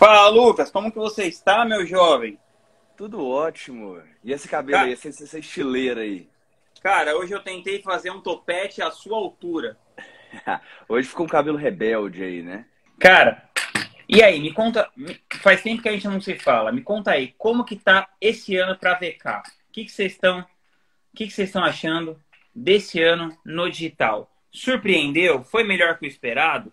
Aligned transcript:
Fala, 0.00 0.30
Lucas, 0.30 0.70
como 0.70 0.90
que 0.90 0.96
você 0.96 1.24
está, 1.24 1.62
meu 1.62 1.84
jovem? 1.84 2.38
Tudo 2.96 3.22
ótimo. 3.28 4.02
E 4.24 4.32
esse 4.32 4.48
cabelo 4.48 4.78
Cara- 4.78 4.86
aí, 4.86 4.94
essa, 4.94 5.10
essa 5.10 5.38
estileira 5.38 6.00
aí? 6.00 6.26
Cara, 6.82 7.14
hoje 7.18 7.34
eu 7.34 7.42
tentei 7.42 7.82
fazer 7.82 8.10
um 8.10 8.22
topete 8.22 8.80
à 8.80 8.90
sua 8.90 9.18
altura. 9.18 9.76
Hoje 10.88 11.06
ficou 11.06 11.26
um 11.26 11.28
cabelo 11.28 11.58
rebelde 11.58 12.24
aí, 12.24 12.42
né? 12.42 12.64
Cara, 12.98 13.46
e 14.08 14.22
aí, 14.22 14.40
me 14.40 14.54
conta, 14.54 14.90
faz 15.42 15.62
tempo 15.62 15.82
que 15.82 15.88
a 15.90 15.92
gente 15.92 16.08
não 16.08 16.18
se 16.18 16.34
fala, 16.38 16.72
me 16.72 16.80
conta 16.80 17.10
aí, 17.10 17.34
como 17.36 17.62
que 17.62 17.76
tá 17.76 18.08
esse 18.18 18.56
ano 18.56 18.78
pra 18.78 18.94
VK? 18.94 19.42
O 19.68 19.72
que 19.72 19.86
vocês 19.86 20.12
estão, 20.12 20.40
o 20.40 20.46
que 21.14 21.28
vocês 21.28 21.50
estão 21.50 21.62
achando 21.62 22.18
desse 22.54 23.02
ano 23.02 23.36
no 23.44 23.68
digital? 23.68 24.34
Surpreendeu? 24.50 25.44
Foi 25.44 25.62
melhor 25.62 25.98
que 25.98 26.06
o 26.06 26.08
esperado? 26.08 26.72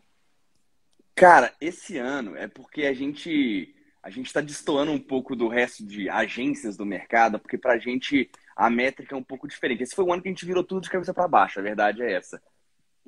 Cara, 1.18 1.52
esse 1.60 1.98
ano 1.98 2.38
é 2.38 2.48
porque 2.48 2.86
a 2.86 2.94
gente 2.94 3.74
a 4.04 4.10
gente 4.12 4.28
está 4.28 4.40
destoando 4.40 4.92
um 4.92 5.00
pouco 5.00 5.36
do 5.36 5.48
resto 5.48 5.84
de 5.84 6.08
agências 6.08 6.78
do 6.78 6.86
mercado, 6.86 7.40
porque 7.40 7.58
pra 7.58 7.80
gente 7.80 8.30
a 8.56 8.70
métrica 8.70 9.16
é 9.16 9.18
um 9.18 9.24
pouco 9.24 9.48
diferente. 9.48 9.82
Esse 9.82 9.96
foi 9.96 10.06
o 10.06 10.14
ano 10.14 10.22
que 10.22 10.30
a 10.30 10.32
gente 10.32 10.46
virou 10.46 10.64
tudo 10.64 10.82
de 10.82 10.92
cabeça 10.92 11.16
para 11.16 11.28
baixo, 11.28 11.60
a 11.60 11.64
verdade 11.64 12.04
é 12.04 12.14
essa. 12.14 12.40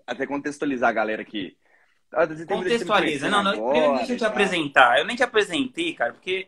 Até 0.07 0.25
contextualizar 0.25 0.89
a 0.89 0.93
galera 0.93 1.21
aqui. 1.21 1.55
Tá 2.09 2.27
Contextualiza. 2.47 3.29
Não, 3.29 3.43
não, 3.43 3.51
agora 3.51 3.97
deixa 3.97 4.13
eu 4.13 4.17
te 4.17 4.21
tal. 4.21 4.29
apresentar. 4.29 4.97
Eu 4.97 5.05
nem 5.05 5.15
te 5.15 5.23
apresentei, 5.23 5.93
cara, 5.93 6.11
porque 6.11 6.47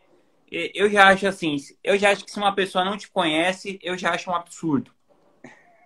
eu 0.50 0.90
já 0.90 1.06
acho 1.08 1.28
assim, 1.28 1.56
eu 1.82 1.96
já 1.96 2.10
acho 2.10 2.24
que 2.24 2.30
se 2.32 2.38
uma 2.38 2.54
pessoa 2.54 2.84
não 2.84 2.98
te 2.98 3.08
conhece, 3.08 3.78
eu 3.80 3.96
já 3.96 4.10
acho 4.10 4.28
um 4.28 4.34
absurdo. 4.34 4.90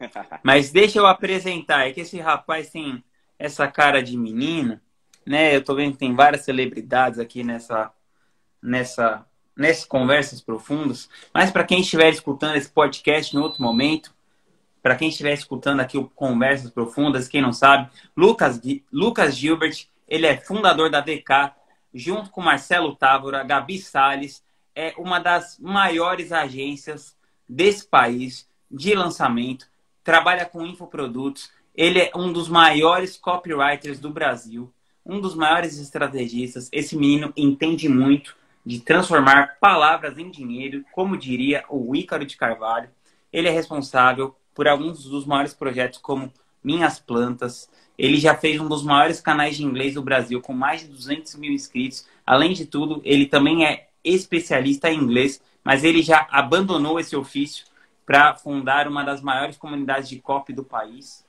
Mas 0.43 0.73
deixa 0.73 0.99
eu 0.99 1.07
apresentar, 1.07 1.87
é 1.87 1.93
que 1.93 2.01
esse 2.01 2.19
rapaz 2.19 2.71
tem 2.71 3.05
essa 3.39 3.69
cara 3.69 4.03
de 4.03 4.17
menino, 4.17 4.81
né? 5.27 5.55
Eu 5.55 5.65
tô 5.65 5.75
vendo 5.75 5.93
que 5.93 5.99
tem 5.99 6.15
várias 6.15 6.45
celebridades 6.45 7.19
aqui 7.19 7.43
nessa 7.43 7.93
nessa 8.63 9.27
nessas 9.57 9.87
conversas 9.87 10.41
profundas, 10.43 11.09
mas 11.33 11.51
para 11.51 11.65
quem 11.65 11.81
estiver 11.81 12.11
escutando 12.11 12.57
esse 12.57 12.69
podcast 12.69 13.35
em 13.35 13.41
outro 13.41 13.63
momento, 13.63 14.15
para 14.83 14.95
quem 14.97 15.09
estiver 15.09 15.33
escutando 15.33 15.81
aqui 15.81 15.97
o 15.97 16.09
Conversas 16.11 16.71
Profundas, 16.71 17.27
quem 17.27 17.41
não 17.41 17.53
sabe, 17.53 17.91
Lucas, 18.15 18.61
Lucas 18.93 19.35
Gilbert, 19.35 19.89
ele 20.07 20.27
é 20.27 20.37
fundador 20.37 20.91
da 20.91 21.01
VK, 21.01 21.55
junto 21.93 22.31
com 22.31 22.43
Marcelo 22.43 22.95
Távora, 22.95 23.43
Gabi 23.43 23.79
Salles, 23.79 24.45
é 24.75 24.95
uma 24.99 25.19
das 25.19 25.59
maiores 25.59 26.31
agências 26.31 27.17
desse 27.49 27.89
país 27.89 28.47
de 28.71 28.95
lançamento, 28.95 29.67
trabalha 30.05 30.45
com 30.45 30.67
infoprodutos, 30.67 31.51
ele 31.75 31.99
é 31.99 32.11
um 32.15 32.31
dos 32.33 32.49
maiores 32.49 33.17
copywriters 33.17 33.99
do 33.99 34.11
Brasil, 34.11 34.73
um 35.07 35.21
dos 35.21 35.35
maiores 35.35 35.79
estrategistas. 35.79 36.69
Esse 36.73 36.97
menino 36.97 37.33
entende 37.37 37.89
muito 37.89 38.37
de 38.65 38.81
transformar 38.81 39.57
palavras 39.61 40.19
em 40.19 40.29
dinheiro, 40.29 40.85
como 40.93 41.17
diria 41.17 41.65
o 41.71 41.95
Ícaro 41.95 42.27
de 42.27 42.37
Carvalho. 42.37 42.91
Ele 43.33 43.49
é 43.49 43.51
responsável 43.51 44.35
por 44.53 44.67
alguns 44.67 45.05
dos 45.05 45.25
maiores 45.25 45.55
projetos, 45.55 46.01
como 46.01 46.33
Minhas 46.65 46.99
Plantas. 46.99 47.71
Ele 47.97 48.17
já 48.17 48.35
fez 48.35 48.61
um 48.61 48.69
dos 48.69 48.83
maiores 48.83 49.21
canais 49.21 49.57
de 49.57 49.65
inglês 49.65 49.95
do 49.95 50.03
Brasil, 50.03 50.41
com 50.41 50.53
mais 50.53 50.81
de 50.81 50.89
200 50.89 51.37
mil 51.37 51.53
inscritos. 51.53 52.07
Além 52.27 52.53
de 52.53 52.67
tudo, 52.67 53.01
ele 53.05 53.27
também 53.27 53.65
é 53.65 53.87
especialista 54.03 54.91
em 54.91 54.99
inglês, 54.99 55.41
mas 55.63 55.85
ele 55.85 56.03
já 56.03 56.27
abandonou 56.31 56.99
esse 56.99 57.15
ofício 57.15 57.67
para 58.05 58.35
fundar 58.35 58.89
uma 58.89 59.05
das 59.05 59.21
maiores 59.21 59.57
comunidades 59.57 60.09
de 60.09 60.19
copy 60.19 60.53
do 60.53 60.65
país. 60.65 61.25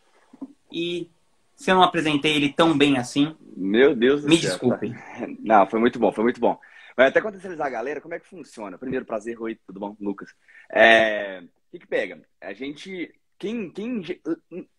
E 0.71 1.09
se 1.57 1.69
eu 1.71 1.75
não 1.75 1.83
apresentei 1.83 2.35
ele 2.37 2.53
tão 2.53 2.77
bem 2.77 2.97
assim, 2.97 3.35
Meu 3.57 3.95
Deus 3.95 4.21
do 4.21 4.29
me 4.29 4.37
céu. 4.37 4.49
desculpem. 4.51 4.95
Não, 5.39 5.67
foi 5.67 5.79
muito 5.79 5.99
bom, 5.99 6.11
foi 6.13 6.23
muito 6.23 6.39
bom. 6.39 6.57
Vai 6.95 7.07
até 7.07 7.21
contextualizar 7.21 7.67
a 7.67 7.71
galera, 7.71 8.01
como 8.01 8.13
é 8.13 8.19
que 8.19 8.27
funciona? 8.27 8.77
Primeiro, 8.77 9.05
prazer, 9.05 9.39
oi, 9.41 9.59
tudo 9.67 9.79
bom, 9.79 9.95
Lucas? 9.99 10.29
É, 10.71 11.41
O 11.41 11.71
que 11.71 11.79
que 11.79 11.87
pega? 11.87 12.21
A 12.41 12.53
gente, 12.53 13.13
quem, 13.39 13.69
quem, 13.69 14.01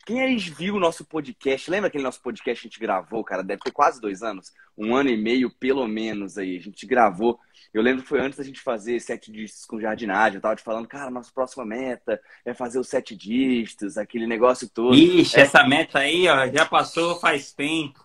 quem 0.05 0.21
aí 0.21 0.37
viu 0.37 0.75
o 0.77 0.81
nosso 0.81 1.05
podcast, 1.05 1.71
lembra 1.71 1.89
aquele 1.89 2.03
nosso 2.05 2.21
podcast 2.21 2.61
que 2.63 2.67
a 2.67 2.71
gente 2.71 2.81
gravou, 2.81 3.23
cara? 3.23 3.43
Deve 3.43 3.61
ter 3.63 3.71
quase 3.71 4.01
dois 4.01 4.23
anos, 4.23 4.53
um 4.77 4.95
ano 4.97 5.11
e 5.11 5.17
meio, 5.17 5.51
pelo 5.51 5.87
menos, 5.87 6.37
aí. 6.37 6.57
A 6.57 6.61
gente 6.61 6.85
gravou, 6.87 7.39
eu 7.73 7.81
lembro 7.83 8.03
que 8.03 8.09
foi 8.09 8.21
antes 8.21 8.37
da 8.39 8.45
gente 8.45 8.61
fazer 8.61 8.99
sete 9.01 9.31
dígitos 9.31 9.65
com 9.65 9.81
jardinagem, 9.81 10.37
eu 10.37 10.41
tava 10.43 10.57
te 10.57 10.63
falando, 10.63 10.89
cara, 10.89 11.11
nossa 11.11 11.31
próxima 11.33 11.65
meta 11.65 12.21
é 12.45 12.53
fazer 12.53 12.79
os 12.79 12.89
sete 12.89 13.15
dígitos, 13.17 13.97
aquele 13.97 14.27
negócio 14.27 14.69
todo. 14.69 14.95
Ixi, 14.97 15.39
É. 15.39 15.43
essa 15.43 15.63
meta 15.67 16.01
aí, 16.01 16.27
ó, 16.29 16.47
já 16.49 16.67
passou 16.67 17.21
faz 17.21 17.53
tempo. 17.53 18.05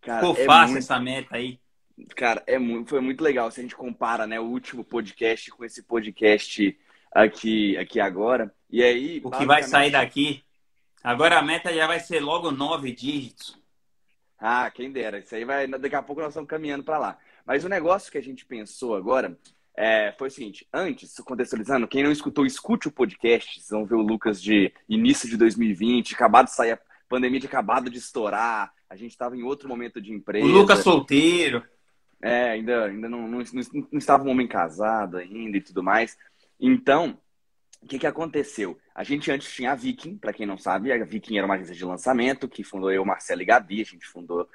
Cara, 0.00 0.20
Ficou 0.26 0.42
é 0.42 0.44
fácil 0.46 0.72
muito- 0.72 0.78
essa 0.84 0.98
meta 1.00 1.36
aí. 1.36 1.58
Cara, 2.16 2.42
é 2.46 2.58
muito, 2.58 2.90
foi 2.90 3.00
muito 3.00 3.22
legal 3.22 3.50
se 3.50 3.60
a 3.60 3.62
gente 3.62 3.76
compara, 3.76 4.26
né, 4.26 4.40
o 4.40 4.44
último 4.44 4.82
podcast 4.82 5.50
com 5.52 5.64
esse 5.64 5.82
podcast 5.82 6.76
aqui, 7.14 7.76
aqui 7.76 8.00
agora. 8.00 8.52
E 8.68 8.82
aí, 8.82 9.20
O 9.22 9.30
que 9.30 9.46
vai 9.46 9.62
sair 9.62 9.92
daqui. 9.92 10.42
Agora 11.02 11.38
a 11.38 11.42
meta 11.42 11.72
já 11.72 11.86
vai 11.86 12.00
ser 12.00 12.20
logo 12.20 12.50
nove 12.50 12.92
dígitos. 12.92 13.56
Ah, 14.38 14.70
quem 14.70 14.90
dera. 14.90 15.18
Isso 15.18 15.34
aí 15.34 15.44
vai. 15.44 15.66
Daqui 15.66 15.94
a 15.94 16.02
pouco 16.02 16.20
nós 16.20 16.30
estamos 16.30 16.48
caminhando 16.48 16.82
para 16.82 16.98
lá. 16.98 17.18
Mas 17.46 17.64
o 17.64 17.68
negócio 17.68 18.10
que 18.10 18.18
a 18.18 18.22
gente 18.22 18.44
pensou 18.44 18.96
agora 18.96 19.38
é, 19.76 20.14
foi 20.18 20.28
o 20.28 20.30
seguinte: 20.30 20.66
antes, 20.72 21.14
contextualizando, 21.20 21.88
quem 21.88 22.02
não 22.02 22.10
escutou, 22.10 22.46
escute 22.46 22.88
o 22.88 22.92
podcast. 22.92 23.54
Vocês 23.54 23.70
vão 23.70 23.84
ver 23.84 23.96
o 23.96 24.02
Lucas 24.02 24.42
de 24.42 24.72
início 24.88 25.28
de 25.28 25.36
2020, 25.36 26.14
acabado 26.14 26.46
de 26.46 26.52
sair, 26.52 26.72
a 26.72 26.78
pandemia 27.08 27.40
tinha 27.40 27.48
acabado 27.48 27.90
de 27.90 27.98
estourar, 27.98 28.72
a 28.88 28.96
gente 28.96 29.10
estava 29.10 29.36
em 29.36 29.42
outro 29.42 29.68
momento 29.68 30.00
de 30.00 30.12
empresa. 30.12 30.46
O 30.46 30.48
Lucas 30.48 30.80
solteiro. 30.80 31.64
É, 32.22 32.52
ainda, 32.52 32.86
ainda 32.86 33.06
não, 33.06 33.28
não, 33.28 33.38
não, 33.40 33.82
não 33.92 33.98
estava 33.98 34.24
um 34.24 34.30
homem 34.30 34.48
casado 34.48 35.18
ainda 35.18 35.58
e 35.58 35.60
tudo 35.60 35.82
mais. 35.82 36.16
Então, 36.58 37.18
o 37.82 37.86
que, 37.86 37.98
que 37.98 38.06
aconteceu? 38.06 38.78
A 38.94 39.04
gente 39.04 39.30
antes 39.30 39.52
tinha 39.52 39.72
a 39.72 39.74
Viking, 39.74 40.16
para 40.16 40.32
quem 40.32 40.46
não 40.46 40.56
sabe, 40.56 40.92
a 40.92 41.04
Viking 41.04 41.36
era 41.36 41.46
uma 41.46 41.54
agência 41.54 41.74
de 41.74 41.84
lançamento 41.84 42.48
que 42.48 42.64
fundou 42.64 42.90
eu, 42.90 43.04
Marcelo 43.04 43.42
e 43.42 43.44
Gabi, 43.44 43.80
a 43.82 43.84
gente 43.84 44.06
fundou. 44.06 44.48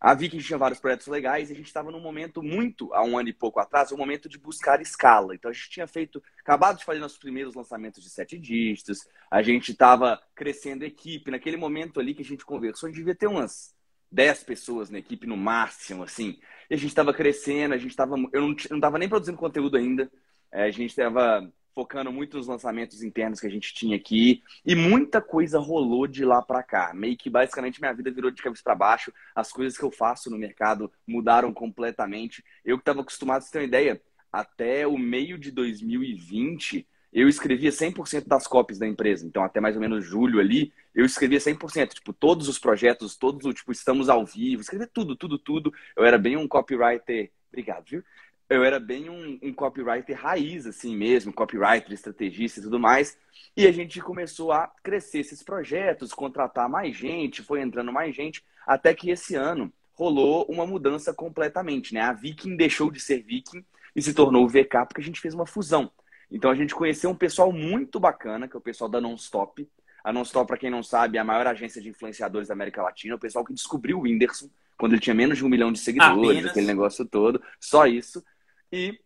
A 0.00 0.14
Viking 0.14 0.38
tinha 0.38 0.58
vários 0.58 0.80
projetos 0.80 1.06
legais 1.06 1.48
e 1.48 1.52
a 1.52 1.56
gente 1.56 1.66
estava 1.66 1.92
num 1.92 2.00
momento 2.00 2.42
muito, 2.42 2.92
há 2.92 3.04
um 3.04 3.16
ano 3.16 3.28
e 3.28 3.32
pouco 3.32 3.60
atrás, 3.60 3.92
um 3.92 3.96
momento 3.96 4.28
de 4.28 4.36
buscar 4.36 4.80
escala. 4.80 5.32
Então 5.32 5.48
a 5.48 5.54
gente 5.54 5.70
tinha 5.70 5.86
feito, 5.86 6.20
acabado 6.40 6.78
de 6.78 6.84
fazer 6.84 6.98
nossos 6.98 7.18
primeiros 7.18 7.54
lançamentos 7.54 8.02
de 8.02 8.10
sete 8.10 8.36
dígitos, 8.36 9.06
a 9.30 9.42
gente 9.42 9.70
estava 9.70 10.20
crescendo 10.34 10.82
a 10.82 10.88
equipe. 10.88 11.30
Naquele 11.30 11.56
momento 11.56 12.00
ali 12.00 12.14
que 12.14 12.22
a 12.22 12.24
gente 12.24 12.44
conversou, 12.44 12.88
a 12.88 12.90
gente 12.90 12.98
devia 12.98 13.14
ter 13.14 13.28
umas 13.28 13.72
10 14.10 14.42
pessoas 14.42 14.90
na 14.90 14.98
equipe 14.98 15.26
no 15.26 15.36
máximo, 15.36 16.02
assim. 16.02 16.38
E 16.68 16.74
a 16.74 16.76
gente 16.76 16.88
estava 16.88 17.14
crescendo, 17.14 17.74
a 17.74 17.78
gente 17.78 17.90
estava. 17.90 18.16
Eu 18.32 18.42
não 18.42 18.52
estava 18.52 18.98
nem 18.98 19.08
produzindo 19.08 19.38
conteúdo 19.38 19.76
ainda. 19.76 20.10
É, 20.52 20.64
a 20.64 20.70
gente 20.70 20.90
estava 20.90 21.50
focando 21.74 22.12
muito 22.12 22.36
nos 22.36 22.46
lançamentos 22.46 23.02
internos 23.02 23.40
que 23.40 23.46
a 23.46 23.50
gente 23.50 23.72
tinha 23.74 23.96
aqui. 23.96 24.42
E 24.64 24.74
muita 24.74 25.20
coisa 25.20 25.58
rolou 25.58 26.06
de 26.06 26.24
lá 26.24 26.42
para 26.42 26.62
cá. 26.62 26.92
Meio 26.94 27.16
que 27.16 27.30
basicamente 27.30 27.80
minha 27.80 27.94
vida 27.94 28.10
virou 28.10 28.30
de 28.30 28.42
cabeça 28.42 28.62
para 28.62 28.74
baixo. 28.74 29.12
As 29.34 29.50
coisas 29.52 29.76
que 29.76 29.84
eu 29.84 29.90
faço 29.90 30.30
no 30.30 30.38
mercado 30.38 30.92
mudaram 31.06 31.52
completamente. 31.52 32.44
Eu 32.64 32.76
que 32.76 32.82
estava 32.82 33.00
acostumado, 33.00 33.42
você 33.42 33.50
ter 33.50 33.58
uma 33.58 33.64
ideia, 33.64 34.02
até 34.30 34.86
o 34.86 34.98
meio 34.98 35.38
de 35.38 35.50
2020, 35.50 36.86
eu 37.12 37.28
escrevia 37.28 37.70
100% 37.70 38.26
das 38.26 38.46
copies 38.46 38.78
da 38.78 38.86
empresa. 38.86 39.26
Então, 39.26 39.44
até 39.44 39.60
mais 39.60 39.74
ou 39.74 39.80
menos 39.80 40.04
julho 40.04 40.40
ali, 40.40 40.72
eu 40.94 41.04
escrevia 41.04 41.38
100%. 41.38 41.94
Tipo, 41.94 42.12
todos 42.12 42.48
os 42.48 42.58
projetos, 42.58 43.16
todos 43.16 43.54
tipo, 43.54 43.72
estamos 43.72 44.08
ao 44.08 44.24
vivo, 44.24 44.62
escrevia 44.62 44.88
tudo, 44.92 45.16
tudo, 45.16 45.38
tudo. 45.38 45.72
Eu 45.96 46.04
era 46.04 46.18
bem 46.18 46.36
um 46.36 46.48
copywriter. 46.48 47.30
Obrigado, 47.50 47.84
viu? 47.86 48.02
Eu 48.52 48.64
era 48.64 48.78
bem 48.78 49.08
um, 49.08 49.38
um 49.42 49.52
copywriter 49.52 50.16
raiz, 50.16 50.66
assim 50.66 50.96
mesmo, 50.96 51.32
copywriter, 51.32 51.92
estrategista 51.92 52.60
e 52.60 52.62
tudo 52.62 52.78
mais. 52.78 53.16
E 53.56 53.66
a 53.66 53.72
gente 53.72 54.00
começou 54.00 54.52
a 54.52 54.70
crescer 54.82 55.20
esses 55.20 55.42
projetos, 55.42 56.12
contratar 56.12 56.68
mais 56.68 56.96
gente, 56.96 57.42
foi 57.42 57.60
entrando 57.60 57.92
mais 57.92 58.14
gente, 58.14 58.44
até 58.66 58.94
que 58.94 59.10
esse 59.10 59.34
ano 59.34 59.72
rolou 59.92 60.44
uma 60.48 60.66
mudança 60.66 61.14
completamente, 61.14 61.94
né? 61.94 62.00
A 62.00 62.12
Viking 62.12 62.56
deixou 62.56 62.90
de 62.90 63.00
ser 63.00 63.22
Viking 63.22 63.64
e 63.94 64.02
se 64.02 64.12
tornou 64.12 64.44
o 64.44 64.48
VK 64.48 64.86
porque 64.86 65.00
a 65.00 65.04
gente 65.04 65.20
fez 65.20 65.34
uma 65.34 65.46
fusão. 65.46 65.90
Então 66.30 66.50
a 66.50 66.54
gente 66.54 66.74
conheceu 66.74 67.10
um 67.10 67.14
pessoal 67.14 67.52
muito 67.52 68.00
bacana, 68.00 68.48
que 68.48 68.56
é 68.56 68.58
o 68.58 68.62
pessoal 68.62 68.88
da 68.88 69.00
Nonstop. 69.00 69.68
A 70.02 70.12
Nonstop, 70.12 70.46
para 70.48 70.56
quem 70.56 70.70
não 70.70 70.82
sabe, 70.82 71.18
é 71.18 71.20
a 71.20 71.24
maior 71.24 71.46
agência 71.46 71.80
de 71.80 71.88
influenciadores 71.88 72.48
da 72.48 72.54
América 72.54 72.82
Latina. 72.82 73.14
O 73.14 73.18
pessoal 73.18 73.44
que 73.44 73.52
descobriu 73.52 73.98
o 73.98 74.02
Whindersson 74.02 74.50
quando 74.78 74.94
ele 74.94 75.00
tinha 75.00 75.14
menos 75.14 75.38
de 75.38 75.44
um 75.44 75.48
milhão 75.48 75.70
de 75.70 75.78
seguidores, 75.78 76.30
Apenas. 76.30 76.50
aquele 76.50 76.66
negócio 76.66 77.04
todo. 77.04 77.40
Só 77.60 77.86
isso. 77.86 78.24
E 78.72 78.98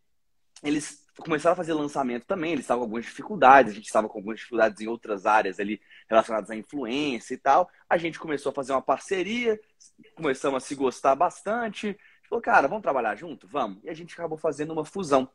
eles 0.62 1.04
começaram 1.18 1.54
a 1.54 1.56
fazer 1.56 1.72
lançamento 1.74 2.24
também. 2.24 2.52
Eles 2.52 2.64
estavam 2.64 2.80
com 2.80 2.84
algumas 2.84 3.04
dificuldades. 3.04 3.72
A 3.72 3.74
gente 3.74 3.86
estava 3.86 4.08
com 4.08 4.18
algumas 4.18 4.38
dificuldades 4.38 4.80
em 4.80 4.86
outras 4.86 5.26
áreas 5.26 5.58
ali 5.58 5.80
relacionadas 6.08 6.50
à 6.50 6.56
influência 6.56 7.34
e 7.34 7.38
tal. 7.38 7.68
A 7.88 7.96
gente 7.96 8.18
começou 8.18 8.50
a 8.50 8.54
fazer 8.54 8.72
uma 8.72 8.82
parceria, 8.82 9.58
começamos 10.14 10.62
a 10.62 10.66
se 10.66 10.74
gostar 10.74 11.14
bastante. 11.14 11.98
Falou, 12.28 12.42
cara, 12.42 12.68
vamos 12.68 12.82
trabalhar 12.82 13.14
junto? 13.16 13.46
Vamos. 13.48 13.82
E 13.84 13.90
a 13.90 13.94
gente 13.94 14.14
acabou 14.14 14.38
fazendo 14.38 14.72
uma 14.72 14.84
fusão. 14.84 15.28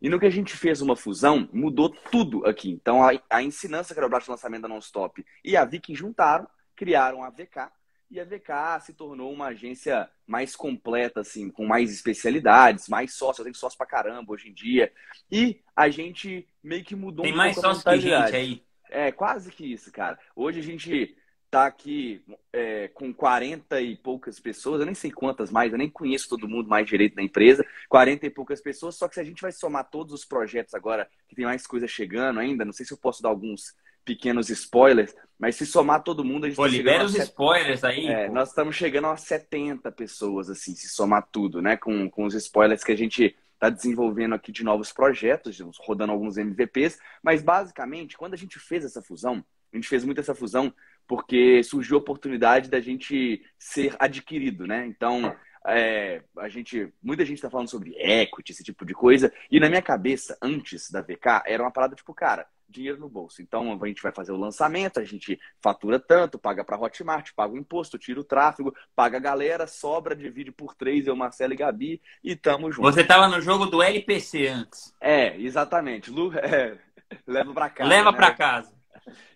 E 0.00 0.08
no 0.08 0.18
que 0.18 0.26
a 0.26 0.30
gente 0.30 0.56
fez 0.56 0.82
uma 0.82 0.96
fusão, 0.96 1.48
mudou 1.52 1.88
tudo 1.88 2.44
aqui. 2.46 2.70
Então, 2.70 3.02
a, 3.02 3.12
a 3.30 3.42
Ensinança, 3.42 3.94
que 3.94 4.00
era 4.00 4.06
o 4.06 4.10
braço 4.10 4.26
de 4.26 4.32
lançamento 4.32 4.62
da 4.62 4.68
Nonstop, 4.68 5.24
e 5.42 5.56
a 5.56 5.64
Viking 5.64 5.94
juntaram, 5.94 6.46
criaram 6.76 7.22
a 7.22 7.30
VK. 7.30 7.70
E 8.10 8.20
a 8.20 8.24
VK 8.24 8.80
se 8.82 8.92
tornou 8.92 9.32
uma 9.32 9.46
agência 9.46 10.08
mais 10.26 10.54
completa, 10.54 11.20
assim, 11.20 11.50
com 11.50 11.66
mais 11.66 11.92
especialidades, 11.92 12.88
mais 12.88 13.14
sócios, 13.14 13.44
tem 13.44 13.54
sócio 13.54 13.76
pra 13.76 13.86
caramba 13.86 14.32
hoje 14.32 14.48
em 14.48 14.52
dia. 14.52 14.92
E 15.30 15.60
a 15.74 15.88
gente 15.88 16.46
meio 16.62 16.84
que 16.84 16.94
mudou 16.94 17.24
tem 17.24 17.32
um 17.32 17.36
mais 17.36 17.56
sócio 17.56 17.82
que 17.82 18.00
gente 18.00 18.36
aí. 18.36 18.64
É, 18.90 19.10
quase 19.10 19.50
que 19.50 19.72
isso, 19.72 19.90
cara. 19.90 20.18
Hoje 20.36 20.60
a 20.60 20.62
gente 20.62 21.16
tá 21.54 21.66
aqui 21.66 22.20
é, 22.52 22.88
com 22.88 23.14
40 23.14 23.80
e 23.80 23.96
poucas 23.96 24.40
pessoas, 24.40 24.80
eu 24.80 24.86
nem 24.86 24.94
sei 24.94 25.12
quantas 25.12 25.52
mais, 25.52 25.70
eu 25.70 25.78
nem 25.78 25.88
conheço 25.88 26.28
todo 26.28 26.48
mundo 26.48 26.68
mais 26.68 26.84
direito 26.84 27.14
na 27.14 27.22
empresa, 27.22 27.64
40 27.88 28.26
e 28.26 28.30
poucas 28.30 28.60
pessoas, 28.60 28.96
só 28.96 29.06
que 29.06 29.14
se 29.14 29.20
a 29.20 29.24
gente 29.24 29.40
vai 29.40 29.52
somar 29.52 29.88
todos 29.88 30.12
os 30.12 30.24
projetos 30.24 30.74
agora, 30.74 31.08
que 31.28 31.36
tem 31.36 31.44
mais 31.44 31.64
coisa 31.64 31.86
chegando 31.86 32.40
ainda, 32.40 32.64
não 32.64 32.72
sei 32.72 32.84
se 32.84 32.92
eu 32.92 32.98
posso 32.98 33.22
dar 33.22 33.28
alguns 33.28 33.72
pequenos 34.04 34.50
spoilers, 34.50 35.14
mas 35.38 35.56
se 35.56 35.66
somar 35.66 36.02
todo 36.02 36.24
mundo, 36.24 36.44
a 36.44 36.48
gente 36.48 36.56
Pô, 36.56 36.62
tá 36.62 36.68
libera 36.68 37.04
os 37.04 37.12
set... 37.12 37.22
spoilers 37.24 37.82
aí. 37.82 38.06
É, 38.06 38.28
nós 38.28 38.50
estamos 38.50 38.76
chegando 38.76 39.08
a 39.08 39.16
70 39.16 39.90
pessoas, 39.92 40.48
assim, 40.48 40.74
se 40.74 40.88
somar 40.88 41.28
tudo, 41.30 41.60
né? 41.60 41.76
Com, 41.76 42.08
com 42.08 42.24
os 42.24 42.34
spoilers 42.34 42.84
que 42.84 42.92
a 42.92 42.96
gente 42.96 43.36
está 43.54 43.70
desenvolvendo 43.70 44.34
aqui 44.34 44.52
de 44.52 44.62
novos 44.62 44.92
projetos, 44.92 45.60
rodando 45.80 46.12
alguns 46.12 46.36
MVPs. 46.36 46.98
Mas 47.22 47.42
basicamente, 47.42 48.16
quando 48.16 48.34
a 48.34 48.38
gente 48.38 48.58
fez 48.58 48.84
essa 48.84 49.02
fusão, 49.02 49.44
a 49.72 49.76
gente 49.76 49.88
fez 49.88 50.04
muito 50.04 50.20
essa 50.20 50.34
fusão 50.34 50.72
porque 51.06 51.62
surgiu 51.62 51.96
a 51.96 52.00
oportunidade 52.00 52.70
da 52.70 52.80
gente 52.80 53.44
ser 53.58 53.94
adquirido, 53.98 54.66
né? 54.66 54.86
Então, 54.86 55.34
é, 55.66 56.22
a 56.38 56.48
gente, 56.48 56.92
muita 57.02 57.24
gente 57.24 57.38
está 57.38 57.50
falando 57.50 57.68
sobre 57.68 57.94
equity, 57.98 58.52
esse 58.52 58.64
tipo 58.64 58.84
de 58.84 58.94
coisa, 58.94 59.32
e 59.50 59.58
na 59.58 59.68
minha 59.68 59.82
cabeça, 59.82 60.36
antes 60.40 60.90
da 60.90 61.00
VK, 61.00 61.42
era 61.46 61.62
uma 61.62 61.70
parada 61.70 61.94
tipo, 61.94 62.14
cara, 62.14 62.46
dinheiro 62.74 62.98
no 62.98 63.08
bolso. 63.08 63.40
Então 63.40 63.78
a 63.80 63.86
gente 63.86 64.02
vai 64.02 64.12
fazer 64.12 64.32
o 64.32 64.36
lançamento, 64.36 64.98
a 64.98 65.04
gente 65.04 65.38
fatura 65.62 65.98
tanto, 65.98 66.38
paga 66.38 66.64
para 66.64 66.78
Hotmart, 66.78 67.30
paga 67.34 67.54
o 67.54 67.58
imposto, 67.58 67.98
tira 67.98 68.20
o 68.20 68.24
tráfego, 68.24 68.74
paga 68.94 69.16
a 69.16 69.20
galera, 69.20 69.66
sobra, 69.66 70.16
divide 70.16 70.50
por 70.50 70.74
três, 70.74 71.06
eu, 71.06 71.16
Marcelo 71.16 71.52
e 71.52 71.56
Gabi, 71.56 72.02
e 72.22 72.34
tamo 72.34 72.70
junto. 72.70 72.90
Você 72.90 73.04
tava 73.04 73.28
no 73.28 73.40
jogo 73.40 73.66
do 73.66 73.82
LPC 73.82 74.48
antes. 74.48 74.94
É, 75.00 75.36
exatamente. 75.38 76.10
Lu, 76.10 76.32
é, 76.38 76.78
leva 77.26 77.52
para 77.52 77.70
casa. 77.70 77.88
Leva 77.88 78.10
né? 78.10 78.16
para 78.16 78.34
casa. 78.34 78.74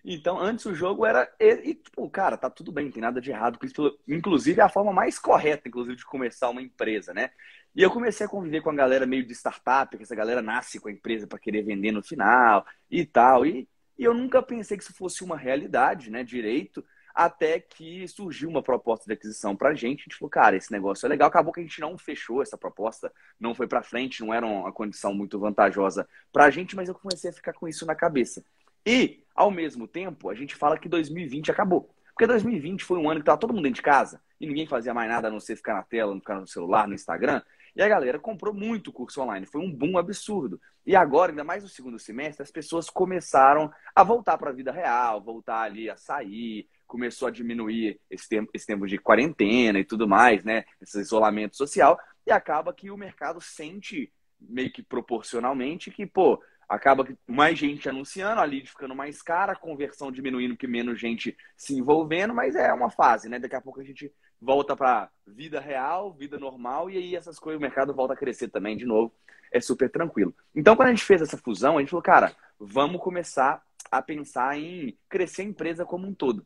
Então, 0.03 0.39
antes 0.39 0.65
o 0.65 0.73
jogo 0.73 1.05
era. 1.05 1.31
E, 1.39 1.75
tipo, 1.75 2.09
cara, 2.09 2.37
tá 2.37 2.49
tudo 2.49 2.71
bem, 2.71 2.85
não 2.85 2.91
tem 2.91 3.01
nada 3.01 3.21
de 3.21 3.29
errado 3.31 3.59
com 3.59 3.65
isso. 3.65 3.99
Inclusive, 4.07 4.59
é 4.59 4.63
a 4.63 4.69
forma 4.69 4.91
mais 4.93 5.19
correta, 5.19 5.67
inclusive, 5.67 5.95
de 5.95 6.05
começar 6.05 6.49
uma 6.49 6.61
empresa, 6.61 7.13
né? 7.13 7.31
E 7.75 7.81
eu 7.81 7.91
comecei 7.91 8.25
a 8.25 8.29
conviver 8.29 8.61
com 8.61 8.69
a 8.71 8.75
galera 8.75 9.05
meio 9.05 9.25
de 9.25 9.33
startup, 9.33 9.95
que 9.95 10.03
essa 10.03 10.15
galera 10.15 10.41
nasce 10.41 10.79
com 10.79 10.89
a 10.89 10.91
empresa 10.91 11.27
para 11.27 11.39
querer 11.39 11.61
vender 11.63 11.91
no 11.91 12.01
final 12.03 12.65
e 12.89 13.05
tal. 13.05 13.45
E, 13.45 13.67
e 13.97 14.03
eu 14.03 14.13
nunca 14.13 14.41
pensei 14.41 14.77
que 14.77 14.83
isso 14.83 14.93
fosse 14.93 15.23
uma 15.23 15.37
realidade, 15.37 16.09
né? 16.09 16.23
Direito, 16.23 16.83
até 17.13 17.59
que 17.59 18.07
surgiu 18.07 18.49
uma 18.49 18.63
proposta 18.63 19.05
de 19.05 19.13
aquisição 19.13 19.55
para 19.55 19.69
a 19.69 19.73
gente. 19.73 19.99
A 19.99 20.03
gente 20.03 20.15
falou, 20.17 20.29
cara, 20.29 20.55
esse 20.55 20.71
negócio 20.71 21.05
é 21.05 21.09
legal. 21.09 21.27
Acabou 21.27 21.53
que 21.53 21.59
a 21.59 21.63
gente 21.63 21.81
não 21.81 21.97
fechou 21.97 22.41
essa 22.41 22.57
proposta, 22.57 23.11
não 23.39 23.53
foi 23.53 23.67
para 23.67 23.83
frente, 23.83 24.21
não 24.21 24.33
era 24.33 24.45
uma 24.45 24.71
condição 24.71 25.13
muito 25.13 25.37
vantajosa 25.39 26.07
para 26.31 26.45
a 26.45 26.49
gente, 26.49 26.75
mas 26.75 26.87
eu 26.87 26.95
comecei 26.95 27.29
a 27.29 27.33
ficar 27.33 27.53
com 27.53 27.67
isso 27.67 27.85
na 27.85 27.93
cabeça. 27.95 28.43
E, 28.85 29.23
ao 29.35 29.51
mesmo 29.51 29.87
tempo, 29.87 30.29
a 30.29 30.35
gente 30.35 30.55
fala 30.55 30.77
que 30.77 30.89
2020 30.89 31.51
acabou. 31.51 31.93
Porque 32.19 32.27
2020 32.27 32.83
foi 32.83 32.97
um 32.97 33.09
ano 33.09 33.21
que 33.21 33.23
estava 33.23 33.39
todo 33.39 33.53
mundo 33.53 33.63
dentro 33.63 33.77
de 33.77 33.81
casa 33.81 34.21
e 34.41 34.45
ninguém 34.45 34.67
fazia 34.67 34.93
mais 34.93 35.09
nada 35.09 35.29
a 35.29 35.31
não 35.31 35.39
ser 35.39 35.55
ficar 35.55 35.73
na 35.73 35.83
tela, 35.83 36.13
ficar 36.15 36.39
no 36.39 36.47
celular, 36.47 36.87
no 36.87 36.93
Instagram. 36.93 37.41
E 37.73 37.81
a 37.81 37.87
galera 37.87 38.19
comprou 38.19 38.53
muito 38.53 38.91
curso 38.91 39.21
online. 39.21 39.45
Foi 39.45 39.61
um 39.61 39.71
boom 39.71 39.97
absurdo. 39.97 40.59
E 40.85 40.95
agora, 40.97 41.31
ainda 41.31 41.45
mais 41.45 41.63
no 41.63 41.69
segundo 41.69 41.97
semestre, 41.97 42.43
as 42.43 42.51
pessoas 42.51 42.89
começaram 42.89 43.71
a 43.95 44.03
voltar 44.03 44.37
para 44.37 44.49
a 44.49 44.53
vida 44.53 44.71
real, 44.71 45.21
voltar 45.21 45.61
ali 45.61 45.89
a 45.89 45.95
sair, 45.95 46.67
começou 46.85 47.27
a 47.27 47.31
diminuir 47.31 48.01
esse 48.09 48.27
tempo, 48.27 48.51
esse 48.53 48.65
tempo 48.65 48.85
de 48.85 48.97
quarentena 48.97 49.79
e 49.79 49.85
tudo 49.85 50.07
mais, 50.07 50.43
né? 50.43 50.65
Esse 50.81 50.99
isolamento 50.99 51.55
social. 51.55 51.97
E 52.27 52.31
acaba 52.31 52.73
que 52.73 52.91
o 52.91 52.97
mercado 52.97 53.39
sente, 53.39 54.11
meio 54.39 54.73
que 54.73 54.83
proporcionalmente, 54.83 55.91
que, 55.91 56.05
pô, 56.05 56.41
acaba 56.69 57.07
mais 57.27 57.57
gente 57.57 57.89
anunciando, 57.89 58.39
a 58.39 58.45
lead 58.45 58.69
ficando 58.69 58.95
mais 58.95 59.23
cara, 59.23 59.53
a 59.53 59.55
conversão 59.55 60.11
diminuindo, 60.11 60.55
que 60.55 60.67
menos 60.67 60.99
gente 60.99 61.35
se 61.57 61.73
envolvendo, 61.73 62.33
mas 62.33 62.55
é 62.55 62.71
uma 62.71 62.91
fase, 62.91 63.27
né? 63.27 63.39
Daqui 63.39 63.55
a 63.55 63.61
pouco 63.61 63.81
a 63.81 63.83
gente 63.83 64.13
volta 64.39 64.75
para 64.75 65.09
vida 65.25 65.59
real, 65.59 66.13
vida 66.13 66.37
normal, 66.37 66.89
e 66.89 66.97
aí 66.97 67.15
essas 67.15 67.39
coisas, 67.39 67.57
o 67.57 67.61
mercado 67.61 67.93
volta 67.93 68.13
a 68.13 68.17
crescer 68.17 68.49
também 68.49 68.77
de 68.77 68.85
novo. 68.85 69.11
É 69.51 69.59
super 69.59 69.89
tranquilo. 69.89 70.33
Então, 70.55 70.75
quando 70.75 70.89
a 70.89 70.91
gente 70.91 71.03
fez 71.03 71.23
essa 71.23 71.37
fusão, 71.37 71.77
a 71.77 71.79
gente 71.79 71.89
falou, 71.89 72.03
cara, 72.03 72.35
vamos 72.59 73.01
começar 73.01 73.63
a 73.91 73.99
pensar 73.99 74.55
em 74.59 74.95
crescer 75.09 75.41
a 75.41 75.45
empresa 75.45 75.85
como 75.85 76.07
um 76.07 76.13
todo. 76.13 76.45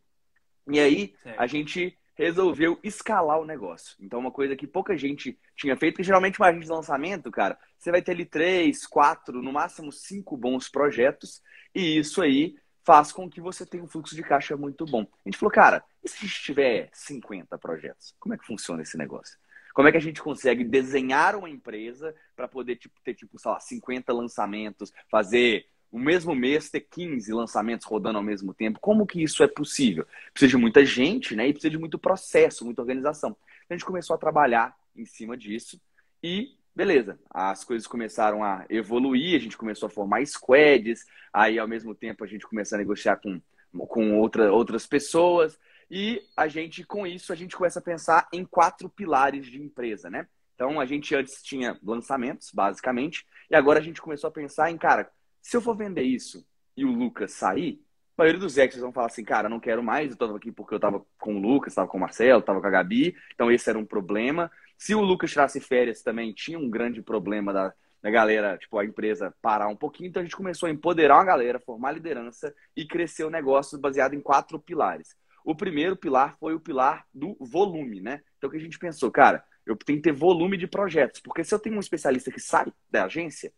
E 0.68 0.80
aí, 0.80 1.14
certo. 1.22 1.38
a 1.38 1.46
gente 1.46 1.98
resolveu 2.16 2.80
escalar 2.84 3.40
o 3.40 3.46
negócio. 3.46 3.96
Então, 4.00 4.20
uma 4.20 4.32
coisa 4.32 4.56
que 4.56 4.68
pouca 4.68 4.96
gente 4.98 5.38
tinha 5.56 5.76
feito, 5.76 5.98
que 5.98 6.04
geralmente 6.04 6.40
uma 6.40 6.48
agente 6.48 6.66
de 6.66 6.72
lançamento, 6.72 7.32
cara, 7.32 7.58
você 7.78 7.92
vai 7.92 8.02
ter 8.02 8.12
ali 8.12 8.26
três, 8.26 8.86
quatro, 8.86 9.42
no 9.42 9.52
máximo 9.52 9.92
cinco 9.92 10.38
bons 10.38 10.70
projetos, 10.70 11.42
e 11.74 11.98
isso 11.98 12.22
aí 12.22 12.56
faz 12.84 13.12
com 13.12 13.30
que 13.30 13.42
você 13.42 13.66
tenha 13.66 13.84
um 13.84 13.88
fluxo 13.88 14.16
de 14.16 14.24
caixa 14.24 14.58
muito 14.58 14.86
bom. 14.86 15.02
A 15.02 15.30
gente 15.30 15.38
falou, 15.38 15.52
cara, 15.52 15.84
e 16.04 16.10
se 16.10 16.18
a 16.18 16.28
gente 16.28 16.42
tiver 16.42 16.90
50 16.92 17.58
projetos? 17.58 18.14
Como 18.20 18.36
é 18.36 18.38
que 18.38 18.46
funciona 18.46 18.82
esse 18.82 18.98
negócio? 18.98 19.38
Como 19.74 19.88
é 19.88 19.92
que 19.92 19.98
a 19.98 20.02
gente 20.02 20.22
consegue 20.22 20.64
desenhar 20.64 21.36
uma 21.36 21.50
empresa 21.50 22.14
para 22.36 22.48
poder 22.48 22.76
tipo, 22.76 23.00
ter, 23.04 23.16
tipo, 23.16 23.40
sei 23.40 23.52
lá, 23.52 23.60
50 23.60 24.14
lançamentos, 24.14 24.94
fazer 25.10 25.66
o 25.94 26.00
mesmo 26.00 26.34
mês 26.34 26.72
ter 26.72 26.82
15 26.82 27.32
lançamentos 27.32 27.86
rodando 27.86 28.18
ao 28.18 28.24
mesmo 28.24 28.52
tempo. 28.52 28.80
Como 28.80 29.06
que 29.06 29.22
isso 29.22 29.44
é 29.44 29.48
possível? 29.48 30.08
Precisa 30.34 30.50
de 30.50 30.58
muita 30.58 30.84
gente, 30.84 31.36
né? 31.36 31.48
E 31.48 31.54
precisa 31.54 31.70
de 31.70 31.78
muito 31.78 32.00
processo, 32.00 32.66
muita 32.66 32.82
organização. 32.82 33.38
A 33.70 33.74
gente 33.76 33.86
começou 33.86 34.16
a 34.16 34.18
trabalhar 34.18 34.76
em 34.96 35.06
cima 35.06 35.38
disso 35.38 35.80
e 36.24 36.58
beleza, 36.76 37.20
as 37.30 37.64
coisas 37.64 37.86
começaram 37.86 38.44
a 38.44 38.66
evoluir, 38.72 39.36
a 39.36 39.40
gente 39.40 39.56
começou 39.56 39.86
a 39.86 39.90
formar 39.92 40.26
squads, 40.26 41.06
aí 41.32 41.60
ao 41.60 41.68
mesmo 41.68 41.94
tempo 41.94 42.24
a 42.24 42.28
gente 42.28 42.48
começou 42.48 42.76
a 42.76 42.80
negociar 42.80 43.18
com, 43.18 43.40
com 43.72 44.18
outra, 44.18 44.52
outras 44.52 44.88
pessoas 44.88 45.60
e 45.92 46.24
a 46.36 46.48
gente, 46.48 46.84
com 46.84 47.06
isso, 47.06 47.32
a 47.32 47.36
gente 47.36 47.56
começa 47.56 47.78
a 47.78 47.84
pensar 47.84 48.28
em 48.34 48.44
quatro 48.44 48.90
pilares 48.90 49.46
de 49.46 49.62
empresa, 49.62 50.10
né? 50.10 50.28
Então 50.56 50.80
a 50.80 50.88
gente 50.88 51.14
antes 51.14 51.44
tinha 51.44 51.80
lançamentos, 51.84 52.50
basicamente, 52.52 53.28
e 53.52 53.56
agora 53.56 53.78
a 53.78 53.84
gente 53.84 54.02
começou 54.02 54.28
a 54.28 54.32
pensar 54.32 54.72
em, 54.72 54.78
cara, 54.78 55.08
se 55.44 55.58
eu 55.58 55.62
for 55.62 55.76
vender 55.76 56.04
isso 56.04 56.48
e 56.76 56.86
o 56.86 56.92
Lucas 56.92 57.34
sair, 57.34 57.84
a 58.18 58.22
maioria 58.22 58.40
dos 58.40 58.58
extras 58.58 58.82
vão 58.82 58.94
falar 58.94 59.08
assim, 59.08 59.24
cara, 59.24 59.50
não 59.50 59.60
quero 59.60 59.84
mais, 59.84 60.08
eu 60.08 60.14
estava 60.14 60.38
aqui 60.38 60.52
porque 60.52 60.74
eu 60.74 60.78
estava 60.78 61.06
com 61.20 61.36
o 61.36 61.40
Lucas, 61.40 61.74
estava 61.74 61.88
com 61.88 61.98
o 61.98 62.02
Marcelo, 62.02 62.40
estava 62.40 62.62
com 62.62 62.68
a 62.68 62.70
Gabi, 62.70 63.16
então 63.34 63.52
esse 63.52 63.70
era 63.70 63.78
um 63.78 63.86
problema. 63.86 64.50
Se 64.78 64.96
o 64.96 65.02
Lucas 65.02 65.32
tirasse 65.32 65.60
férias 65.60 66.02
também, 66.02 66.34
tinha 66.34 66.58
um 66.58 66.70
grande 66.70 67.02
problema 67.02 67.52
da, 67.52 67.74
da 68.02 68.10
galera, 68.10 68.58
tipo, 68.58 68.78
a 68.78 68.86
empresa 68.86 69.36
parar 69.42 69.68
um 69.68 69.76
pouquinho, 69.76 70.10
então 70.10 70.22
a 70.22 70.26
gente 70.26 70.36
começou 70.36 70.68
a 70.68 70.72
empoderar 70.72 71.16
uma 71.16 71.26
galera, 71.26 71.60
formar 71.60 71.92
liderança 71.92 72.56
e 72.76 72.86
crescer 72.86 73.26
o 73.26 73.30
negócio 73.30 73.78
baseado 73.78 74.14
em 74.14 74.22
quatro 74.22 74.58
pilares. 74.60 75.16
O 75.44 75.54
primeiro 75.54 75.98
pilar 75.98 76.38
foi 76.38 76.54
o 76.54 76.60
pilar 76.60 77.06
do 77.14 77.36
volume, 77.40 78.00
né? 78.00 78.22
Então 78.38 78.48
o 78.48 78.52
que 78.52 78.58
a 78.58 78.62
gente 78.62 78.80
pensou, 78.80 79.12
cara, 79.12 79.44
eu 79.66 79.76
tenho 79.76 79.98
que 79.98 80.04
ter 80.04 80.14
volume 80.14 80.56
de 80.56 80.68
projetos, 80.68 81.20
porque 81.20 81.44
se 81.44 81.54
eu 81.54 81.60
tenho 81.60 81.76
um 81.76 81.82
especialista 81.82 82.32
que 82.32 82.40
sai 82.40 82.72
da 82.90 83.06
agência, 83.06 83.52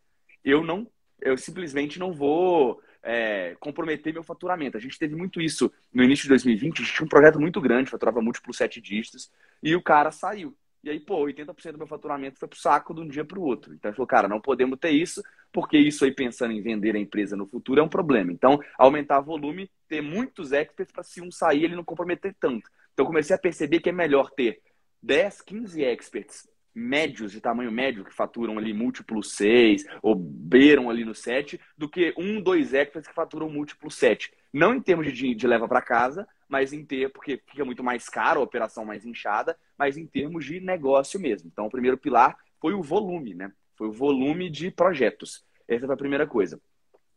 eu 0.43 0.63
não 0.63 0.87
eu 1.21 1.37
simplesmente 1.37 1.99
não 1.99 2.13
vou 2.13 2.81
é, 3.03 3.55
comprometer 3.59 4.11
meu 4.11 4.23
faturamento. 4.23 4.77
A 4.77 4.79
gente 4.79 4.97
teve 4.97 5.15
muito 5.15 5.41
isso 5.41 5.71
no 5.93 6.03
início 6.03 6.23
de 6.23 6.29
2020, 6.29 6.81
a 6.81 6.83
gente 6.83 6.95
tinha 6.95 7.05
um 7.05 7.09
projeto 7.09 7.39
muito 7.39 7.61
grande, 7.61 7.91
faturava 7.91 8.21
múltiplos 8.21 8.57
sete 8.57 8.81
dígitos, 8.81 9.31
e 9.61 9.75
o 9.75 9.81
cara 9.81 10.11
saiu. 10.11 10.55
E 10.83 10.89
aí, 10.89 10.99
pô, 10.99 11.25
80% 11.25 11.71
do 11.71 11.77
meu 11.79 11.87
faturamento 11.87 12.37
foi 12.37 12.47
pro 12.47 12.59
saco 12.59 12.93
de 12.93 13.01
um 13.01 13.07
dia 13.07 13.25
para 13.25 13.39
o 13.39 13.43
outro. 13.43 13.73
Então, 13.73 13.89
ele 13.89 13.95
falou, 13.95 14.07
cara, 14.07 14.27
não 14.27 14.39
podemos 14.39 14.77
ter 14.77 14.91
isso, 14.91 15.23
porque 15.51 15.77
isso 15.77 16.05
aí, 16.05 16.11
pensando 16.11 16.51
em 16.51 16.61
vender 16.61 16.95
a 16.95 16.99
empresa 16.99 17.35
no 17.35 17.47
futuro, 17.47 17.79
é 17.79 17.83
um 17.83 17.89
problema. 17.89 18.31
Então, 18.31 18.59
aumentar 18.77 19.19
volume, 19.19 19.69
ter 19.87 20.01
muitos 20.01 20.51
experts 20.51 20.93
para 20.93 21.01
se 21.01 21.21
um 21.21 21.31
sair, 21.31 21.63
ele 21.63 21.75
não 21.75 21.83
comprometer 21.83 22.35
tanto. 22.39 22.69
Então, 22.93 23.03
comecei 23.03 23.35
a 23.35 23.39
perceber 23.39 23.79
que 23.79 23.89
é 23.89 23.91
melhor 23.91 24.29
ter 24.29 24.61
10, 25.01 25.41
15 25.41 25.83
experts 25.83 26.47
médios 26.75 27.31
de 27.31 27.39
tamanho 27.39 27.71
médio 27.71 28.03
que 28.03 28.13
faturam 28.13 28.57
ali 28.57 28.73
múltiplo 28.73 29.23
6 29.23 29.85
ou 30.01 30.13
beiram 30.13 30.89
ali 30.89 31.05
no 31.05 31.15
7 31.15 31.59
do 31.77 31.87
que 31.87 32.13
um, 32.17 32.41
dois 32.41 32.73
experts 32.73 33.07
que 33.07 33.13
faturam 33.13 33.49
múltiplo 33.49 33.89
7. 33.89 34.33
Não 34.51 34.75
em 34.75 34.81
termos 34.81 35.11
de, 35.13 35.33
de 35.33 35.47
leva 35.47 35.67
para 35.67 35.81
casa, 35.81 36.27
mas 36.49 36.73
em 36.73 36.83
ter, 36.83 37.09
porque 37.11 37.41
fica 37.47 37.63
muito 37.63 37.83
mais 37.83 38.09
caro 38.09 38.41
a 38.41 38.43
operação 38.43 38.83
mais 38.83 39.05
inchada, 39.05 39.57
mas 39.77 39.97
em 39.97 40.05
termos 40.05 40.45
de 40.45 40.59
negócio 40.59 41.19
mesmo. 41.19 41.49
Então, 41.51 41.65
o 41.65 41.71
primeiro 41.71 41.97
pilar 41.97 42.37
foi 42.59 42.73
o 42.73 42.83
volume, 42.83 43.33
né? 43.33 43.51
Foi 43.75 43.87
o 43.87 43.91
volume 43.91 44.49
de 44.49 44.69
projetos. 44.69 45.45
Essa 45.67 45.85
foi 45.85 45.95
a 45.95 45.97
primeira 45.97 46.27
coisa. 46.27 46.61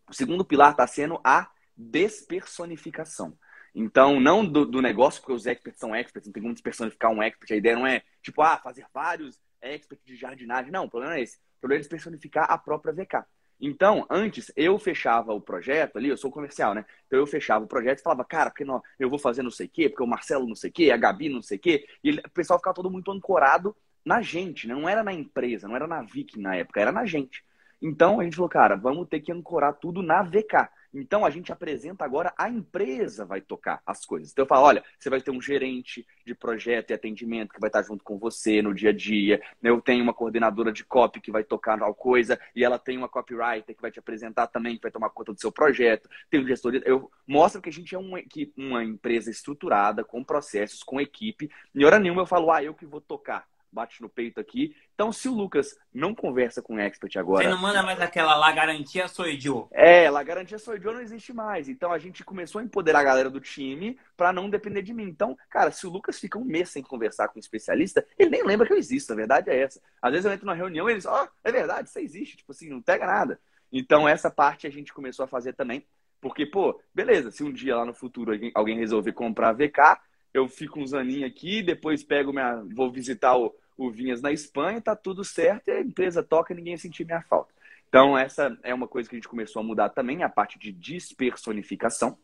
O 0.08 0.14
segundo 0.14 0.44
pilar 0.44 0.70
está 0.70 0.86
sendo 0.86 1.20
a 1.22 1.50
despersonificação. 1.76 3.36
Então, 3.74 4.18
não 4.18 4.44
do, 4.44 4.64
do, 4.64 4.82
negócio, 4.82 5.20
porque 5.20 5.34
os 5.34 5.46
experts 5.46 5.78
são 5.78 5.94
experts, 5.94 6.26
não 6.26 6.32
tem 6.32 6.42
como 6.42 6.54
despersonificar 6.54 7.12
um 7.12 7.22
expert. 7.22 7.52
A 7.52 7.56
ideia 7.56 7.76
não 7.76 7.86
é, 7.86 8.02
tipo, 8.22 8.42
ah, 8.42 8.56
fazer 8.58 8.86
vários 8.92 9.38
expert 9.60 10.00
de 10.04 10.16
jardinagem. 10.16 10.70
Não, 10.70 10.84
o 10.84 10.90
problema 10.90 11.16
é 11.16 11.22
esse. 11.22 11.36
O 11.36 11.60
problema 11.60 11.84
é 11.84 11.88
personificar 11.88 12.50
a 12.50 12.58
própria 12.58 12.92
VK. 12.92 13.24
Então, 13.60 14.06
antes, 14.08 14.52
eu 14.56 14.78
fechava 14.78 15.32
o 15.32 15.40
projeto 15.40 15.96
ali, 15.96 16.08
eu 16.08 16.16
sou 16.16 16.30
comercial, 16.30 16.74
né? 16.74 16.84
Então 17.06 17.18
eu 17.18 17.26
fechava 17.26 17.64
o 17.64 17.68
projeto 17.68 17.98
e 17.98 18.02
falava, 18.02 18.24
cara, 18.24 18.50
porque 18.50 18.64
não, 18.64 18.80
eu 18.98 19.10
vou 19.10 19.18
fazer 19.18 19.42
não 19.42 19.50
sei 19.50 19.66
o 19.66 19.68
quê, 19.68 19.88
porque 19.88 20.02
o 20.02 20.06
Marcelo 20.06 20.46
não 20.46 20.54
sei 20.54 20.70
o 20.70 20.72
quê, 20.72 20.90
a 20.92 20.96
Gabi 20.96 21.28
não 21.28 21.42
sei 21.42 21.58
o 21.58 21.60
quê. 21.60 21.86
E 22.04 22.12
o 22.12 22.30
pessoal 22.30 22.58
ficava 22.58 22.74
todo 22.74 22.90
muito 22.90 23.10
ancorado 23.10 23.74
na 24.04 24.22
gente, 24.22 24.68
né? 24.68 24.74
não 24.74 24.88
era 24.88 25.02
na 25.02 25.12
empresa, 25.12 25.66
não 25.66 25.74
era 25.74 25.86
na 25.86 26.02
Vic 26.02 26.38
na 26.38 26.54
época, 26.54 26.80
era 26.80 26.92
na 26.92 27.04
gente. 27.04 27.44
Então 27.82 28.20
a 28.20 28.24
gente 28.24 28.36
falou, 28.36 28.48
cara, 28.48 28.76
vamos 28.76 29.08
ter 29.08 29.20
que 29.20 29.32
ancorar 29.32 29.74
tudo 29.74 30.02
na 30.02 30.22
VK. 30.22 30.68
Então 30.92 31.24
a 31.24 31.30
gente 31.30 31.52
apresenta 31.52 32.04
agora 32.04 32.32
a 32.36 32.48
empresa 32.48 33.24
vai 33.24 33.40
tocar 33.40 33.82
as 33.86 34.04
coisas. 34.04 34.30
Então 34.30 34.44
eu 34.44 34.48
falo, 34.48 34.66
olha, 34.66 34.84
você 34.98 35.10
vai 35.10 35.20
ter 35.20 35.30
um 35.30 35.40
gerente 35.40 36.06
de 36.24 36.34
projeto 36.34 36.90
e 36.90 36.94
atendimento 36.94 37.52
que 37.52 37.60
vai 37.60 37.68
estar 37.68 37.82
junto 37.82 38.02
com 38.04 38.18
você 38.18 38.62
no 38.62 38.74
dia 38.74 38.90
a 38.90 38.92
dia. 38.92 39.40
Eu 39.62 39.80
tenho 39.80 40.02
uma 40.02 40.14
coordenadora 40.14 40.72
de 40.72 40.84
copy 40.84 41.20
que 41.20 41.30
vai 41.30 41.44
tocar 41.44 41.78
tal 41.78 41.94
coisa 41.94 42.38
e 42.54 42.64
ela 42.64 42.78
tem 42.78 42.96
uma 42.96 43.08
copywriter 43.08 43.74
que 43.74 43.82
vai 43.82 43.90
te 43.90 43.98
apresentar 43.98 44.46
também, 44.46 44.76
que 44.76 44.82
vai 44.82 44.90
tomar 44.90 45.10
conta 45.10 45.32
do 45.32 45.40
seu 45.40 45.52
projeto. 45.52 46.08
Tem 46.30 46.40
um 46.40 46.46
gestor, 46.46 46.74
eu 46.84 47.10
mostro 47.26 47.60
que 47.60 47.68
a 47.68 47.72
gente 47.72 47.94
é 47.94 47.98
uma, 47.98 48.20
uma 48.56 48.84
empresa 48.84 49.30
estruturada 49.30 50.04
com 50.04 50.24
processos, 50.24 50.82
com 50.82 51.00
equipe. 51.00 51.50
Em 51.74 51.84
hora 51.84 51.98
nenhuma 51.98 52.22
eu 52.22 52.26
falo, 52.26 52.50
ah, 52.50 52.62
eu 52.62 52.74
que 52.74 52.86
vou 52.86 53.00
tocar 53.00 53.46
bate 53.72 54.00
no 54.02 54.08
peito 54.08 54.40
aqui. 54.40 54.74
Então, 54.94 55.12
se 55.12 55.28
o 55.28 55.34
Lucas 55.34 55.78
não 55.92 56.14
conversa 56.14 56.60
com 56.60 56.74
o 56.74 56.78
expert 56.78 57.16
agora. 57.16 57.44
Você 57.44 57.50
não 57.50 57.60
manda 57.60 57.82
mais 57.82 58.00
aquela 58.00 58.34
lá 58.36 58.50
garantia 58.52 59.08
sou 59.08 59.26
eu. 59.26 59.68
É, 59.70 60.10
lá 60.10 60.22
garantia 60.22 60.58
sou 60.58 60.74
eu 60.74 60.92
não 60.92 61.00
existe 61.00 61.32
mais. 61.32 61.68
Então 61.68 61.92
a 61.92 61.98
gente 61.98 62.24
começou 62.24 62.60
a 62.60 62.64
empoderar 62.64 63.00
a 63.00 63.04
galera 63.04 63.30
do 63.30 63.40
time 63.40 63.98
para 64.16 64.32
não 64.32 64.50
depender 64.50 64.82
de 64.82 64.92
mim. 64.92 65.04
Então, 65.04 65.36
cara, 65.50 65.70
se 65.70 65.86
o 65.86 65.90
Lucas 65.90 66.18
fica 66.18 66.38
um 66.38 66.44
mês 66.44 66.70
sem 66.70 66.82
conversar 66.82 67.28
com 67.28 67.38
um 67.38 67.40
especialista, 67.40 68.04
ele 68.18 68.30
nem 68.30 68.44
lembra 68.44 68.66
que 68.66 68.72
eu 68.72 68.78
existo. 68.78 69.12
A 69.12 69.16
verdade 69.16 69.50
é 69.50 69.60
essa. 69.60 69.80
Às 70.00 70.10
vezes 70.12 70.24
eu 70.24 70.32
entro 70.32 70.46
numa 70.46 70.54
reunião 70.54 70.88
e 70.88 70.92
eles, 70.92 71.06
ó, 71.06 71.24
oh, 71.24 71.28
é 71.44 71.52
verdade, 71.52 71.90
você 71.90 72.00
existe. 72.00 72.36
Tipo 72.36 72.52
assim, 72.52 72.68
não 72.68 72.82
pega 72.82 73.06
nada. 73.06 73.40
Então, 73.70 74.08
essa 74.08 74.30
parte 74.30 74.66
a 74.66 74.70
gente 74.70 74.92
começou 74.92 75.24
a 75.24 75.28
fazer 75.28 75.52
também. 75.52 75.84
Porque, 76.20 76.44
pô, 76.44 76.80
beleza, 76.92 77.30
se 77.30 77.44
um 77.44 77.52
dia 77.52 77.76
lá 77.76 77.84
no 77.84 77.94
futuro 77.94 78.32
alguém 78.54 78.76
resolver 78.76 79.12
comprar 79.12 79.50
a 79.50 79.52
VK, 79.52 80.00
eu 80.38 80.48
fico 80.48 80.80
uns 80.80 80.94
aninhos 80.94 81.30
aqui, 81.30 81.62
depois 81.62 82.02
pego 82.02 82.32
minha. 82.32 82.64
vou 82.74 82.90
visitar 82.90 83.36
o, 83.36 83.54
o 83.76 83.90
Vinhas 83.90 84.22
na 84.22 84.32
Espanha, 84.32 84.80
tá 84.80 84.96
tudo 84.96 85.24
certo, 85.24 85.68
e 85.68 85.72
a 85.72 85.80
empresa 85.80 86.22
toca 86.22 86.54
ninguém 86.54 86.76
sentir 86.76 87.04
minha 87.04 87.22
falta. 87.22 87.52
Então, 87.88 88.16
essa 88.16 88.56
é 88.62 88.74
uma 88.74 88.86
coisa 88.86 89.08
que 89.08 89.16
a 89.16 89.18
gente 89.18 89.28
começou 89.28 89.60
a 89.60 89.64
mudar 89.64 89.88
também, 89.90 90.22
a 90.22 90.28
parte 90.28 90.58
de 90.58 90.72
despersonificação. 90.72 92.18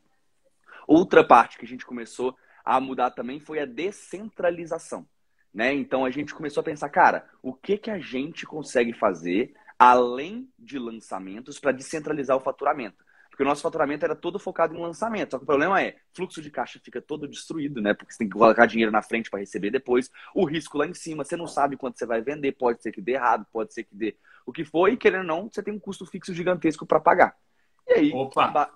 Outra 0.86 1.24
parte 1.24 1.58
que 1.58 1.64
a 1.64 1.68
gente 1.68 1.86
começou 1.86 2.36
a 2.64 2.80
mudar 2.80 3.10
também 3.10 3.40
foi 3.40 3.60
a 3.60 3.66
descentralização. 3.66 5.06
Né? 5.52 5.72
Então 5.72 6.04
a 6.04 6.10
gente 6.10 6.34
começou 6.34 6.60
a 6.60 6.64
pensar, 6.64 6.88
cara, 6.88 7.28
o 7.42 7.52
que, 7.52 7.78
que 7.78 7.90
a 7.90 7.98
gente 7.98 8.44
consegue 8.44 8.92
fazer 8.92 9.54
além 9.78 10.48
de 10.58 10.78
lançamentos 10.78 11.60
para 11.60 11.72
descentralizar 11.72 12.36
o 12.36 12.40
faturamento? 12.40 13.03
Porque 13.34 13.42
o 13.42 13.46
nosso 13.46 13.62
faturamento 13.62 14.04
era 14.04 14.14
todo 14.14 14.38
focado 14.38 14.76
em 14.76 14.80
lançamento. 14.80 15.32
Só 15.32 15.38
que 15.38 15.42
o 15.42 15.46
problema 15.46 15.82
é, 15.82 15.96
fluxo 16.12 16.40
de 16.40 16.52
caixa 16.52 16.78
fica 16.78 17.02
todo 17.02 17.26
destruído, 17.26 17.82
né? 17.82 17.92
Porque 17.92 18.12
você 18.12 18.18
tem 18.18 18.28
que 18.28 18.38
colocar 18.38 18.64
dinheiro 18.64 18.92
na 18.92 19.02
frente 19.02 19.28
para 19.28 19.40
receber 19.40 19.72
depois. 19.72 20.08
O 20.32 20.44
risco 20.44 20.78
lá 20.78 20.86
em 20.86 20.94
cima, 20.94 21.24
você 21.24 21.36
não 21.36 21.48
sabe 21.48 21.76
quanto 21.76 21.98
você 21.98 22.06
vai 22.06 22.22
vender, 22.22 22.52
pode 22.52 22.80
ser 22.80 22.92
que 22.92 23.02
dê 23.02 23.14
errado, 23.14 23.44
pode 23.52 23.74
ser 23.74 23.82
que 23.82 23.92
dê 23.92 24.16
o 24.46 24.52
que 24.52 24.64
for, 24.64 24.88
e 24.88 24.96
querendo 24.96 25.22
ou 25.22 25.26
não, 25.26 25.50
você 25.50 25.64
tem 25.64 25.74
um 25.74 25.80
custo 25.80 26.06
fixo 26.06 26.32
gigantesco 26.32 26.86
para 26.86 27.00
pagar. 27.00 27.34
E 27.88 27.92
aí. 27.94 28.12
Opa! 28.12 28.70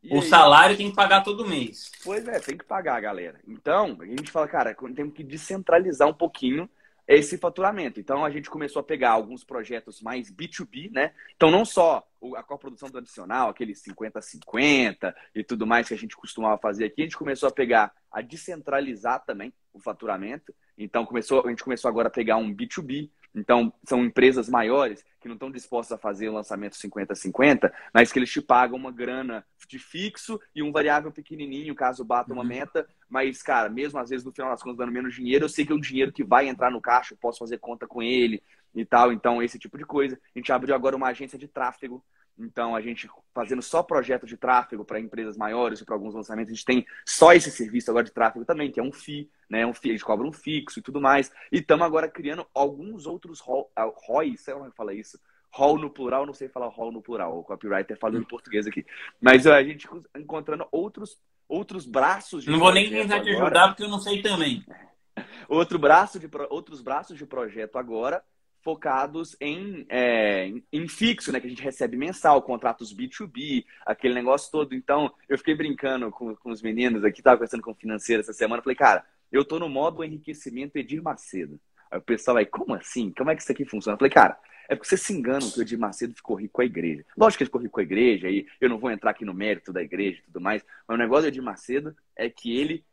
E 0.00 0.14
o 0.14 0.20
aí... 0.20 0.28
salário 0.28 0.76
tem 0.76 0.88
que 0.88 0.94
pagar 0.94 1.24
todo 1.24 1.44
mês. 1.44 1.90
Pois 2.04 2.28
é, 2.28 2.38
tem 2.38 2.56
que 2.56 2.64
pagar, 2.64 3.00
galera. 3.00 3.40
Então, 3.48 3.98
a 4.00 4.06
gente 4.06 4.30
fala, 4.30 4.46
cara, 4.46 4.76
temos 4.94 5.12
que 5.12 5.24
descentralizar 5.24 6.06
um 6.06 6.14
pouquinho 6.14 6.70
esse 7.06 7.36
faturamento. 7.38 8.00
Então 8.00 8.24
a 8.24 8.30
gente 8.30 8.48
começou 8.48 8.80
a 8.80 8.84
pegar 8.84 9.10
alguns 9.10 9.44
projetos 9.44 10.00
mais 10.00 10.30
B2B, 10.30 10.90
né? 10.92 11.12
Então 11.36 11.50
não 11.50 11.64
só 11.64 12.06
a 12.36 12.42
coprodução 12.42 12.88
tradicional, 12.88 13.48
aqueles 13.48 13.82
50-50 13.82 15.12
e 15.34 15.42
tudo 15.42 15.66
mais 15.66 15.88
que 15.88 15.94
a 15.94 15.98
gente 15.98 16.16
costumava 16.16 16.58
fazer 16.58 16.84
aqui, 16.84 17.02
a 17.02 17.04
gente 17.04 17.16
começou 17.16 17.48
a 17.48 17.52
pegar, 17.52 17.92
a 18.10 18.20
descentralizar 18.20 19.24
também 19.24 19.52
o 19.72 19.80
faturamento. 19.80 20.54
Então 20.78 21.04
começou, 21.04 21.44
a 21.44 21.50
gente 21.50 21.64
começou 21.64 21.88
agora 21.88 22.08
a 22.08 22.12
pegar 22.12 22.36
um 22.36 22.54
B2B, 22.54 23.10
então, 23.34 23.72
são 23.84 24.04
empresas 24.04 24.48
maiores 24.48 25.04
que 25.20 25.26
não 25.26 25.34
estão 25.34 25.50
dispostas 25.50 25.96
a 25.96 26.00
fazer 26.00 26.28
o 26.28 26.32
lançamento 26.32 26.76
50-50, 26.76 27.72
mas 27.94 28.12
que 28.12 28.18
eles 28.18 28.30
te 28.30 28.42
pagam 28.42 28.76
uma 28.76 28.92
grana 28.92 29.44
de 29.68 29.78
fixo 29.78 30.38
e 30.54 30.62
um 30.62 30.70
variável 30.70 31.10
pequenininho, 31.10 31.74
caso 31.74 32.04
bata 32.04 32.32
uma 32.32 32.42
uhum. 32.42 32.48
meta. 32.48 32.86
Mas, 33.08 33.42
cara, 33.42 33.70
mesmo 33.70 33.98
às 33.98 34.10
vezes 34.10 34.24
no 34.24 34.32
final 34.32 34.50
das 34.50 34.62
contas 34.62 34.78
dando 34.78 34.92
menos 34.92 35.14
dinheiro, 35.14 35.44
eu 35.46 35.48
sei 35.48 35.64
que 35.64 35.72
é 35.72 35.74
um 35.74 35.80
dinheiro 35.80 36.12
que 36.12 36.24
vai 36.24 36.48
entrar 36.48 36.70
no 36.70 36.80
caixa, 36.80 37.14
eu 37.14 37.18
posso 37.18 37.38
fazer 37.38 37.58
conta 37.58 37.86
com 37.86 38.02
ele 38.02 38.42
e 38.74 38.84
tal. 38.84 39.12
Então, 39.12 39.42
esse 39.42 39.58
tipo 39.58 39.78
de 39.78 39.84
coisa. 39.84 40.18
A 40.34 40.38
gente 40.38 40.52
abriu 40.52 40.74
agora 40.74 40.96
uma 40.96 41.08
agência 41.08 41.38
de 41.38 41.48
tráfego 41.48 42.04
então, 42.38 42.74
a 42.74 42.80
gente 42.80 43.08
fazendo 43.34 43.62
só 43.62 43.82
projetos 43.82 44.28
de 44.28 44.36
tráfego 44.36 44.84
para 44.84 45.00
empresas 45.00 45.36
maiores 45.36 45.80
e 45.80 45.84
para 45.84 45.94
alguns 45.94 46.14
lançamentos, 46.14 46.50
a 46.50 46.54
gente 46.54 46.64
tem 46.64 46.86
só 47.06 47.32
esse 47.32 47.50
serviço 47.50 47.90
agora 47.90 48.04
de 48.04 48.12
tráfego 48.12 48.44
também, 48.44 48.70
que 48.70 48.80
é 48.80 48.82
um 48.82 48.92
FII, 48.92 49.30
né? 49.48 49.66
Um 49.66 49.74
FII, 49.74 49.90
a 49.90 49.94
gente 49.94 50.04
cobra 50.04 50.26
um 50.26 50.32
fixo 50.32 50.78
e 50.78 50.82
tudo 50.82 51.00
mais. 51.00 51.30
E 51.50 51.58
estamos 51.58 51.86
agora 51.86 52.08
criando 52.08 52.46
alguns 52.54 53.06
outros 53.06 53.40
ROIs, 53.40 54.40
sei 54.40 54.54
lá 54.54 54.60
como 54.60 54.70
é 54.70 54.74
fala 54.74 54.94
isso, 54.94 55.18
hall 55.50 55.78
no 55.78 55.90
plural, 55.90 56.26
não 56.26 56.32
sei 56.32 56.48
falar 56.48 56.68
hall 56.68 56.90
no 56.90 57.02
plural, 57.02 57.38
o 57.38 57.44
copywriter 57.44 57.98
falando 57.98 58.22
em 58.22 58.26
português 58.26 58.66
aqui. 58.66 58.84
Mas 59.20 59.46
a 59.46 59.62
gente 59.62 59.86
encontrando 60.16 60.66
outros, 60.72 61.20
outros 61.48 61.86
braços 61.86 62.44
de 62.44 62.50
Não 62.50 62.58
vou 62.58 62.72
nem 62.72 62.88
tentar 62.88 63.20
te 63.20 63.30
ajudar 63.30 63.68
porque 63.68 63.84
eu 63.84 63.88
não 63.88 64.00
sei 64.00 64.22
também. 64.22 64.64
Outro 65.46 65.78
braço 65.78 66.18
de, 66.18 66.26
outros 66.48 66.80
braços 66.80 67.18
de 67.18 67.26
projeto 67.26 67.76
agora 67.76 68.24
focados 68.62 69.36
em, 69.40 69.84
é, 69.88 70.52
em 70.72 70.88
fixo, 70.88 71.32
né? 71.32 71.40
Que 71.40 71.46
a 71.46 71.50
gente 71.50 71.62
recebe 71.62 71.96
mensal, 71.96 72.40
contratos 72.42 72.94
B2B, 72.94 73.64
aquele 73.84 74.14
negócio 74.14 74.50
todo. 74.50 74.74
Então, 74.74 75.12
eu 75.28 75.36
fiquei 75.36 75.54
brincando 75.54 76.10
com, 76.10 76.34
com 76.36 76.50
os 76.50 76.62
meninos 76.62 77.04
aqui, 77.04 77.22
tava 77.22 77.36
conversando 77.36 77.62
com 77.62 77.72
o 77.72 77.76
financeiro 77.76 78.20
essa 78.20 78.32
semana. 78.32 78.62
Falei, 78.62 78.76
cara, 78.76 79.04
eu 79.30 79.44
tô 79.44 79.58
no 79.58 79.68
modo 79.68 80.04
enriquecimento 80.04 80.76
Edir 80.76 81.02
Macedo. 81.02 81.58
Aí 81.90 81.98
o 81.98 82.02
pessoal 82.02 82.36
vai, 82.36 82.46
como 82.46 82.74
assim? 82.74 83.12
Como 83.16 83.30
é 83.30 83.36
que 83.36 83.42
isso 83.42 83.52
aqui 83.52 83.64
funciona? 83.64 83.94
Eu 83.94 83.98
falei, 83.98 84.12
cara, 84.12 84.38
é 84.68 84.74
porque 84.74 84.88
vocês 84.88 85.02
se 85.02 85.12
enganam 85.12 85.50
que 85.50 85.58
o 85.58 85.62
Edir 85.62 85.78
Macedo 85.78 86.14
ficou 86.14 86.36
rico 86.36 86.54
com 86.54 86.62
a 86.62 86.64
igreja. 86.64 87.04
Lógico 87.16 87.38
que 87.38 87.42
ele 87.44 87.48
ficou 87.48 87.60
rico 87.60 87.74
com 87.74 87.80
a 87.80 87.84
igreja, 87.84 88.30
e 88.30 88.46
eu 88.60 88.68
não 88.68 88.78
vou 88.78 88.90
entrar 88.90 89.10
aqui 89.10 89.24
no 89.24 89.34
mérito 89.34 89.72
da 89.72 89.82
igreja 89.82 90.18
e 90.20 90.22
tudo 90.22 90.40
mais, 90.40 90.64
mas 90.86 90.94
o 90.94 90.98
negócio 90.98 91.22
do 91.24 91.28
Edir 91.28 91.42
Macedo 91.42 91.94
é 92.16 92.30
que 92.30 92.56
ele 92.56 92.84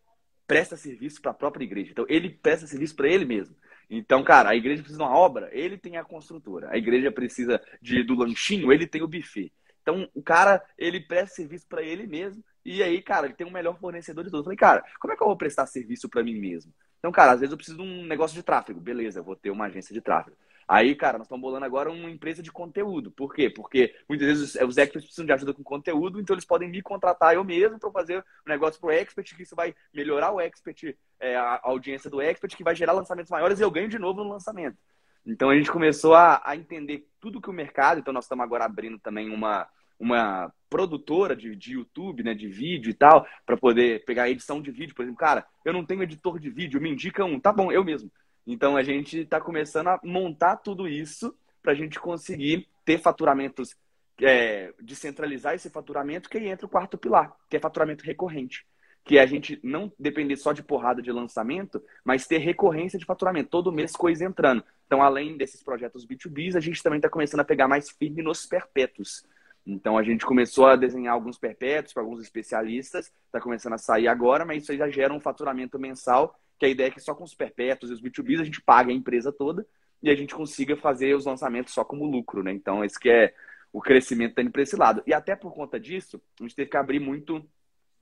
presta 0.47 0.75
serviço 0.75 1.21
para 1.21 1.31
a 1.31 1.33
própria 1.33 1.63
igreja. 1.63 1.91
Então, 1.91 2.05
ele 2.09 2.29
presta 2.29 2.65
serviço 2.65 2.95
para 2.95 3.07
ele 3.07 3.23
mesmo. 3.23 3.55
Então, 3.89 4.23
cara, 4.23 4.49
a 4.49 4.55
igreja 4.55 4.83
precisa 4.83 4.99
de 4.99 5.03
uma 5.03 5.17
obra, 5.17 5.49
ele 5.51 5.77
tem 5.77 5.97
a 5.97 6.03
construtora. 6.03 6.69
A 6.71 6.77
igreja 6.77 7.11
precisa 7.11 7.61
de, 7.81 8.03
do 8.03 8.13
lanchinho, 8.13 8.71
ele 8.71 8.85
tem 8.85 9.01
o 9.01 9.07
buffet. 9.07 9.51
Então, 9.81 10.07
o 10.13 10.21
cara, 10.21 10.63
ele 10.77 10.99
presta 10.99 11.35
serviço 11.37 11.65
para 11.67 11.81
ele 11.81 12.05
mesmo. 12.05 12.43
E 12.63 12.83
aí, 12.83 13.01
cara, 13.01 13.25
ele 13.25 13.33
tem 13.33 13.47
o 13.47 13.51
melhor 13.51 13.79
fornecedor 13.79 14.23
de 14.23 14.29
todos. 14.29 14.41
Eu 14.41 14.45
falei, 14.45 14.57
cara, 14.57 14.83
como 14.99 15.13
é 15.13 15.17
que 15.17 15.23
eu 15.23 15.27
vou 15.27 15.37
prestar 15.37 15.65
serviço 15.65 16.07
para 16.07 16.23
mim 16.23 16.35
mesmo? 16.35 16.71
Então, 16.99 17.11
cara, 17.11 17.31
às 17.31 17.39
vezes 17.39 17.51
eu 17.51 17.57
preciso 17.57 17.77
de 17.77 17.83
um 17.83 18.05
negócio 18.05 18.35
de 18.35 18.43
tráfego. 18.43 18.79
Beleza, 18.79 19.19
eu 19.19 19.23
vou 19.23 19.35
ter 19.35 19.49
uma 19.49 19.65
agência 19.65 19.93
de 19.93 20.01
tráfego. 20.01 20.37
Aí, 20.69 20.93
cara, 20.93 21.17
nós 21.17 21.25
estamos 21.25 21.41
bolando 21.41 21.65
agora 21.65 21.89
uma 21.89 22.11
empresa 22.11 22.43
de 22.43 22.51
conteúdo. 22.51 23.09
Por 23.09 23.33
quê? 23.33 23.49
Porque 23.49 23.95
muitas 24.07 24.27
vezes 24.27 24.53
os 24.53 24.77
experts 24.77 25.03
precisam 25.03 25.25
de 25.25 25.31
ajuda 25.31 25.51
com 25.51 25.63
conteúdo, 25.63 26.21
então 26.21 26.35
eles 26.35 26.45
podem 26.45 26.69
me 26.69 26.79
contratar 26.79 27.33
eu 27.33 27.43
mesmo 27.43 27.79
para 27.79 27.89
fazer 27.89 28.19
um 28.45 28.49
negócio 28.49 28.79
para 28.79 28.89
o 28.89 28.91
expert, 28.91 29.35
que 29.35 29.41
isso 29.41 29.55
vai 29.55 29.73
melhorar 29.91 30.31
o 30.31 30.39
expert, 30.39 30.95
é, 31.19 31.35
a 31.35 31.59
audiência 31.63 32.07
do 32.07 32.21
expert, 32.21 32.55
que 32.55 32.63
vai 32.63 32.75
gerar 32.75 32.93
lançamentos 32.93 33.31
maiores 33.31 33.59
e 33.59 33.63
eu 33.63 33.71
ganho 33.71 33.89
de 33.89 33.97
novo 33.97 34.23
no 34.23 34.29
lançamento. 34.29 34.77
Então 35.25 35.49
a 35.49 35.55
gente 35.55 35.71
começou 35.71 36.13
a, 36.13 36.39
a 36.45 36.55
entender 36.55 37.07
tudo 37.19 37.41
que 37.41 37.49
o 37.49 37.53
mercado, 37.53 37.99
então 37.99 38.13
nós 38.13 38.25
estamos 38.25 38.43
agora 38.43 38.65
abrindo 38.65 38.99
também 38.99 39.31
uma, 39.31 39.67
uma 39.99 40.53
produtora 40.69 41.35
de, 41.35 41.55
de 41.55 41.73
YouTube, 41.73 42.21
né, 42.21 42.35
de 42.35 42.47
vídeo 42.47 42.91
e 42.91 42.93
tal, 42.93 43.25
para 43.43 43.57
poder 43.57 44.05
pegar 44.05 44.29
edição 44.29 44.61
de 44.61 44.69
vídeo, 44.69 44.93
por 44.93 45.01
exemplo, 45.01 45.19
cara, 45.19 45.47
eu 45.65 45.73
não 45.73 45.83
tenho 45.83 46.03
editor 46.03 46.39
de 46.39 46.51
vídeo, 46.51 46.79
me 46.79 46.91
indica 46.91 47.25
um, 47.25 47.39
tá 47.39 47.51
bom, 47.51 47.71
eu 47.71 47.83
mesmo. 47.83 48.11
Então 48.51 48.75
a 48.75 48.81
gente 48.81 49.19
está 49.19 49.39
começando 49.39 49.89
a 49.89 49.99
montar 50.03 50.57
tudo 50.57 50.87
isso 50.87 51.37
para 51.61 51.71
a 51.71 51.75
gente 51.75 51.99
conseguir 51.99 52.67
ter 52.83 52.97
faturamentos, 52.97 53.75
é, 54.19 54.73
descentralizar 54.81 55.53
esse 55.53 55.69
faturamento, 55.69 56.27
que 56.27 56.39
aí 56.39 56.47
entra 56.47 56.65
o 56.65 56.69
quarto 56.69 56.97
pilar, 56.97 57.31
que 57.47 57.55
é 57.55 57.59
faturamento 57.59 58.03
recorrente. 58.03 58.65
Que 59.05 59.19
é 59.19 59.21
a 59.21 59.25
gente 59.27 59.59
não 59.63 59.93
depender 59.99 60.35
só 60.35 60.51
de 60.51 60.63
porrada 60.63 60.99
de 60.99 61.11
lançamento, 61.11 61.79
mas 62.03 62.25
ter 62.25 62.39
recorrência 62.39 62.97
de 62.97 63.05
faturamento, 63.05 63.51
todo 63.51 63.71
mês 63.71 63.91
coisa 63.91 64.25
entrando. 64.25 64.63
Então, 64.87 65.03
além 65.03 65.37
desses 65.37 65.61
projetos 65.61 66.03
B2Bs, 66.07 66.55
a 66.55 66.59
gente 66.59 66.81
também 66.81 66.97
está 66.97 67.07
começando 67.07 67.41
a 67.41 67.45
pegar 67.45 67.67
mais 67.67 67.91
firme 67.91 68.23
nos 68.23 68.47
perpétuos. 68.47 69.23
Então 69.63 69.95
a 69.95 70.01
gente 70.01 70.25
começou 70.25 70.65
a 70.65 70.75
desenhar 70.75 71.13
alguns 71.13 71.37
perpétuos 71.37 71.93
para 71.93 72.01
alguns 72.01 72.19
especialistas, 72.23 73.13
está 73.27 73.39
começando 73.39 73.73
a 73.73 73.77
sair 73.77 74.07
agora, 74.07 74.43
mas 74.43 74.63
isso 74.63 74.71
aí 74.71 74.77
já 74.79 74.89
gera 74.89 75.13
um 75.13 75.19
faturamento 75.19 75.77
mensal 75.77 76.35
que 76.59 76.65
a 76.65 76.69
ideia 76.69 76.87
é 76.87 76.91
que 76.91 76.99
só 76.99 77.15
com 77.15 77.23
os 77.23 77.33
perpétuos 77.33 77.89
e 77.89 77.93
os 77.93 78.01
B2Bs 78.01 78.41
a 78.41 78.43
gente 78.43 78.61
paga 78.61 78.91
a 78.91 78.93
empresa 78.93 79.31
toda 79.31 79.65
e 80.03 80.09
a 80.09 80.15
gente 80.15 80.35
consiga 80.35 80.75
fazer 80.75 81.15
os 81.15 81.25
lançamentos 81.25 81.73
só 81.73 81.83
como 81.83 82.05
lucro, 82.05 82.43
né? 82.43 82.51
Então, 82.51 82.83
esse 82.83 82.99
que 82.99 83.09
é 83.09 83.33
o 83.71 83.81
crescimento 83.81 84.35
tá 84.35 84.41
indo 84.41 84.51
para 84.51 84.61
esse 84.61 84.75
lado. 84.75 85.01
E 85.05 85.13
até 85.13 85.35
por 85.35 85.53
conta 85.53 85.79
disso, 85.79 86.21
a 86.39 86.43
gente 86.43 86.55
teve 86.55 86.69
que 86.69 86.77
abrir 86.77 86.99
muito 86.99 87.43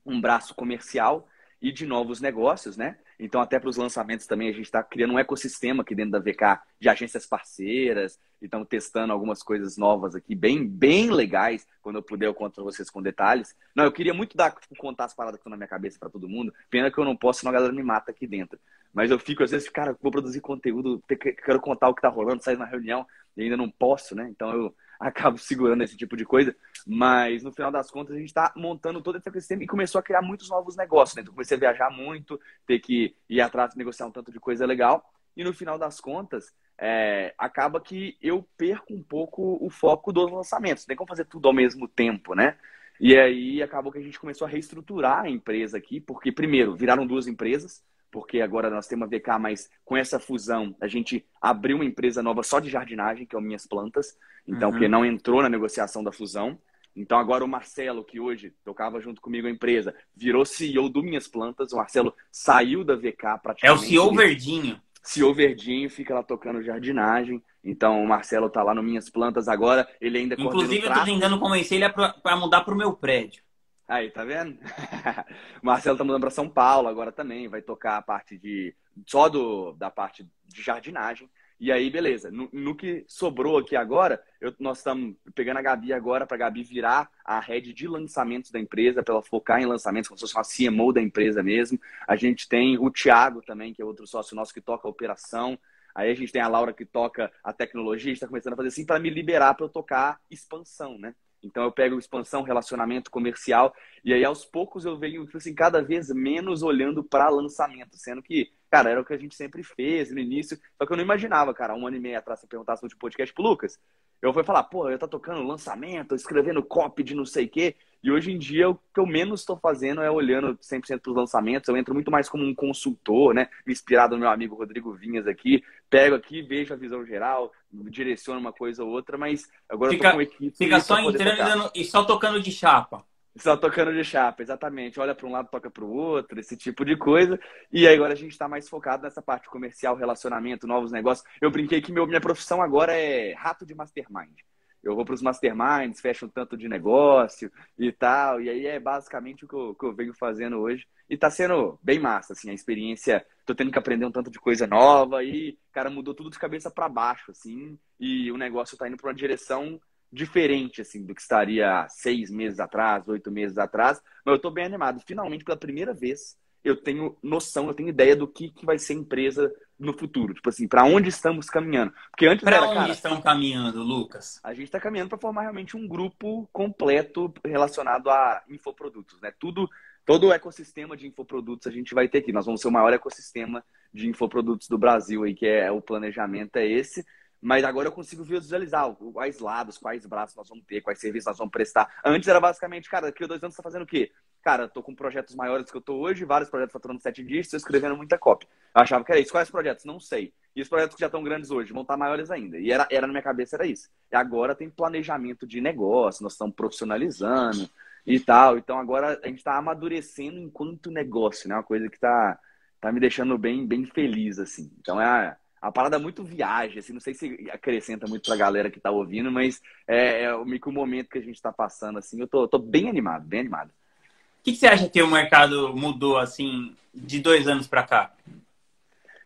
um 0.04 0.20
braço 0.20 0.54
comercial 0.54 1.28
e 1.60 1.72
de 1.72 1.86
novos 1.86 2.20
negócios, 2.20 2.76
né? 2.76 2.96
Então, 3.18 3.40
até 3.40 3.58
para 3.58 3.68
os 3.68 3.76
lançamentos 3.76 4.26
também, 4.26 4.48
a 4.48 4.52
gente 4.52 4.66
está 4.66 4.82
criando 4.82 5.14
um 5.14 5.18
ecossistema 5.18 5.82
aqui 5.82 5.94
dentro 5.94 6.12
da 6.12 6.20
VK 6.20 6.60
de 6.78 6.88
agências 6.88 7.26
parceiras, 7.26 8.18
estamos 8.40 8.68
testando 8.68 9.12
algumas 9.12 9.42
coisas 9.42 9.76
novas 9.76 10.14
aqui, 10.14 10.34
bem, 10.36 10.66
bem 10.66 11.10
legais. 11.10 11.66
Quando 11.82 11.96
eu 11.96 12.02
puder, 12.02 12.26
eu 12.26 12.34
conto 12.34 12.54
para 12.54 12.64
vocês 12.64 12.88
com 12.88 13.02
detalhes. 13.02 13.56
Não, 13.74 13.84
eu 13.84 13.92
queria 13.92 14.14
muito 14.14 14.36
dar, 14.36 14.52
tipo, 14.52 14.76
contar 14.76 15.06
as 15.06 15.14
paradas 15.14 15.38
que 15.38 15.40
estão 15.40 15.50
na 15.50 15.56
minha 15.56 15.68
cabeça 15.68 15.98
para 15.98 16.08
todo 16.08 16.28
mundo. 16.28 16.54
Pena 16.70 16.90
que 16.90 16.98
eu 16.98 17.04
não 17.04 17.16
posso, 17.16 17.40
senão 17.40 17.50
a 17.50 17.54
galera 17.54 17.72
me 17.72 17.82
mata 17.82 18.12
aqui 18.12 18.26
dentro. 18.26 18.58
Mas 18.94 19.10
eu 19.10 19.18
fico, 19.18 19.42
às 19.42 19.50
vezes, 19.50 19.68
cara, 19.68 19.96
vou 20.00 20.12
produzir 20.12 20.40
conteúdo, 20.40 21.02
quero 21.08 21.60
contar 21.60 21.88
o 21.88 21.94
que 21.94 21.98
está 21.98 22.08
rolando, 22.08 22.42
sair 22.42 22.56
na 22.56 22.64
reunião, 22.64 23.04
e 23.36 23.42
ainda 23.42 23.56
não 23.56 23.70
posso, 23.70 24.14
né? 24.14 24.28
Então, 24.30 24.52
eu 24.52 24.74
acabo 24.98 25.38
segurando 25.38 25.82
esse 25.82 25.96
tipo 25.96 26.16
de 26.16 26.24
coisa. 26.24 26.54
Mas 26.86 27.42
no 27.42 27.52
final 27.52 27.70
das 27.70 27.90
contas, 27.90 28.16
a 28.16 28.18
gente 28.18 28.28
está 28.28 28.52
montando 28.56 29.00
todo 29.00 29.16
esse 29.18 29.28
ecossistema 29.28 29.62
e 29.62 29.66
começou 29.66 29.98
a 29.98 30.02
criar 30.02 30.22
muitos 30.22 30.48
novos 30.48 30.76
negócios. 30.76 31.16
Né? 31.16 31.22
Então, 31.22 31.34
comecei 31.34 31.56
a 31.56 31.60
viajar 31.60 31.90
muito, 31.90 32.40
ter 32.66 32.78
que 32.78 33.14
ir 33.28 33.40
atrás 33.40 33.74
negociar 33.74 34.06
um 34.06 34.12
tanto 34.12 34.32
de 34.32 34.40
coisa 34.40 34.66
legal. 34.66 35.12
E 35.36 35.44
no 35.44 35.52
final 35.52 35.78
das 35.78 36.00
contas, 36.00 36.52
é, 36.76 37.34
acaba 37.38 37.80
que 37.80 38.16
eu 38.20 38.46
perco 38.56 38.94
um 38.94 39.02
pouco 39.02 39.58
o 39.60 39.70
foco 39.70 40.12
dos 40.12 40.30
lançamentos. 40.30 40.84
Tem 40.84 40.96
como 40.96 41.08
fazer 41.08 41.24
tudo 41.26 41.48
ao 41.48 41.54
mesmo 41.54 41.86
tempo, 41.86 42.34
né? 42.34 42.56
E 43.00 43.16
aí 43.16 43.62
acabou 43.62 43.92
que 43.92 43.98
a 43.98 44.02
gente 44.02 44.18
começou 44.18 44.46
a 44.46 44.50
reestruturar 44.50 45.24
a 45.24 45.30
empresa 45.30 45.78
aqui, 45.78 46.00
porque 46.00 46.32
primeiro 46.32 46.74
viraram 46.74 47.06
duas 47.06 47.28
empresas, 47.28 47.84
porque 48.10 48.40
agora 48.40 48.70
nós 48.70 48.86
temos 48.86 49.06
a 49.06 49.16
VK, 49.16 49.38
mas 49.40 49.70
com 49.84 49.96
essa 49.96 50.18
fusão 50.18 50.74
a 50.80 50.88
gente 50.88 51.26
abriu 51.40 51.76
uma 51.76 51.84
empresa 51.84 52.22
nova 52.22 52.42
só 52.42 52.60
de 52.60 52.70
jardinagem, 52.70 53.26
que 53.26 53.36
é 53.36 53.38
o 53.38 53.42
Minhas 53.42 53.66
Plantas, 53.66 54.16
então, 54.46 54.70
uhum. 54.70 54.78
que 54.78 54.88
não 54.88 55.04
entrou 55.04 55.42
na 55.42 55.48
negociação 55.48 56.02
da 56.02 56.10
fusão. 56.10 56.58
Então, 56.96 57.18
agora 57.18 57.44
o 57.44 57.48
Marcelo, 57.48 58.02
que 58.02 58.18
hoje 58.18 58.52
tocava 58.64 59.00
junto 59.00 59.20
comigo 59.20 59.46
a 59.46 59.50
empresa, 59.50 59.94
virou 60.16 60.44
CEO 60.44 60.88
do 60.88 61.02
Minhas 61.02 61.28
Plantas. 61.28 61.72
O 61.72 61.76
Marcelo 61.76 62.12
saiu 62.32 62.82
da 62.82 62.96
VK 62.96 63.38
praticamente. 63.42 63.66
É 63.66 63.72
o 63.72 63.78
CEO 63.78 64.12
Verdinho. 64.14 64.80
CEO 65.02 65.32
Verdinho, 65.32 65.88
fica 65.88 66.14
lá 66.14 66.22
tocando 66.22 66.62
jardinagem. 66.62 67.42
Então, 67.62 68.02
o 68.02 68.08
Marcelo 68.08 68.50
tá 68.50 68.62
lá 68.62 68.74
no 68.74 68.82
Minhas 68.82 69.08
Plantas 69.08 69.46
agora. 69.46 69.88
Ele 70.00 70.18
ainda 70.18 70.34
Inclusive, 70.38 70.86
eu 70.86 70.92
tô 70.92 71.04
tentando 71.04 71.38
convencer 71.38 71.80
ele 71.80 71.88
para 71.88 72.36
mudar 72.36 72.62
para 72.62 72.74
o 72.74 72.76
meu 72.76 72.92
prédio. 72.92 73.42
Aí, 73.88 74.10
tá 74.10 74.22
vendo? 74.22 74.52
o 74.52 74.58
Marcelo 75.64 75.96
tá 75.96 76.04
mudando 76.04 76.20
para 76.20 76.30
São 76.30 76.48
Paulo 76.48 76.88
agora 76.88 77.10
também, 77.10 77.48
vai 77.48 77.62
tocar 77.62 77.96
a 77.96 78.02
parte 78.02 78.36
de 78.36 78.74
só 79.06 79.30
do 79.30 79.72
da 79.72 79.90
parte 79.90 80.28
de 80.44 80.62
jardinagem. 80.62 81.28
E 81.60 81.72
aí, 81.72 81.90
beleza. 81.90 82.30
No, 82.30 82.48
no 82.52 82.76
que 82.76 83.04
sobrou 83.08 83.58
aqui 83.58 83.74
agora, 83.74 84.22
eu, 84.40 84.54
nós 84.60 84.78
estamos 84.78 85.16
pegando 85.34 85.56
a 85.56 85.62
Gabi 85.62 85.92
agora 85.92 86.24
para 86.26 86.36
a 86.36 86.38
Gabi 86.38 86.62
virar 86.62 87.10
a 87.24 87.40
rede 87.40 87.72
de 87.72 87.88
lançamentos 87.88 88.50
da 88.50 88.60
empresa, 88.60 89.02
para 89.02 89.14
ela 89.14 89.22
focar 89.22 89.60
em 89.60 89.66
lançamentos, 89.66 90.08
como 90.08 90.18
se 90.18 90.32
fosse 90.32 90.68
uma 90.68 90.70
CMO 90.70 90.92
da 90.92 91.00
empresa 91.00 91.42
mesmo. 91.42 91.80
A 92.06 92.14
gente 92.14 92.48
tem 92.48 92.78
o 92.78 92.90
Thiago 92.90 93.42
também, 93.42 93.72
que 93.72 93.82
é 93.82 93.84
outro 93.84 94.06
sócio 94.06 94.36
nosso 94.36 94.54
que 94.54 94.60
toca 94.60 94.86
a 94.86 94.90
operação. 94.90 95.58
Aí 95.94 96.10
a 96.12 96.14
gente 96.14 96.30
tem 96.30 96.42
a 96.42 96.46
Laura 96.46 96.72
que 96.72 96.84
toca 96.84 97.32
a 97.42 97.52
tecnologia, 97.52 98.12
está 98.12 98.28
começando 98.28 98.52
a 98.52 98.56
fazer 98.56 98.68
assim 98.68 98.86
para 98.86 99.00
me 99.00 99.10
liberar 99.10 99.54
para 99.54 99.64
eu 99.64 99.70
tocar 99.70 100.20
expansão, 100.30 100.96
né? 100.96 101.14
Então 101.42 101.62
eu 101.62 101.72
pego 101.72 101.98
expansão, 101.98 102.42
relacionamento 102.42 103.10
comercial, 103.10 103.74
e 104.04 104.12
aí 104.12 104.24
aos 104.24 104.44
poucos 104.44 104.84
eu 104.84 104.98
venho 104.98 105.24
tipo 105.24 105.36
assim, 105.36 105.54
cada 105.54 105.82
vez 105.82 106.08
menos 106.10 106.62
olhando 106.62 107.02
para 107.04 107.28
lançamento, 107.28 107.96
sendo 107.96 108.22
que, 108.22 108.52
cara, 108.70 108.90
era 108.90 109.00
o 109.00 109.04
que 109.04 109.14
a 109.14 109.18
gente 109.18 109.34
sempre 109.34 109.62
fez 109.62 110.10
no 110.10 110.18
início, 110.18 110.58
só 110.76 110.86
que 110.86 110.92
eu 110.92 110.96
não 110.96 111.04
imaginava, 111.04 111.54
cara, 111.54 111.74
um 111.74 111.86
ano 111.86 111.96
e 111.96 112.00
meio 112.00 112.18
atrás, 112.18 112.40
você 112.40 112.46
perguntasse 112.46 112.82
no 112.82 112.98
podcast 112.98 113.34
pro 113.34 113.44
Lucas, 113.44 113.78
eu 114.20 114.32
fui 114.32 114.44
falar, 114.44 114.64
pô, 114.64 114.90
eu 114.90 114.98
tô 114.98 115.06
tocando 115.06 115.42
lançamento, 115.42 116.14
escrevendo 116.14 116.62
copy 116.62 117.02
de 117.02 117.14
não 117.14 117.24
sei 117.24 117.46
o 117.46 117.48
quê, 117.48 117.76
e 118.02 118.10
hoje 118.10 118.30
em 118.30 118.38
dia 118.38 118.70
o 118.70 118.74
que 118.74 119.00
eu 119.00 119.06
menos 119.06 119.40
estou 119.40 119.56
fazendo 119.56 120.00
é 120.00 120.10
olhando 120.10 120.56
100% 120.58 121.00
para 121.00 121.10
os 121.10 121.16
lançamentos. 121.16 121.68
Eu 121.68 121.76
entro 121.76 121.92
muito 121.92 122.10
mais 122.10 122.28
como 122.28 122.44
um 122.44 122.54
consultor, 122.54 123.34
né? 123.34 123.48
Inspirado 123.66 124.14
no 124.14 124.20
meu 124.20 124.30
amigo 124.30 124.54
Rodrigo 124.54 124.92
Vinhas 124.92 125.26
aqui. 125.26 125.62
Pego 125.90 126.14
aqui, 126.14 126.42
vejo 126.42 126.72
a 126.72 126.76
visão 126.76 127.04
geral, 127.04 127.52
direciono 127.72 128.40
uma 128.40 128.52
coisa 128.52 128.84
ou 128.84 128.90
outra, 128.90 129.18
mas 129.18 129.48
agora 129.68 129.90
fica, 129.90 130.06
eu 130.06 130.10
tô 130.10 130.16
com 130.16 130.22
equipe. 130.22 130.56
Fica 130.56 130.80
só 130.80 131.00
entrando 131.00 131.70
e 131.74 131.84
só 131.84 132.04
tocando 132.04 132.40
de 132.40 132.52
chapa. 132.52 133.04
Só 133.38 133.56
tocando 133.56 133.92
de 133.92 134.04
chapa, 134.04 134.42
exatamente. 134.42 134.98
Olha 135.00 135.14
para 135.14 135.26
um 135.26 135.30
lado, 135.30 135.48
toca 135.50 135.70
para 135.70 135.84
o 135.84 135.92
outro, 135.92 136.38
esse 136.40 136.56
tipo 136.56 136.84
de 136.84 136.96
coisa. 136.96 137.38
E 137.72 137.86
aí 137.86 137.94
agora 137.94 138.12
a 138.12 138.16
gente 138.16 138.32
está 138.32 138.48
mais 138.48 138.68
focado 138.68 139.02
nessa 139.02 139.22
parte 139.22 139.48
comercial, 139.48 139.96
relacionamento, 139.96 140.66
novos 140.66 140.92
negócios. 140.92 141.26
Eu 141.40 141.50
brinquei 141.50 141.80
que 141.80 141.92
meu, 141.92 142.06
minha 142.06 142.20
profissão 142.20 142.62
agora 142.62 142.92
é 142.94 143.34
rato 143.34 143.64
de 143.64 143.74
mastermind 143.74 144.38
eu 144.82 144.94
vou 144.94 145.04
para 145.04 145.14
os 145.14 145.22
masterminds, 145.22 146.00
fecho 146.00 146.26
um 146.26 146.28
tanto 146.28 146.56
de 146.56 146.68
negócio 146.68 147.50
e 147.78 147.92
tal. 147.92 148.40
E 148.40 148.48
aí 148.48 148.66
é 148.66 148.78
basicamente 148.78 149.44
o 149.44 149.48
que 149.48 149.54
eu, 149.54 149.74
que 149.74 149.84
eu 149.84 149.94
venho 149.94 150.14
fazendo 150.14 150.58
hoje. 150.58 150.86
E 151.08 151.14
está 151.14 151.30
sendo 151.30 151.78
bem 151.82 151.98
massa, 151.98 152.32
assim, 152.32 152.50
a 152.50 152.54
experiência. 152.54 153.24
Tô 153.44 153.54
tendo 153.54 153.72
que 153.72 153.78
aprender 153.78 154.04
um 154.04 154.12
tanto 154.12 154.30
de 154.30 154.38
coisa 154.38 154.66
nova 154.66 155.24
e, 155.24 155.58
cara, 155.72 155.90
mudou 155.90 156.14
tudo 156.14 156.30
de 156.30 156.38
cabeça 156.38 156.70
para 156.70 156.88
baixo, 156.88 157.30
assim. 157.30 157.78
E 157.98 158.30
o 158.30 158.36
negócio 158.36 158.74
está 158.74 158.86
indo 158.86 158.96
para 158.96 159.08
uma 159.08 159.14
direção 159.14 159.80
diferente, 160.12 160.80
assim, 160.80 161.04
do 161.04 161.14
que 161.14 161.20
estaria 161.20 161.86
seis 161.88 162.30
meses 162.30 162.58
atrás, 162.60 163.06
oito 163.08 163.30
meses 163.30 163.58
atrás. 163.58 164.00
Mas 164.24 164.32
eu 164.32 164.36
estou 164.36 164.50
bem 164.50 164.64
animado. 164.64 165.02
Finalmente, 165.06 165.44
pela 165.44 165.56
primeira 165.56 165.92
vez, 165.92 166.36
eu 166.64 166.76
tenho 166.76 167.16
noção, 167.22 167.68
eu 167.68 167.74
tenho 167.74 167.88
ideia 167.88 168.16
do 168.16 168.26
que, 168.26 168.50
que 168.50 168.66
vai 168.66 168.78
ser 168.78 168.94
empresa 168.94 169.52
no 169.78 169.96
futuro. 169.96 170.34
Tipo 170.34 170.48
assim, 170.48 170.66
para 170.66 170.84
onde 170.84 171.08
estamos 171.08 171.48
caminhando? 171.48 171.92
Porque 172.10 172.26
antes 172.26 172.44
Para 172.44 172.62
onde 172.62 172.74
cara, 172.74 172.92
estão 172.92 173.20
caminhando, 173.20 173.82
Lucas? 173.82 174.40
A 174.42 174.52
gente 174.52 174.64
está 174.64 174.80
caminhando 174.80 175.10
para 175.10 175.18
formar 175.18 175.42
realmente 175.42 175.76
um 175.76 175.86
grupo 175.86 176.48
completo 176.52 177.32
relacionado 177.44 178.10
a 178.10 178.42
infoprodutos, 178.48 179.20
né? 179.20 179.32
Tudo, 179.38 179.68
todo 180.04 180.28
o 180.28 180.32
ecossistema 180.32 180.96
de 180.96 181.06
infoprodutos 181.06 181.66
a 181.66 181.70
gente 181.70 181.94
vai 181.94 182.08
ter 182.08 182.18
aqui. 182.18 182.32
Nós 182.32 182.46
vamos 182.46 182.60
ser 182.60 182.68
o 182.68 182.72
maior 182.72 182.92
ecossistema 182.92 183.64
de 183.92 184.08
infoprodutos 184.08 184.68
do 184.68 184.78
Brasil 184.78 185.22
aí, 185.22 185.34
que 185.34 185.46
é 185.46 185.70
o 185.70 185.80
planejamento 185.80 186.56
é 186.56 186.66
esse. 186.66 187.06
Mas 187.40 187.62
agora 187.62 187.88
eu 187.88 187.92
consigo 187.92 188.24
visualizar 188.24 188.92
quais 189.12 189.38
lados, 189.38 189.78
quais 189.78 190.04
braços 190.04 190.36
nós 190.36 190.48
vamos 190.48 190.64
ter, 190.64 190.80
quais 190.80 190.98
serviços 190.98 191.26
nós 191.26 191.38
vamos 191.38 191.52
prestar. 191.52 191.88
Antes 192.04 192.28
era 192.28 192.40
basicamente, 192.40 192.90
cara, 192.90 193.06
daqui 193.06 193.22
a 193.22 193.26
dois 193.28 193.42
anos 193.42 193.54
você 193.54 193.62
tá 193.62 193.68
fazendo 193.68 193.82
o 193.82 193.86
quê? 193.86 194.10
Cara, 194.42 194.68
tô 194.68 194.82
com 194.82 194.94
projetos 194.94 195.36
maiores 195.36 195.70
que 195.70 195.76
eu 195.76 195.80
tô 195.80 195.94
hoje, 195.96 196.24
vários 196.24 196.50
projetos 196.50 196.72
faturando 196.72 197.00
sete 197.00 197.22
dígitos, 197.22 197.54
escrevendo 197.54 197.96
muita 197.96 198.18
cópia. 198.18 198.48
Eu 198.74 198.82
achava 198.82 199.04
que 199.04 199.12
era 199.12 199.20
isso. 199.20 199.30
Quais 199.30 199.50
projetos? 199.50 199.84
Não 199.84 200.00
sei. 200.00 200.32
E 200.54 200.62
os 200.62 200.68
projetos 200.68 200.96
que 200.96 201.00
já 201.00 201.06
estão 201.06 201.22
grandes 201.22 201.50
hoje 201.50 201.72
vão 201.72 201.82
estar 201.82 201.96
maiores 201.96 202.30
ainda. 202.30 202.58
E 202.58 202.72
era, 202.72 202.88
era 202.90 203.06
na 203.06 203.12
minha 203.12 203.22
cabeça, 203.22 203.56
era 203.56 203.66
isso. 203.66 203.88
E 204.10 204.16
agora 204.16 204.54
tem 204.54 204.68
planejamento 204.68 205.46
de 205.46 205.60
negócio, 205.60 206.22
nós 206.22 206.32
estamos 206.32 206.54
profissionalizando 206.56 207.68
e 208.04 208.18
tal. 208.18 208.58
Então 208.58 208.78
agora 208.78 209.20
a 209.22 209.26
gente 209.28 209.38
está 209.38 209.56
amadurecendo 209.56 210.40
enquanto 210.40 210.90
negócio, 210.90 211.48
né? 211.48 211.54
Uma 211.54 211.62
coisa 211.62 211.88
que 211.88 211.96
está 211.96 212.38
tá 212.80 212.90
me 212.90 212.98
deixando 212.98 213.38
bem, 213.38 213.66
bem 213.66 213.84
feliz, 213.84 214.38
assim. 214.38 214.72
Então 214.80 215.00
é 215.00 215.04
a 215.04 215.36
a 215.60 215.72
parada 215.72 215.96
é 215.96 215.98
muito 215.98 216.22
viagem, 216.22 216.78
assim, 216.78 216.92
não 216.92 217.00
sei 217.00 217.14
se 217.14 217.48
acrescenta 217.52 218.06
muito 218.06 218.26
pra 218.26 218.36
galera 218.36 218.70
que 218.70 218.80
tá 218.80 218.90
ouvindo, 218.90 219.30
mas 219.30 219.60
é, 219.86 220.22
é 220.22 220.34
o 220.34 220.44
momento 220.72 221.10
que 221.10 221.18
a 221.18 221.22
gente 221.22 221.40
tá 221.40 221.52
passando, 221.52 221.98
assim, 221.98 222.20
eu 222.20 222.28
tô, 222.28 222.46
tô 222.46 222.58
bem 222.58 222.88
animado, 222.88 223.24
bem 223.26 223.40
animado. 223.40 223.68
O 223.68 224.42
que, 224.44 224.52
que, 224.52 224.58
você 224.58 224.66
acha 224.66 224.88
que 224.88 225.02
o 225.02 225.10
mercado 225.10 225.74
mudou, 225.74 226.16
assim, 226.16 226.74
de 226.94 227.20
dois 227.20 227.48
anos 227.48 227.66
para 227.66 227.82
cá? 227.82 228.14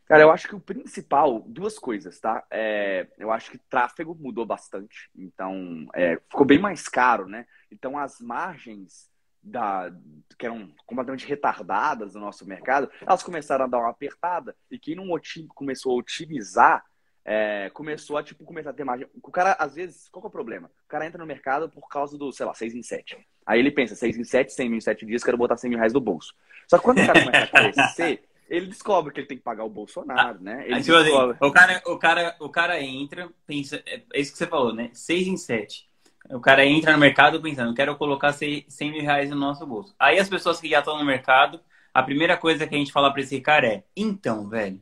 Cara, 0.07 0.23
eu 0.23 0.31
acho 0.31 0.49
que 0.49 0.55
o 0.55 0.61
principal, 0.61 1.41
duas 1.47 1.79
coisas, 1.79 2.19
tá? 2.19 2.45
É, 2.51 3.07
eu 3.19 3.31
acho 3.31 3.51
que 3.51 3.59
tráfego 3.59 4.17
mudou 4.19 4.45
bastante, 4.45 5.11
então 5.17 5.87
é, 5.95 6.17
ficou 6.29 6.45
bem 6.45 6.59
mais 6.59 6.89
caro, 6.89 7.27
né? 7.27 7.47
Então 7.71 7.97
as 7.97 8.21
margens 8.21 9.12
da, 9.43 9.93
que 10.39 10.47
eram 10.47 10.73
completamente 10.87 11.27
retardadas 11.27 12.15
no 12.15 12.21
nosso 12.21 12.47
mercado, 12.47 12.91
elas 13.01 13.23
começaram 13.23 13.65
a 13.65 13.69
dar 13.69 13.79
uma 13.79 13.91
apertada 13.91 14.55
e 14.71 14.79
quem 14.79 14.95
não 14.95 15.07
começou 15.55 15.93
a 15.93 15.97
otimizar 15.97 16.85
é, 17.25 17.71
começou 17.73 18.17
a 18.17 18.23
tipo 18.23 18.45
começar 18.45 18.71
a 18.71 18.73
ter 18.73 18.85
margem. 18.85 19.07
O 19.23 19.31
cara, 19.31 19.53
às 19.59 19.75
vezes, 19.75 20.09
qual 20.09 20.25
é 20.25 20.27
o 20.27 20.31
problema? 20.31 20.71
O 20.85 20.89
cara 20.89 21.07
entra 21.07 21.19
no 21.19 21.27
mercado 21.27 21.69
por 21.69 21.89
causa 21.89 22.19
do, 22.19 22.33
sei 22.33 22.45
lá, 22.45 22.55
6 22.55 22.75
em 22.75 22.83
7. 22.83 23.17
Aí 23.47 23.61
ele 23.61 23.71
pensa, 23.71 23.95
6 23.95 24.19
em 24.19 24.25
7, 24.25 24.53
100 24.53 24.69
mil 24.69 24.79
em 24.79 24.81
7 24.81 25.07
dias, 25.07 25.23
quero 25.23 25.39
botar 25.39 25.57
100 25.57 25.71
mil 25.71 25.79
reais 25.79 25.93
no 25.93 26.01
bolso. 26.01 26.35
Só 26.69 26.79
que 26.79 26.85
quando 26.85 27.01
o 27.01 27.07
cara 27.07 27.25
começa 27.25 27.45
a 27.45 27.73
crescer, 27.73 28.25
ele 28.49 28.67
descobre 28.67 29.13
que 29.13 29.21
ele 29.21 29.27
tem 29.27 29.37
que 29.37 29.43
pagar 29.43 29.65
o 29.65 29.71
Bolsonaro, 29.71 30.41
né? 30.41 30.65
Ele 30.67 30.83
tipo 30.83 30.97
assim, 30.97 31.11
descobre... 31.11 31.37
o, 31.41 31.53
cara, 31.53 31.83
o, 31.87 31.99
cara, 31.99 32.37
o 32.41 32.49
cara 32.49 32.83
entra, 32.83 33.29
pensa, 33.47 33.83
é, 33.87 34.03
é 34.13 34.21
isso 34.21 34.33
que 34.33 34.39
você 34.39 34.47
falou, 34.47 34.75
né? 34.75 34.91
6 34.93 35.27
em 35.29 35.37
7. 35.37 35.89
O 36.33 36.41
cara 36.41 36.65
entra 36.65 36.93
no 36.93 36.99
mercado 36.99 37.43
pensando, 37.43 37.75
quero 37.75 37.95
colocar 37.97 38.33
100 38.33 38.67
mil 38.81 39.03
reais 39.03 39.29
no 39.29 39.37
nosso 39.37 39.67
bolso. 39.67 39.95
Aí 39.99 40.19
as 40.19 40.29
pessoas 40.29 40.59
que 40.59 40.69
já 40.69 40.79
estão 40.79 40.99
no 40.99 41.05
mercado, 41.05 41.61
a 41.93 42.03
primeira 42.03 42.39
coisa 42.39 42.67
que 42.67 42.75
a 42.75 42.79
gente 42.79 42.91
fala 42.91 43.13
para 43.13 43.21
esse 43.21 43.39
cara 43.41 43.67
é: 43.67 43.85
então, 43.95 44.49
velho, 44.49 44.81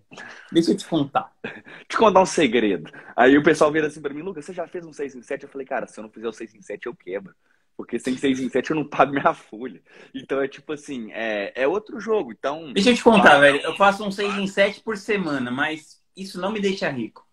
deixa 0.53 0.71
eu 0.71 0.77
te 0.77 0.87
contar. 0.87 1.33
te 1.89 1.97
contar 1.97 2.23
um 2.23 2.27
segredo. 2.27 2.93
Aí 3.17 3.37
o 3.37 3.43
pessoal 3.43 3.73
vira 3.73 3.89
assim 3.89 4.01
para 4.01 4.15
mim: 4.15 4.23
Lucas, 4.23 4.45
você 4.45 4.53
já 4.53 4.67
fez 4.69 4.87
um 4.87 4.93
6 4.93 5.17
em 5.17 5.23
7? 5.23 5.43
Eu 5.43 5.51
falei: 5.51 5.67
cara, 5.67 5.89
se 5.89 5.99
eu 5.99 6.03
não 6.03 6.11
fizer 6.11 6.29
o 6.29 6.33
6 6.33 6.55
em 6.55 6.63
7, 6.63 6.87
eu 6.87 6.95
quebro. 6.95 7.35
Porque 7.77 7.99
sem 7.99 8.17
6 8.17 8.41
em 8.41 8.49
7 8.49 8.71
eu 8.71 8.77
não 8.77 8.85
pago 8.87 9.13
minha 9.13 9.35
folha. 9.35 9.83
Então 10.15 10.41
é 10.41 10.47
tipo 10.47 10.73
assim: 10.73 11.11
é, 11.11 11.53
é 11.63 11.67
outro 11.67 11.99
jogo. 11.99 12.31
Então. 12.31 12.73
Deixa 12.73 12.91
eu 12.91 12.95
te 12.95 13.03
contar, 13.03 13.41
velho. 13.41 13.61
Eu 13.61 13.75
faço 13.75 14.05
um 14.05 14.11
6 14.13 14.35
em 14.35 14.47
7 14.47 14.83
por 14.83 14.97
semana, 14.97 15.51
mas 15.51 16.01
isso 16.17 16.41
não 16.41 16.53
me 16.53 16.61
deixa 16.61 16.89
rico. 16.89 17.27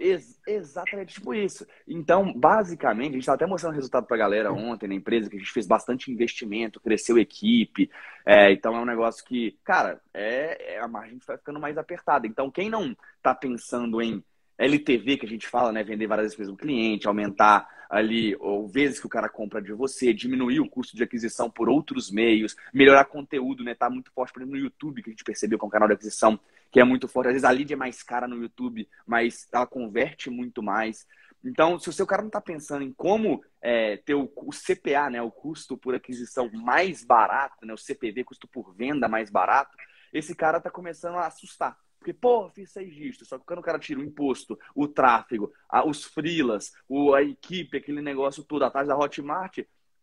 Ex 0.00 0.40
exatamente, 0.46 1.14
tipo 1.14 1.34
isso. 1.34 1.66
Então, 1.86 2.32
basicamente, 2.32 3.10
a 3.10 3.12
gente 3.12 3.20
está 3.20 3.34
até 3.34 3.46
mostrando 3.46 3.74
resultado 3.74 4.06
para 4.06 4.16
a 4.16 4.18
galera 4.18 4.50
ontem 4.50 4.88
na 4.88 4.94
empresa, 4.94 5.28
que 5.28 5.36
a 5.36 5.38
gente 5.38 5.52
fez 5.52 5.66
bastante 5.66 6.10
investimento, 6.10 6.80
cresceu 6.80 7.18
equipe. 7.18 7.90
É, 8.24 8.50
então, 8.50 8.74
é 8.74 8.80
um 8.80 8.86
negócio 8.86 9.22
que, 9.24 9.58
cara, 9.62 10.00
é, 10.14 10.76
é 10.76 10.80
a 10.80 10.88
margem 10.88 11.18
vai 11.26 11.36
ficando 11.36 11.60
mais 11.60 11.76
apertada. 11.76 12.26
Então, 12.26 12.50
quem 12.50 12.70
não 12.70 12.96
está 13.18 13.34
pensando 13.34 14.00
em 14.00 14.24
LTV, 14.64 15.16
que 15.16 15.26
a 15.26 15.28
gente 15.28 15.48
fala, 15.48 15.72
né? 15.72 15.82
Vender 15.82 16.06
várias 16.06 16.34
vezes 16.34 16.52
o 16.52 16.56
cliente, 16.56 17.06
aumentar 17.06 17.68
ali, 17.88 18.36
ou 18.38 18.68
vezes 18.68 19.00
que 19.00 19.06
o 19.06 19.10
cara 19.10 19.28
compra 19.28 19.60
de 19.60 19.72
você, 19.72 20.12
diminuir 20.14 20.60
o 20.60 20.68
custo 20.68 20.96
de 20.96 21.02
aquisição 21.02 21.50
por 21.50 21.68
outros 21.68 22.10
meios, 22.10 22.54
melhorar 22.72 23.04
conteúdo, 23.06 23.64
né? 23.64 23.74
Tá 23.74 23.90
muito 23.90 24.12
forte, 24.12 24.32
por 24.32 24.42
exemplo, 24.42 24.56
no 24.56 24.64
YouTube, 24.64 25.02
que 25.02 25.10
a 25.10 25.12
gente 25.12 25.24
percebeu 25.24 25.58
que 25.58 25.64
é 25.64 25.66
um 25.66 25.70
canal 25.70 25.88
de 25.88 25.94
aquisição 25.94 26.38
que 26.70 26.78
é 26.78 26.84
muito 26.84 27.08
forte. 27.08 27.28
Às 27.28 27.32
vezes 27.34 27.44
a 27.44 27.50
lead 27.50 27.72
é 27.72 27.76
mais 27.76 28.02
cara 28.02 28.28
no 28.28 28.36
YouTube, 28.36 28.88
mas 29.06 29.48
ela 29.52 29.66
converte 29.66 30.30
muito 30.30 30.62
mais. 30.62 31.06
Então, 31.44 31.78
se 31.78 31.88
o 31.88 31.92
seu 31.92 32.06
cara 32.06 32.22
não 32.22 32.28
está 32.28 32.40
pensando 32.40 32.84
em 32.84 32.92
como 32.92 33.42
é, 33.62 33.96
ter 33.96 34.14
o, 34.14 34.30
o, 34.36 34.50
CPA, 34.50 35.08
né, 35.10 35.22
o 35.22 35.30
custo 35.30 35.76
por 35.76 35.94
aquisição 35.94 36.50
mais 36.52 37.02
barato, 37.02 37.64
né, 37.64 37.72
o 37.72 37.78
CPV, 37.78 38.24
custo 38.24 38.46
por 38.46 38.74
venda 38.74 39.08
mais 39.08 39.30
barato, 39.30 39.76
esse 40.12 40.34
cara 40.34 40.58
está 40.58 40.70
começando 40.70 41.16
a 41.16 41.26
assustar. 41.26 41.78
Porque, 42.00 42.14
pô, 42.14 42.48
fiz 42.48 42.72
seis 42.72 42.92
dígitos. 42.92 43.28
Só 43.28 43.38
que 43.38 43.44
quando 43.44 43.58
o 43.58 43.62
cara 43.62 43.78
tira 43.78 44.00
o 44.00 44.02
imposto, 44.02 44.58
o 44.74 44.88
tráfego, 44.88 45.52
a, 45.68 45.86
os 45.86 46.02
freelas, 46.02 46.72
o, 46.88 47.14
a 47.14 47.22
equipe, 47.22 47.76
aquele 47.76 48.00
negócio 48.00 48.42
todo, 48.42 48.64
a 48.64 48.70
taxa 48.70 48.86
da 48.86 48.96
Hotmart, 48.96 49.58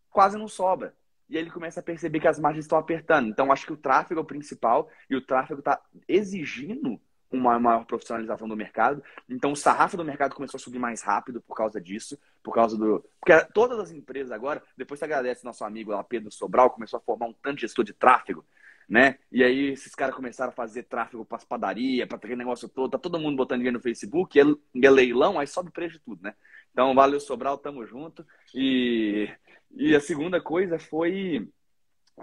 quase 0.09 0.37
não 0.37 0.47
sobra. 0.47 0.95
E 1.27 1.35
aí 1.35 1.43
ele 1.43 1.49
começa 1.49 1.79
a 1.79 1.83
perceber 1.83 2.19
que 2.19 2.27
as 2.27 2.39
margens 2.39 2.65
estão 2.65 2.77
apertando. 2.77 3.27
Então, 3.27 3.51
acho 3.51 3.65
que 3.65 3.73
o 3.73 3.77
tráfego 3.77 4.19
é 4.19 4.23
o 4.23 4.27
principal 4.27 4.89
e 5.09 5.15
o 5.15 5.25
tráfego 5.25 5.59
está 5.59 5.81
exigindo 6.07 7.01
uma 7.29 7.59
maior 7.59 7.83
profissionalização 7.83 8.47
do 8.47 8.55
mercado. 8.55 9.03
Então, 9.27 9.51
o 9.51 9.55
sarrafo 9.55 9.97
do 9.97 10.05
mercado 10.05 10.35
começou 10.35 10.57
a 10.57 10.61
subir 10.61 10.79
mais 10.79 11.01
rápido 11.01 11.41
por 11.41 11.55
causa 11.55 11.81
disso, 11.81 12.17
por 12.43 12.53
causa 12.53 12.77
do. 12.77 13.03
Porque 13.19 13.43
todas 13.53 13.79
as 13.79 13.91
empresas 13.91 14.31
agora, 14.31 14.63
depois 14.77 14.99
você 14.99 15.05
agradece 15.05 15.43
nosso 15.43 15.65
amigo 15.65 15.91
lá, 15.91 16.03
Pedro 16.03 16.31
Sobral, 16.31 16.69
começou 16.69 16.97
a 16.97 17.01
formar 17.01 17.25
um 17.25 17.33
tanto 17.33 17.55
de 17.55 17.61
gestor 17.61 17.83
de 17.83 17.91
tráfego 17.91 18.45
né? 18.87 19.17
E 19.31 19.43
aí 19.43 19.71
esses 19.71 19.93
caras 19.93 20.15
começaram 20.15 20.51
a 20.51 20.55
fazer 20.55 20.83
tráfego 20.83 21.25
para 21.25 21.37
as 21.37 21.43
padarias, 21.43 22.07
para 22.07 22.17
aquele 22.17 22.35
negócio 22.35 22.69
todo, 22.69 22.91
tá 22.91 22.97
todo 22.97 23.19
mundo 23.19 23.35
botando 23.35 23.59
dinheiro 23.59 23.77
no 23.77 23.83
Facebook, 23.83 24.39
é, 24.39 24.43
é 24.43 24.89
leilão, 24.89 25.37
aí 25.37 25.47
sobe 25.47 25.71
preço 25.71 25.95
de 25.95 25.99
tudo, 25.99 26.23
né? 26.23 26.33
Então, 26.71 26.93
valeu 26.93 27.19
Sobral, 27.19 27.57
tamo 27.57 27.85
junto. 27.85 28.25
E, 28.53 29.29
e 29.71 29.95
a 29.95 29.99
segunda 29.99 30.39
coisa 30.39 30.77
foi 30.77 31.49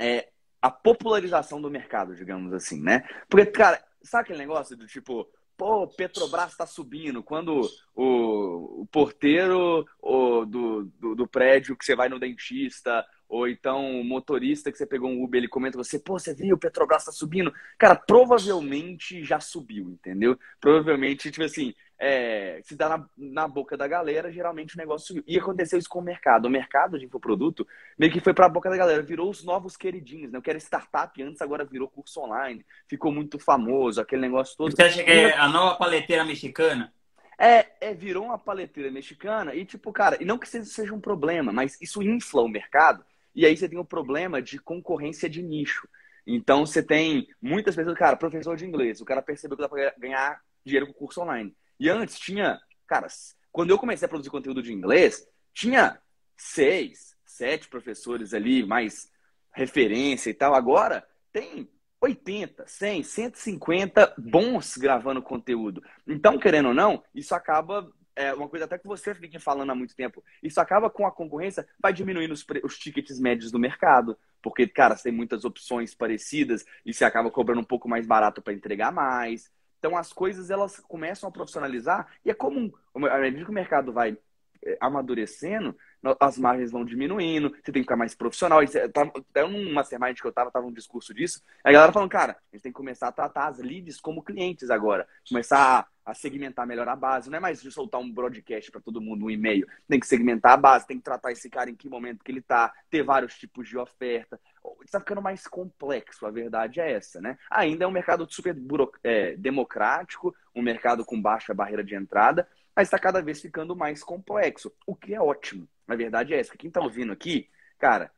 é, 0.01 0.29
a 0.63 0.71
popularização 0.71 1.61
do 1.61 1.71
mercado, 1.71 2.15
digamos 2.15 2.53
assim, 2.53 2.81
né? 2.81 3.07
Porque, 3.29 3.47
cara, 3.47 3.85
sabe 4.03 4.23
aquele 4.23 4.39
negócio 4.39 4.77
do 4.77 4.87
tipo, 4.87 5.29
pô, 5.57 5.87
Petrobras 5.89 6.53
está 6.53 6.67
subindo, 6.67 7.23
quando 7.23 7.69
o, 7.95 8.83
o 8.83 8.87
porteiro 8.87 9.87
o, 10.01 10.45
do, 10.45 10.85
do, 10.85 11.15
do, 11.15 11.29
prédio 11.29 11.77
que 11.77 11.85
você 11.85 11.95
vai 11.95 12.09
no 12.09 12.19
dentista, 12.19 13.05
ou 13.29 13.49
então 13.49 14.01
o 14.01 14.05
motorista 14.05 14.71
que 14.71 14.79
você 14.79 14.87
pegou 14.87 15.11
um 15.11 15.23
Uber, 15.23 15.39
ele 15.39 15.49
comenta 15.49 15.77
você, 15.77 15.99
pô, 15.99 16.19
você 16.19 16.35
viu, 16.35 16.57
o 16.57 16.59
Petrobras 16.59 17.03
está 17.03 17.13
subindo. 17.13 17.53
Cara, 17.79 17.97
provavelmente 17.97 19.25
já 19.25 19.41
subiu, 19.41 19.91
entendeu? 19.91 20.39
Provavelmente, 20.61 21.31
tipo 21.31 21.45
assim, 21.45 21.75
é, 21.99 22.61
se 22.63 22.77
dá 22.77 22.89
na, 22.89 23.07
na, 23.17 23.49
boca 23.49 23.77
da 23.77 23.89
galera, 23.89 24.31
geralmente 24.31 24.75
o 24.75 24.79
negócio 24.79 25.09
subiu. 25.09 25.25
E 25.27 25.39
aconteceu 25.39 25.79
isso 25.79 25.89
com 25.89 26.01
o 26.01 26.03
mercado. 26.03 26.47
O 26.47 26.51
mercado 26.51 26.99
de 26.99 27.07
infoproduto 27.07 27.67
meio 27.99 28.13
que 28.13 28.21
foi 28.21 28.35
para 28.35 28.47
a 28.47 28.49
boca 28.49 28.69
da 28.69 28.77
galera, 28.77 29.03
virou 29.03 29.31
os 29.31 29.43
novos 29.43 29.77
queridinhos, 29.77 30.31
né? 30.31 30.39
Eu 30.39 30.43
quero 30.43 30.59
startup 30.59 31.23
antes, 31.23 31.41
agora 31.41 31.65
virou 31.65 31.89
curso 31.89 32.21
online, 32.21 32.65
ficou 32.87 33.11
muito 33.11 33.39
famoso, 33.39 34.01
aquele 34.01 34.23
negócio 34.23 34.57
todo. 34.57 34.77
Você 34.77 34.83
acha 34.83 35.03
que 35.03 35.11
é 35.11 35.37
a 35.37 35.49
nova 35.49 35.77
paleteira 35.77 36.25
mexicana? 36.25 36.93
É, 37.39 37.67
é, 37.81 37.95
virou 37.95 38.27
uma 38.27 38.39
paleteira 38.39 38.91
mexicana 38.91 39.55
e, 39.55 39.65
tipo, 39.65 39.93
cara, 39.93 40.17
e 40.21 40.25
não 40.25 40.39
que 40.39 40.47
isso 40.47 40.65
seja 40.67 40.95
um 40.95 41.01
problema, 41.01 41.53
mas 41.53 41.81
isso 41.81 42.01
infla 42.01 42.43
o 42.43 42.49
mercado 42.49 43.05
e 43.35 43.45
aí 43.45 43.57
você 43.57 43.69
tem 43.69 43.79
o 43.79 43.85
problema 43.85 44.41
de 44.41 44.59
concorrência 44.59 45.29
de 45.29 45.43
nicho. 45.43 45.89
Então 46.27 46.65
você 46.65 46.83
tem 46.83 47.29
muitas 47.41 47.77
pessoas, 47.77 47.99
cara, 47.99 48.17
professor 48.17 48.57
de 48.57 48.65
inglês, 48.65 49.01
o 49.01 49.05
cara 49.05 49.21
percebeu 49.21 49.57
que 49.57 49.63
dá 49.63 49.69
para 49.69 49.95
ganhar 49.99 50.41
dinheiro 50.65 50.87
com 50.87 50.93
curso 50.93 51.21
online. 51.21 51.55
E 51.79 51.91
antes 51.91 52.19
tinha, 52.19 52.61
cara, 52.87 53.07
quando 53.53 53.71
eu 53.71 53.79
comecei 53.79 54.07
a 54.07 54.09
produzir 54.09 54.31
conteúdo 54.31 54.63
de 54.63 54.73
inglês, 54.73 55.27
tinha 55.53 56.01
seis, 56.37 57.17
sete 57.25 57.69
professores 57.69 58.33
ali, 58.33 58.65
mais 58.65 59.11
referência 59.53 60.31
e 60.31 60.35
tal. 60.35 60.55
Agora 60.55 61.07
tem 61.33 61.69
80, 62.01 62.67
100, 62.67 63.03
150 63.03 64.15
bons 64.19 64.77
gravando 64.77 65.23
conteúdo. 65.23 65.83
Então, 66.07 66.39
querendo 66.39 66.69
ou 66.69 66.75
não, 66.75 67.03
isso 67.15 67.35
acaba 67.35 67.91
é 68.17 68.33
uma 68.33 68.49
coisa 68.49 68.65
até 68.65 68.79
que 68.79 68.87
você 68.87 69.15
fica 69.15 69.41
falando 69.41 69.71
há 69.71 69.75
muito 69.75 69.95
tempo. 69.95 70.23
Isso 70.43 70.61
acaba 70.61 70.89
com 70.89 71.07
a 71.07 71.13
concorrência, 71.13 71.67
vai 71.81 71.93
diminuindo 71.93 72.33
os, 72.33 72.45
os 72.63 72.79
tickets 72.79 73.19
médios 73.19 73.51
do 73.51 73.59
mercado. 73.59 74.17
Porque, 74.43 74.67
cara, 74.67 74.97
você 74.97 75.05
tem 75.05 75.13
muitas 75.13 75.45
opções 75.45 75.95
parecidas 75.95 76.65
e 76.85 76.93
você 76.93 77.05
acaba 77.05 77.31
cobrando 77.31 77.61
um 77.61 77.65
pouco 77.65 77.89
mais 77.89 78.07
barato 78.07 78.43
para 78.43 78.53
entregar 78.53 78.93
mais. 78.93 79.51
Então 79.79 79.97
as 79.97 80.13
coisas 80.13 80.51
elas 80.51 80.81
começam 80.81 81.29
a 81.29 81.33
profissionalizar 81.33 82.09
e 82.25 82.31
é 82.31 82.35
comum. 82.35 82.73
À 82.95 83.19
medida 83.19 83.45
que 83.45 83.51
o 83.51 83.55
mercado 83.55 83.93
vai 83.93 84.17
é, 84.65 84.79
amadurecendo, 84.81 85.77
as 86.21 86.39
margens 86.39 86.71
vão 86.71 86.85
diminuindo, 86.85 87.51
você 87.51 87.73
tem 87.73 87.75
que 87.75 87.81
ficar 87.83 87.97
mais 87.97 88.15
profissional. 88.15 88.61
Tá, 88.93 89.03
até 89.03 89.47
numa 89.47 89.73
mastermind 89.73 90.19
que 90.21 90.27
eu 90.27 90.33
tava, 90.33 90.51
tava 90.51 90.67
um 90.67 90.73
discurso 90.73 91.15
disso, 91.15 91.43
a 91.63 91.73
galera 91.73 91.93
falando, 91.93 92.11
cara, 92.11 92.33
a 92.33 92.57
gente 92.57 92.63
tem 92.63 92.73
que 92.73 92.77
começar 92.77 93.09
a 93.09 93.13
tratar 93.13 93.49
as 93.49 93.59
leads 93.59 94.01
como 94.01 94.23
clientes 94.23 94.71
agora. 94.71 95.07
Começar 95.29 95.87
a, 96.05 96.11
a 96.11 96.15
segmentar 96.15 96.67
melhor 96.67 96.89
a 96.89 96.97
base. 96.97 97.31
Não 97.31 97.39
é 97.39 97.41
mais 97.41 97.61
soltar 97.61 98.01
um 98.01 98.13
broadcast 98.13 98.71
para 98.71 98.81
todo 98.81 99.01
mundo, 99.01 99.27
um 99.27 99.31
e-mail. 99.31 99.67
Tem 99.89 99.99
que 99.99 100.07
segmentar 100.07 100.53
a 100.53 100.57
base, 100.57 100.87
tem 100.87 100.99
que 100.99 101.05
tratar 101.05 101.33
esse 101.33 101.49
cara 101.49 101.71
em 101.71 101.75
que 101.75 101.89
momento 101.89 102.23
que 102.23 102.31
ele 102.31 102.43
tá, 102.43 102.73
ter 102.91 103.03
vários 103.03 103.35
tipos 103.39 103.69
de 103.69 103.79
oferta. 103.79 104.41
Está 104.85 105.01
ficando 105.01 105.23
mais 105.23 105.47
complexo, 105.47 106.27
a 106.27 106.31
verdade 106.31 106.81
é 106.81 106.93
essa, 106.93 107.21
né? 107.21 107.39
Ainda 107.51 107.85
é 107.85 107.89
um 107.89 107.91
mercado 107.91 108.27
super 108.31 108.57
é, 109.03 109.37
democrático, 109.37 110.35
um 110.55 110.63
mercado 110.63 111.05
com 111.05 111.21
baixa 111.21 111.53
barreira 111.53 111.85
de 111.85 111.95
entrada, 111.95 112.49
mas 112.75 112.89
está 112.89 112.99
cada 112.99 113.23
vez 113.23 113.41
ficando 113.41 113.77
mais 113.77 114.03
complexo, 114.03 114.73
o 114.87 114.95
que 114.95 115.15
é 115.15 115.21
ótimo. 115.21 115.69
Na 115.87 115.97
verdade 115.97 116.35
é 116.35 116.41
isso. 116.41 116.53
Quem 116.57 116.69
está 116.69 116.81
ouvindo 116.81 117.13
aqui, 117.13 117.49
cara, 117.79 118.11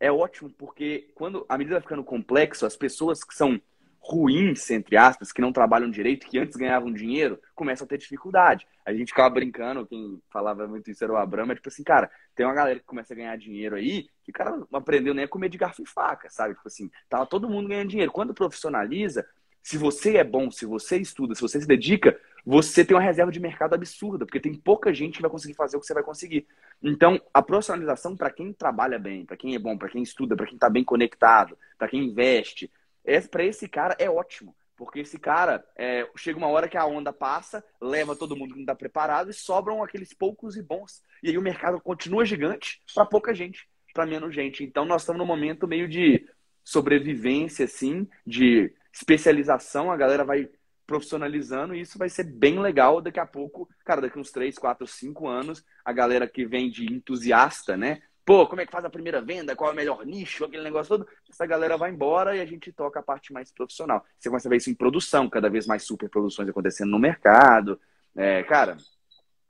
é 0.00 0.10
ótimo 0.10 0.50
porque 0.50 1.10
quando 1.14 1.44
a 1.48 1.56
medida 1.56 1.76
vai 1.76 1.82
ficando 1.82 2.04
complexo, 2.04 2.66
as 2.66 2.76
pessoas 2.76 3.22
que 3.22 3.34
são 3.34 3.60
ruins, 4.04 4.70
entre 4.70 4.98
aspas, 4.98 5.32
que 5.32 5.40
não 5.40 5.50
trabalham 5.50 5.90
direito, 5.90 6.26
que 6.26 6.38
antes 6.38 6.56
ganhavam 6.56 6.92
dinheiro, 6.92 7.40
começam 7.54 7.86
a 7.86 7.88
ter 7.88 7.96
dificuldade. 7.96 8.66
A 8.84 8.92
gente 8.92 9.08
ficava 9.08 9.30
brincando, 9.30 9.86
quem 9.86 10.22
falava 10.30 10.66
muito 10.68 10.90
isso 10.90 11.02
era 11.02 11.12
o 11.12 11.16
Abramo, 11.16 11.52
é 11.52 11.54
tipo 11.54 11.68
assim, 11.68 11.82
cara, 11.82 12.10
tem 12.34 12.44
uma 12.44 12.54
galera 12.54 12.78
que 12.78 12.84
começa 12.84 13.14
a 13.14 13.16
ganhar 13.16 13.34
dinheiro 13.38 13.76
aí, 13.76 14.06
que 14.22 14.30
o 14.30 14.34
cara 14.34 14.50
não 14.50 14.68
aprendeu 14.74 15.14
nem 15.14 15.24
a 15.24 15.28
comer 15.28 15.48
de 15.48 15.56
garfo 15.56 15.82
e 15.82 15.86
faca, 15.86 16.28
sabe? 16.28 16.54
Tipo 16.54 16.68
assim, 16.68 16.90
tava 17.08 17.24
todo 17.24 17.48
mundo 17.48 17.68
ganhando 17.68 17.88
dinheiro. 17.88 18.12
Quando 18.12 18.34
profissionaliza, 18.34 19.26
se 19.64 19.78
você 19.78 20.18
é 20.18 20.22
bom, 20.22 20.50
se 20.50 20.66
você 20.66 20.98
estuda, 20.98 21.34
se 21.34 21.40
você 21.40 21.58
se 21.58 21.66
dedica, 21.66 22.20
você 22.44 22.84
tem 22.84 22.94
uma 22.94 23.02
reserva 23.02 23.32
de 23.32 23.40
mercado 23.40 23.72
absurda, 23.72 24.26
porque 24.26 24.38
tem 24.38 24.52
pouca 24.52 24.92
gente 24.92 25.16
que 25.16 25.22
vai 25.22 25.30
conseguir 25.30 25.54
fazer 25.54 25.78
o 25.78 25.80
que 25.80 25.86
você 25.86 25.94
vai 25.94 26.02
conseguir. 26.02 26.46
Então, 26.82 27.18
a 27.32 27.40
profissionalização, 27.40 28.14
para 28.14 28.30
quem 28.30 28.52
trabalha 28.52 28.98
bem, 28.98 29.24
para 29.24 29.38
quem 29.38 29.54
é 29.54 29.58
bom, 29.58 29.78
para 29.78 29.88
quem 29.88 30.02
estuda, 30.02 30.36
para 30.36 30.44
quem 30.44 30.56
está 30.56 30.68
bem 30.68 30.84
conectado, 30.84 31.56
para 31.78 31.88
quem 31.88 32.04
investe, 32.04 32.70
é, 33.02 33.18
para 33.22 33.42
esse 33.42 33.66
cara 33.66 33.96
é 33.98 34.08
ótimo. 34.08 34.54
Porque 34.76 35.00
esse 35.00 35.18
cara, 35.18 35.64
é, 35.76 36.06
chega 36.14 36.36
uma 36.36 36.48
hora 36.48 36.68
que 36.68 36.76
a 36.76 36.84
onda 36.84 37.10
passa, 37.10 37.64
leva 37.80 38.14
todo 38.14 38.36
mundo 38.36 38.50
que 38.50 38.56
não 38.56 38.64
está 38.64 38.74
preparado 38.74 39.30
e 39.30 39.34
sobram 39.34 39.82
aqueles 39.82 40.12
poucos 40.12 40.58
e 40.58 40.62
bons. 40.62 41.02
E 41.22 41.30
aí 41.30 41.38
o 41.38 41.42
mercado 41.42 41.80
continua 41.80 42.26
gigante 42.26 42.82
para 42.94 43.06
pouca 43.06 43.32
gente, 43.32 43.66
para 43.94 44.04
menos 44.04 44.34
gente. 44.34 44.62
Então 44.62 44.84
nós 44.84 45.00
estamos 45.00 45.18
num 45.18 45.26
momento 45.26 45.66
meio 45.66 45.88
de 45.88 46.28
sobrevivência, 46.62 47.64
assim, 47.64 48.06
de 48.26 48.70
especialização. 48.94 49.90
A 49.90 49.96
galera 49.96 50.24
vai 50.24 50.48
profissionalizando 50.86 51.74
e 51.74 51.80
isso 51.80 51.98
vai 51.98 52.08
ser 52.08 52.24
bem 52.24 52.60
legal 52.60 53.00
daqui 53.00 53.18
a 53.18 53.26
pouco, 53.26 53.68
cara, 53.84 54.02
daqui 54.02 54.18
uns 54.18 54.30
3, 54.30 54.56
4, 54.56 54.86
5 54.86 55.26
anos, 55.26 55.64
a 55.84 55.92
galera 55.92 56.28
que 56.28 56.44
vem 56.46 56.70
de 56.70 56.92
entusiasta, 56.92 57.76
né? 57.76 58.02
Pô, 58.24 58.46
como 58.46 58.60
é 58.60 58.66
que 58.66 58.72
faz 58.72 58.84
a 58.84 58.90
primeira 58.90 59.20
venda? 59.20 59.54
Qual 59.54 59.68
é 59.68 59.72
o 59.72 59.76
melhor 59.76 60.04
nicho? 60.06 60.46
Aquele 60.46 60.62
negócio 60.62 60.96
todo. 60.96 61.08
Essa 61.28 61.44
galera 61.44 61.76
vai 61.76 61.90
embora 61.90 62.34
e 62.34 62.40
a 62.40 62.46
gente 62.46 62.72
toca 62.72 63.00
a 63.00 63.02
parte 63.02 63.34
mais 63.34 63.52
profissional. 63.52 64.02
Você 64.18 64.30
começa 64.30 64.48
a 64.48 64.50
ver 64.50 64.56
isso 64.56 64.70
em 64.70 64.74
produção, 64.74 65.28
cada 65.28 65.50
vez 65.50 65.66
mais 65.66 65.82
super 65.82 66.08
produções 66.08 66.48
acontecendo 66.48 66.90
no 66.90 66.98
mercado. 66.98 67.78
É, 68.16 68.42
cara, 68.44 68.78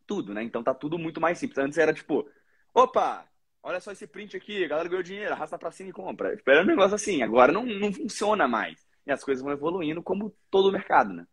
tudo, 0.07 0.35
né? 0.35 0.42
Então 0.42 0.62
tá 0.62 0.74
tudo 0.74 0.98
muito 0.98 1.20
mais 1.20 1.38
simples. 1.38 1.59
Antes 1.59 1.78
era 1.78 1.92
tipo, 1.92 2.28
opa, 2.72 3.24
olha 3.62 3.78
só 3.78 3.92
esse 3.92 4.09
print 4.09 4.37
aqui, 4.37 4.64
a 4.64 4.68
galera 4.68 4.88
ganhou 4.88 5.04
dinheiro, 5.04 5.33
arrasta 5.33 5.57
pra 5.57 5.70
cima 5.70 5.90
e 5.90 5.92
compra. 5.92 6.35
Espera 6.35 6.62
um 6.62 6.66
negócio 6.66 6.96
assim. 6.96 7.22
Agora 7.22 7.52
não, 7.52 7.64
não 7.64 7.92
funciona 7.92 8.48
mais 8.48 8.83
e 9.06 9.12
as 9.12 9.22
coisas 9.22 9.42
vão 9.42 9.52
evoluindo 9.52 10.02
como 10.02 10.34
todo 10.50 10.68
o 10.68 10.72
mercado, 10.72 11.12
né? 11.12 11.26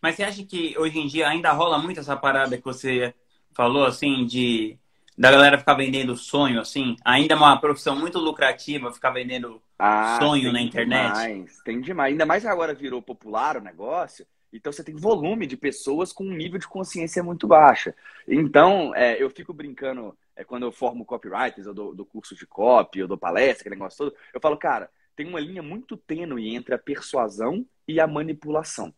Mas 0.00 0.16
você 0.16 0.24
acha 0.24 0.44
que 0.44 0.76
hoje 0.78 0.98
em 0.98 1.06
dia 1.06 1.28
ainda 1.28 1.52
rola 1.52 1.78
muito 1.78 2.00
essa 2.00 2.16
parada 2.16 2.56
que 2.56 2.64
você 2.64 3.14
falou, 3.52 3.84
assim, 3.84 4.26
de 4.26 4.78
da 5.16 5.30
galera 5.30 5.58
ficar 5.58 5.74
vendendo 5.74 6.16
sonho, 6.16 6.60
assim? 6.60 6.96
Ainda 7.04 7.34
é 7.34 7.36
uma 7.36 7.56
profissão 7.60 7.96
muito 7.96 8.18
lucrativa 8.18 8.92
ficar 8.92 9.10
vendendo 9.10 9.62
ah, 9.78 10.18
sonho 10.20 10.52
na 10.52 10.60
internet? 10.60 11.12
Demais, 11.12 11.58
tem 11.64 11.80
demais. 11.80 12.12
Ainda 12.12 12.26
mais 12.26 12.44
agora 12.44 12.74
virou 12.74 13.00
popular 13.00 13.56
o 13.56 13.60
negócio. 13.60 14.26
Então 14.52 14.72
você 14.72 14.84
tem 14.84 14.94
volume 14.94 15.46
de 15.46 15.56
pessoas 15.56 16.12
com 16.12 16.24
um 16.24 16.34
nível 16.34 16.58
de 16.58 16.68
consciência 16.68 17.22
muito 17.22 17.46
baixa. 17.46 17.94
Então, 18.26 18.94
é, 18.94 19.20
eu 19.22 19.30
fico 19.30 19.52
brincando 19.52 20.16
é, 20.36 20.44
quando 20.44 20.64
eu 20.64 20.72
formo 20.72 21.04
copywriters, 21.04 21.66
eu 21.66 21.74
dou, 21.74 21.94
dou 21.94 22.06
curso 22.06 22.34
de 22.34 22.46
copy, 22.46 22.98
eu 22.98 23.08
dou 23.08 23.18
palestra, 23.18 23.62
aquele 23.62 23.76
negócio 23.76 23.98
todo, 23.98 24.16
eu 24.32 24.40
falo, 24.40 24.56
cara, 24.56 24.90
tem 25.16 25.26
uma 25.26 25.40
linha 25.40 25.62
muito 25.62 25.96
tênue 25.96 26.54
entre 26.54 26.74
a 26.74 26.78
persuasão 26.78 27.66
e 27.86 28.00
a 28.00 28.06
manipulação. 28.06 28.94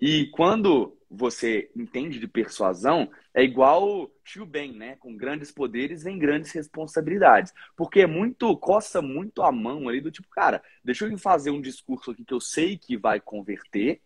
E 0.00 0.26
quando 0.26 0.96
você 1.10 1.70
entende 1.74 2.20
de 2.20 2.28
persuasão, 2.28 3.10
é 3.34 3.42
igual 3.42 4.10
tio 4.24 4.44
Ben, 4.44 4.72
né? 4.72 4.96
Com 4.96 5.16
grandes 5.16 5.50
poderes 5.50 6.02
vem 6.02 6.18
grandes 6.18 6.52
responsabilidades. 6.52 7.52
Porque 7.76 8.00
é 8.00 8.06
muito, 8.06 8.56
coça 8.58 9.00
muito 9.00 9.42
a 9.42 9.50
mão 9.50 9.88
ali 9.88 10.00
do 10.00 10.10
tipo, 10.10 10.28
cara, 10.28 10.62
deixa 10.84 11.06
eu 11.06 11.18
fazer 11.18 11.50
um 11.50 11.60
discurso 11.60 12.10
aqui 12.10 12.24
que 12.24 12.34
eu 12.34 12.40
sei 12.40 12.76
que 12.76 12.96
vai 12.96 13.20
converter, 13.20 14.00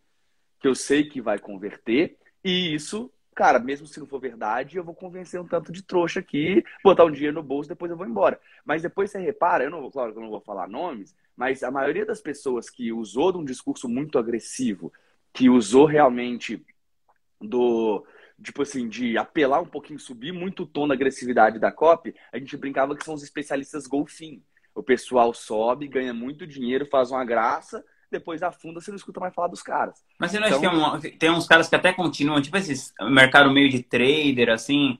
que 0.60 0.68
eu 0.68 0.74
sei 0.74 1.04
que 1.04 1.20
vai 1.20 1.38
converter, 1.38 2.16
e 2.44 2.74
isso, 2.74 3.12
cara, 3.34 3.58
mesmo 3.58 3.86
se 3.86 3.98
não 3.98 4.06
for 4.06 4.20
verdade, 4.20 4.76
eu 4.76 4.84
vou 4.84 4.94
convencer 4.94 5.40
um 5.40 5.46
tanto 5.46 5.72
de 5.72 5.82
trouxa 5.82 6.20
aqui, 6.20 6.64
botar 6.82 7.04
um 7.04 7.10
dinheiro 7.10 7.34
no 7.34 7.42
bolso, 7.42 7.68
depois 7.68 7.90
eu 7.90 7.96
vou 7.96 8.06
embora. 8.06 8.40
Mas 8.64 8.82
depois 8.82 9.10
você 9.10 9.18
repara, 9.18 9.64
eu 9.64 9.70
não, 9.70 9.90
claro 9.90 10.12
que 10.12 10.18
eu 10.18 10.22
não 10.22 10.30
vou 10.30 10.40
falar 10.40 10.68
nomes, 10.68 11.14
mas 11.36 11.62
a 11.62 11.70
maioria 11.70 12.06
das 12.06 12.20
pessoas 12.20 12.68
que 12.68 12.92
usou 12.92 13.32
de 13.32 13.38
um 13.38 13.44
discurso 13.44 13.88
muito 13.88 14.18
agressivo 14.18 14.92
que 15.32 15.48
usou 15.48 15.86
realmente 15.86 16.64
do 17.40 18.04
tipo 18.42 18.62
assim, 18.62 18.88
de 18.88 19.16
apelar 19.16 19.60
um 19.60 19.66
pouquinho, 19.66 19.98
subir 19.98 20.32
muito 20.32 20.64
o 20.64 20.66
tom 20.66 20.88
da 20.88 20.94
agressividade 20.94 21.58
da 21.58 21.70
COP, 21.70 22.14
a 22.32 22.38
gente 22.38 22.56
brincava 22.56 22.96
que 22.96 23.04
são 23.04 23.14
os 23.14 23.22
especialistas 23.22 23.86
golfinho. 23.86 24.42
O 24.74 24.82
pessoal 24.82 25.32
sobe, 25.32 25.86
ganha 25.86 26.12
muito 26.12 26.46
dinheiro, 26.46 26.86
faz 26.86 27.10
uma 27.10 27.24
graça, 27.24 27.84
depois 28.12 28.42
afunda, 28.42 28.80
você 28.80 28.90
não 28.90 28.96
escuta 28.96 29.18
mais 29.18 29.34
falar 29.34 29.48
dos 29.48 29.62
caras. 29.62 30.04
Mas 30.18 30.30
você 30.30 30.38
não 30.38 30.46
então... 30.46 30.86
acha 30.86 30.96
que 30.96 31.08
tem, 31.08 31.18
tem 31.18 31.30
uns 31.30 31.46
caras 31.46 31.68
que 31.68 31.74
até 31.74 31.92
continuam, 31.92 32.40
tipo 32.40 32.56
esse 32.56 32.92
mercado 33.00 33.50
meio 33.50 33.68
de 33.68 33.82
trader, 33.82 34.50
assim, 34.50 34.98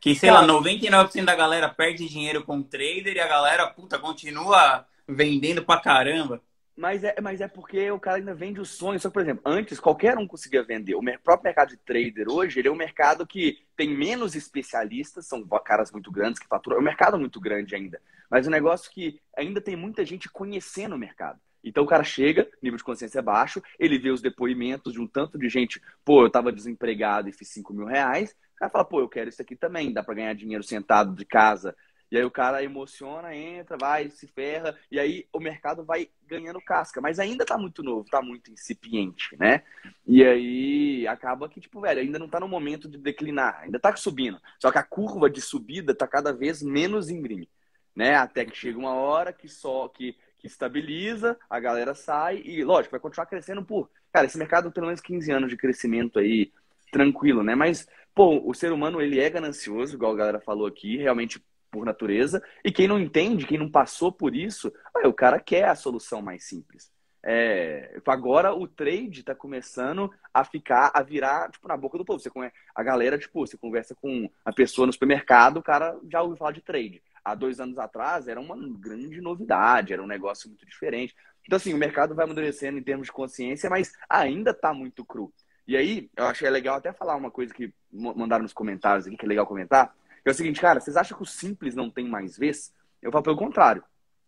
que, 0.00 0.14
sei 0.14 0.30
Cara... 0.30 0.46
lá, 0.46 0.60
99% 0.60 1.24
da 1.24 1.34
galera 1.34 1.68
perde 1.68 2.08
dinheiro 2.08 2.44
com 2.44 2.62
trader 2.62 3.16
e 3.16 3.20
a 3.20 3.28
galera, 3.28 3.66
puta, 3.68 3.98
continua 3.98 4.86
vendendo 5.06 5.64
pra 5.64 5.80
caramba. 5.80 6.42
Mas 6.76 7.02
é, 7.02 7.16
mas 7.20 7.40
é 7.40 7.48
porque 7.48 7.90
o 7.90 7.98
cara 7.98 8.18
ainda 8.18 8.32
vende 8.32 8.60
o 8.60 8.64
sonho. 8.64 9.00
Só 9.00 9.08
que, 9.08 9.14
por 9.14 9.22
exemplo, 9.22 9.42
antes 9.44 9.80
qualquer 9.80 10.16
um 10.16 10.28
conseguia 10.28 10.62
vender. 10.62 10.94
O 10.94 11.02
próprio 11.24 11.46
mercado 11.46 11.70
de 11.70 11.76
trader 11.76 12.28
hoje, 12.30 12.60
ele 12.60 12.68
é 12.68 12.70
um 12.70 12.76
mercado 12.76 13.26
que 13.26 13.58
tem 13.76 13.88
menos 13.88 14.36
especialistas, 14.36 15.26
são 15.26 15.44
caras 15.64 15.90
muito 15.90 16.12
grandes 16.12 16.38
que 16.38 16.46
faturam. 16.46 16.76
É 16.76 16.80
um 16.80 16.84
mercado 16.84 17.18
muito 17.18 17.40
grande 17.40 17.74
ainda. 17.74 18.00
Mas 18.30 18.46
o 18.46 18.48
um 18.48 18.52
negócio 18.52 18.92
que 18.92 19.20
ainda 19.36 19.60
tem 19.60 19.74
muita 19.74 20.04
gente 20.04 20.28
conhecendo 20.28 20.94
o 20.94 20.98
mercado. 20.98 21.40
Então 21.68 21.84
o 21.84 21.86
cara 21.86 22.04
chega, 22.04 22.48
nível 22.62 22.76
de 22.76 22.84
consciência 22.84 23.18
é 23.18 23.22
baixo, 23.22 23.62
ele 23.78 23.98
vê 23.98 24.10
os 24.10 24.22
depoimentos 24.22 24.92
de 24.92 25.00
um 25.00 25.06
tanto 25.06 25.38
de 25.38 25.48
gente, 25.48 25.80
pô, 26.04 26.24
eu 26.24 26.30
tava 26.30 26.52
desempregado 26.52 27.28
e 27.28 27.32
fiz 27.32 27.48
5 27.48 27.72
mil 27.72 27.86
reais. 27.86 28.34
O 28.54 28.58
cara 28.58 28.70
fala, 28.70 28.84
pô, 28.84 29.00
eu 29.00 29.08
quero 29.08 29.28
isso 29.28 29.40
aqui 29.40 29.54
também, 29.54 29.92
dá 29.92 30.02
para 30.02 30.14
ganhar 30.14 30.34
dinheiro 30.34 30.64
sentado 30.64 31.14
de 31.14 31.24
casa 31.24 31.74
e 32.10 32.16
aí 32.16 32.24
o 32.24 32.30
cara 32.30 32.62
emociona, 32.62 33.34
entra, 33.34 33.76
vai, 33.76 34.08
se 34.08 34.26
ferra, 34.26 34.74
e 34.90 34.98
aí 34.98 35.28
o 35.30 35.38
mercado 35.38 35.84
vai 35.84 36.08
ganhando 36.26 36.60
casca. 36.60 37.00
Mas 37.00 37.18
ainda 37.18 37.44
tá 37.44 37.58
muito 37.58 37.82
novo, 37.82 38.08
tá 38.08 38.22
muito 38.22 38.50
incipiente, 38.50 39.36
né? 39.38 39.62
E 40.06 40.24
aí 40.24 41.06
acaba 41.06 41.48
que, 41.48 41.60
tipo, 41.60 41.80
velho, 41.82 42.00
ainda 42.00 42.18
não 42.18 42.28
tá 42.28 42.40
no 42.40 42.48
momento 42.48 42.88
de 42.88 42.96
declinar, 42.96 43.60
ainda 43.60 43.78
tá 43.78 43.94
subindo. 43.94 44.40
Só 44.58 44.72
que 44.72 44.78
a 44.78 44.82
curva 44.82 45.28
de 45.28 45.42
subida 45.42 45.94
tá 45.94 46.06
cada 46.06 46.32
vez 46.32 46.62
menos 46.62 47.10
íngreme, 47.10 47.48
né? 47.94 48.14
Até 48.14 48.46
que 48.46 48.56
chega 48.56 48.78
uma 48.78 48.94
hora 48.94 49.30
que 49.30 49.48
só 49.48 49.86
que, 49.88 50.16
estabiliza, 50.48 51.38
a 51.48 51.60
galera 51.60 51.94
sai 51.94 52.42
e, 52.44 52.64
lógico, 52.64 52.92
vai 52.92 53.00
continuar 53.00 53.26
crescendo 53.26 53.64
por. 53.64 53.90
Cara, 54.12 54.26
esse 54.26 54.38
mercado 54.38 54.64
tem 54.64 54.72
pelo 54.72 54.86
menos 54.86 55.00
15 55.00 55.30
anos 55.30 55.50
de 55.50 55.56
crescimento 55.56 56.18
aí, 56.18 56.52
tranquilo, 56.90 57.42
né? 57.42 57.54
Mas, 57.54 57.86
pô, 58.14 58.42
o 58.44 58.54
ser 58.54 58.72
humano, 58.72 59.00
ele 59.00 59.20
é 59.20 59.30
ganancioso, 59.30 59.94
igual 59.94 60.12
a 60.12 60.16
galera 60.16 60.40
falou 60.40 60.66
aqui, 60.66 60.96
realmente 60.96 61.42
por 61.70 61.84
natureza, 61.84 62.42
e 62.64 62.72
quem 62.72 62.88
não 62.88 62.98
entende, 62.98 63.46
quem 63.46 63.58
não 63.58 63.70
passou 63.70 64.10
por 64.10 64.34
isso, 64.34 64.72
o 65.04 65.12
cara 65.12 65.38
quer 65.38 65.68
a 65.68 65.74
solução 65.74 66.22
mais 66.22 66.44
simples. 66.44 66.90
É, 67.22 68.00
agora 68.06 68.54
o 68.54 68.66
trade 68.66 69.20
está 69.20 69.34
começando 69.34 70.10
a 70.32 70.44
ficar, 70.44 70.90
a 70.94 71.02
virar, 71.02 71.50
tipo, 71.50 71.66
na 71.68 71.76
boca 71.76 71.98
do 71.98 72.04
povo. 72.04 72.20
Você 72.20 72.30
conhece, 72.30 72.54
a 72.74 72.82
galera, 72.82 73.18
tipo, 73.18 73.46
você 73.46 73.56
conversa 73.56 73.94
com 73.94 74.30
a 74.44 74.52
pessoa 74.52 74.86
no 74.86 74.92
supermercado, 74.92 75.58
o 75.58 75.62
cara 75.62 75.98
já 76.10 76.22
ouviu 76.22 76.36
falar 76.36 76.52
de 76.52 76.62
trade. 76.62 77.02
Há 77.28 77.34
dois 77.34 77.60
anos 77.60 77.78
atrás 77.78 78.26
era 78.26 78.40
uma 78.40 78.56
grande 78.78 79.20
novidade, 79.20 79.92
era 79.92 80.02
um 80.02 80.06
negócio 80.06 80.48
muito 80.48 80.64
diferente. 80.64 81.14
Então, 81.44 81.56
assim, 81.56 81.74
o 81.74 81.78
mercado 81.78 82.14
vai 82.14 82.24
amadurecendo 82.24 82.78
em 82.78 82.82
termos 82.82 83.06
de 83.06 83.12
consciência, 83.12 83.68
mas 83.68 83.92
ainda 84.08 84.52
está 84.52 84.72
muito 84.72 85.04
cru. 85.04 85.32
E 85.66 85.76
aí, 85.76 86.10
eu 86.16 86.24
achei 86.24 86.48
legal 86.48 86.76
até 86.76 86.92
falar 86.92 87.16
uma 87.16 87.30
coisa 87.30 87.52
que 87.52 87.72
mandaram 87.92 88.42
nos 88.42 88.54
comentários 88.54 89.06
aqui, 89.06 89.16
que 89.16 89.26
é 89.26 89.28
legal 89.28 89.46
comentar, 89.46 89.94
é 90.24 90.30
o 90.30 90.34
seguinte, 90.34 90.60
cara, 90.60 90.80
vocês 90.80 90.96
acham 90.96 91.16
que 91.16 91.22
o 91.22 91.26
simples 91.26 91.74
não 91.74 91.90
tem 91.90 92.08
mais 92.08 92.36
vez? 92.36 92.72
Eu 93.00 93.12
falo 93.12 93.24
pelo 93.24 93.36
contrário. 93.36 93.82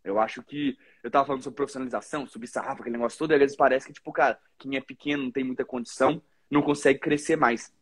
Eu 0.05 0.19
acho 0.19 0.43
que. 0.43 0.79
Eu 1.03 1.11
tava 1.11 1.27
falando 1.27 1.43
sobre 1.43 1.57
profissionalização, 1.57 2.27
subir 2.27 2.47
sarrafo, 2.47 2.83
aquele 2.83 2.97
negócio 2.97 3.19
todo, 3.19 3.31
e 3.31 3.35
às 3.35 3.41
vezes 3.41 3.57
parece 3.57 3.87
que, 3.87 3.93
tipo, 3.93 4.13
cara, 4.13 4.39
quem 4.59 4.77
é 4.77 4.81
pequeno, 4.81 5.25
não 5.25 5.31
tem 5.31 5.45
muita 5.45 5.65
condição, 5.65 6.23
não 6.51 6.63
consegue 6.63 6.99
crescer 6.99 7.37
mais. 7.37 7.73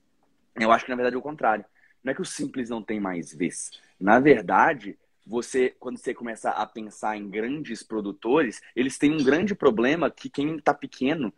Eu 0.55 0.71
acho 0.71 0.85
que, 0.85 0.91
na 0.91 0.97
verdade, 0.97 1.17
é 1.17 1.19
o 1.19 1.23
contrário. 1.23 1.65
Não 2.03 2.13
é 2.13 2.15
que 2.15 2.23
o 2.23 2.25
simples 2.25 2.71
não 2.71 2.83
tem 2.83 3.01
mais 3.01 3.33
vez. 3.33 3.71
Na 4.01 4.21
verdade, 4.21 4.99
você, 5.29 5.77
quando 5.79 5.99
você 5.99 6.15
começa 6.15 6.51
a 6.51 6.65
pensar 6.65 7.17
em 7.17 7.29
grandes 7.29 7.83
produtores, 7.83 8.63
eles 8.75 8.97
têm 8.97 9.13
um 9.13 9.23
grande 9.23 9.55
problema 9.55 10.11
que 10.11 10.31
quem 10.31 10.57
está 10.57 10.73
pequeno 10.73 11.33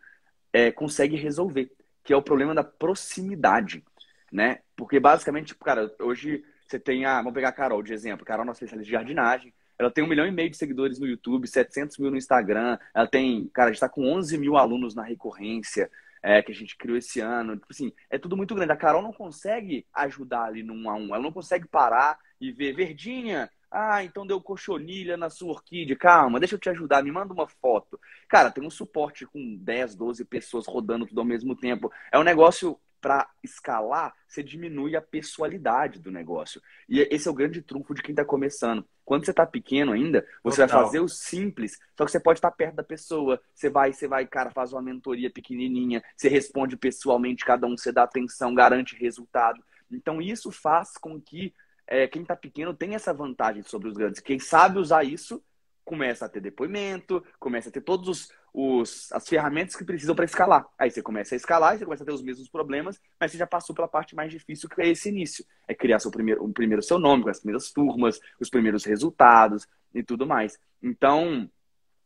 é, 0.53 0.71
consegue 0.71 1.17
resolver, 1.17 1.69
que 2.01 2.13
é 2.13 2.15
o 2.15 2.21
problema 2.21 2.55
da 2.55 2.63
proximidade, 2.63 3.83
né? 4.31 4.59
Porque 4.77 4.97
basicamente, 4.97 5.53
cara, 5.55 5.93
hoje 5.99 6.43
você 6.65 6.79
tem 6.79 7.03
a. 7.05 7.17
Vamos 7.17 7.33
pegar 7.33 7.49
a 7.49 7.53
Carol 7.53 7.83
de 7.83 7.93
exemplo. 7.93 8.25
Carol 8.25 8.43
é 8.43 8.47
nossa 8.47 8.63
especialista 8.63 8.85
de 8.85 8.91
jardinagem. 8.91 9.53
Ela 9.77 9.91
tem 9.91 10.03
um 10.03 10.07
milhão 10.07 10.25
e 10.25 10.31
meio 10.31 10.49
de 10.49 10.55
seguidores 10.55 10.97
no 10.97 11.07
YouTube, 11.07 11.47
700 11.47 11.97
mil 11.97 12.11
no 12.11 12.17
Instagram. 12.17 12.77
Ela 12.93 13.07
tem. 13.07 13.49
Cara, 13.53 13.67
a 13.67 13.71
gente 13.71 13.77
está 13.77 13.89
com 13.89 14.07
11 14.07 14.37
mil 14.37 14.55
alunos 14.55 14.95
na 14.95 15.03
recorrência. 15.03 15.91
É, 16.23 16.39
que 16.43 16.51
a 16.51 16.55
gente 16.55 16.77
criou 16.77 16.95
esse 16.95 17.19
ano. 17.19 17.55
Tipo 17.55 17.67
assim, 17.71 17.91
é 18.07 18.17
tudo 18.17 18.37
muito 18.37 18.53
grande. 18.53 18.71
A 18.71 18.77
Carol 18.77 19.01
não 19.01 19.11
consegue 19.11 19.87
ajudar 19.91 20.43
ali 20.43 20.61
no 20.61 20.73
um 20.73 20.87
a 20.87 20.93
um. 20.93 21.15
Ela 21.15 21.23
não 21.23 21.31
consegue 21.31 21.67
parar 21.67 22.19
e 22.39 22.51
ver, 22.51 22.73
Verdinha, 22.73 23.49
ah, 23.71 24.03
então 24.03 24.27
deu 24.27 24.41
cochonilha 24.41 25.15
na 25.15 25.29
sua 25.29 25.51
orquídea. 25.51 25.95
Calma, 25.95 26.39
deixa 26.39 26.55
eu 26.55 26.59
te 26.59 26.69
ajudar, 26.69 27.01
me 27.01 27.11
manda 27.11 27.33
uma 27.33 27.47
foto. 27.47 27.97
Cara, 28.27 28.51
tem 28.51 28.65
um 28.65 28.69
suporte 28.69 29.25
com 29.25 29.55
10, 29.55 29.95
12 29.95 30.25
pessoas 30.25 30.67
rodando 30.67 31.05
tudo 31.05 31.21
ao 31.21 31.25
mesmo 31.25 31.55
tempo. 31.55 31.89
É 32.11 32.19
um 32.19 32.23
negócio 32.23 32.77
para 32.99 33.27
escalar, 33.43 34.13
você 34.27 34.43
diminui 34.43 34.95
a 34.95 35.01
pessoalidade 35.01 35.99
do 35.99 36.11
negócio. 36.11 36.61
E 36.87 36.99
esse 37.09 37.27
é 37.27 37.31
o 37.31 37.33
grande 37.33 37.61
trunfo 37.61 37.95
de 37.95 38.03
quem 38.03 38.11
está 38.11 38.23
começando. 38.23 38.85
Quando 39.03 39.25
você 39.25 39.31
está 39.31 39.45
pequeno 39.45 39.91
ainda, 39.91 40.25
você 40.43 40.61
Total. 40.61 40.77
vai 40.77 40.85
fazer 40.85 40.99
o 40.99 41.07
simples, 41.07 41.79
só 41.97 42.05
que 42.05 42.11
você 42.11 42.19
pode 42.19 42.37
estar 42.37 42.51
tá 42.51 42.55
perto 42.55 42.75
da 42.75 42.83
pessoa. 42.83 43.41
Você 43.55 43.69
vai, 43.69 43.91
você 43.91 44.07
vai, 44.07 44.27
cara, 44.27 44.51
faz 44.51 44.71
uma 44.71 44.81
mentoria 44.81 45.31
pequenininha, 45.31 46.03
você 46.15 46.29
responde 46.29 46.77
pessoalmente 46.77 47.43
cada 47.43 47.65
um, 47.65 47.75
você 47.75 47.91
dá 47.91 48.03
atenção, 48.03 48.53
garante 48.53 48.95
resultado. 48.95 49.63
Então 49.89 50.21
isso 50.21 50.51
faz 50.51 50.95
com 50.97 51.19
que 51.19 51.53
é, 51.91 52.07
quem 52.07 52.21
está 52.21 52.37
pequeno 52.37 52.73
tenha 52.73 52.95
essa 52.95 53.13
vantagem 53.13 53.61
sobre 53.63 53.89
os 53.89 53.95
grandes. 53.95 54.21
Quem 54.21 54.39
sabe 54.39 54.79
usar 54.79 55.03
isso 55.03 55.43
começa 55.83 56.25
a 56.25 56.29
ter 56.29 56.39
depoimento, 56.39 57.21
começa 57.37 57.67
a 57.67 57.71
ter 57.71 57.81
todos 57.81 58.07
os, 58.07 58.31
os, 58.53 59.11
as 59.11 59.27
ferramentas 59.27 59.75
que 59.75 59.83
precisam 59.83 60.15
para 60.15 60.23
escalar. 60.23 60.65
Aí 60.79 60.89
você 60.89 61.01
começa 61.01 61.35
a 61.35 61.37
escalar 61.37 61.75
e 61.75 61.79
você 61.79 61.83
começa 61.83 62.03
a 62.03 62.05
ter 62.05 62.13
os 62.13 62.21
mesmos 62.21 62.47
problemas, 62.47 62.97
mas 63.19 63.31
você 63.31 63.37
já 63.37 63.45
passou 63.45 63.75
pela 63.75 63.89
parte 63.89 64.15
mais 64.15 64.31
difícil 64.31 64.69
que 64.69 64.81
é 64.81 64.87
esse 64.87 65.09
início. 65.09 65.43
É 65.67 65.75
criar 65.75 65.99
seu 65.99 66.09
primeiro, 66.09 66.41
o 66.41 66.53
primeiro 66.53 66.81
seu 66.81 66.97
nome, 66.97 67.23
com 67.23 67.29
as 67.29 67.39
primeiras 67.39 67.73
turmas, 67.73 68.21
os 68.39 68.49
primeiros 68.49 68.85
resultados 68.85 69.67
e 69.93 70.01
tudo 70.01 70.25
mais. 70.25 70.57
Então, 70.81 71.51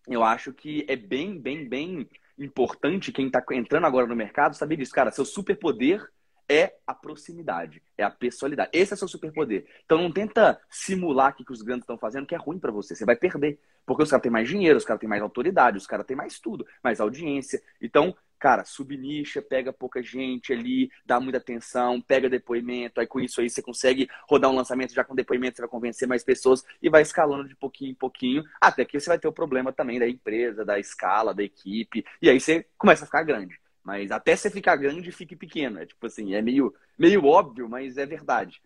eu 0.08 0.24
acho 0.24 0.52
que 0.52 0.84
é 0.89 0.95
bem, 0.95 1.39
bem, 1.39 1.69
bem 1.69 2.10
importante 2.39 3.12
quem 3.12 3.28
está 3.28 3.43
entrando 3.52 3.86
agora 3.86 4.08
no 4.08 4.15
mercado 4.15 4.56
saber 4.56 4.78
disso. 4.78 4.91
Cara, 4.91 5.12
seu 5.12 5.26
superpoder 5.26 6.04
é 6.47 6.75
a 6.86 6.93
proximidade, 6.93 7.81
é 7.97 8.03
a 8.03 8.10
pessoalidade. 8.10 8.69
Esse 8.73 8.93
é 8.93 8.97
seu 8.97 9.08
superpoder. 9.08 9.65
Então 9.86 9.97
não 9.97 10.12
tenta 10.12 10.60
simular 10.69 11.31
o 11.31 11.43
que 11.43 11.51
os 11.51 11.62
grandes 11.62 11.84
estão 11.84 11.97
fazendo, 11.97 12.25
que 12.25 12.36
é 12.36 12.38
ruim 12.38 12.60
para 12.60 12.71
você. 12.71 12.95
Você 12.95 13.05
vai 13.05 13.15
perder. 13.15 13.60
Porque 13.86 14.03
os 14.03 14.10
caras 14.10 14.23
têm 14.23 14.31
mais 14.31 14.47
dinheiro, 14.49 14.77
os 14.77 14.86
caras 14.86 14.99
têm 14.99 15.10
mais 15.10 15.21
autoridade, 15.21 15.77
os 15.77 15.86
caras 15.86 16.05
têm 16.05 16.17
mais 16.17 16.39
tudo, 16.39 16.65
mais 16.84 16.99
audiência. 16.99 17.62
Então, 17.79 18.15
cara, 18.39 18.65
subnicha, 18.65 19.41
pega 19.41 19.71
pouca 19.71 20.01
gente 20.01 20.51
ali, 20.51 20.89
dá 21.05 21.19
muita 21.19 21.38
atenção, 21.38 22.01
pega 22.01 22.29
depoimento, 22.29 22.99
aí 22.99 23.08
com 23.08 23.19
isso 23.19 23.41
aí 23.41 23.49
você 23.49 23.62
consegue 23.62 24.10
rodar 24.27 24.51
um 24.51 24.55
lançamento 24.55 24.93
já 24.93 25.03
com 25.03 25.15
depoimento, 25.15 25.55
você 25.55 25.62
vai 25.62 25.69
convencer 25.69 26.08
mais 26.08 26.23
pessoas 26.23 26.63
e 26.81 26.89
vai 26.89 27.01
escalando 27.01 27.47
de 27.47 27.55
pouquinho 27.55 27.91
em 27.91 27.95
pouquinho, 27.95 28.43
até 28.60 28.84
que 28.84 28.99
você 28.99 29.10
vai 29.10 29.19
ter 29.19 29.27
o 29.27 29.34
problema 29.34 29.71
também 29.71 29.99
da 29.99 30.08
empresa, 30.08 30.65
da 30.65 30.79
escala, 30.79 31.34
da 31.34 31.43
equipe, 31.43 32.05
e 32.21 32.29
aí 32.29 32.39
você 32.39 32.65
começa 32.77 33.03
a 33.03 33.08
ficar 33.08 33.23
grande. 33.23 33.60
Mas 33.86 34.12
até 34.12 34.36
você 34.36 34.50
ficar 34.50 34.76
grande, 34.76 35.12
fique 35.12 35.36
pequeno. 35.36 35.80
É 35.80 35.86
tipo 35.86 36.08
assim, 36.08 36.34
é 36.34 36.41
meio, 36.41 36.74
meio 36.98 37.24
óbvio, 37.24 37.69
mas 37.69 37.98
é 38.00 38.06
verdade. 38.06 38.60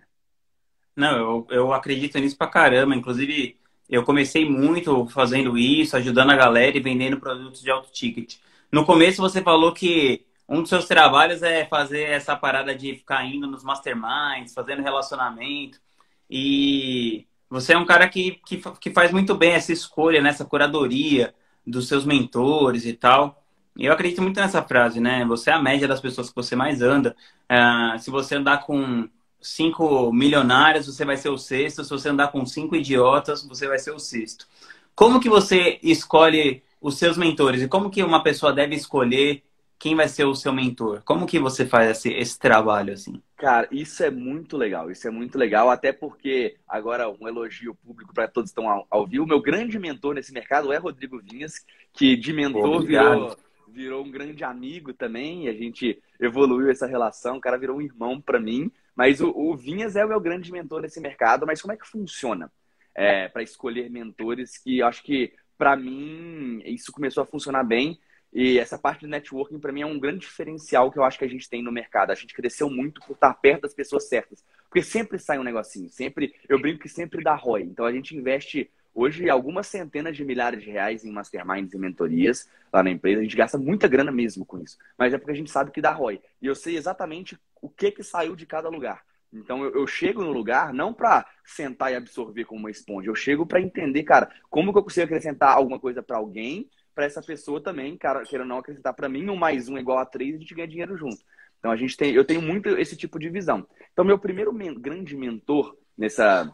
Não, 0.95 1.17
eu, 1.17 1.47
eu 1.49 1.73
acredito 1.73 2.17
nisso 2.17 2.37
pra 2.37 2.47
caramba. 2.47 2.95
Inclusive, 2.95 3.59
eu 3.89 4.03
comecei 4.03 4.49
muito 4.49 5.07
fazendo 5.09 5.57
isso, 5.57 5.97
ajudando 5.97 6.31
a 6.31 6.37
galera 6.37 6.77
e 6.77 6.79
vendendo 6.79 7.19
produtos 7.19 7.61
de 7.61 7.69
alto 7.69 7.91
ticket. 7.91 8.37
No 8.71 8.85
começo 8.85 9.21
você 9.21 9.41
falou 9.41 9.73
que 9.73 10.25
um 10.47 10.61
dos 10.61 10.69
seus 10.69 10.85
trabalhos 10.85 11.43
é 11.43 11.65
fazer 11.65 12.03
essa 12.03 12.35
parada 12.35 12.73
de 12.73 12.95
ficar 12.95 13.25
indo 13.25 13.45
nos 13.45 13.63
masterminds, 13.63 14.53
fazendo 14.53 14.81
relacionamento. 14.81 15.81
E 16.29 17.27
você 17.49 17.73
é 17.73 17.77
um 17.77 17.85
cara 17.85 18.07
que, 18.07 18.39
que, 18.45 18.61
que 18.79 18.91
faz 18.91 19.11
muito 19.11 19.35
bem 19.35 19.51
essa 19.51 19.73
escolha, 19.73 20.21
nessa 20.21 20.45
curadoria 20.45 21.35
dos 21.67 21.89
seus 21.89 22.05
mentores 22.05 22.85
e 22.85 22.93
tal. 22.93 23.38
E 23.79 23.85
eu 23.85 23.93
acredito 23.93 24.21
muito 24.21 24.37
nessa 24.37 24.61
frase, 24.61 24.99
né? 24.99 25.23
Você 25.25 25.49
é 25.49 25.53
a 25.53 25.61
média 25.61 25.87
das 25.87 26.01
pessoas 26.01 26.29
que 26.29 26.35
você 26.35 26.53
mais 26.53 26.81
anda. 26.81 27.15
Uh, 27.49 27.97
se 27.97 28.11
você 28.11 28.35
andar 28.35 28.65
com 28.65 29.07
cinco 29.41 30.11
milionários, 30.11 30.85
você 30.85 31.05
vai 31.05 31.15
ser 31.15 31.29
o 31.29 31.37
sexto. 31.37 31.85
Se 31.85 31.89
você 31.89 32.09
andar 32.09 32.27
com 32.27 32.45
cinco 32.45 32.75
idiotas, 32.75 33.41
você 33.41 33.69
vai 33.69 33.79
ser 33.79 33.91
o 33.91 33.99
sexto. 33.99 34.45
Como 34.93 35.21
que 35.21 35.29
você 35.29 35.79
escolhe 35.81 36.61
os 36.81 36.97
seus 36.97 37.17
mentores? 37.17 37.61
E 37.61 37.69
como 37.69 37.89
que 37.89 38.03
uma 38.03 38.21
pessoa 38.21 38.51
deve 38.51 38.75
escolher 38.75 39.43
quem 39.79 39.95
vai 39.95 40.09
ser 40.09 40.25
o 40.25 40.35
seu 40.35 40.51
mentor? 40.51 41.01
Como 41.05 41.25
que 41.25 41.39
você 41.39 41.65
faz 41.65 41.89
esse, 41.89 42.11
esse 42.11 42.37
trabalho 42.37 42.93
assim? 42.93 43.21
Cara, 43.37 43.65
isso 43.71 44.03
é 44.03 44.11
muito 44.11 44.57
legal. 44.57 44.91
Isso 44.91 45.07
é 45.07 45.09
muito 45.09 45.37
legal, 45.37 45.69
até 45.69 45.93
porque 45.93 46.57
agora 46.67 47.09
um 47.09 47.29
elogio 47.29 47.73
público 47.75 48.13
para 48.13 48.27
todos 48.27 48.51
que 48.51 48.59
estão 48.59 48.69
ao, 48.69 48.85
ao 48.91 49.07
vivo. 49.07 49.25
Meu 49.25 49.41
grande 49.41 49.79
mentor 49.79 50.15
nesse 50.15 50.33
mercado 50.33 50.73
é 50.73 50.77
Rodrigo 50.77 51.17
Vinhas, 51.17 51.65
que 51.93 52.17
de 52.17 52.33
mentor 52.33 52.83
virou, 52.83 53.37
virou 53.71 54.03
um 54.03 54.11
grande 54.11 54.43
amigo 54.43 54.93
também. 54.93 55.47
A 55.47 55.53
gente 55.53 56.01
evoluiu 56.19 56.69
essa 56.69 56.87
relação. 56.87 57.37
O 57.37 57.41
cara 57.41 57.57
virou 57.57 57.77
um 57.77 57.81
irmão 57.81 58.19
para 58.19 58.39
mim. 58.39 58.71
Mas 58.95 59.21
o, 59.21 59.29
o, 59.29 59.55
Vinhas 59.55 59.95
é 59.95 60.03
o 60.03 60.09
meu 60.09 60.19
grande 60.19 60.51
mentor 60.51 60.81
nesse 60.81 60.99
mercado. 60.99 61.45
Mas 61.45 61.61
como 61.61 61.73
é 61.73 61.77
que 61.77 61.87
funciona 61.87 62.51
é, 62.93 63.27
para 63.27 63.43
escolher 63.43 63.89
mentores? 63.89 64.57
Que 64.57 64.79
eu 64.79 64.87
acho 64.87 65.03
que 65.03 65.33
para 65.57 65.75
mim 65.75 66.61
isso 66.65 66.91
começou 66.91 67.23
a 67.23 67.25
funcionar 67.25 67.63
bem 67.63 67.99
e 68.31 68.59
essa 68.59 68.77
parte 68.77 69.01
de 69.01 69.07
networking, 69.07 69.59
para 69.59 69.71
mim, 69.71 69.81
é 69.81 69.85
um 69.85 69.99
grande 69.99 70.19
diferencial 70.19 70.91
que 70.91 70.99
eu 70.99 71.03
acho 71.03 71.17
que 71.17 71.25
a 71.25 71.29
gente 71.29 71.49
tem 71.49 71.63
no 71.63 71.71
mercado. 71.71 72.11
A 72.11 72.15
gente 72.15 72.33
cresceu 72.33 72.69
muito 72.69 73.01
por 73.01 73.13
estar 73.13 73.33
perto 73.33 73.63
das 73.63 73.73
pessoas 73.73 74.07
certas. 74.07 74.43
Porque 74.69 74.83
sempre 74.83 75.17
sai 75.17 75.39
um 75.39 75.43
negocinho. 75.43 75.89
Sempre, 75.89 76.35
eu 76.47 76.59
brinco 76.59 76.79
que 76.79 76.89
sempre 76.89 77.23
dá 77.23 77.33
ROI. 77.33 77.63
Então 77.63 77.85
a 77.85 77.91
gente 77.91 78.15
investe 78.15 78.69
hoje 78.99 79.29
algumas 79.29 79.67
centenas 79.67 80.15
de 80.15 80.25
milhares 80.25 80.61
de 80.61 80.69
reais 80.69 81.05
em 81.05 81.11
masterminds 81.11 81.73
e 81.73 81.77
mentorias 81.77 82.49
lá 82.71 82.83
na 82.83 82.89
empresa. 82.89 83.19
A 83.19 83.23
gente 83.23 83.37
gasta 83.37 83.57
muita 83.57 83.87
grana 83.87 84.11
mesmo 84.11 84.45
com 84.45 84.59
isso. 84.59 84.77
Mas 84.97 85.13
é 85.13 85.17
porque 85.17 85.31
a 85.31 85.35
gente 85.35 85.49
sabe 85.49 85.71
que 85.71 85.81
dá 85.81 85.91
ROI. 85.91 86.21
E 86.41 86.47
eu 86.47 86.55
sei 86.55 86.75
exatamente 86.75 87.39
o 87.61 87.69
que, 87.69 87.91
que 87.91 88.03
saiu 88.03 88.35
de 88.35 88.45
cada 88.45 88.67
lugar. 88.67 89.03
Então 89.31 89.63
eu, 89.63 89.73
eu 89.73 89.87
chego 89.87 90.23
no 90.23 90.31
lugar 90.31 90.73
não 90.73 90.93
para 90.93 91.25
sentar 91.45 91.91
e 91.91 91.95
absorver 91.95 92.45
como 92.45 92.61
uma 92.61 92.71
esponja. 92.71 93.09
Eu 93.09 93.15
chego 93.15 93.45
para 93.45 93.61
entender, 93.61 94.03
cara, 94.03 94.29
como 94.49 94.73
que 94.73 94.79
eu 94.79 94.83
consigo 94.83 95.05
acrescentar 95.05 95.55
alguma 95.55 95.79
coisa 95.79 96.03
para 96.03 96.17
alguém 96.17 96.69
para 96.93 97.05
essa 97.05 97.21
pessoa 97.21 97.61
também, 97.61 97.95
cara, 97.95 98.23
queira 98.25 98.43
não 98.43 98.57
acrescentar 98.57 98.93
para 98.93 99.07
mim, 99.07 99.29
um 99.29 99.35
mais 99.35 99.69
um 99.69 99.77
igual 99.77 99.99
a 99.99 100.05
três, 100.05 100.35
a 100.35 100.37
gente 100.37 100.53
ganha 100.53 100.67
dinheiro 100.67 100.97
junto. 100.97 101.23
Então 101.57 101.71
a 101.71 101.75
gente 101.77 101.95
tem, 101.95 102.13
eu 102.13 102.25
tenho 102.25 102.41
muito 102.41 102.67
esse 102.69 102.97
tipo 102.97 103.17
de 103.17 103.29
visão. 103.29 103.65
Então 103.93 104.03
meu 104.03 104.19
primeiro 104.19 104.51
men 104.51 104.73
grande 104.73 105.15
mentor 105.15 105.77
nessa 105.97 106.53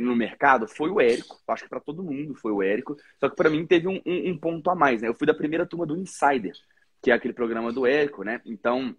no 0.00 0.14
mercado 0.14 0.68
foi 0.68 0.90
o 0.90 1.00
Érico. 1.00 1.40
Acho 1.48 1.64
que 1.64 1.70
para 1.70 1.80
todo 1.80 2.02
mundo 2.02 2.34
foi 2.34 2.52
o 2.52 2.62
Érico. 2.62 2.96
Só 3.18 3.28
que 3.28 3.36
para 3.36 3.50
mim 3.50 3.66
teve 3.66 3.88
um, 3.88 4.00
um, 4.04 4.30
um, 4.30 4.38
ponto 4.38 4.68
a 4.70 4.74
mais. 4.74 5.00
Né? 5.00 5.08
Eu 5.08 5.14
fui 5.14 5.26
da 5.26 5.34
primeira 5.34 5.66
turma 5.66 5.86
do 5.86 5.96
Insider, 5.96 6.52
que 7.00 7.10
é 7.10 7.14
aquele 7.14 7.34
programa 7.34 7.72
do 7.72 7.86
Érico, 7.86 8.22
né? 8.22 8.40
Então 8.44 8.94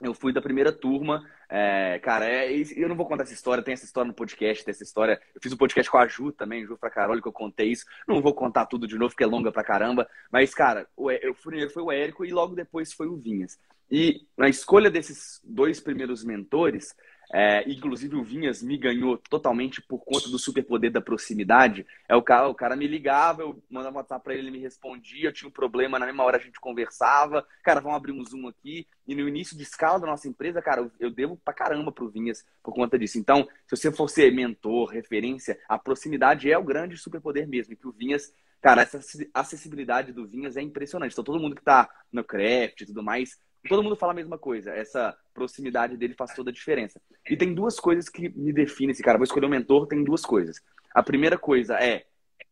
eu 0.00 0.14
fui 0.14 0.32
da 0.32 0.40
primeira 0.40 0.72
turma. 0.72 1.24
É, 1.48 1.98
cara, 2.00 2.26
é, 2.26 2.52
eu 2.76 2.88
não 2.88 2.96
vou 2.96 3.06
contar 3.06 3.24
essa 3.24 3.32
história, 3.32 3.62
tem 3.62 3.74
essa 3.74 3.84
história 3.84 4.08
no 4.08 4.14
podcast, 4.14 4.64
tem 4.64 4.72
essa 4.72 4.82
história. 4.82 5.20
Eu 5.34 5.40
fiz 5.40 5.52
um 5.52 5.56
podcast 5.56 5.90
com 5.90 5.98
a 5.98 6.06
Ju 6.06 6.32
também, 6.32 6.66
Ju 6.66 6.76
pra 6.76 6.90
Carol, 6.90 7.20
que 7.20 7.28
eu 7.28 7.32
contei 7.32 7.70
isso. 7.70 7.84
Não 8.06 8.20
vou 8.20 8.34
contar 8.34 8.66
tudo 8.66 8.86
de 8.86 8.96
novo, 8.96 9.10
porque 9.10 9.24
é 9.24 9.26
longa 9.26 9.52
pra 9.52 9.64
caramba. 9.64 10.08
Mas, 10.30 10.54
cara, 10.54 10.86
o, 10.96 11.10
eu, 11.10 11.34
primeiro 11.34 11.70
foi 11.70 11.82
o 11.82 11.92
Érico 11.92 12.24
e 12.24 12.32
logo 12.32 12.54
depois 12.54 12.92
foi 12.92 13.06
o 13.06 13.16
Vinhas. 13.16 13.58
E 13.90 14.26
na 14.36 14.48
escolha 14.48 14.90
desses 14.90 15.40
dois 15.42 15.80
primeiros 15.80 16.22
mentores, 16.22 16.94
é, 17.32 17.68
inclusive 17.70 18.16
o 18.16 18.22
Vinhas 18.22 18.62
me 18.62 18.78
ganhou 18.78 19.18
totalmente 19.18 19.82
por 19.82 19.98
conta 19.98 20.30
do 20.30 20.38
superpoder 20.38 20.90
da 20.90 21.00
proximidade. 21.00 21.86
É 22.08 22.16
o 22.16 22.22
cara, 22.22 22.48
o 22.48 22.54
cara 22.54 22.74
me 22.74 22.86
ligava, 22.86 23.42
eu 23.42 23.62
mandava 23.68 23.98
WhatsApp 23.98 24.24
para 24.24 24.32
ele, 24.34 24.44
ele 24.44 24.50
me 24.50 24.58
respondia, 24.58 25.28
eu 25.28 25.32
tinha 25.32 25.48
um 25.48 25.52
problema, 25.52 25.98
na 25.98 26.06
mesma 26.06 26.24
hora 26.24 26.38
a 26.38 26.40
gente 26.40 26.58
conversava. 26.58 27.46
Cara, 27.62 27.80
vamos 27.80 27.96
abrir 27.96 28.12
um 28.12 28.24
Zoom 28.24 28.48
aqui. 28.48 28.86
E 29.06 29.14
no 29.14 29.28
início 29.28 29.56
de 29.56 29.62
escala 29.62 30.00
da 30.00 30.06
nossa 30.06 30.28
empresa, 30.28 30.62
cara, 30.62 30.90
eu 30.98 31.10
devo 31.10 31.36
pra 31.36 31.52
caramba 31.52 31.92
pro 31.92 32.08
Vinhas 32.08 32.46
por 32.62 32.74
conta 32.74 32.98
disso. 32.98 33.18
Então, 33.18 33.46
se 33.66 33.76
você 33.76 33.92
for 33.92 34.08
ser 34.08 34.32
mentor, 34.32 34.88
referência, 34.88 35.58
a 35.68 35.78
proximidade 35.78 36.50
é 36.50 36.56
o 36.56 36.64
grande 36.64 36.96
superpoder 36.96 37.46
mesmo. 37.46 37.76
Que 37.76 37.86
o 37.86 37.92
Vinhas, 37.92 38.32
cara, 38.60 38.82
essa 38.82 39.00
acessibilidade 39.34 40.12
do 40.12 40.26
Vinhas 40.26 40.56
é 40.56 40.62
impressionante. 40.62 41.12
Então, 41.12 41.24
todo 41.24 41.40
mundo 41.40 41.56
que 41.56 41.62
tá 41.62 41.88
no 42.10 42.24
craft 42.24 42.80
e 42.82 42.86
tudo 42.86 43.02
mais, 43.02 43.38
todo 43.68 43.82
mundo 43.82 43.96
fala 43.96 44.12
a 44.12 44.14
mesma 44.14 44.38
coisa. 44.38 44.72
Essa 44.72 45.16
proximidade 45.32 45.96
dele 45.96 46.14
faz 46.14 46.34
toda 46.34 46.50
a 46.50 46.52
diferença. 46.52 47.00
E 47.28 47.36
tem 47.36 47.54
duas 47.54 47.78
coisas 47.78 48.08
que 48.08 48.28
me 48.30 48.52
definem 48.52 48.90
esse 48.90 49.02
cara. 49.02 49.18
Vou 49.18 49.24
escolher 49.24 49.46
um 49.46 49.50
mentor, 49.50 49.86
tem 49.86 50.02
duas 50.02 50.22
coisas. 50.22 50.60
A 50.92 51.02
primeira 51.02 51.38
coisa 51.38 51.74
é 51.74 52.06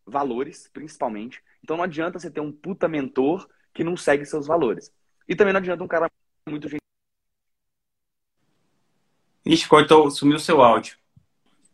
valores, 0.07 0.69
principalmente. 0.73 1.43
Então 1.63 1.77
não 1.77 1.85
adianta 1.85 2.19
você 2.19 2.31
ter 2.31 2.41
um 2.41 2.53
puta 2.53 2.87
mentor 2.87 3.49
que 3.75 3.83
não 3.83 3.97
segue 3.97 4.25
seus 4.25 4.47
valores. 4.47 4.93
E 5.29 5.35
também 5.35 5.53
não 5.53 5.59
adianta 5.59 5.83
um 5.83 5.89
cara 5.89 6.11
muito 6.49 6.69
gente. 6.69 6.81
Ixi, 9.45 9.69
cortou, 9.69 10.11
sumiu 10.11 10.39
seu 10.39 10.63
áudio. 10.63 10.97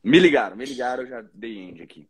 Me 0.02 0.18
ligaram, 0.18 0.56
me 0.56 0.64
ligaram, 0.64 1.04
eu 1.04 1.08
já 1.08 1.24
dei 1.32 1.58
end 1.58 1.82
aqui. 1.82 2.08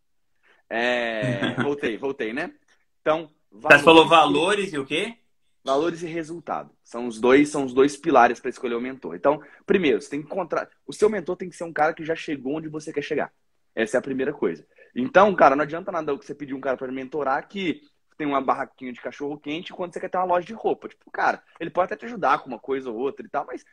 É... 0.68 1.54
voltei, 1.62 1.96
voltei, 1.96 2.32
né? 2.32 2.54
Então. 3.00 3.30
Valores... 3.50 3.80
Você 3.80 3.84
falou 3.84 4.08
valores 4.08 4.72
e 4.72 4.78
o 4.78 4.86
quê? 4.86 5.18
Valores 5.64 6.02
e 6.02 6.06
resultado. 6.06 6.70
São 6.82 7.06
os 7.06 7.20
dois, 7.20 7.48
são 7.48 7.64
os 7.64 7.72
dois 7.72 7.96
pilares 7.96 8.40
para 8.40 8.50
escolher 8.50 8.74
o 8.74 8.80
mentor. 8.80 9.14
Então, 9.14 9.40
primeiro, 9.64 10.00
você 10.00 10.10
tem 10.10 10.20
que 10.20 10.26
encontrar. 10.26 10.68
O 10.86 10.92
seu 10.92 11.08
mentor 11.08 11.36
tem 11.36 11.48
que 11.48 11.56
ser 11.56 11.64
um 11.64 11.72
cara 11.72 11.94
que 11.94 12.04
já 12.04 12.16
chegou 12.16 12.56
onde 12.56 12.68
você 12.68 12.92
quer 12.92 13.02
chegar. 13.02 13.32
Essa 13.74 13.96
é 13.96 13.98
a 13.98 14.02
primeira 14.02 14.32
coisa. 14.32 14.66
Então, 14.94 15.34
cara, 15.34 15.54
não 15.54 15.62
adianta 15.62 15.92
nada 15.92 16.14
você 16.14 16.34
pedir 16.34 16.54
um 16.54 16.60
cara 16.60 16.76
para 16.76 16.90
mentorar 16.90 17.46
que 17.48 17.80
tem 18.18 18.26
uma 18.26 18.40
barraquinha 18.40 18.92
de 18.92 19.00
cachorro 19.00 19.38
quente 19.38 19.72
quando 19.72 19.92
você 19.92 20.00
quer 20.00 20.08
ter 20.08 20.18
uma 20.18 20.24
loja 20.24 20.46
de 20.46 20.52
roupa. 20.52 20.88
Tipo, 20.88 21.10
cara, 21.10 21.42
ele 21.58 21.70
pode 21.70 21.86
até 21.86 21.96
te 21.96 22.06
ajudar 22.06 22.40
com 22.40 22.48
uma 22.48 22.58
coisa 22.58 22.90
ou 22.90 22.96
outra 22.96 23.24
e 23.24 23.28
tal, 23.28 23.46
mas 23.46 23.64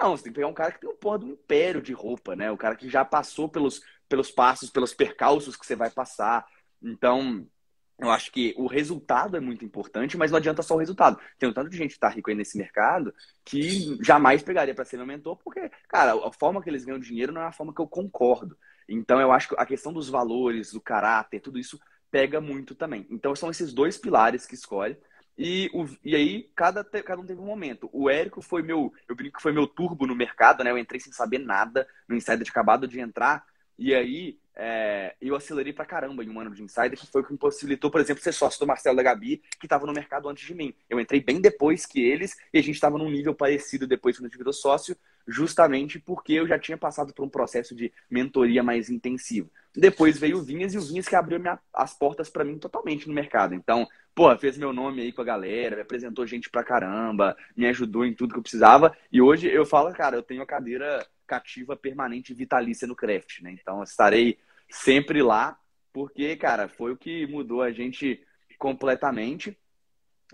não, 0.00 0.16
você 0.16 0.24
tem 0.24 0.32
que 0.32 0.36
pegar 0.36 0.48
um 0.48 0.54
cara 0.54 0.72
que 0.72 0.80
tem 0.80 0.88
um 0.88 0.96
porra 0.96 1.18
do 1.18 1.26
império 1.26 1.82
de 1.82 1.92
roupa, 1.92 2.36
né? 2.36 2.50
O 2.50 2.56
cara 2.56 2.76
que 2.76 2.88
já 2.88 3.04
passou 3.04 3.48
pelos, 3.48 3.82
pelos 4.08 4.30
passos, 4.30 4.70
pelos 4.70 4.94
percalços 4.94 5.56
que 5.56 5.66
você 5.66 5.74
vai 5.74 5.90
passar. 5.90 6.46
Então, 6.80 7.46
eu 7.98 8.10
acho 8.10 8.30
que 8.30 8.54
o 8.56 8.66
resultado 8.66 9.36
é 9.36 9.40
muito 9.40 9.64
importante, 9.64 10.16
mas 10.16 10.30
não 10.30 10.38
adianta 10.38 10.62
só 10.62 10.76
o 10.76 10.78
resultado. 10.78 11.18
Tem 11.36 11.48
um 11.48 11.52
tanto 11.52 11.68
de 11.68 11.76
gente 11.76 11.90
que 11.90 11.96
está 11.96 12.08
rico 12.08 12.30
aí 12.30 12.36
nesse 12.36 12.56
mercado 12.56 13.12
que 13.44 13.98
jamais 14.04 14.40
pegaria 14.40 14.74
para 14.74 14.84
ser 14.84 14.96
meu 14.98 15.06
mentor, 15.06 15.36
porque, 15.42 15.68
cara, 15.88 16.12
a 16.14 16.32
forma 16.32 16.62
que 16.62 16.70
eles 16.70 16.84
ganham 16.84 17.00
dinheiro 17.00 17.32
não 17.32 17.42
é 17.42 17.46
a 17.46 17.52
forma 17.52 17.74
que 17.74 17.80
eu 17.80 17.88
concordo. 17.88 18.56
Então, 18.88 19.20
eu 19.20 19.32
acho 19.32 19.48
que 19.48 19.54
a 19.58 19.66
questão 19.66 19.92
dos 19.92 20.08
valores, 20.08 20.72
do 20.72 20.80
caráter, 20.80 21.40
tudo 21.40 21.58
isso 21.58 21.78
pega 22.10 22.40
muito 22.40 22.74
também. 22.74 23.04
Então, 23.10 23.34
são 23.34 23.50
esses 23.50 23.72
dois 23.72 23.98
pilares 23.98 24.46
que 24.46 24.54
escolhe. 24.54 24.96
E, 25.36 25.68
o, 25.74 25.86
e 26.04 26.14
aí, 26.14 26.50
cada, 26.54 26.84
cada 26.84 27.20
um 27.20 27.26
teve 27.26 27.40
um 27.40 27.46
momento. 27.46 27.90
O 27.92 28.08
Érico 28.08 28.40
foi 28.40 28.62
meu, 28.62 28.92
eu 29.08 29.14
brinco 29.14 29.36
que 29.36 29.42
foi 29.42 29.52
meu 29.52 29.66
turbo 29.66 30.06
no 30.06 30.14
mercado, 30.14 30.62
né? 30.62 30.70
Eu 30.70 30.78
entrei 30.78 31.00
sem 31.00 31.12
saber 31.12 31.38
nada 31.38 31.86
no 32.08 32.16
Insider, 32.16 32.48
acabado 32.48 32.86
de 32.86 33.00
entrar. 33.00 33.44
E 33.78 33.94
aí, 33.94 34.38
é, 34.60 35.14
eu 35.22 35.36
acelerei 35.36 35.72
pra 35.72 35.84
caramba 35.84 36.24
em 36.24 36.28
um 36.28 36.40
ano 36.40 36.52
de 36.52 36.64
Insider, 36.64 36.98
que 36.98 37.06
foi 37.06 37.20
o 37.20 37.24
que 37.24 37.30
me 37.30 37.38
possibilitou, 37.38 37.92
por 37.92 38.00
exemplo, 38.00 38.20
ser 38.20 38.32
sócio 38.32 38.58
do 38.58 38.66
Marcelo 38.66 38.96
da 38.96 39.04
Gabi, 39.04 39.40
que 39.60 39.66
estava 39.66 39.86
no 39.86 39.92
mercado 39.92 40.28
antes 40.28 40.44
de 40.44 40.52
mim. 40.52 40.74
Eu 40.90 40.98
entrei 40.98 41.20
bem 41.20 41.40
depois 41.40 41.86
que 41.86 42.00
eles 42.00 42.36
e 42.52 42.58
a 42.58 42.62
gente 42.62 42.74
estava 42.74 42.98
num 42.98 43.08
nível 43.08 43.32
parecido 43.32 43.86
depois 43.86 44.18
a 44.18 44.24
gente 44.24 44.36
virou 44.36 44.52
sócio, 44.52 44.96
justamente 45.28 46.00
porque 46.00 46.32
eu 46.32 46.46
já 46.46 46.58
tinha 46.58 46.76
passado 46.76 47.14
por 47.14 47.24
um 47.24 47.28
processo 47.28 47.72
de 47.72 47.92
mentoria 48.10 48.60
mais 48.60 48.90
intensivo. 48.90 49.48
Depois 49.76 50.18
veio 50.18 50.38
o 50.38 50.42
Vinhas 50.42 50.74
e 50.74 50.78
o 50.78 50.80
Vinhas 50.80 51.06
que 51.06 51.14
abriu 51.14 51.38
minha, 51.38 51.60
as 51.72 51.94
portas 51.94 52.28
para 52.28 52.44
mim 52.44 52.58
totalmente 52.58 53.06
no 53.06 53.14
mercado. 53.14 53.54
Então, 53.54 53.86
pô, 54.12 54.36
fez 54.36 54.58
meu 54.58 54.72
nome 54.72 55.02
aí 55.02 55.12
com 55.12 55.22
a 55.22 55.24
galera, 55.24 55.76
me 55.76 55.82
apresentou 55.82 56.26
gente 56.26 56.50
pra 56.50 56.64
caramba, 56.64 57.36
me 57.56 57.64
ajudou 57.68 58.04
em 58.04 58.12
tudo 58.12 58.32
que 58.32 58.38
eu 58.38 58.42
precisava. 58.42 58.96
E 59.12 59.22
hoje 59.22 59.46
eu 59.46 59.64
falo, 59.64 59.92
cara, 59.92 60.16
eu 60.16 60.22
tenho 60.22 60.42
a 60.42 60.46
cadeira 60.46 61.06
cativa 61.28 61.76
permanente 61.76 62.34
vitalícia 62.34 62.88
no 62.88 62.96
craft, 62.96 63.42
né? 63.42 63.52
Então, 63.52 63.82
estarei 63.82 64.38
sempre 64.70 65.22
lá, 65.22 65.58
porque, 65.92 66.36
cara, 66.36 66.68
foi 66.68 66.92
o 66.92 66.96
que 66.96 67.26
mudou 67.26 67.62
a 67.62 67.72
gente 67.72 68.22
completamente. 68.58 69.58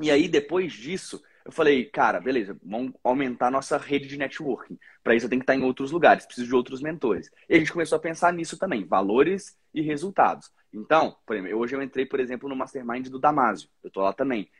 E 0.00 0.10
aí, 0.10 0.28
depois 0.28 0.72
disso, 0.72 1.22
eu 1.44 1.52
falei, 1.52 1.84
cara, 1.84 2.20
beleza, 2.20 2.56
vamos 2.64 2.94
aumentar 3.04 3.50
nossa 3.50 3.76
rede 3.76 4.08
de 4.08 4.16
networking. 4.16 4.78
Para 5.02 5.14
isso, 5.14 5.26
eu 5.26 5.30
tenho 5.30 5.40
que 5.40 5.44
estar 5.44 5.54
em 5.54 5.62
outros 5.62 5.90
lugares, 5.90 6.24
preciso 6.24 6.48
de 6.48 6.54
outros 6.54 6.80
mentores. 6.80 7.30
E 7.48 7.54
a 7.54 7.58
gente 7.58 7.72
começou 7.72 7.96
a 7.96 8.00
pensar 8.00 8.32
nisso 8.32 8.58
também, 8.58 8.84
valores 8.84 9.56
e 9.72 9.82
resultados. 9.82 10.50
Então, 10.72 11.16
por 11.26 11.36
exemplo, 11.36 11.58
hoje 11.58 11.76
eu 11.76 11.82
entrei, 11.82 12.06
por 12.06 12.18
exemplo, 12.18 12.48
no 12.48 12.56
Mastermind 12.56 13.08
do 13.08 13.18
Damásio. 13.18 13.68
Eu 13.82 13.90
tô 13.90 14.00
lá 14.00 14.12
também. 14.12 14.50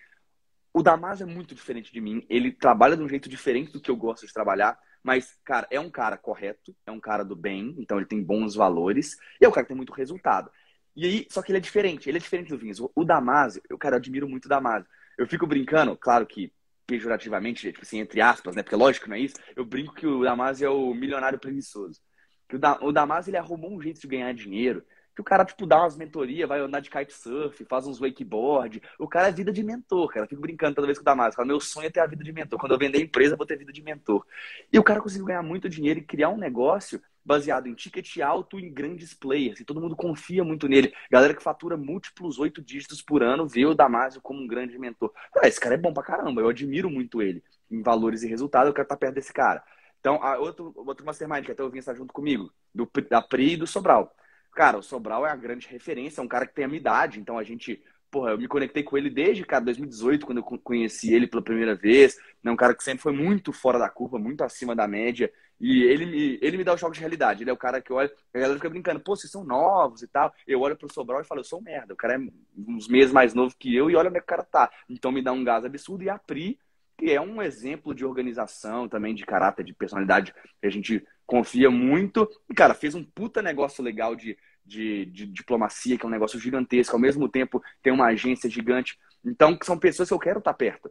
O 0.73 0.83
Damásio 0.83 1.25
é 1.25 1.33
muito 1.33 1.55
diferente 1.55 1.93
de 1.93 2.01
mim, 2.01 2.27
ele 2.29 2.53
trabalha 2.53 2.97
de 2.97 3.03
um 3.03 3.09
jeito 3.09 3.29
diferente 3.29 3.73
do 3.73 3.81
que 3.81 3.91
eu 3.91 3.97
gosto 3.97 4.27
de 4.27 4.33
trabalhar. 4.33 4.79
Mas, 5.05 5.39
cara, 5.45 5.67
é 5.71 5.79
um 5.79 5.91
cara 5.91 6.17
correto, 6.17 6.75
é 6.87 6.91
um 6.91 6.99
cara 6.99 7.23
do 7.23 7.37
bem, 7.37 7.75
então 7.79 7.99
ele 7.99 8.07
tem 8.07 8.23
bons 8.23 8.55
valores, 8.55 9.19
e 9.39 9.45
é 9.45 9.49
um 9.49 9.53
cara 9.53 9.65
que 9.65 9.69
tem 9.69 9.77
muito 9.77 9.93
resultado. 9.93 10.51
E 10.97 11.05
aí, 11.05 11.27
só 11.31 11.43
que 11.43 11.53
ele 11.53 11.59
é 11.59 11.61
diferente, 11.61 12.09
ele 12.09 12.17
é 12.17 12.21
diferente 12.21 12.49
do 12.49 12.57
Vinhas. 12.57 12.81
O 12.81 13.05
Damasio, 13.05 13.63
eu, 13.69 13.77
cara, 13.77 13.97
eu 13.97 13.99
admiro 13.99 14.27
muito 14.27 14.47
o 14.47 14.49
Damasio. 14.49 14.89
Eu 15.19 15.29
fico 15.29 15.47
brincando, 15.47 15.95
claro 15.97 16.27
que 16.27 16.51
pejorativamente, 16.87 17.71
tipo 17.71 17.83
assim, 17.83 17.99
entre 17.99 18.21
aspas, 18.21 18.57
né? 18.57 18.63
Porque 18.63 18.77
lógico 18.77 19.09
não 19.09 19.17
é 19.17 19.21
isso. 19.21 19.37
Eu 19.55 19.65
brinco 19.65 19.95
que 19.95 20.07
o 20.07 20.23
Damasio 20.23 20.67
é 20.67 20.71
o 20.71 20.95
milionário 20.95 21.39
preguiçoso. 21.39 22.01
Que 22.49 22.57
o, 22.57 22.59
da, 22.59 22.79
o 22.83 22.93
Damasio, 22.93 23.31
ele 23.31 23.37
arrumou 23.37 23.73
um 23.73 23.81
jeito 23.81 24.01
de 24.01 24.07
ganhar 24.07 24.33
dinheiro 24.33 24.85
que 25.15 25.21
o 25.21 25.25
cara, 25.25 25.45
tipo, 25.45 25.67
dá 25.67 25.81
umas 25.81 25.97
mentorias, 25.97 26.49
vai 26.49 26.61
andar 26.61 26.81
de 26.81 26.91
kitesurf, 26.91 27.65
faz 27.67 27.87
uns 27.87 28.01
wakeboard. 28.01 28.83
O 28.99 29.07
cara 29.07 29.29
é 29.29 29.33
vida 29.33 29.53
de 29.53 29.63
mentor, 29.63 30.09
cara. 30.09 30.25
Eu 30.25 30.29
fico 30.29 30.41
brincando 30.41 30.75
toda 30.75 30.87
vez 30.87 30.99
com 30.99 31.03
o 31.03 31.05
Damasio. 31.05 31.45
Meu 31.47 31.61
sonho 31.61 31.87
é 31.87 31.91
ter 31.91 32.01
a 32.01 32.07
vida 32.07 32.25
de 32.25 32.33
mentor. 32.33 32.59
Quando 32.59 32.73
eu 32.73 32.79
vender 32.79 32.99
a 32.99 33.03
empresa, 33.03 33.35
eu 33.35 33.39
vou 33.39 33.47
ter 33.47 33.57
vida 33.57 33.73
de 33.73 33.83
mentor. 33.83 34.27
E 34.73 34.79
o 34.79 34.83
cara 34.83 35.01
conseguiu 35.01 35.27
ganhar 35.27 35.43
muito 35.43 35.69
dinheiro 35.69 36.01
e 36.01 36.03
criar 36.03 36.31
um 36.31 36.37
negócio 36.37 37.01
baseado 37.25 37.69
em 37.69 37.75
ticket 37.75 38.19
alto 38.19 38.59
em 38.59 38.73
grandes 38.73 39.15
players. 39.15 39.61
E 39.61 39.65
todo 39.65 39.81
mundo 39.81 39.95
confia 39.95 40.43
muito 40.43 40.69
nele. 40.69 40.93
Galera 41.11 41.33
que 41.33 41.43
fatura 41.43 41.77
múltiplos 41.77 42.39
oito 42.39 42.61
dígitos 42.61 43.01
por 43.01 43.23
ano 43.23 43.47
vê 43.47 43.65
o 43.65 43.75
Damasio 43.75 44.21
como 44.21 44.41
um 44.41 44.47
grande 44.47 44.77
mentor. 44.79 45.13
Ah, 45.37 45.47
esse 45.47 45.61
cara 45.61 45.77
é 45.77 45.79
bom 45.79 45.93
pra 45.93 46.03
caramba. 46.03 46.41
Eu 46.41 46.49
admiro 46.49 46.91
muito 46.91 47.23
ele 47.23 47.43
em 47.71 47.83
valores 47.83 48.23
e 48.25 48.29
resultados. 48.29 48.69
Eu 48.69 48.75
quero 48.75 48.85
estar 48.85 48.97
perto 48.97 49.15
desse 49.15 49.33
cara. 49.33 49.63
Então, 50.01 50.23
a 50.23 50.37
outro, 50.39 50.73
outro 50.77 51.07
mastermind 51.07 51.45
que 51.45 51.53
até 51.53 51.63
eu 51.63 51.71
vim 51.71 51.79
estar 51.79 51.95
junto 51.95 52.13
comigo, 52.13 52.53
do, 52.75 52.87
da 53.09 53.23
Pri 53.23 53.53
e 53.53 53.57
do 53.57 53.67
Sobral. 53.67 54.15
Cara, 54.55 54.79
o 54.79 54.83
Sobral 54.83 55.27
é 55.27 55.31
a 55.31 55.37
grande 55.37 55.67
referência, 55.67 56.21
é 56.21 56.25
um 56.25 56.29
cara 56.29 56.47
que 56.47 56.55
tem 56.55 56.65
a 56.65 56.69
minha 56.69 56.81
idade, 56.81 57.19
então 57.19 57.39
a 57.39 57.43
gente, 57.43 57.83
porra, 58.11 58.31
eu 58.31 58.39
me 58.39 58.47
conectei 58.47 58.85
com 58.85 58.97
ele 58.97 59.11
desde, 59.11 59.45
cara, 59.45 59.65
2018, 59.65 60.25
quando 60.25 60.39
eu 60.39 60.45
conheci 60.45 61.13
ele 61.13 61.27
pela 61.27 61.43
primeira 61.43 61.75
vez. 61.75 62.17
É 62.45 62.51
um 62.51 62.57
cara 62.57 62.75
que 62.75 62.85
sempre 62.85 63.03
foi 63.03 63.13
muito 63.13 63.53
fora 63.53 63.79
da 63.79 63.89
curva, 63.89 64.19
muito 64.19 64.45
acima 64.45 64.75
da 64.75 64.87
média. 64.87 65.33
E 65.61 65.83
ele 65.85 66.07
me, 66.07 66.39
ele 66.43 66.57
me 66.57 66.65
dá 66.65 66.75
o 66.75 66.79
choque 66.79 66.95
de 66.95 67.01
realidade. 67.01 67.43
Ele 67.43 67.51
é 67.51 67.53
o 67.53 67.57
cara 67.57 67.81
que 67.81 67.93
olha, 67.93 68.13
a 68.33 68.39
galera 68.39 68.55
fica 68.57 68.71
brincando, 68.71 69.01
pô, 69.01 69.17
vocês 69.17 69.31
são 69.31 69.45
novos 69.45 70.03
e 70.03 70.09
tal. 70.09 70.33
Eu 70.47 70.61
olho 70.61 70.77
pro 70.77 70.93
Sobral 70.93 71.21
e 71.21 71.25
falo, 71.25 71.41
eu 71.41 71.45
sou 71.45 71.59
um 71.59 71.63
merda. 71.63 71.95
O 71.95 71.97
cara 71.97 72.15
é 72.15 72.19
uns 72.57 72.87
meses 72.87 73.13
mais 73.13 73.35
novo 73.35 73.55
que 73.59 73.75
eu 73.75 73.91
e 73.91 73.97
olha 73.97 74.09
onde 74.09 74.19
é 74.19 74.21
que 74.21 74.25
o 74.25 74.29
cara 74.29 74.45
tá. 74.45 74.71
Então 74.89 75.11
me 75.11 75.23
dá 75.23 75.33
um 75.33 75.43
gás 75.43 75.65
absurdo. 75.65 76.05
E 76.05 76.11
a 76.11 76.19
Pri, 76.19 76.59
que 76.97 77.11
é 77.11 77.21
um 77.21 77.43
exemplo 77.43 77.95
de 77.95 78.05
organização 78.05 78.89
também, 78.89 79.15
de 79.15 79.25
caráter, 79.25 79.65
de 79.65 79.75
personalidade, 79.75 80.35
a 80.63 80.69
gente 80.69 81.05
confia 81.27 81.71
muito. 81.71 82.29
E, 82.49 82.55
cara, 82.55 82.75
fez 82.75 82.95
um 82.95 83.05
puta 83.05 83.43
negócio 83.43 83.83
legal 83.83 84.15
de, 84.15 84.37
de, 84.65 85.07
de 85.07 85.27
diplomacia, 85.27 85.99
que 85.99 86.05
é 86.05 86.09
um 86.09 86.13
negócio 86.13 86.39
gigantesco. 86.39 86.95
Ao 86.95 87.01
mesmo 87.01 87.29
tempo, 87.29 87.63
tem 87.83 87.93
uma 87.93 88.07
agência 88.07 88.49
gigante. 88.49 88.99
Então, 89.25 89.59
são 89.63 89.79
pessoas 89.79 90.09
que 90.09 90.15
eu 90.15 90.19
quero 90.19 90.39
estar 90.39 90.55
perto. 90.55 90.91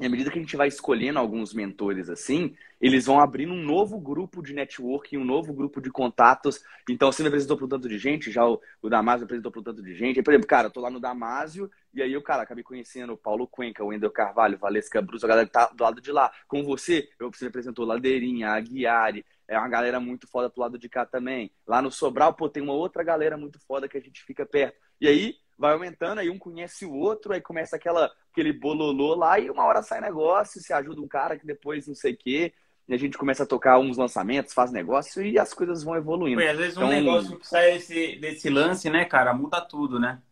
E 0.00 0.06
à 0.06 0.08
medida 0.08 0.30
que 0.30 0.38
a 0.38 0.40
gente 0.40 0.56
vai 0.56 0.66
escolhendo 0.66 1.18
alguns 1.18 1.52
mentores 1.52 2.08
assim, 2.08 2.54
eles 2.80 3.04
vão 3.04 3.20
abrindo 3.20 3.52
um 3.52 3.62
novo 3.62 4.00
grupo 4.00 4.42
de 4.42 4.54
networking, 4.54 5.18
um 5.18 5.24
novo 5.26 5.52
grupo 5.52 5.78
de 5.78 5.90
contatos. 5.90 6.62
Então, 6.88 7.12
você 7.12 7.22
me 7.22 7.28
apresentou 7.28 7.54
para 7.54 7.66
um 7.66 7.68
tanto 7.68 7.86
de 7.86 7.98
gente, 7.98 8.32
já 8.32 8.48
o, 8.48 8.58
o 8.80 8.88
Damásio 8.88 9.26
apresentou 9.26 9.52
para 9.52 9.60
um 9.60 9.64
tanto 9.64 9.82
de 9.82 9.94
gente. 9.94 10.22
Por 10.22 10.32
exemplo, 10.32 10.48
cara, 10.48 10.68
eu 10.68 10.70
tô 10.70 10.80
lá 10.80 10.88
no 10.88 10.98
Damásio, 10.98 11.70
e 11.92 12.00
aí 12.00 12.14
eu, 12.14 12.22
cara, 12.22 12.42
acabei 12.42 12.64
conhecendo 12.64 13.12
o 13.12 13.16
Paulo 13.16 13.46
Cuenca, 13.46 13.84
o 13.84 13.88
Wendel 13.88 14.10
Carvalho, 14.10 14.56
Valesca 14.56 15.02
Bruce, 15.02 15.22
a 15.22 15.28
galera 15.28 15.46
que 15.46 15.52
tá 15.52 15.66
do 15.66 15.84
lado 15.84 16.00
de 16.00 16.10
lá. 16.10 16.32
Com 16.48 16.64
você, 16.64 17.06
eu, 17.18 17.30
você 17.30 17.44
me 17.44 17.50
apresentou 17.50 17.84
Ladeirinha, 17.84 18.52
a 18.52 18.60
Guiari, 18.60 19.22
é 19.50 19.58
uma 19.58 19.68
galera 19.68 19.98
muito 19.98 20.28
foda 20.28 20.48
pro 20.48 20.60
lado 20.60 20.78
de 20.78 20.88
cá 20.88 21.04
também. 21.04 21.50
Lá 21.66 21.82
no 21.82 21.90
Sobral, 21.90 22.32
pô, 22.32 22.48
tem 22.48 22.62
uma 22.62 22.72
outra 22.72 23.02
galera 23.02 23.36
muito 23.36 23.58
foda 23.66 23.88
que 23.88 23.98
a 23.98 24.00
gente 24.00 24.22
fica 24.22 24.46
perto. 24.46 24.78
E 25.00 25.08
aí 25.08 25.34
vai 25.58 25.72
aumentando, 25.72 26.20
aí 26.20 26.30
um 26.30 26.38
conhece 26.38 26.86
o 26.86 26.94
outro, 26.94 27.32
aí 27.32 27.40
começa 27.40 27.74
aquela, 27.74 28.12
aquele 28.30 28.52
bololô 28.52 29.16
lá, 29.16 29.40
e 29.40 29.50
uma 29.50 29.64
hora 29.64 29.82
sai 29.82 30.00
negócio, 30.00 30.60
se 30.60 30.72
ajuda 30.72 31.00
um 31.00 31.08
cara 31.08 31.36
que 31.36 31.44
depois 31.44 31.88
não 31.88 31.96
sei 31.96 32.12
o 32.12 32.16
quê, 32.16 32.54
e 32.86 32.94
a 32.94 32.96
gente 32.96 33.18
começa 33.18 33.42
a 33.42 33.46
tocar 33.46 33.78
uns 33.80 33.98
lançamentos, 33.98 34.54
faz 34.54 34.70
negócio 34.70 35.20
e 35.20 35.36
as 35.36 35.52
coisas 35.52 35.82
vão 35.82 35.96
evoluindo. 35.96 36.40
Pô, 36.40 36.48
às 36.48 36.56
vezes 36.56 36.76
um 36.76 36.84
então, 36.84 36.90
negócio 36.90 37.36
que 37.36 37.46
sai 37.46 37.72
desse, 37.72 38.16
desse 38.20 38.48
lance, 38.48 38.88
né, 38.88 39.04
cara, 39.04 39.34
muda 39.34 39.60
tudo, 39.60 39.98
né? 39.98 40.22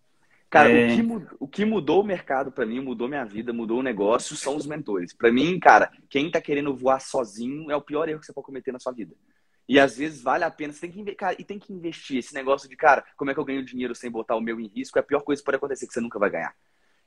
Cara, 0.51 0.70
é... 0.70 0.86
o, 0.86 0.96
que 0.96 1.03
mudou, 1.03 1.36
o 1.40 1.49
que 1.49 1.64
mudou 1.64 2.01
o 2.01 2.07
mercado 2.07 2.51
para 2.51 2.64
mim, 2.64 2.80
mudou 2.80 3.09
minha 3.09 3.24
vida, 3.24 3.53
mudou 3.53 3.80
o 3.80 3.82
negócio, 3.82 4.34
são 4.34 4.57
os 4.57 4.66
mentores. 4.66 5.12
Para 5.12 5.30
mim, 5.30 5.59
cara, 5.61 5.90
quem 6.09 6.30
tá 6.30 6.40
querendo 6.40 6.74
voar 6.74 7.01
sozinho 7.01 7.70
é 7.70 7.76
o 7.76 7.82
pior 7.82 8.09
erro 8.09 8.20
que 8.20 8.26
você 8.26 8.32
pode 8.32 8.46
cometer 8.46 8.72
na 8.72 8.78
sua 8.78 8.92
vida. 8.92 9.14
E 9.68 9.78
às 9.78 9.99
vezes 9.99 10.22
vale 10.22 10.44
a 10.44 10.51
pena, 10.51 10.72
você 10.72 10.88
tem 10.88 10.90
que, 10.90 11.14
cara, 11.14 11.36
e 11.38 11.44
tem 11.44 11.59
que 11.59 11.72
investir. 11.72 12.16
Esse 12.16 12.32
negócio 12.32 12.66
de, 12.66 12.74
cara, 12.74 13.05
como 13.16 13.30
é 13.30 13.34
que 13.34 13.40
eu 13.40 13.44
ganho 13.44 13.62
dinheiro 13.62 13.94
sem 13.94 14.11
botar 14.11 14.36
o 14.36 14.40
meu 14.40 14.59
em 14.59 14.66
risco 14.66 14.99
é 14.99 15.01
a 15.01 15.05
pior 15.05 15.20
coisa 15.20 15.42
que 15.42 15.44
pode 15.44 15.57
acontecer, 15.57 15.86
que 15.86 15.92
você 15.92 16.01
nunca 16.01 16.18
vai 16.18 16.30
ganhar. 16.30 16.55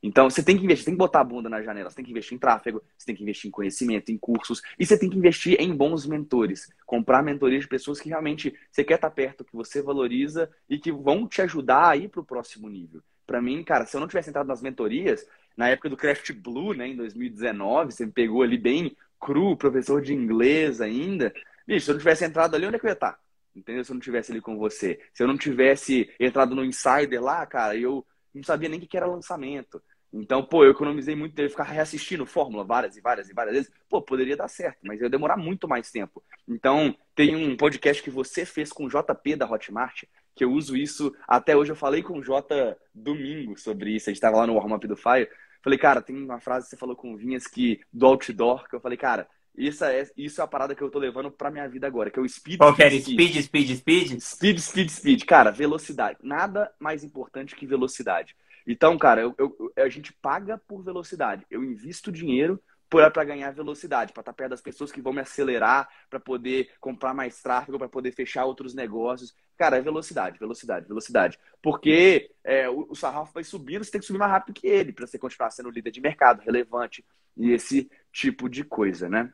Então, 0.03 0.29
você 0.29 0.43
tem 0.43 0.57
que 0.57 0.63
investir, 0.63 0.85
tem 0.85 0.93
que 0.93 0.99
botar 0.99 1.21
a 1.21 1.23
bunda 1.23 1.49
na 1.49 1.61
janela, 1.61 1.89
você 1.89 1.95
tem 1.95 2.05
que 2.05 2.11
investir 2.11 2.35
em 2.35 2.39
tráfego, 2.39 2.83
você 2.97 3.05
tem 3.05 3.15
que 3.15 3.23
investir 3.23 3.47
em 3.47 3.51
conhecimento, 3.51 4.11
em 4.11 4.17
cursos, 4.17 4.61
e 4.77 4.85
você 4.85 4.97
tem 4.97 5.09
que 5.09 5.17
investir 5.17 5.59
em 5.59 5.75
bons 5.75 6.05
mentores. 6.07 6.71
Comprar 6.85 7.23
mentorias 7.23 7.63
de 7.63 7.67
pessoas 7.67 7.99
que 7.99 8.09
realmente 8.09 8.55
você 8.71 8.83
quer 8.83 8.95
estar 8.95 9.11
perto, 9.11 9.43
que 9.43 9.55
você 9.55 9.81
valoriza 9.81 10.49
e 10.69 10.77
que 10.77 10.91
vão 10.91 11.27
te 11.27 11.41
ajudar 11.41 11.89
a 11.89 11.97
ir 11.97 12.09
para 12.09 12.21
o 12.21 12.25
próximo 12.25 12.69
nível 12.69 13.01
para 13.31 13.41
mim, 13.41 13.63
cara, 13.63 13.85
se 13.85 13.95
eu 13.95 14.01
não 14.01 14.09
tivesse 14.09 14.29
entrado 14.29 14.47
nas 14.47 14.61
mentorias, 14.61 15.25
na 15.55 15.69
época 15.69 15.87
do 15.87 15.95
Craft 15.95 16.33
Blue, 16.33 16.73
né, 16.73 16.89
em 16.89 16.97
2019, 16.97 17.93
você 17.93 18.05
me 18.05 18.11
pegou 18.11 18.43
ali 18.43 18.57
bem 18.57 18.93
cru, 19.17 19.55
professor 19.55 20.01
de 20.01 20.13
inglês 20.13 20.81
ainda. 20.81 21.33
Bicho, 21.65 21.85
se 21.85 21.91
eu 21.91 21.93
não 21.93 21.99
tivesse 21.99 22.25
entrado 22.25 22.55
ali, 22.55 22.65
onde 22.65 22.75
é 22.75 22.79
que 22.79 22.85
eu 22.85 22.89
ia 22.89 22.93
estar? 22.93 23.17
Entendeu? 23.55 23.85
Se 23.85 23.91
eu 23.91 23.93
não 23.93 24.01
tivesse 24.01 24.33
ali 24.33 24.41
com 24.41 24.57
você. 24.57 24.99
Se 25.13 25.23
eu 25.23 25.27
não 25.29 25.37
tivesse 25.37 26.13
entrado 26.19 26.53
no 26.53 26.65
Insider 26.65 27.21
lá, 27.23 27.45
cara, 27.45 27.73
eu 27.73 28.05
não 28.35 28.43
sabia 28.43 28.67
nem 28.67 28.79
o 28.79 28.85
que 28.85 28.97
era 28.97 29.05
lançamento. 29.05 29.81
Então, 30.13 30.43
pô, 30.43 30.65
eu 30.65 30.71
economizei 30.71 31.15
muito 31.15 31.35
tempo 31.35 31.49
ficar 31.49 31.63
reassistindo 31.63 32.25
Fórmula 32.25 32.65
várias 32.65 32.97
e 32.97 33.01
várias 33.01 33.29
e 33.29 33.33
várias 33.33 33.55
vezes. 33.55 33.71
Pô, 33.89 34.01
poderia 34.01 34.35
dar 34.35 34.49
certo, 34.49 34.79
mas 34.83 34.99
ia 34.99 35.09
demorar 35.09 35.37
muito 35.37 35.67
mais 35.67 35.89
tempo. 35.89 36.21
Então, 36.47 36.95
tem 37.15 37.35
um 37.35 37.55
podcast 37.55 38.03
que 38.03 38.09
você 38.09 38.45
fez 38.45 38.73
com 38.73 38.85
o 38.85 38.89
JP 38.89 39.35
da 39.37 39.49
Hotmart, 39.49 40.03
que 40.35 40.43
eu 40.43 40.51
uso 40.51 40.75
isso 40.75 41.15
até 41.27 41.55
hoje. 41.55 41.71
Eu 41.71 41.77
falei 41.77 42.03
com 42.03 42.19
o 42.19 42.23
Jota 42.23 42.77
domingo 42.93 43.57
sobre 43.57 43.91
isso. 43.95 44.09
A 44.09 44.11
gente 44.11 44.17
estava 44.17 44.37
lá 44.37 44.47
no 44.47 44.55
warm-up 44.55 44.85
do 44.85 44.97
Fire. 44.97 45.29
Falei, 45.63 45.79
cara, 45.79 46.01
tem 46.01 46.15
uma 46.15 46.39
frase 46.39 46.65
que 46.65 46.71
você 46.71 46.77
falou 46.77 46.95
com 46.95 47.13
o 47.13 47.17
Vinhas 47.17 47.47
que 47.47 47.79
do 47.93 48.05
outdoor, 48.05 48.67
que 48.67 48.75
eu 48.75 48.81
falei, 48.81 48.97
cara, 48.97 49.27
isso 49.55 49.83
é, 49.83 50.09
isso 50.17 50.41
é 50.41 50.43
a 50.43 50.47
parada 50.47 50.73
que 50.73 50.81
eu 50.81 50.89
tô 50.89 50.97
levando 50.97 51.29
pra 51.29 51.51
minha 51.51 51.67
vida 51.67 51.85
agora, 51.85 52.09
que 52.09 52.17
é 52.17 52.21
o 52.21 52.27
speed. 52.27 52.57
Qual 52.57 52.73
que 52.73 52.83
era? 52.83 52.99
Speed, 52.99 53.41
speed, 53.43 53.77
speed? 53.77 54.19
Speed, 54.19 54.57
speed, 54.59 54.89
speed. 54.89 55.25
Cara, 55.25 55.51
velocidade. 55.51 56.17
Nada 56.23 56.71
mais 56.79 57.03
importante 57.03 57.55
que 57.55 57.65
velocidade. 57.65 58.35
Então, 58.67 58.97
cara, 58.97 59.21
eu, 59.21 59.35
eu, 59.37 59.73
a 59.77 59.89
gente 59.89 60.13
paga 60.13 60.57
por 60.57 60.83
velocidade. 60.83 61.45
Eu 61.49 61.63
invisto 61.63 62.11
dinheiro 62.11 62.61
para 62.89 63.23
ganhar 63.23 63.51
velocidade, 63.51 64.11
para 64.11 64.21
estar 64.21 64.33
tá 64.33 64.35
perto 64.35 64.49
das 64.51 64.61
pessoas 64.61 64.91
que 64.91 65.01
vão 65.01 65.13
me 65.13 65.21
acelerar, 65.21 65.87
para 66.09 66.19
poder 66.19 66.71
comprar 66.79 67.13
mais 67.13 67.41
tráfego, 67.41 67.77
para 67.77 67.87
poder 67.87 68.11
fechar 68.11 68.43
outros 68.43 68.73
negócios. 68.73 69.33
Cara, 69.57 69.77
é 69.77 69.81
velocidade, 69.81 70.37
velocidade, 70.37 70.87
velocidade. 70.87 71.39
Porque 71.61 72.31
é, 72.43 72.69
o, 72.69 72.87
o 72.89 72.95
sarrafo 72.95 73.33
vai 73.33 73.45
subindo, 73.45 73.83
você 73.83 73.91
tem 73.91 74.01
que 74.01 74.07
subir 74.07 74.19
mais 74.19 74.31
rápido 74.31 74.55
que 74.55 74.67
ele 74.67 74.91
para 74.91 75.07
você 75.07 75.17
continuar 75.17 75.51
sendo 75.51 75.69
líder 75.69 75.91
de 75.91 76.01
mercado, 76.01 76.41
relevante 76.41 77.05
e 77.37 77.51
esse 77.51 77.89
tipo 78.11 78.49
de 78.49 78.65
coisa, 78.65 79.07
né? 79.07 79.31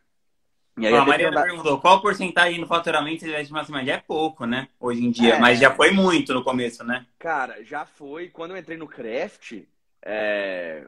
E 0.78 0.86
aí, 0.86 0.94
a 0.94 1.04
Mariana 1.04 1.42
perguntou 1.42 1.80
qual 1.80 2.02
porcentagem 2.02 2.60
no 2.60 2.68
faturamento 2.68 3.22
você 3.22 3.28
investe 3.28 3.52
máxima? 3.52 3.84
Já 3.84 3.94
é 3.94 3.98
pouco, 3.98 4.46
né? 4.46 4.68
Hoje 4.80 5.04
em 5.04 5.12
dia, 5.12 5.36
é... 5.36 5.40
mas 5.40 5.60
já 5.60 5.74
foi 5.74 5.92
muito 5.92 6.34
no 6.34 6.44
começo, 6.44 6.84
né? 6.84 7.06
Cara, 7.18 7.64
já 7.64 7.86
foi. 7.86 8.30
Quando 8.30 8.52
eu 8.52 8.58
entrei 8.58 8.78
no 8.78 8.88
Craft, 8.88 9.64
é 10.04 10.86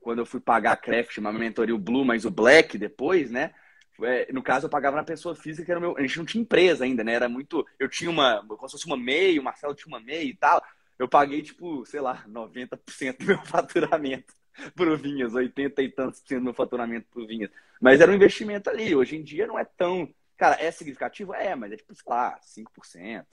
quando 0.00 0.20
eu 0.20 0.26
fui 0.26 0.40
pagar 0.40 0.72
a 0.72 0.76
Craft, 0.76 1.18
uma 1.18 1.32
mentoria 1.32 1.74
o 1.74 1.78
Blue, 1.78 2.04
mas 2.04 2.24
o 2.24 2.30
Black 2.30 2.78
depois, 2.78 3.30
né? 3.30 3.52
É, 4.02 4.30
no 4.32 4.42
caso, 4.42 4.66
eu 4.66 4.70
pagava 4.70 4.96
na 4.96 5.04
pessoa 5.04 5.34
física, 5.34 5.64
que 5.64 5.70
era 5.70 5.78
o 5.78 5.82
meu. 5.82 5.96
A 5.96 6.02
gente 6.02 6.18
não 6.18 6.24
tinha 6.24 6.42
empresa 6.42 6.84
ainda, 6.84 7.02
né? 7.02 7.14
Era 7.14 7.28
muito. 7.28 7.66
Eu 7.78 7.88
tinha 7.88 8.10
uma. 8.10 8.44
Como 8.46 8.68
se 8.68 8.72
fosse 8.72 8.86
uma 8.86 8.96
MEI, 8.96 9.38
o 9.38 9.42
Marcelo 9.42 9.74
tinha 9.74 9.88
uma 9.88 10.00
MEI 10.00 10.28
e 10.28 10.36
tal. 10.36 10.62
Eu 10.98 11.08
paguei, 11.08 11.42
tipo, 11.42 11.84
sei 11.86 12.00
lá, 12.00 12.24
90% 12.28 13.18
do 13.18 13.26
meu 13.26 13.38
faturamento 13.44 14.34
pro 14.74 14.96
Vinhas, 14.96 15.34
80 15.34 15.82
e 15.82 15.90
tantos 15.90 16.20
por 16.20 16.28
cento 16.28 16.38
do 16.38 16.44
meu 16.44 16.54
faturamento 16.54 17.06
pro 17.12 17.26
Vinhas. 17.26 17.50
Mas 17.80 18.00
era 18.00 18.10
um 18.10 18.14
investimento 18.14 18.70
ali. 18.70 18.94
Hoje 18.94 19.16
em 19.16 19.22
dia 19.22 19.46
não 19.46 19.58
é 19.58 19.64
tão. 19.64 20.08
Cara, 20.36 20.56
é 20.60 20.70
significativo? 20.70 21.34
É, 21.34 21.54
mas 21.54 21.72
é 21.72 21.76
tipo, 21.76 21.94
sei 21.94 22.04
lá, 22.06 22.38
5%, 22.40 23.24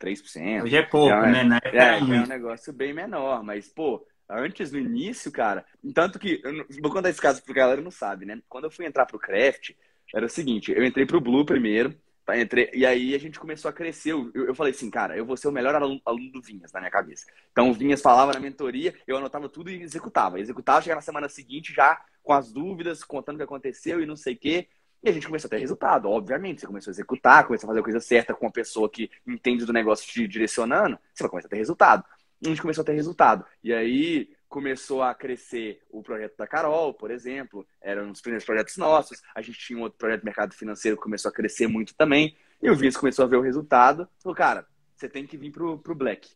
3%. 0.00 0.62
Hoje 0.64 0.76
é 0.76 0.82
pouco, 0.82 1.14
é, 1.14 1.44
né? 1.44 1.58
É, 1.64 1.76
é, 1.76 1.98
é 1.98 2.02
um 2.02 2.26
negócio 2.26 2.72
bem 2.72 2.92
menor, 2.92 3.42
mas, 3.42 3.68
pô, 3.68 4.06
Antes, 4.34 4.72
no 4.72 4.78
início, 4.78 5.30
cara, 5.30 5.62
tanto 5.94 6.18
que, 6.18 6.40
eu 6.42 6.64
vou 6.80 6.90
contar 6.90 7.10
esse 7.10 7.20
caso 7.20 7.42
a 7.46 7.52
galera 7.52 7.82
não 7.82 7.90
sabe, 7.90 8.24
né? 8.24 8.40
Quando 8.48 8.64
eu 8.64 8.70
fui 8.70 8.86
entrar 8.86 9.04
pro 9.04 9.18
Craft, 9.18 9.72
era 10.14 10.24
o 10.24 10.30
seguinte, 10.30 10.72
eu 10.72 10.82
entrei 10.84 11.04
pro 11.04 11.20
Blue 11.20 11.44
primeiro, 11.44 11.94
entrei, 12.30 12.70
e 12.72 12.86
aí 12.86 13.14
a 13.14 13.18
gente 13.18 13.38
começou 13.38 13.68
a 13.68 13.72
crescer. 13.72 14.12
Eu, 14.12 14.30
eu 14.34 14.54
falei 14.54 14.72
assim, 14.72 14.90
cara, 14.90 15.16
eu 15.16 15.24
vou 15.24 15.36
ser 15.36 15.48
o 15.48 15.52
melhor 15.52 15.74
aluno, 15.74 16.00
aluno, 16.04 16.32
do 16.32 16.42
Vinhas 16.42 16.72
na 16.72 16.80
minha 16.80 16.90
cabeça. 16.90 17.26
Então 17.50 17.70
o 17.70 17.74
Vinhas 17.74 18.00
falava 18.00 18.32
na 18.32 18.40
mentoria, 18.40 18.94
eu 19.06 19.16
anotava 19.16 19.48
tudo 19.48 19.70
e 19.70 19.82
executava. 19.82 20.38
Executava, 20.38 20.80
chegava 20.82 20.98
na 20.98 21.02
semana 21.02 21.28
seguinte 21.28 21.72
já 21.72 22.00
com 22.22 22.32
as 22.32 22.52
dúvidas, 22.52 23.02
contando 23.02 23.34
o 23.34 23.38
que 23.38 23.44
aconteceu 23.44 24.00
e 24.00 24.06
não 24.06 24.16
sei 24.16 24.34
o 24.34 24.38
quê. 24.38 24.68
E 25.02 25.08
a 25.08 25.12
gente 25.12 25.26
começou 25.26 25.48
a 25.48 25.50
ter 25.50 25.58
resultado, 25.58 26.08
obviamente. 26.08 26.60
Você 26.60 26.66
começou 26.66 26.90
a 26.90 26.94
executar, 26.94 27.44
começou 27.46 27.66
a 27.66 27.70
fazer 27.70 27.80
a 27.80 27.82
coisa 27.82 28.00
certa 28.00 28.34
com 28.34 28.46
uma 28.46 28.52
pessoa 28.52 28.88
que 28.88 29.10
entende 29.26 29.64
do 29.64 29.72
negócio 29.72 30.06
te 30.06 30.28
direcionando, 30.28 30.96
você 31.12 31.24
vai 31.24 31.30
começar 31.30 31.48
a 31.48 31.50
ter 31.50 31.56
resultado 31.56 32.04
a 32.44 32.48
gente 32.48 32.62
começou 32.62 32.82
a 32.82 32.84
ter 32.84 32.92
resultado. 32.92 33.44
E 33.62 33.72
aí 33.72 34.30
começou 34.52 35.02
a 35.02 35.14
crescer 35.14 35.80
o 35.90 36.02
projeto 36.02 36.36
da 36.36 36.46
Carol, 36.46 36.92
por 36.92 37.10
exemplo, 37.10 37.66
era 37.80 38.04
um 38.04 38.12
primeiros 38.12 38.44
projetos 38.44 38.76
nossos. 38.76 39.22
A 39.34 39.40
gente 39.40 39.58
tinha 39.58 39.78
um 39.78 39.82
outro 39.82 39.98
projeto 39.98 40.20
de 40.20 40.26
mercado 40.26 40.54
financeiro 40.54 40.98
que 40.98 41.02
começou 41.02 41.30
a 41.30 41.32
crescer 41.32 41.66
muito 41.66 41.94
também. 41.94 42.36
E 42.62 42.70
o 42.70 42.76
Vince 42.76 42.98
começou 42.98 43.24
a 43.24 43.28
ver 43.28 43.36
o 43.36 43.40
resultado. 43.40 44.06
Falou, 44.22 44.36
cara, 44.36 44.66
você 44.94 45.08
tem 45.08 45.26
que 45.26 45.38
vir 45.38 45.50
pro, 45.50 45.78
pro 45.78 45.94
Black. 45.94 46.28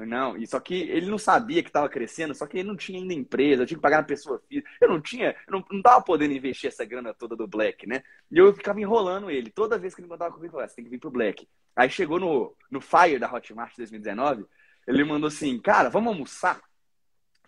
Não, 0.00 0.36
e 0.36 0.46
só 0.46 0.58
que 0.58 0.74
ele 0.74 1.10
não 1.10 1.18
sabia 1.18 1.62
que 1.62 1.68
estava 1.68 1.88
crescendo, 1.88 2.34
só 2.34 2.46
que 2.46 2.58
ele 2.58 2.68
não 2.68 2.74
tinha 2.74 2.98
ainda 2.98 3.12
empresa, 3.12 3.62
eu 3.62 3.66
tinha 3.66 3.76
que 3.76 3.82
pagar 3.82 3.98
na 3.98 4.02
pessoa 4.02 4.42
física. 4.48 4.68
Eu 4.80 4.88
não 4.88 5.00
tinha, 5.00 5.36
eu 5.46 5.52
não, 5.52 5.64
não 5.70 5.82
tava 5.82 6.02
podendo 6.02 6.32
investir 6.32 6.68
essa 6.68 6.84
grana 6.84 7.14
toda 7.14 7.36
do 7.36 7.46
Black, 7.46 7.86
né? 7.86 8.02
E 8.32 8.38
eu 8.38 8.52
ficava 8.52 8.80
enrolando 8.80 9.30
ele. 9.30 9.50
Toda 9.50 9.78
vez 9.78 9.94
que 9.94 10.00
ele 10.00 10.08
mandava 10.08 10.34
comigo, 10.34 10.48
eu 10.48 10.52
falava, 10.52 10.68
você 10.68 10.76
tem 10.76 10.84
que 10.84 10.90
vir 10.90 10.98
pro 10.98 11.10
Black. 11.10 11.46
Aí 11.76 11.88
chegou 11.88 12.18
no, 12.18 12.56
no 12.68 12.80
Fire 12.80 13.18
da 13.18 13.32
Hotmart 13.32 13.76
2019, 13.76 14.44
ele 14.88 15.04
mandou 15.04 15.28
assim, 15.28 15.56
cara, 15.60 15.88
vamos 15.88 16.12
almoçar? 16.12 16.60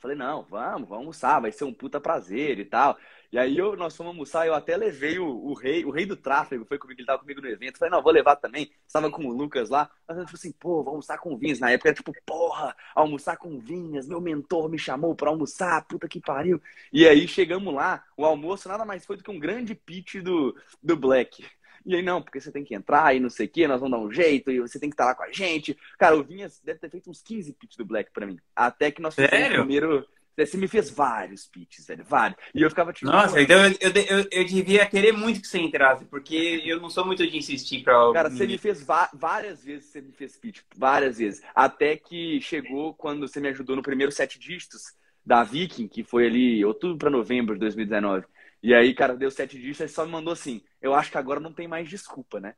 Falei, 0.02 0.16
não, 0.16 0.42
vamos, 0.50 0.88
vamos 0.88 0.92
almoçar, 0.92 1.40
vai 1.40 1.52
ser 1.52 1.62
um 1.62 1.72
puta 1.72 2.00
prazer 2.00 2.58
e 2.58 2.64
tal. 2.64 2.98
E 3.30 3.38
aí 3.38 3.56
eu, 3.56 3.76
nós 3.76 3.96
fomos 3.96 4.10
almoçar, 4.10 4.48
eu 4.48 4.52
até 4.52 4.76
levei 4.76 5.16
o, 5.16 5.26
o, 5.26 5.54
rei, 5.54 5.84
o 5.84 5.92
rei 5.92 6.04
do 6.04 6.16
tráfego, 6.16 6.64
foi 6.64 6.76
comigo, 6.76 7.00
ele 7.00 7.06
tava 7.06 7.20
comigo 7.20 7.40
no 7.40 7.46
evento. 7.48 7.78
Falei, 7.78 7.92
não, 7.92 8.02
vou 8.02 8.12
levar 8.12 8.34
também. 8.34 8.68
Estava 8.84 9.08
com 9.12 9.24
o 9.24 9.32
Lucas 9.32 9.70
lá. 9.70 9.88
Mas 10.06 10.18
eu 10.18 10.24
falei 10.24 10.34
assim, 10.34 10.52
pô, 10.52 10.78
vamos 10.78 10.88
almoçar 10.88 11.18
com 11.18 11.32
o 11.32 11.38
Vinhas. 11.38 11.60
Na 11.60 11.70
época 11.70 11.90
era 11.90 11.94
tipo, 11.94 12.12
porra, 12.26 12.76
almoçar 12.96 13.36
com 13.36 13.54
o 13.54 13.60
Vinhas, 13.60 14.08
meu 14.08 14.20
mentor 14.20 14.68
me 14.68 14.78
chamou 14.78 15.14
pra 15.14 15.30
almoçar, 15.30 15.86
puta 15.86 16.08
que 16.08 16.20
pariu. 16.20 16.60
E 16.92 17.06
aí 17.06 17.28
chegamos 17.28 17.72
lá, 17.72 18.04
o 18.16 18.24
almoço 18.24 18.68
nada 18.68 18.84
mais 18.84 19.06
foi 19.06 19.16
do 19.16 19.22
que 19.22 19.30
um 19.30 19.38
grande 19.38 19.72
pitch 19.72 20.16
do, 20.16 20.54
do 20.82 20.96
Black. 20.96 21.46
E 21.84 21.96
aí, 21.96 22.02
não, 22.02 22.22
porque 22.22 22.40
você 22.40 22.50
tem 22.50 22.64
que 22.64 22.74
entrar 22.74 23.14
e 23.14 23.20
não 23.20 23.30
sei 23.30 23.46
o 23.46 23.48
que, 23.48 23.66
nós 23.66 23.80
vamos 23.80 23.98
dar 23.98 24.04
um 24.04 24.12
jeito, 24.12 24.50
e 24.50 24.60
você 24.60 24.78
tem 24.78 24.88
que 24.88 24.94
estar 24.94 25.06
lá 25.06 25.14
com 25.14 25.24
a 25.24 25.32
gente. 25.32 25.76
Cara, 25.98 26.16
o 26.16 26.22
Vinhas 26.22 26.60
deve 26.64 26.78
ter 26.78 26.90
feito 26.90 27.10
uns 27.10 27.22
15 27.22 27.52
pitches 27.54 27.76
do 27.76 27.84
Black 27.84 28.10
pra 28.12 28.26
mim. 28.26 28.38
Até 28.54 28.90
que 28.90 29.02
nós 29.02 29.14
fizemos 29.14 29.48
o 29.48 29.58
primeiro. 29.58 30.06
Você 30.36 30.56
me 30.56 30.66
fez 30.66 30.88
vários 30.88 31.46
pitches, 31.46 31.86
velho, 31.86 32.04
vários. 32.04 32.38
E 32.54 32.62
eu 32.62 32.70
ficava 32.70 32.90
tipo. 32.92 33.10
Nossa, 33.10 33.40
então 33.40 33.66
eu, 33.66 33.70
eu, 33.80 33.92
eu, 33.92 34.28
eu, 34.30 34.44
devia 34.46 34.86
querer 34.86 35.12
muito 35.12 35.42
que 35.42 35.46
você 35.46 35.58
entrasse, 35.58 36.06
porque 36.06 36.62
eu 36.64 36.80
não 36.80 36.88
sou 36.88 37.04
muito 37.04 37.26
de 37.26 37.36
insistir 37.36 37.82
pra. 37.82 38.10
Cara, 38.14 38.30
você 38.30 38.46
me 38.46 38.56
fez 38.56 38.82
várias 39.12 39.62
vezes, 39.62 39.90
você 39.90 40.00
me 40.00 40.12
fez 40.12 40.38
pitch, 40.38 40.60
várias 40.74 41.18
vezes. 41.18 41.42
Até 41.54 41.96
que 41.96 42.40
chegou 42.40 42.94
quando 42.94 43.28
você 43.28 43.40
me 43.40 43.48
ajudou 43.48 43.76
no 43.76 43.82
primeiro 43.82 44.10
sete 44.10 44.38
dígitos 44.38 44.94
da 45.24 45.44
Viking, 45.44 45.86
que 45.86 46.02
foi 46.02 46.26
ali 46.26 46.64
outubro 46.64 46.96
para 46.96 47.10
novembro 47.10 47.54
de 47.54 47.60
2019. 47.60 48.24
E 48.62 48.72
aí, 48.72 48.94
cara, 48.94 49.16
deu 49.16 49.30
sete 49.30 49.58
dígitos 49.58 49.90
e 49.90 49.94
só 49.94 50.04
me 50.04 50.12
mandou 50.12 50.32
assim: 50.32 50.62
eu 50.80 50.94
acho 50.94 51.10
que 51.10 51.18
agora 51.18 51.40
não 51.40 51.52
tem 51.52 51.66
mais 51.66 51.88
desculpa, 51.88 52.38
né? 52.38 52.54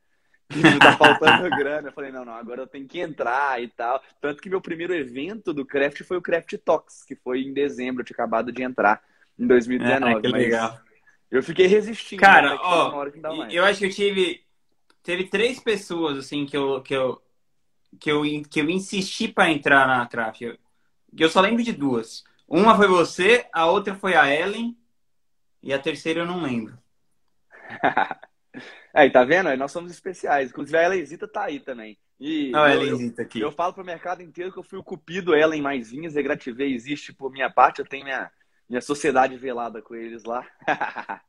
Que 0.48 0.78
tá 0.78 0.96
faltando 0.96 1.48
grana. 1.56 1.88
Eu 1.88 1.92
falei, 1.92 2.12
não, 2.12 2.24
não, 2.24 2.34
agora 2.34 2.62
eu 2.62 2.66
tenho 2.66 2.86
que 2.86 3.00
entrar 3.00 3.62
e 3.62 3.68
tal. 3.68 4.02
Tanto 4.20 4.42
que 4.42 4.50
meu 4.50 4.60
primeiro 4.60 4.94
evento 4.94 5.54
do 5.54 5.64
Craft 5.64 6.02
foi 6.02 6.18
o 6.18 6.22
Craft 6.22 6.58
Talks, 6.64 7.04
que 7.04 7.16
foi 7.16 7.42
em 7.42 7.54
dezembro, 7.54 8.02
eu 8.02 8.04
tinha 8.04 8.14
acabado 8.14 8.52
de 8.52 8.62
entrar 8.62 9.02
em 9.38 9.46
2019. 9.46 10.14
É, 10.14 10.20
que 10.20 10.28
legal. 10.28 10.78
Eu 11.30 11.42
fiquei 11.42 11.66
resistindo. 11.66 12.20
Cara, 12.20 12.56
ó, 12.60 13.06
eu 13.50 13.64
acho 13.64 13.78
que 13.78 13.86
eu 13.86 13.90
tive. 13.90 14.44
Teve 15.02 15.24
três 15.24 15.58
pessoas, 15.58 16.18
assim, 16.18 16.46
que 16.46 16.56
eu, 16.56 16.80
que 16.80 16.94
eu, 16.94 17.20
que 17.98 18.10
eu, 18.10 18.22
que 18.48 18.60
eu 18.60 18.70
insisti 18.70 19.28
para 19.28 19.50
entrar 19.50 19.86
na 19.86 20.06
Craft. 20.06 20.42
Eu, 20.42 20.58
eu 21.18 21.28
só 21.28 21.40
lembro 21.40 21.62
de 21.62 21.72
duas. 21.72 22.24
Uma 22.46 22.76
foi 22.76 22.86
você, 22.86 23.46
a 23.52 23.66
outra 23.66 23.94
foi 23.94 24.14
a 24.14 24.32
Ellen, 24.32 24.76
e 25.64 25.72
a 25.72 25.78
terceira 25.78 26.20
eu 26.20 26.26
não 26.26 26.42
lembro. 26.42 26.78
Aí, 28.92 29.10
tá 29.10 29.24
vendo? 29.24 29.56
Nós 29.56 29.72
somos 29.72 29.90
especiais. 29.90 30.50
Inclusive, 30.50 30.76
a 30.76 30.84
Elenzita 30.84 31.26
tá 31.26 31.44
aí 31.44 31.58
também. 31.58 31.98
E 32.20 32.50
Não, 32.52 32.68
eu, 32.68 32.82
Elenzita 32.82 33.22
aqui. 33.22 33.40
Eu, 33.40 33.48
eu 33.48 33.52
falo 33.52 33.72
pro 33.72 33.84
mercado 33.84 34.22
inteiro 34.22 34.52
que 34.52 34.58
eu 34.58 34.62
fui 34.62 34.78
o 34.78 34.84
cupido 34.84 35.34
Ellen 35.34 35.60
mais 35.60 35.90
vinhas, 35.90 36.14
Regrativei 36.14 36.72
existe 36.72 37.12
por 37.12 37.32
minha 37.32 37.50
parte, 37.50 37.80
eu 37.80 37.84
tenho 37.84 38.04
minha, 38.04 38.30
minha 38.68 38.80
sociedade 38.80 39.36
velada 39.36 39.82
com 39.82 39.96
eles 39.96 40.22
lá. 40.22 40.46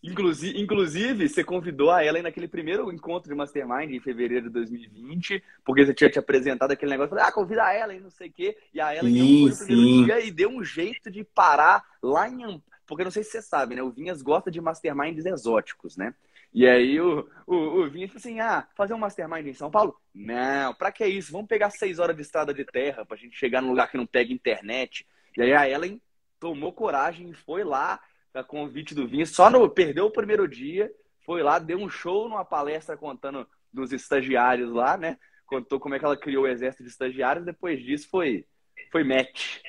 inclusive, 0.00 0.60
inclusive, 0.60 1.28
você 1.28 1.42
convidou 1.42 1.90
a 1.90 2.04
Ellen 2.04 2.22
naquele 2.22 2.46
primeiro 2.46 2.92
encontro 2.92 3.28
de 3.28 3.34
Mastermind 3.34 3.90
em 3.90 4.00
fevereiro 4.00 4.46
de 4.46 4.52
2020, 4.52 5.42
porque 5.64 5.84
você 5.84 5.94
tinha 5.94 6.10
te 6.10 6.20
apresentado 6.20 6.70
aquele 6.70 6.92
negócio, 6.92 7.10
falei, 7.10 7.24
ah, 7.24 7.32
convida 7.32 7.64
a 7.64 7.76
Ellen, 7.76 8.00
não 8.00 8.10
sei 8.10 8.28
o 8.28 8.32
quê, 8.32 8.56
e 8.72 8.80
a 8.80 8.94
Ellen 8.94 9.12
sim, 9.12 9.40
foi 9.40 9.50
no 9.50 9.66
primeiro 9.66 10.04
dia 10.04 10.20
e 10.20 10.30
deu 10.30 10.50
um 10.50 10.62
jeito 10.62 11.10
de 11.10 11.24
parar 11.24 11.84
lá 12.00 12.28
em 12.28 12.44
porque 12.86 13.04
não 13.04 13.10
sei 13.10 13.24
se 13.24 13.32
você 13.32 13.42
sabe, 13.42 13.74
né? 13.74 13.82
O 13.82 13.90
Vinhas 13.90 14.22
gosta 14.22 14.50
de 14.50 14.60
masterminds 14.60 15.26
exóticos, 15.26 15.96
né? 15.96 16.14
E 16.52 16.66
aí 16.66 17.00
o, 17.00 17.28
o, 17.46 17.54
o 17.54 17.90
Vinhas 17.90 18.10
falou 18.10 18.20
assim: 18.20 18.40
ah, 18.40 18.66
fazer 18.76 18.94
um 18.94 18.98
mastermind 18.98 19.46
em 19.46 19.54
São 19.54 19.70
Paulo? 19.70 20.00
Não, 20.14 20.74
pra 20.74 20.92
que 20.92 21.06
isso? 21.06 21.32
Vamos 21.32 21.48
pegar 21.48 21.70
seis 21.70 21.98
horas 21.98 22.16
de 22.16 22.22
estrada 22.22 22.54
de 22.54 22.64
terra 22.64 23.04
pra 23.04 23.16
gente 23.16 23.36
chegar 23.36 23.60
num 23.60 23.70
lugar 23.70 23.90
que 23.90 23.96
não 23.96 24.06
pega 24.06 24.32
internet. 24.32 25.06
E 25.36 25.42
aí 25.42 25.52
a 25.52 25.68
Ellen 25.68 26.00
tomou 26.40 26.72
coragem 26.72 27.30
e 27.30 27.34
foi 27.34 27.64
lá, 27.64 28.00
a 28.32 28.44
convite 28.44 28.94
do 28.94 29.06
Vinhas, 29.06 29.30
só 29.30 29.50
no, 29.50 29.68
perdeu 29.68 30.06
o 30.06 30.10
primeiro 30.10 30.46
dia, 30.46 30.92
foi 31.24 31.42
lá, 31.42 31.58
deu 31.58 31.78
um 31.78 31.88
show 31.88 32.28
numa 32.28 32.44
palestra 32.44 32.96
contando 32.96 33.46
dos 33.72 33.92
estagiários 33.92 34.72
lá, 34.72 34.96
né? 34.96 35.18
Contou 35.46 35.80
como 35.80 35.94
é 35.94 35.98
que 35.98 36.04
ela 36.04 36.16
criou 36.16 36.44
o 36.44 36.48
exército 36.48 36.82
de 36.82 36.90
estagiários, 36.90 37.44
depois 37.44 37.82
disso 37.82 38.08
foi, 38.08 38.46
foi 38.90 39.04
match. 39.04 39.60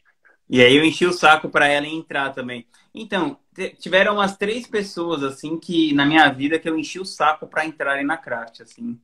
E 0.50 0.62
aí 0.62 0.76
eu 0.78 0.86
enchi 0.86 1.06
o 1.06 1.12
saco 1.12 1.50
para 1.50 1.68
ela 1.68 1.86
entrar 1.86 2.32
também. 2.32 2.66
Então, 2.94 3.38
tiveram 3.80 4.14
umas 4.16 4.38
três 4.38 4.66
pessoas, 4.66 5.22
assim, 5.24 5.60
que 5.60 5.94
na 5.94 6.06
minha 6.06 6.30
vida 6.30 6.58
que 6.58 6.70
eu 6.70 6.78
enchi 6.78 7.00
o 7.00 7.06
saco 7.06 7.48
para 7.48 7.66
entrarem 7.66 8.06
na 8.06 8.18
craft, 8.18 8.62
assim. 8.62 9.00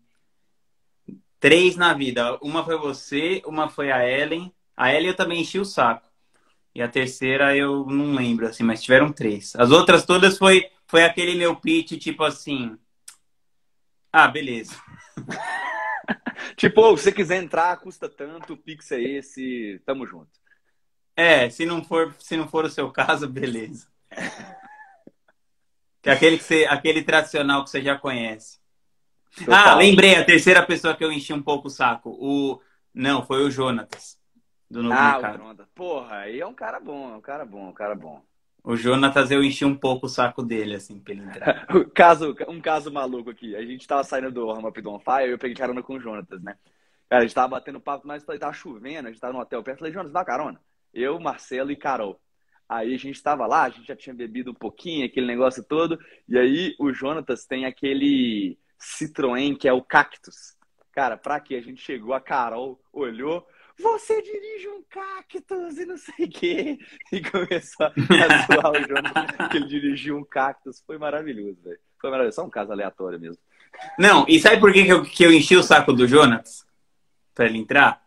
Três 1.39 1.75
na 1.75 1.93
vida. 1.93 2.37
Uma 2.41 2.63
foi 2.63 2.77
você, 2.77 3.41
uma 3.45 3.67
foi 3.67 3.91
a 3.91 4.07
Ellen. 4.07 4.53
A 4.75 4.93
Ellen 4.93 5.09
eu 5.09 5.15
também 5.15 5.41
enchi 5.41 5.59
o 5.59 5.65
saco. 5.65 6.07
E 6.73 6.81
a 6.81 6.87
terceira 6.87 7.55
eu 7.55 7.85
não 7.85 8.15
lembro, 8.15 8.47
assim, 8.47 8.63
mas 8.63 8.81
tiveram 8.81 9.11
três. 9.11 9.55
As 9.55 9.69
outras 9.69 10.05
todas 10.05 10.37
foi, 10.37 10.69
foi 10.87 11.03
aquele 11.03 11.35
meu 11.35 11.55
pitch, 11.55 11.99
tipo 11.99 12.23
assim. 12.23 12.77
Ah, 14.11 14.27
beleza. 14.27 14.75
tipo, 16.55 16.97
se 16.97 17.03
você 17.03 17.11
quiser 17.11 17.43
entrar, 17.43 17.77
custa 17.77 18.07
tanto, 18.07 18.53
o 18.53 18.57
Pix 18.57 18.91
é 18.91 19.01
esse, 19.01 19.81
tamo 19.85 20.05
junto. 20.05 20.42
É, 21.16 21.49
se 21.49 21.66
não 21.66 21.84
for, 21.84 22.16
se 22.20 22.36
não 22.36 22.47
for 22.47 22.66
o 22.66 22.70
seu 22.70 22.91
caso, 22.91 23.28
beleza. 23.28 23.88
Que 26.01 26.09
é 26.09 26.14
aquele, 26.14 26.38
que 26.38 26.43
você, 26.43 26.66
aquele 26.66 27.01
tradicional 27.01 27.64
que 27.64 27.70
você 27.70 27.82
já 27.82 27.97
conhece. 27.97 28.59
Total. 29.38 29.53
Ah, 29.55 29.76
lembrei, 29.76 30.16
a 30.16 30.26
terceira 30.26 30.64
pessoa 30.66 30.95
que 30.95 31.03
eu 31.03 31.11
enchi 31.11 31.34
um 31.34 31.41
pouco 31.41 31.68
o 31.68 31.72
saco. 31.72 32.09
O... 32.20 32.61
Não, 32.93 33.26
foi 33.26 33.43
o 33.43 33.49
Jonatas. 33.49 34.20
Do 34.70 34.84
novo 34.84 34.95
ah, 34.95 35.14
mercado. 35.14 35.61
o. 35.61 35.68
Porra, 35.74 36.18
aí 36.18 36.39
é 36.39 36.45
um 36.45 36.53
cara 36.53 36.80
bom, 36.80 37.14
é 37.14 37.16
um 37.16 37.22
cara 37.22 37.45
bom, 37.45 37.70
um 37.70 37.74
cara 37.74 37.95
bom. 37.95 38.22
O 38.64 38.76
Jonatas, 38.76 39.30
eu 39.30 39.43
enchi 39.43 39.66
um 39.66 39.76
pouco 39.76 40.05
o 40.05 40.09
saco 40.09 40.41
dele, 40.41 40.76
assim, 40.76 40.99
pra 40.99 41.14
ele 41.14 41.24
entrar. 41.24 41.68
caso, 41.93 42.36
um 42.47 42.61
caso 42.61 42.91
maluco 42.91 43.30
aqui. 43.30 43.55
A 43.55 43.66
gente 43.66 43.88
tava 43.88 44.03
saindo 44.03 44.32
do 44.32 44.51
Rama 44.51 44.72
Pidon 44.72 44.99
Fire 44.99 45.28
e 45.28 45.32
eu 45.32 45.38
peguei 45.38 45.55
carona 45.55 45.84
com 45.84 45.95
o 45.95 45.99
Jonatas, 45.99 46.41
né? 46.41 46.57
Cara, 47.09 47.22
a 47.22 47.26
gente 47.26 47.36
tava 47.36 47.49
batendo 47.49 47.80
papo, 47.80 48.07
mas 48.07 48.24
tava 48.24 48.53
chovendo, 48.53 49.07
a 49.07 49.11
gente 49.11 49.20
tava 49.20 49.34
no 49.34 49.39
hotel 49.39 49.61
perto. 49.61 49.80
Falei, 49.80 49.93
Jonatas, 49.93 50.14
dá 50.14 50.26
carona? 50.26 50.59
Eu, 50.93 51.19
Marcelo 51.19 51.71
e 51.71 51.75
Carol. 51.75 52.19
Aí 52.67 52.93
a 52.93 52.97
gente 52.97 53.15
estava 53.15 53.45
lá, 53.45 53.63
a 53.63 53.69
gente 53.69 53.87
já 53.87 53.95
tinha 53.95 54.13
bebido 54.13 54.51
um 54.51 54.55
pouquinho, 54.55 55.05
aquele 55.05 55.27
negócio 55.27 55.63
todo. 55.63 55.99
E 56.27 56.37
aí 56.37 56.75
o 56.79 56.93
Jonatas 56.93 57.45
tem 57.45 57.65
aquele 57.65 58.57
Citroën 58.79 59.57
que 59.57 59.67
é 59.67 59.73
o 59.73 59.81
Cactus. 59.81 60.55
Cara, 60.91 61.17
pra 61.17 61.39
que 61.39 61.55
a 61.55 61.61
gente 61.61 61.81
chegou, 61.81 62.13
a 62.13 62.21
Carol 62.21 62.79
olhou, 62.91 63.47
você 63.79 64.21
dirige 64.21 64.69
um 64.69 64.83
cactus 64.83 65.77
e 65.79 65.85
não 65.85 65.97
sei 65.97 66.25
o 66.25 66.29
quê. 66.29 66.77
E 67.11 67.21
começou 67.21 67.87
a 67.87 67.91
zoar 68.45 68.71
o 68.71 68.87
Jonatas 68.87 69.47
que 69.49 69.57
ele 69.57 69.67
dirigiu 69.67 70.17
um 70.17 70.23
cactus. 70.23 70.83
Foi 70.85 70.97
maravilhoso, 70.97 71.57
velho. 71.63 71.79
Foi 71.99 72.11
maravilhoso. 72.11 72.35
Só 72.35 72.45
um 72.45 72.49
caso 72.49 72.71
aleatório 72.71 73.19
mesmo. 73.19 73.41
Não, 73.97 74.25
e 74.27 74.39
sabe 74.39 74.59
por 74.59 74.71
que, 74.71 74.83
que, 74.85 74.91
eu, 74.91 75.03
que 75.03 75.23
eu 75.23 75.31
enchi 75.31 75.55
o 75.55 75.63
saco 75.63 75.91
do 75.91 76.07
Jonas? 76.07 76.63
Pra 77.33 77.45
ele 77.45 77.57
entrar? 77.57 78.03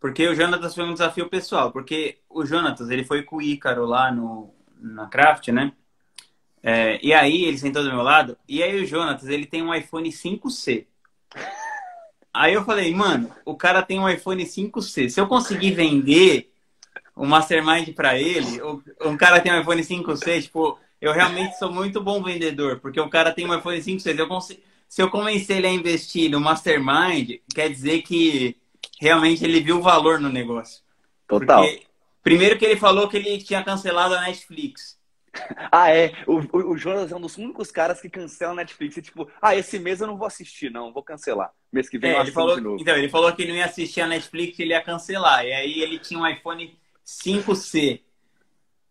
Porque 0.00 0.26
o 0.26 0.34
Jonatas 0.34 0.74
foi 0.74 0.84
um 0.84 0.94
desafio 0.94 1.28
pessoal, 1.28 1.70
porque 1.70 2.18
o 2.28 2.46
Jonatas, 2.46 2.88
ele 2.88 3.04
foi 3.04 3.22
com 3.22 3.36
o 3.36 3.42
Ícaro 3.42 3.84
lá 3.84 4.10
no, 4.10 4.52
na 4.80 5.06
Craft, 5.06 5.48
né? 5.48 5.72
É, 6.62 6.98
e 7.04 7.12
aí 7.12 7.44
ele 7.44 7.58
sentou 7.58 7.82
do 7.82 7.90
meu 7.90 8.02
lado, 8.02 8.36
e 8.48 8.62
aí 8.62 8.82
o 8.82 8.86
Jonatas, 8.86 9.28
ele 9.28 9.44
tem 9.44 9.62
um 9.62 9.74
iPhone 9.74 10.08
5C. 10.10 10.86
Aí 12.32 12.54
eu 12.54 12.64
falei, 12.64 12.94
mano, 12.94 13.30
o 13.44 13.54
cara 13.54 13.82
tem 13.82 14.00
um 14.00 14.08
iPhone 14.08 14.42
5C. 14.44 15.10
Se 15.10 15.20
eu 15.20 15.26
conseguir 15.26 15.72
vender 15.72 16.50
o 17.14 17.26
Mastermind 17.26 17.92
para 17.94 18.18
ele, 18.18 18.60
um 19.02 19.16
cara 19.16 19.40
tem 19.40 19.52
um 19.52 19.60
iPhone 19.60 19.82
5C, 19.82 20.42
tipo, 20.44 20.78
eu 21.00 21.12
realmente 21.12 21.58
sou 21.58 21.70
muito 21.72 22.00
bom 22.00 22.22
vendedor, 22.22 22.78
porque 22.80 23.00
o 23.00 23.10
cara 23.10 23.32
tem 23.32 23.46
um 23.46 23.54
iPhone 23.54 23.78
5C. 23.78 24.18
Eu 24.18 24.28
consigo, 24.28 24.60
se 24.88 25.02
eu 25.02 25.10
convencer 25.10 25.58
ele 25.58 25.66
a 25.66 25.72
investir 25.72 26.30
no 26.30 26.40
Mastermind, 26.40 27.40
quer 27.54 27.68
dizer 27.68 28.02
que 28.02 28.56
realmente 29.00 29.42
ele 29.42 29.60
viu 29.60 29.78
o 29.78 29.82
valor 29.82 30.20
no 30.20 30.28
negócio. 30.28 30.82
Total. 31.26 31.62
Porque, 31.64 31.86
primeiro 32.22 32.58
que 32.58 32.64
ele 32.66 32.76
falou 32.76 33.08
que 33.08 33.16
ele 33.16 33.42
tinha 33.42 33.64
cancelado 33.64 34.14
a 34.14 34.20
Netflix. 34.20 35.00
Ah, 35.72 35.94
é. 35.94 36.12
O, 36.26 36.38
o, 36.38 36.72
o 36.72 36.76
Jonas 36.76 37.12
é 37.12 37.16
um 37.16 37.20
dos 37.20 37.38
únicos 37.38 37.70
caras 37.70 38.00
que 38.00 38.10
cancela 38.10 38.50
a 38.50 38.56
Netflix. 38.56 38.96
E, 38.96 39.02
tipo, 39.02 39.30
ah, 39.40 39.54
esse 39.54 39.78
mês 39.78 40.00
eu 40.00 40.08
não 40.08 40.16
vou 40.16 40.26
assistir, 40.26 40.72
não, 40.72 40.92
vou 40.92 41.04
cancelar. 41.04 41.52
Mês 41.72 41.88
que 41.88 41.98
vem 41.98 42.10
é, 42.10 42.16
eu 42.16 42.22
ele 42.22 42.32
falou, 42.32 42.56
de 42.56 42.60
novo. 42.60 42.80
Então, 42.80 42.96
ele 42.96 43.08
falou 43.08 43.32
que 43.32 43.46
não 43.46 43.54
ia 43.54 43.66
assistir 43.66 44.00
a 44.00 44.08
Netflix, 44.08 44.58
ele 44.58 44.70
ia 44.70 44.82
cancelar. 44.82 45.46
E 45.46 45.52
aí 45.52 45.80
ele 45.80 46.00
tinha 46.00 46.18
um 46.18 46.26
iPhone 46.26 46.76
5C. 47.06 48.00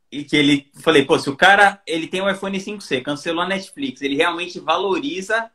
E 0.10 0.24
que 0.24 0.38
ele. 0.38 0.72
Falei, 0.82 1.04
pô, 1.04 1.20
se 1.20 1.30
o 1.30 1.36
cara 1.36 1.82
ele 1.86 2.08
tem 2.08 2.22
um 2.22 2.30
iPhone 2.30 2.58
5C, 2.58 3.04
cancelou 3.04 3.44
a 3.44 3.48
Netflix, 3.48 4.02
ele 4.02 4.16
realmente 4.16 4.62
valoriza 4.62 5.52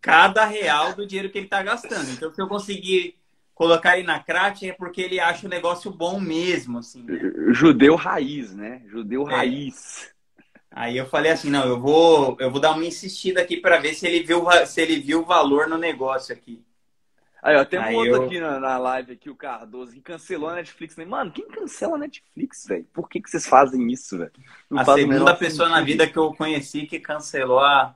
cada 0.00 0.46
real 0.46 0.94
do 0.94 1.06
dinheiro 1.06 1.28
que 1.28 1.36
ele 1.36 1.48
tá 1.48 1.62
gastando. 1.62 2.10
Então, 2.10 2.32
se 2.32 2.40
eu 2.40 2.48
conseguir 2.48 3.19
colocar 3.60 3.98
ele 3.98 4.06
na 4.06 4.18
crack 4.18 4.70
é 4.70 4.72
porque 4.72 5.02
ele 5.02 5.20
acha 5.20 5.46
o 5.46 5.50
negócio 5.50 5.90
bom 5.90 6.18
mesmo, 6.18 6.78
assim. 6.78 7.02
Né? 7.02 7.20
Judeu 7.52 7.94
raiz, 7.94 8.56
né? 8.56 8.80
Judeu 8.86 9.28
é. 9.28 9.34
raiz. 9.34 10.10
Aí 10.70 10.96
eu 10.96 11.04
falei 11.04 11.32
assim, 11.32 11.50
não, 11.50 11.66
eu 11.66 11.78
vou, 11.78 12.38
eu 12.40 12.50
vou 12.50 12.58
dar 12.58 12.70
uma 12.70 12.86
insistida 12.86 13.42
aqui 13.42 13.58
para 13.58 13.78
ver 13.78 13.92
se 13.92 14.06
ele 14.06 14.22
viu, 14.22 14.46
se 14.64 14.80
ele 14.80 14.98
viu 14.98 15.20
o 15.20 15.26
valor 15.26 15.68
no 15.68 15.76
negócio 15.76 16.34
aqui. 16.34 16.64
Aí, 17.42 17.54
ó, 17.54 17.62
tem 17.62 17.78
um 17.78 17.82
Aí 17.82 17.94
outro 17.96 18.14
eu... 18.14 18.22
aqui 18.24 18.40
na, 18.40 18.58
na, 18.58 18.78
live 18.78 19.12
aqui, 19.12 19.28
o 19.28 19.36
Cardoso, 19.36 19.92
que 19.92 20.00
cancelou 20.00 20.48
a 20.48 20.54
Netflix. 20.54 20.96
Né? 20.96 21.04
Mano, 21.04 21.30
quem 21.30 21.46
cancela 21.46 21.96
a 21.96 21.98
Netflix, 21.98 22.66
velho? 22.66 22.86
Por 22.94 23.10
que, 23.10 23.20
que 23.20 23.28
vocês 23.28 23.46
fazem 23.46 23.92
isso, 23.92 24.16
velho? 24.16 24.32
A 24.74 24.84
segunda 24.86 25.36
pessoa 25.36 25.68
sentido. 25.68 25.80
na 25.80 25.84
vida 25.84 26.06
que 26.06 26.16
eu 26.16 26.32
conheci 26.32 26.86
que 26.86 26.98
cancelou 26.98 27.60
a... 27.60 27.94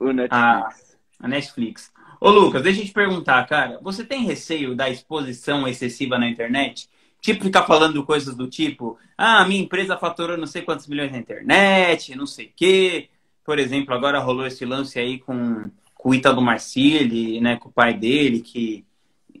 O 0.00 0.10
Netflix. 0.10 0.96
A, 1.20 1.26
a 1.26 1.28
Netflix. 1.28 1.94
Ô, 2.24 2.30
Lucas, 2.30 2.62
deixa 2.62 2.80
eu 2.80 2.86
te 2.86 2.90
perguntar, 2.90 3.46
cara. 3.46 3.78
Você 3.82 4.02
tem 4.02 4.24
receio 4.24 4.74
da 4.74 4.88
exposição 4.88 5.68
excessiva 5.68 6.18
na 6.18 6.26
internet? 6.26 6.88
Tipo, 7.20 7.44
ficar 7.44 7.64
falando 7.64 8.02
coisas 8.02 8.34
do 8.34 8.48
tipo, 8.48 8.98
ah, 9.14 9.46
minha 9.46 9.60
empresa 9.60 9.98
faturou 9.98 10.38
não 10.38 10.46
sei 10.46 10.62
quantos 10.62 10.86
milhões 10.86 11.12
na 11.12 11.18
internet, 11.18 12.16
não 12.16 12.26
sei 12.26 12.46
o 12.46 12.52
quê. 12.56 13.10
Por 13.44 13.58
exemplo, 13.58 13.92
agora 13.92 14.20
rolou 14.20 14.46
esse 14.46 14.64
lance 14.64 14.98
aí 14.98 15.18
com, 15.18 15.70
com 15.94 16.08
o 16.08 16.14
Ítalo 16.14 16.40
Marcilli, 16.40 17.42
né, 17.42 17.58
com 17.58 17.68
o 17.68 17.72
pai 17.72 17.92
dele, 17.92 18.40
que, 18.40 18.86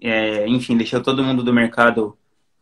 é, 0.02 0.46
enfim, 0.46 0.76
deixou 0.76 1.02
todo 1.02 1.24
mundo 1.24 1.42
do 1.42 1.54
mercado 1.54 2.18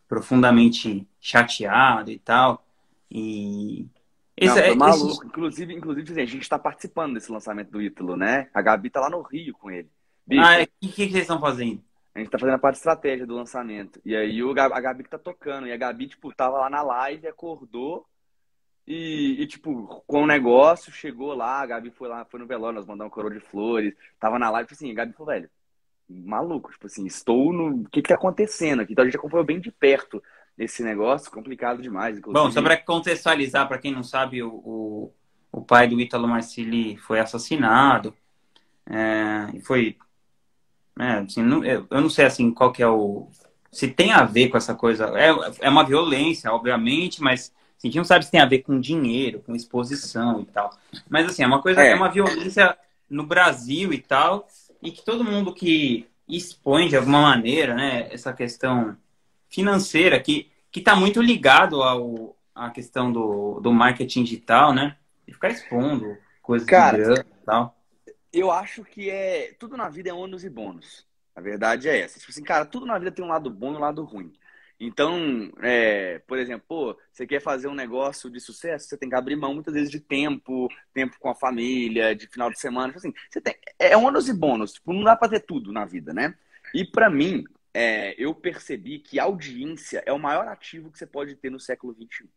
profundamente 0.06 1.04
chateado 1.20 2.12
e 2.12 2.18
tal. 2.20 2.64
E 3.10 3.88
esse, 4.36 4.54
não, 4.54 4.62
é, 4.62 4.74
maluco. 4.76 5.14
Esse... 5.14 5.26
Inclusive, 5.26 5.74
inclusive, 5.74 6.22
a 6.22 6.26
gente 6.26 6.42
está 6.42 6.60
participando 6.60 7.14
desse 7.14 7.32
lançamento 7.32 7.72
do 7.72 7.82
Ítalo, 7.82 8.16
né? 8.16 8.46
A 8.54 8.62
Gabi 8.62 8.88
tá 8.88 9.00
lá 9.00 9.10
no 9.10 9.20
Rio 9.20 9.52
com 9.54 9.68
ele. 9.68 9.90
Bicho, 10.26 10.42
ah, 10.42 10.62
o 10.62 10.66
que, 10.88 11.06
que 11.06 11.12
vocês 11.12 11.22
estão 11.22 11.40
fazendo? 11.40 11.82
A 12.14 12.18
gente 12.18 12.30
tá 12.30 12.38
fazendo 12.38 12.54
a 12.56 12.58
parte 12.58 12.74
de 12.74 12.80
estratégia 12.80 13.26
do 13.26 13.34
lançamento. 13.34 14.00
E 14.04 14.14
aí 14.14 14.42
o, 14.42 14.50
a 14.50 14.80
Gabi 14.80 15.02
que 15.02 15.10
tá 15.10 15.18
tocando. 15.18 15.66
E 15.66 15.72
a 15.72 15.76
Gabi, 15.76 16.08
tipo, 16.08 16.34
tava 16.34 16.58
lá 16.58 16.68
na 16.68 16.82
live, 16.82 17.26
acordou 17.26 18.06
e, 18.86 19.40
e, 19.40 19.46
tipo, 19.46 20.02
com 20.06 20.22
o 20.22 20.26
negócio, 20.26 20.92
chegou 20.92 21.34
lá, 21.34 21.60
a 21.60 21.66
Gabi 21.66 21.90
foi 21.90 22.08
lá, 22.08 22.24
foi 22.24 22.40
no 22.40 22.46
velório, 22.46 22.76
nós 22.76 22.86
mandamos 22.86 23.12
um 23.12 23.14
coroa 23.14 23.32
de 23.32 23.40
flores, 23.40 23.94
tava 24.18 24.38
na 24.38 24.50
live, 24.50 24.66
tipo 24.66 24.74
assim, 24.76 24.90
a 24.90 24.94
Gabi 24.94 25.12
falou, 25.12 25.32
velho, 25.32 25.50
maluco, 26.08 26.70
tipo 26.72 26.86
assim, 26.86 27.06
estou 27.06 27.52
no. 27.52 27.82
O 27.82 27.88
que 27.88 28.02
que 28.02 28.08
tá 28.08 28.16
acontecendo 28.16 28.82
aqui? 28.82 28.92
Então 28.92 29.04
a 29.04 29.06
gente 29.06 29.16
acompanhou 29.16 29.44
bem 29.44 29.60
de 29.60 29.70
perto 29.70 30.22
esse 30.58 30.82
negócio, 30.82 31.30
complicado 31.30 31.80
demais. 31.80 32.18
Inclusive. 32.18 32.44
Bom, 32.44 32.50
só 32.50 32.60
para 32.60 32.76
contextualizar, 32.76 33.68
para 33.68 33.78
quem 33.78 33.92
não 33.92 34.02
sabe, 34.02 34.42
o, 34.42 34.50
o, 34.50 35.12
o, 35.52 35.62
pai 35.62 35.88
do 35.88 36.00
Ítalo 36.00 36.28
Marcilli 36.28 36.96
foi 36.96 37.20
assassinado. 37.20 38.14
É, 38.84 39.60
foi 39.60 39.96
é, 40.98 41.12
assim, 41.18 41.42
não, 41.42 41.64
eu, 41.64 41.86
não 41.90 42.10
sei 42.10 42.26
assim 42.26 42.50
qual 42.50 42.72
que 42.72 42.82
é 42.82 42.88
o. 42.88 43.28
Se 43.70 43.88
tem 43.88 44.12
a 44.12 44.24
ver 44.24 44.48
com 44.48 44.56
essa 44.56 44.74
coisa. 44.74 45.06
É, 45.18 45.30
é 45.60 45.70
uma 45.70 45.84
violência, 45.84 46.52
obviamente, 46.52 47.22
mas 47.22 47.52
assim, 47.78 47.88
a 47.88 47.90
gente 47.90 47.96
não 47.96 48.04
sabe 48.04 48.24
se 48.24 48.30
tem 48.30 48.40
a 48.40 48.46
ver 48.46 48.60
com 48.60 48.78
dinheiro, 48.78 49.42
com 49.44 49.56
exposição 49.56 50.40
e 50.40 50.46
tal. 50.46 50.70
Mas 51.08 51.26
assim, 51.26 51.42
é 51.42 51.46
uma 51.46 51.62
coisa, 51.62 51.82
é, 51.82 51.92
é 51.92 51.94
uma 51.94 52.10
violência 52.10 52.76
no 53.08 53.26
Brasil 53.26 53.92
e 53.92 53.98
tal, 53.98 54.46
e 54.82 54.90
que 54.90 55.04
todo 55.04 55.24
mundo 55.24 55.54
que 55.54 56.06
expõe 56.28 56.88
de 56.88 56.96
alguma 56.96 57.20
maneira, 57.20 57.74
né, 57.74 58.08
essa 58.10 58.32
questão 58.32 58.96
financeira, 59.48 60.18
que 60.20 60.50
está 60.74 60.94
muito 60.94 61.20
ligado 61.20 61.82
ao, 61.82 62.36
à 62.54 62.70
questão 62.70 63.12
do, 63.12 63.60
do 63.60 63.72
marketing 63.72 64.24
digital, 64.24 64.72
né? 64.72 64.96
E 65.26 65.32
ficar 65.32 65.50
expondo 65.50 66.16
coisas 66.42 66.66
Cara, 66.66 66.96
de 66.96 67.04
grana 67.04 67.26
e 67.42 67.44
tal 67.44 67.81
eu 68.32 68.50
acho 68.50 68.84
que 68.84 69.10
é. 69.10 69.54
Tudo 69.58 69.76
na 69.76 69.88
vida 69.88 70.10
é 70.10 70.12
ônus 70.12 70.44
e 70.44 70.50
bônus. 70.50 71.06
A 71.34 71.40
verdade 71.40 71.88
é 71.88 72.00
essa. 72.00 72.18
Tipo 72.18 72.30
assim, 72.30 72.42
cara, 72.44 72.64
tudo 72.64 72.86
na 72.86 72.98
vida 72.98 73.10
tem 73.12 73.24
um 73.24 73.28
lado 73.28 73.50
bom 73.50 73.72
e 73.72 73.76
um 73.76 73.80
lado 73.80 74.04
ruim. 74.04 74.32
Então, 74.84 75.52
é, 75.62 76.18
por 76.20 76.38
exemplo, 76.38 76.66
pô, 76.66 76.98
você 77.12 77.24
quer 77.24 77.40
fazer 77.40 77.68
um 77.68 77.74
negócio 77.74 78.28
de 78.28 78.40
sucesso, 78.40 78.88
você 78.88 78.98
tem 78.98 79.08
que 79.08 79.14
abrir 79.14 79.36
mão 79.36 79.54
muitas 79.54 79.72
vezes 79.74 79.90
de 79.90 80.00
tempo, 80.00 80.68
tempo 80.92 81.16
com 81.20 81.28
a 81.28 81.34
família, 81.34 82.16
de 82.16 82.26
final 82.26 82.50
de 82.50 82.58
semana. 82.58 82.88
Tipo 82.88 82.98
assim, 82.98 83.14
você 83.30 83.40
tem, 83.40 83.54
é 83.78 83.96
ônus 83.96 84.28
e 84.28 84.32
bônus. 84.32 84.72
Tipo, 84.72 84.92
não 84.92 85.04
dá 85.04 85.14
pra 85.14 85.28
ter 85.28 85.40
tudo 85.40 85.72
na 85.72 85.84
vida, 85.84 86.12
né? 86.12 86.34
E 86.74 86.84
para 86.84 87.08
mim, 87.08 87.44
é, 87.72 88.14
eu 88.20 88.34
percebi 88.34 88.98
que 88.98 89.20
audiência 89.20 90.02
é 90.04 90.12
o 90.12 90.18
maior 90.18 90.48
ativo 90.48 90.90
que 90.90 90.98
você 90.98 91.06
pode 91.06 91.36
ter 91.36 91.50
no 91.50 91.60
século 91.60 91.94
XXI. 91.94 92.28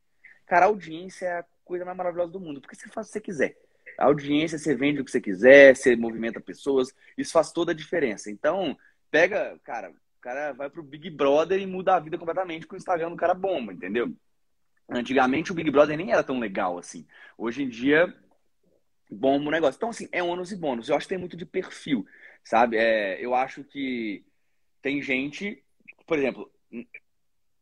Cara, 0.46 0.68
audiência 0.68 1.26
é 1.26 1.39
a 1.39 1.46
coisa 1.64 1.84
mais 1.84 1.98
maravilhosa 1.98 2.32
do 2.32 2.39
mundo, 2.39 2.62
porque 2.62 2.76
você 2.76 2.88
faz 2.89 3.08
o 3.08 3.10
que 3.10 3.14
você 3.14 3.22
quiser. 3.22 3.58
Audiência, 3.98 4.58
você 4.58 4.76
vende 4.76 5.02
o 5.02 5.06
que 5.06 5.12
você 5.12 5.22
quiser, 5.22 5.76
você 5.76 5.96
movimenta 5.96 6.39
pessoas, 6.39 6.93
isso 7.18 7.32
faz 7.32 7.52
toda 7.52 7.72
a 7.72 7.76
diferença. 7.76 8.30
Então, 8.30 8.78
pega, 9.10 9.60
cara, 9.64 9.89
o 9.89 10.22
cara 10.22 10.52
vai 10.54 10.70
pro 10.70 10.84
Big 10.84 11.10
Brother 11.10 11.60
e 11.60 11.66
muda 11.66 11.96
a 11.96 12.00
vida 12.00 12.18
completamente 12.18 12.68
com 12.68 12.76
o 12.76 12.78
Instagram 12.78 13.12
do 13.12 13.16
cara 13.16 13.34
bomba, 13.34 13.74
entendeu? 13.74 14.14
Antigamente 14.89 15.52
o 15.52 15.56
Big 15.56 15.72
Brother 15.72 15.98
nem 15.98 16.12
era 16.12 16.24
tão 16.24 16.39
legal 16.39 16.78
assim. 16.78 17.08
Hoje 17.38 17.64
em 17.64 17.70
dia, 17.70 18.14
bomba 19.10 19.48
o 19.48 19.52
negócio. 19.52 19.78
Então, 19.78 19.89
assim, 19.89 20.08
é 20.12 20.22
ônus 20.22 20.52
e 20.52 20.56
bônus. 20.56 20.89
Eu 20.89 20.96
acho 20.96 21.06
que 21.06 21.10
tem 21.10 21.18
muito 21.18 21.38
de 21.38 21.46
perfil, 21.46 22.06
sabe? 22.43 22.78
É, 22.78 23.24
eu 23.24 23.34
acho 23.34 23.64
que 23.64 24.24
tem 24.82 25.02
gente, 25.02 25.64
por 26.06 26.18
exemplo, 26.18 26.52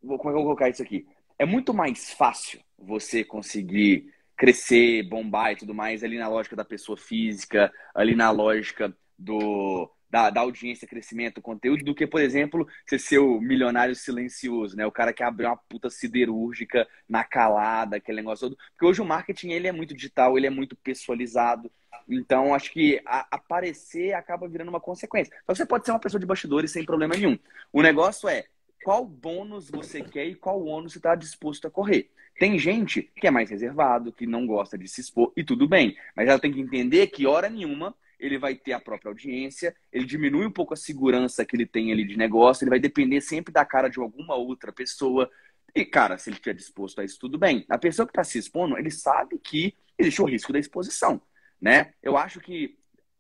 como 0.02 0.16
é 0.16 0.18
que 0.20 0.28
eu 0.28 0.34
vou 0.34 0.44
colocar 0.44 0.70
isso 0.70 0.82
aqui? 0.82 1.08
É 1.40 1.46
muito 1.46 1.74
mais 1.74 2.12
fácil 2.14 2.60
você 2.78 3.24
conseguir 3.24 4.14
crescer, 4.44 5.04
bombar 5.04 5.54
e 5.54 5.56
tudo 5.56 5.74
mais, 5.74 6.04
ali 6.04 6.18
na 6.18 6.28
lógica 6.28 6.54
da 6.54 6.66
pessoa 6.66 6.98
física, 6.98 7.72
ali 7.96 8.14
na 8.14 8.30
lógica 8.30 8.94
do, 9.18 9.90
da, 10.10 10.30
da 10.30 10.42
audiência, 10.42 10.86
crescimento, 10.86 11.42
conteúdo, 11.42 11.86
do 11.86 11.96
que, 11.96 12.06
por 12.06 12.20
exemplo, 12.20 12.68
você 12.86 13.00
ser 13.00 13.20
o 13.20 13.40
milionário 13.40 13.96
silencioso, 13.96 14.76
né? 14.76 14.86
O 14.86 14.92
cara 14.92 15.14
que 15.14 15.24
abre 15.24 15.46
uma 15.46 15.56
puta 15.56 15.90
siderúrgica 15.90 16.86
na 17.08 17.24
calada, 17.24 17.96
aquele 17.96 18.18
negócio 18.18 18.50
todo. 18.50 18.60
Porque 18.72 18.86
hoje 18.86 19.02
o 19.02 19.06
marketing, 19.06 19.52
ele 19.52 19.70
é 19.70 19.72
muito 19.72 19.96
digital, 19.96 20.38
ele 20.38 20.48
é 20.48 20.50
muito 20.50 20.76
pessoalizado. 20.76 21.72
Então, 22.10 22.54
acho 22.54 22.70
que 22.74 23.02
a, 23.06 23.26
aparecer 23.32 24.12
acaba 24.12 24.46
virando 24.46 24.68
uma 24.68 24.82
consequência. 24.82 25.34
Então, 25.42 25.56
você 25.56 25.66
pode 25.66 25.86
ser 25.86 25.92
uma 25.92 26.02
pessoa 26.02 26.20
de 26.20 26.28
bastidores 26.28 26.70
sem 26.70 26.84
problema 26.84 27.16
nenhum. 27.16 27.40
O 27.72 27.82
negócio 27.82 28.28
é 28.28 28.44
qual 28.84 29.06
bônus 29.06 29.70
você 29.70 30.02
quer 30.02 30.26
e 30.26 30.36
qual 30.36 30.66
ônus 30.66 30.92
você 30.92 31.00
está 31.00 31.16
disposto 31.16 31.66
a 31.66 31.72
correr. 31.72 32.12
Tem 32.40 32.58
gente 32.58 33.04
que 33.16 33.28
é 33.28 33.32
mais 33.32 33.50
reservado, 33.50 34.12
que 34.12 34.26
não 34.26 34.46
gosta 34.46 34.78
de 34.78 34.88
se 34.88 35.02
expor, 35.02 35.32
e 35.36 35.44
tudo 35.44 35.68
bem. 35.68 35.98
Mas 36.16 36.28
ela 36.28 36.40
tem 36.40 36.52
que 36.52 36.60
entender 36.60 37.08
que, 37.08 37.28
hora 37.28 37.50
nenhuma, 37.50 37.96
ele 38.20 38.38
vai 38.38 38.56
ter 38.56 38.74
a 38.74 38.80
própria 38.80 39.10
audiência, 39.10 39.76
ele 39.92 40.06
diminui 40.06 40.46
um 40.46 40.52
pouco 40.52 40.74
a 40.74 40.78
segurança 40.78 41.46
que 41.46 41.56
ele 41.56 41.66
tem 41.66 41.92
ali 41.92 42.06
de 42.06 42.18
negócio, 42.18 42.64
ele 42.64 42.70
vai 42.70 42.80
depender 42.80 43.22
sempre 43.22 43.54
da 43.54 43.66
cara 43.66 43.90
de 43.90 44.00
alguma 44.00 44.36
outra 44.36 44.72
pessoa. 44.72 45.30
E, 45.76 45.84
cara, 45.84 46.18
se 46.18 46.30
ele 46.30 46.38
estiver 46.38 46.56
disposto 46.56 47.02
a 47.02 47.04
isso, 47.04 47.20
tudo 47.20 47.38
bem. 47.38 47.66
A 47.68 47.78
pessoa 47.78 48.06
que 48.06 48.12
está 48.12 48.24
se 48.24 48.38
expondo, 48.38 48.78
ele 48.78 48.92
sabe 48.92 49.38
que 49.38 49.76
existe 49.98 50.22
o 50.22 50.26
risco 50.26 50.54
da 50.54 50.60
exposição, 50.60 51.22
né? 51.60 51.94
Eu 52.02 52.18
acho 52.18 52.40
que 52.40 52.78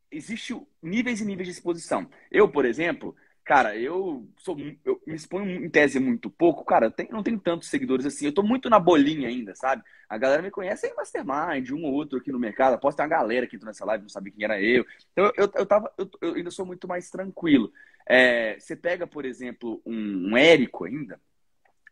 existe 0.10 0.56
níveis 0.82 1.20
e 1.20 1.26
níveis 1.26 1.48
de 1.48 1.54
exposição. 1.54 2.10
Eu, 2.32 2.48
por 2.48 2.66
exemplo, 2.66 3.16
Cara, 3.46 3.76
eu 3.78 4.26
sou 4.38 4.58
eu 4.86 5.02
me 5.06 5.16
exponho 5.16 5.66
em 5.66 5.70
tese 5.70 6.00
muito 6.00 6.30
pouco, 6.30 6.64
cara, 6.64 6.90
tem, 6.90 7.10
não 7.12 7.22
tenho 7.22 7.38
tantos 7.38 7.70
seguidores 7.70 8.06
assim, 8.06 8.26
eu 8.26 8.34
tô 8.34 8.42
muito 8.42 8.70
na 8.70 8.80
bolinha 8.80 9.28
ainda, 9.28 9.54
sabe? 9.54 9.84
A 10.08 10.18
galera 10.18 10.42
me 10.42 10.50
conhece 10.50 10.88
em 10.88 10.96
Mastermind, 10.96 11.70
um 11.72 11.84
ou 11.84 11.92
outro 11.94 12.20
aqui 12.20 12.32
no 12.32 12.40
mercado, 12.40 12.80
posso 12.80 12.96
ter 12.96 13.04
uma 13.04 13.10
galera 13.10 13.46
que 13.46 13.58
entrou 13.58 13.68
nessa 13.68 13.84
live, 13.84 14.04
não 14.04 14.10
sabia 14.10 14.32
quem 14.32 14.46
era 14.46 14.62
eu. 14.62 14.86
Então 15.12 15.26
eu, 15.36 15.52
eu, 15.56 15.66
tava, 15.66 15.92
eu, 15.98 16.10
eu 16.22 16.36
ainda 16.36 16.52
sou 16.52 16.66
muito 16.66 16.88
mais 16.88 17.10
tranquilo. 17.10 17.70
É, 18.08 18.58
você 18.60 18.78
pega, 18.78 19.06
por 19.06 19.26
exemplo, 19.26 19.82
um, 19.86 20.32
um 20.32 20.38
Érico 20.38 20.86
ainda, 20.86 21.20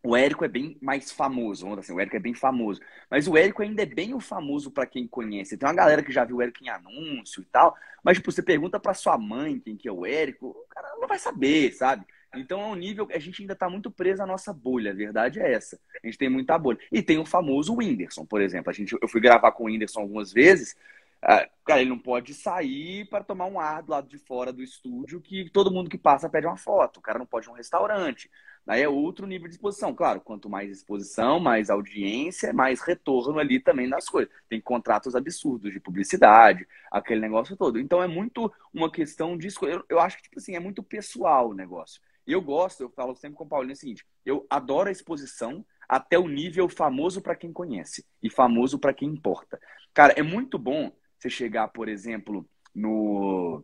o 0.03 0.15
Érico 0.15 0.43
é 0.43 0.47
bem 0.47 0.77
mais 0.81 1.11
famoso, 1.11 1.61
vamos 1.61 1.79
dizer 1.79 1.91
assim, 1.91 1.97
o 1.97 2.01
Érico 2.01 2.15
é 2.15 2.19
bem 2.19 2.33
famoso. 2.33 2.81
Mas 3.09 3.27
o 3.27 3.37
Érico 3.37 3.61
ainda 3.61 3.83
é 3.83 3.85
bem 3.85 4.13
o 4.13 4.19
famoso 4.19 4.71
para 4.71 4.85
quem 4.85 5.07
conhece. 5.07 5.57
Tem 5.57 5.67
uma 5.67 5.75
galera 5.75 6.01
que 6.01 6.11
já 6.11 6.25
viu 6.25 6.37
o 6.37 6.41
Érico 6.41 6.63
em 6.63 6.69
anúncio 6.69 7.41
e 7.41 7.45
tal, 7.45 7.75
mas 8.03 8.17
tipo, 8.17 8.31
você 8.31 8.41
pergunta 8.41 8.79
para 8.79 8.93
sua 8.93 9.17
mãe 9.17 9.59
quem 9.59 9.77
que 9.77 9.87
é 9.87 9.91
o 9.91 10.05
Érico, 10.05 10.47
o 10.47 10.65
cara 10.69 10.95
não 10.99 11.07
vai 11.07 11.19
saber, 11.19 11.71
sabe? 11.73 12.05
Então 12.35 12.61
é 12.61 12.65
um 12.65 12.75
nível 12.75 13.05
que 13.05 13.13
a 13.13 13.19
gente 13.19 13.41
ainda 13.41 13.53
está 13.53 13.69
muito 13.69 13.91
preso 13.91 14.23
à 14.23 14.25
nossa 14.25 14.53
bolha, 14.53 14.91
a 14.91 14.95
verdade 14.95 15.39
é 15.39 15.53
essa. 15.53 15.79
A 16.01 16.07
gente 16.07 16.17
tem 16.17 16.29
muita 16.29 16.57
bolha. 16.57 16.79
E 16.91 17.01
tem 17.01 17.19
o 17.19 17.25
famoso 17.25 17.75
Whindersson, 17.75 18.25
por 18.25 18.41
exemplo. 18.41 18.69
A 18.69 18.73
gente, 18.73 18.97
eu 18.99 19.07
fui 19.07 19.19
gravar 19.19 19.51
com 19.51 19.63
o 19.63 19.65
Whindersson 19.67 20.01
algumas 20.01 20.31
vezes, 20.31 20.75
Uh, 21.23 21.45
cara, 21.63 21.81
ele 21.81 21.89
não 21.91 21.99
pode 21.99 22.33
sair 22.33 23.05
para 23.05 23.23
tomar 23.23 23.45
um 23.45 23.59
ar 23.59 23.83
do 23.83 23.91
lado 23.91 24.07
de 24.07 24.17
fora 24.17 24.51
do 24.51 24.63
estúdio 24.63 25.21
que 25.21 25.51
todo 25.51 25.71
mundo 25.71 25.87
que 25.87 25.97
passa 25.97 26.27
pede 26.27 26.47
uma 26.47 26.57
foto. 26.57 26.97
O 26.97 27.01
cara 27.01 27.19
não 27.19 27.27
pode 27.27 27.47
ir 27.47 27.51
um 27.51 27.55
restaurante. 27.55 28.29
Daí 28.65 28.81
é 28.83 28.89
outro 28.89 29.25
nível 29.25 29.47
de 29.47 29.55
exposição. 29.55 29.93
Claro, 29.93 30.21
quanto 30.21 30.49
mais 30.49 30.69
exposição, 30.71 31.39
mais 31.39 31.69
audiência, 31.69 32.53
mais 32.53 32.79
retorno 32.81 33.39
ali 33.39 33.59
também 33.59 33.87
nas 33.87 34.07
coisas. 34.07 34.31
Tem 34.47 34.61
contratos 34.61 35.15
absurdos 35.15 35.73
de 35.73 35.79
publicidade, 35.79 36.67
aquele 36.91 37.21
negócio 37.21 37.57
todo. 37.57 37.79
Então 37.79 38.03
é 38.03 38.07
muito 38.07 38.51
uma 38.73 38.91
questão 38.91 39.37
de 39.37 39.47
escolha. 39.47 39.73
Eu, 39.73 39.85
eu 39.89 39.99
acho 39.99 40.17
que, 40.17 40.23
tipo 40.23 40.39
assim, 40.39 40.55
é 40.55 40.59
muito 40.59 40.83
pessoal 40.83 41.49
o 41.49 41.53
negócio. 41.55 41.99
Eu 42.25 42.41
gosto, 42.41 42.83
eu 42.83 42.89
falo 42.89 43.15
sempre 43.15 43.37
com 43.37 43.43
o 43.43 43.47
Paulinho 43.47 43.73
o 43.73 43.75
seguinte: 43.75 44.05
eu 44.25 44.45
adoro 44.49 44.89
a 44.89 44.91
exposição 44.91 45.65
até 45.89 46.17
o 46.17 46.27
nível 46.27 46.69
famoso 46.69 47.21
para 47.21 47.35
quem 47.35 47.51
conhece 47.51 48.05
e 48.21 48.29
famoso 48.29 48.79
para 48.79 48.93
quem 48.93 49.09
importa. 49.09 49.59
Cara, 49.93 50.13
é 50.15 50.21
muito 50.21 50.57
bom 50.57 50.91
você 51.17 51.29
chegar, 51.29 51.67
por 51.69 51.89
exemplo, 51.89 52.47
no 52.73 53.63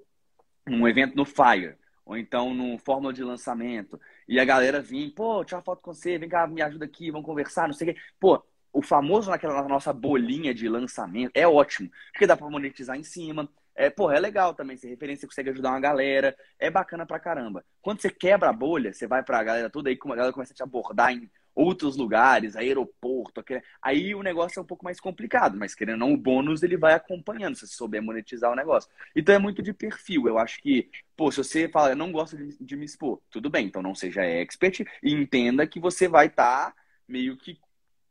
num 0.65 0.85
evento 0.85 1.15
no 1.15 1.23
Fire 1.23 1.77
ou 2.05 2.17
então 2.17 2.53
no 2.53 2.77
fórmula 2.77 3.13
de 3.13 3.23
lançamento, 3.23 3.99
e 4.27 4.39
a 4.39 4.45
galera 4.45 4.81
vir, 4.81 5.11
pô, 5.11 5.43
tirar 5.45 5.61
foto 5.61 5.81
com 5.81 5.93
você, 5.93 6.17
vem 6.17 6.29
cá, 6.29 6.45
me 6.47 6.61
ajuda 6.61 6.85
aqui, 6.85 7.11
vamos 7.11 7.25
conversar, 7.25 7.67
não 7.67 7.73
sei 7.73 7.91
o 7.91 7.93
quê. 7.93 8.01
Pô, 8.19 8.43
o 8.73 8.81
famoso 8.81 9.29
naquela 9.31 9.67
nossa 9.67 9.93
bolinha 9.93 10.53
de 10.53 10.67
lançamento 10.67 11.31
é 11.33 11.47
ótimo, 11.47 11.89
porque 12.11 12.27
dá 12.27 12.35
para 12.35 12.49
monetizar 12.49 12.97
em 12.97 13.03
cima. 13.03 13.49
É, 13.73 13.89
porra, 13.89 14.15
é 14.15 14.19
legal 14.19 14.53
também, 14.53 14.75
ser 14.75 14.89
referência, 14.89 15.21
você 15.21 15.27
consegue 15.27 15.51
ajudar 15.51 15.69
uma 15.69 15.79
galera, 15.79 16.35
é 16.59 16.69
bacana 16.69 17.05
pra 17.05 17.19
caramba. 17.19 17.63
Quando 17.81 18.01
você 18.01 18.09
quebra 18.09 18.49
a 18.49 18.53
bolha, 18.53 18.91
você 18.91 19.05
vai 19.07 19.23
pra 19.23 19.43
galera 19.43 19.69
toda 19.69 19.89
aí, 19.89 19.97
a 20.03 20.15
galera 20.15 20.33
começa 20.33 20.51
a 20.51 20.55
te 20.55 20.63
abordar 20.63 21.11
em 21.11 21.29
outros 21.57 21.97
lugares, 21.97 22.55
aeroporto, 22.55 23.39
aquele... 23.39 23.63
aí 23.81 24.13
o 24.13 24.21
negócio 24.21 24.59
é 24.59 24.61
um 24.61 24.65
pouco 24.65 24.85
mais 24.85 24.99
complicado, 24.99 25.57
mas 25.57 25.73
querendo 25.73 26.03
ou 26.03 26.07
não, 26.07 26.13
o 26.13 26.17
bônus 26.17 26.61
ele 26.61 26.77
vai 26.77 26.93
acompanhando, 26.93 27.55
se 27.55 27.65
você 27.65 27.73
souber 27.75 28.01
monetizar 28.01 28.51
o 28.51 28.55
negócio. 28.55 28.89
Então 29.15 29.33
é 29.33 29.39
muito 29.39 29.63
de 29.63 29.73
perfil. 29.73 30.27
Eu 30.27 30.37
acho 30.37 30.61
que, 30.61 30.87
pô, 31.15 31.31
se 31.31 31.37
você 31.37 31.67
fala, 31.67 31.89
eu 31.89 31.95
não 31.95 32.11
gosto 32.11 32.37
de, 32.37 32.55
de 32.63 32.75
me 32.75 32.85
expor, 32.85 33.19
tudo 33.31 33.49
bem, 33.49 33.65
então 33.65 33.81
não 33.81 33.95
seja 33.95 34.23
expert 34.23 34.81
e 35.01 35.11
entenda 35.11 35.65
que 35.65 35.79
você 35.79 36.07
vai 36.07 36.27
estar 36.27 36.71
tá 36.71 36.75
meio 37.07 37.35
que 37.35 37.59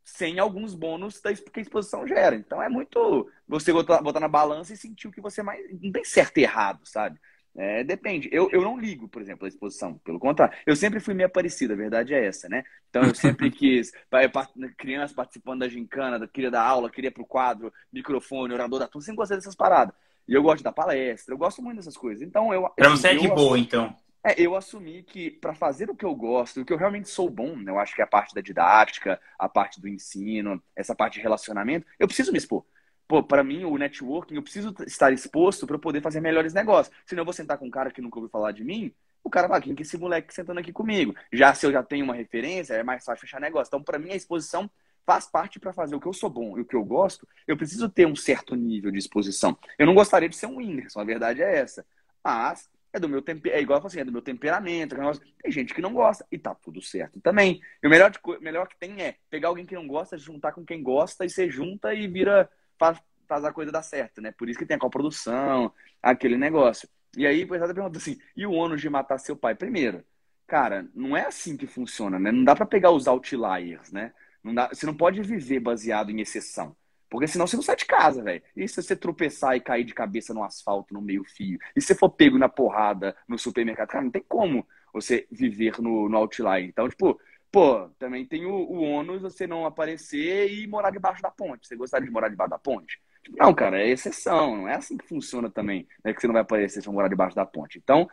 sem 0.03 0.39
alguns 0.39 0.73
bônus 0.73 1.19
que 1.19 1.59
a 1.59 1.61
exposição 1.61 2.05
gera. 2.05 2.35
Então 2.35 2.61
é 2.61 2.67
muito 2.67 3.29
você 3.47 3.71
botar, 3.71 4.01
botar 4.01 4.19
na 4.19 4.27
balança 4.27 4.73
e 4.73 4.77
sentir 4.77 5.07
o 5.07 5.11
que 5.11 5.21
você 5.21 5.41
mais. 5.41 5.65
Não 5.81 5.91
tem 5.91 6.03
certo 6.03 6.37
e 6.37 6.43
errado, 6.43 6.81
sabe? 6.83 7.17
É, 7.57 7.83
depende. 7.83 8.29
Eu, 8.31 8.49
eu 8.51 8.61
não 8.61 8.79
ligo, 8.79 9.07
por 9.07 9.19
exemplo, 9.19 9.45
a 9.45 9.47
exposição. 9.47 9.95
Pelo 10.03 10.19
contrário, 10.19 10.55
eu 10.63 10.75
sempre 10.75 10.99
fui 10.99 11.15
meio 11.15 11.27
parecida, 11.27 11.73
a 11.73 11.77
verdade 11.77 12.13
é 12.13 12.23
essa, 12.23 12.47
né? 12.47 12.63
Então 12.87 13.01
eu 13.01 13.15
sempre 13.15 13.49
quis, 13.49 13.91
criança 14.77 15.15
participando 15.15 15.61
da 15.61 15.67
gincana, 15.67 16.27
queria 16.27 16.51
dar 16.51 16.61
aula, 16.61 16.91
queria 16.91 17.11
pro 17.11 17.25
quadro, 17.25 17.73
microfone, 17.91 18.53
orador 18.53 18.79
da 18.79 18.87
turma, 18.87 19.03
sempre 19.03 19.17
gostei 19.17 19.37
dessas 19.37 19.55
paradas. 19.55 19.95
E 20.27 20.35
eu 20.35 20.43
gosto 20.43 20.63
da 20.63 20.71
palestra, 20.71 21.33
eu 21.33 21.37
gosto 21.37 21.63
muito 21.63 21.77
dessas 21.77 21.97
coisas. 21.97 22.21
Então 22.21 22.53
eu. 22.53 22.69
Pra 22.75 22.89
assim, 22.89 22.97
você 22.97 23.07
é 23.07 23.15
de 23.15 23.27
boa, 23.27 23.57
então. 23.57 23.95
É, 24.23 24.39
eu 24.39 24.55
assumi 24.55 25.01
que 25.01 25.31
para 25.31 25.55
fazer 25.55 25.89
o 25.89 25.95
que 25.95 26.05
eu 26.05 26.13
gosto, 26.13 26.61
o 26.61 26.65
que 26.65 26.73
eu 26.73 26.77
realmente 26.77 27.09
sou 27.09 27.27
bom, 27.29 27.55
né? 27.55 27.71
eu 27.71 27.79
acho 27.79 27.95
que 27.95 28.01
é 28.01 28.03
a 28.03 28.07
parte 28.07 28.35
da 28.35 28.41
didática, 28.41 29.19
a 29.39 29.49
parte 29.49 29.79
do 29.81 29.87
ensino, 29.87 30.61
essa 30.75 30.93
parte 30.93 31.13
de 31.13 31.21
relacionamento, 31.21 31.87
eu 31.97 32.07
preciso 32.07 32.31
me 32.31 32.37
expor 32.37 32.63
pô, 33.07 33.23
para 33.23 33.43
mim, 33.43 33.63
o 33.63 33.77
networking, 33.77 34.35
eu 34.35 34.43
preciso 34.43 34.75
estar 34.85 35.11
exposto 35.13 35.65
para 35.65 35.79
poder 35.79 36.01
fazer 36.01 36.19
melhores 36.19 36.53
negócios. 36.53 36.95
Senão 37.05 37.21
eu 37.21 37.25
vou 37.25 37.33
sentar 37.33 37.57
com 37.57 37.67
um 37.67 37.71
cara 37.71 37.91
que 37.91 38.01
nunca 38.01 38.17
ouviu 38.17 38.29
falar 38.29 38.51
de 38.51 38.63
mim, 38.63 38.93
o 39.23 39.29
cara 39.29 39.47
vai, 39.47 39.61
quem 39.61 39.75
que 39.75 39.83
é 39.83 39.85
esse 39.85 39.97
moleque 39.97 40.33
sentando 40.33 40.59
aqui 40.59 40.71
comigo? 40.71 41.13
Já 41.31 41.53
se 41.53 41.65
eu 41.65 41.71
já 41.71 41.83
tenho 41.83 42.05
uma 42.05 42.15
referência, 42.15 42.73
é 42.73 42.83
mais 42.83 43.03
fácil 43.03 43.21
fechar 43.21 43.41
negócio. 43.41 43.69
Então, 43.69 43.83
para 43.83 43.99
mim, 43.99 44.11
a 44.11 44.15
exposição 44.15 44.69
faz 45.05 45.25
parte 45.25 45.59
para 45.59 45.73
fazer 45.73 45.95
o 45.95 45.99
que 45.99 46.07
eu 46.07 46.13
sou 46.13 46.29
bom 46.29 46.57
e 46.57 46.61
o 46.61 46.65
que 46.65 46.75
eu 46.75 46.83
gosto. 46.83 47.27
Eu 47.45 47.57
preciso 47.57 47.89
ter 47.89 48.05
um 48.05 48.15
certo 48.15 48.55
nível 48.55 48.91
de 48.91 48.97
exposição. 48.97 49.57
Eu 49.77 49.85
não 49.85 49.93
gostaria 49.93 50.29
de 50.29 50.35
ser 50.35 50.47
um 50.47 50.57
Whindersson, 50.57 50.99
a 50.99 51.03
verdade 51.03 51.41
é 51.41 51.57
essa. 51.57 51.85
Mas 52.23 52.69
é 52.91 52.99
do 52.99 53.07
meu 53.07 53.21
tempo, 53.21 53.47
é 53.47 53.61
igual 53.61 53.85
assim, 53.85 53.99
é 53.99 54.05
do 54.05 54.11
meu 54.11 54.21
temperamento. 54.21 54.95
Tem 55.41 55.51
gente 55.51 55.73
que 55.73 55.81
não 55.81 55.93
gosta 55.93 56.25
e 56.31 56.37
tá 56.37 56.55
tudo 56.55 56.81
certo 56.81 57.19
também. 57.21 57.61
E 57.81 57.87
o 57.87 57.89
melhor, 57.89 58.09
de, 58.09 58.19
melhor 58.41 58.67
que 58.67 58.77
tem 58.77 59.01
é 59.01 59.15
pegar 59.29 59.49
alguém 59.49 59.65
que 59.65 59.75
não 59.75 59.87
gosta, 59.87 60.17
juntar 60.17 60.51
com 60.51 60.65
quem 60.65 60.81
gosta 60.81 61.25
e 61.25 61.29
você 61.29 61.49
junta 61.49 61.93
e 61.93 62.07
vira 62.07 62.49
faz, 62.77 62.99
faz 63.27 63.43
a 63.45 63.53
coisa 63.53 63.71
dar 63.71 63.83
certo, 63.83 64.21
né? 64.21 64.31
Por 64.31 64.49
isso 64.49 64.59
que 64.59 64.65
tem 64.65 64.77
a 64.77 64.79
coprodução, 64.79 65.71
aquele 66.01 66.37
negócio. 66.37 66.87
E 67.15 67.25
aí, 67.25 67.43
o 67.43 67.47
pessoal 67.47 67.73
pergunta 67.73 67.97
assim, 67.97 68.19
e 68.35 68.45
o 68.45 68.51
ônus 68.51 68.81
de 68.81 68.89
matar 68.89 69.17
seu 69.17 69.35
pai? 69.35 69.55
Primeiro, 69.55 70.03
cara, 70.45 70.87
não 70.93 71.15
é 71.15 71.25
assim 71.25 71.57
que 71.57 71.67
funciona, 71.67 72.19
né? 72.19 72.31
Não 72.31 72.43
dá 72.43 72.55
para 72.55 72.65
pegar 72.65 72.91
os 72.91 73.07
outliers, 73.07 73.91
né? 73.91 74.13
Não 74.43 74.53
dá, 74.53 74.69
você 74.69 74.85
não 74.85 74.95
pode 74.95 75.21
viver 75.21 75.59
baseado 75.59 76.09
em 76.11 76.21
exceção. 76.21 76.75
Porque 77.09 77.27
senão 77.27 77.47
você 77.47 77.55
não 77.55 77.63
sai 77.63 77.75
de 77.75 77.85
casa, 77.85 78.21
velho. 78.21 78.41
E 78.55 78.67
se 78.67 78.81
você 78.81 78.95
tropeçar 78.95 79.55
e 79.55 79.61
cair 79.61 79.85
de 79.85 79.93
cabeça 79.93 80.33
no 80.33 80.43
asfalto, 80.43 80.93
no 80.93 81.01
meio 81.01 81.23
fio? 81.23 81.57
E 81.75 81.81
se 81.81 81.87
você 81.87 81.95
for 81.95 82.09
pego 82.09 82.37
na 82.37 82.49
porrada 82.49 83.15
no 83.27 83.39
supermercado? 83.39 83.87
Cara, 83.87 84.03
não 84.03 84.11
tem 84.11 84.23
como 84.27 84.67
você 84.93 85.25
viver 85.31 85.79
no, 85.81 86.09
no 86.09 86.17
outlier. 86.17 86.63
Então, 86.65 86.87
tipo, 86.89 87.19
Pô, 87.51 87.89
também 87.97 88.25
tem 88.25 88.45
o, 88.45 88.53
o 88.53 88.81
ônus 88.81 89.21
você 89.21 89.47
não 89.47 89.65
aparecer 89.65 90.51
e 90.51 90.67
morar 90.67 90.91
debaixo 90.91 91.21
da 91.21 91.31
ponte. 91.31 91.67
Você 91.67 91.75
gostaria 91.75 92.05
de 92.05 92.13
morar 92.13 92.29
debaixo 92.29 92.51
da 92.51 92.59
ponte? 92.59 92.99
Não, 93.35 93.53
cara, 93.53 93.81
é 93.81 93.89
exceção. 93.89 94.57
Não 94.57 94.67
é 94.67 94.75
assim 94.75 94.97
que 94.97 95.07
funciona 95.07 95.49
também. 95.49 95.87
É 96.03 96.13
que 96.13 96.21
você 96.21 96.27
não 96.27 96.33
vai 96.33 96.41
aparecer 96.41 96.81
se 96.81 96.89
morar 96.89 97.07
debaixo 97.07 97.35
da 97.35 97.45
ponte. 97.45 97.77
Então, 97.77 98.09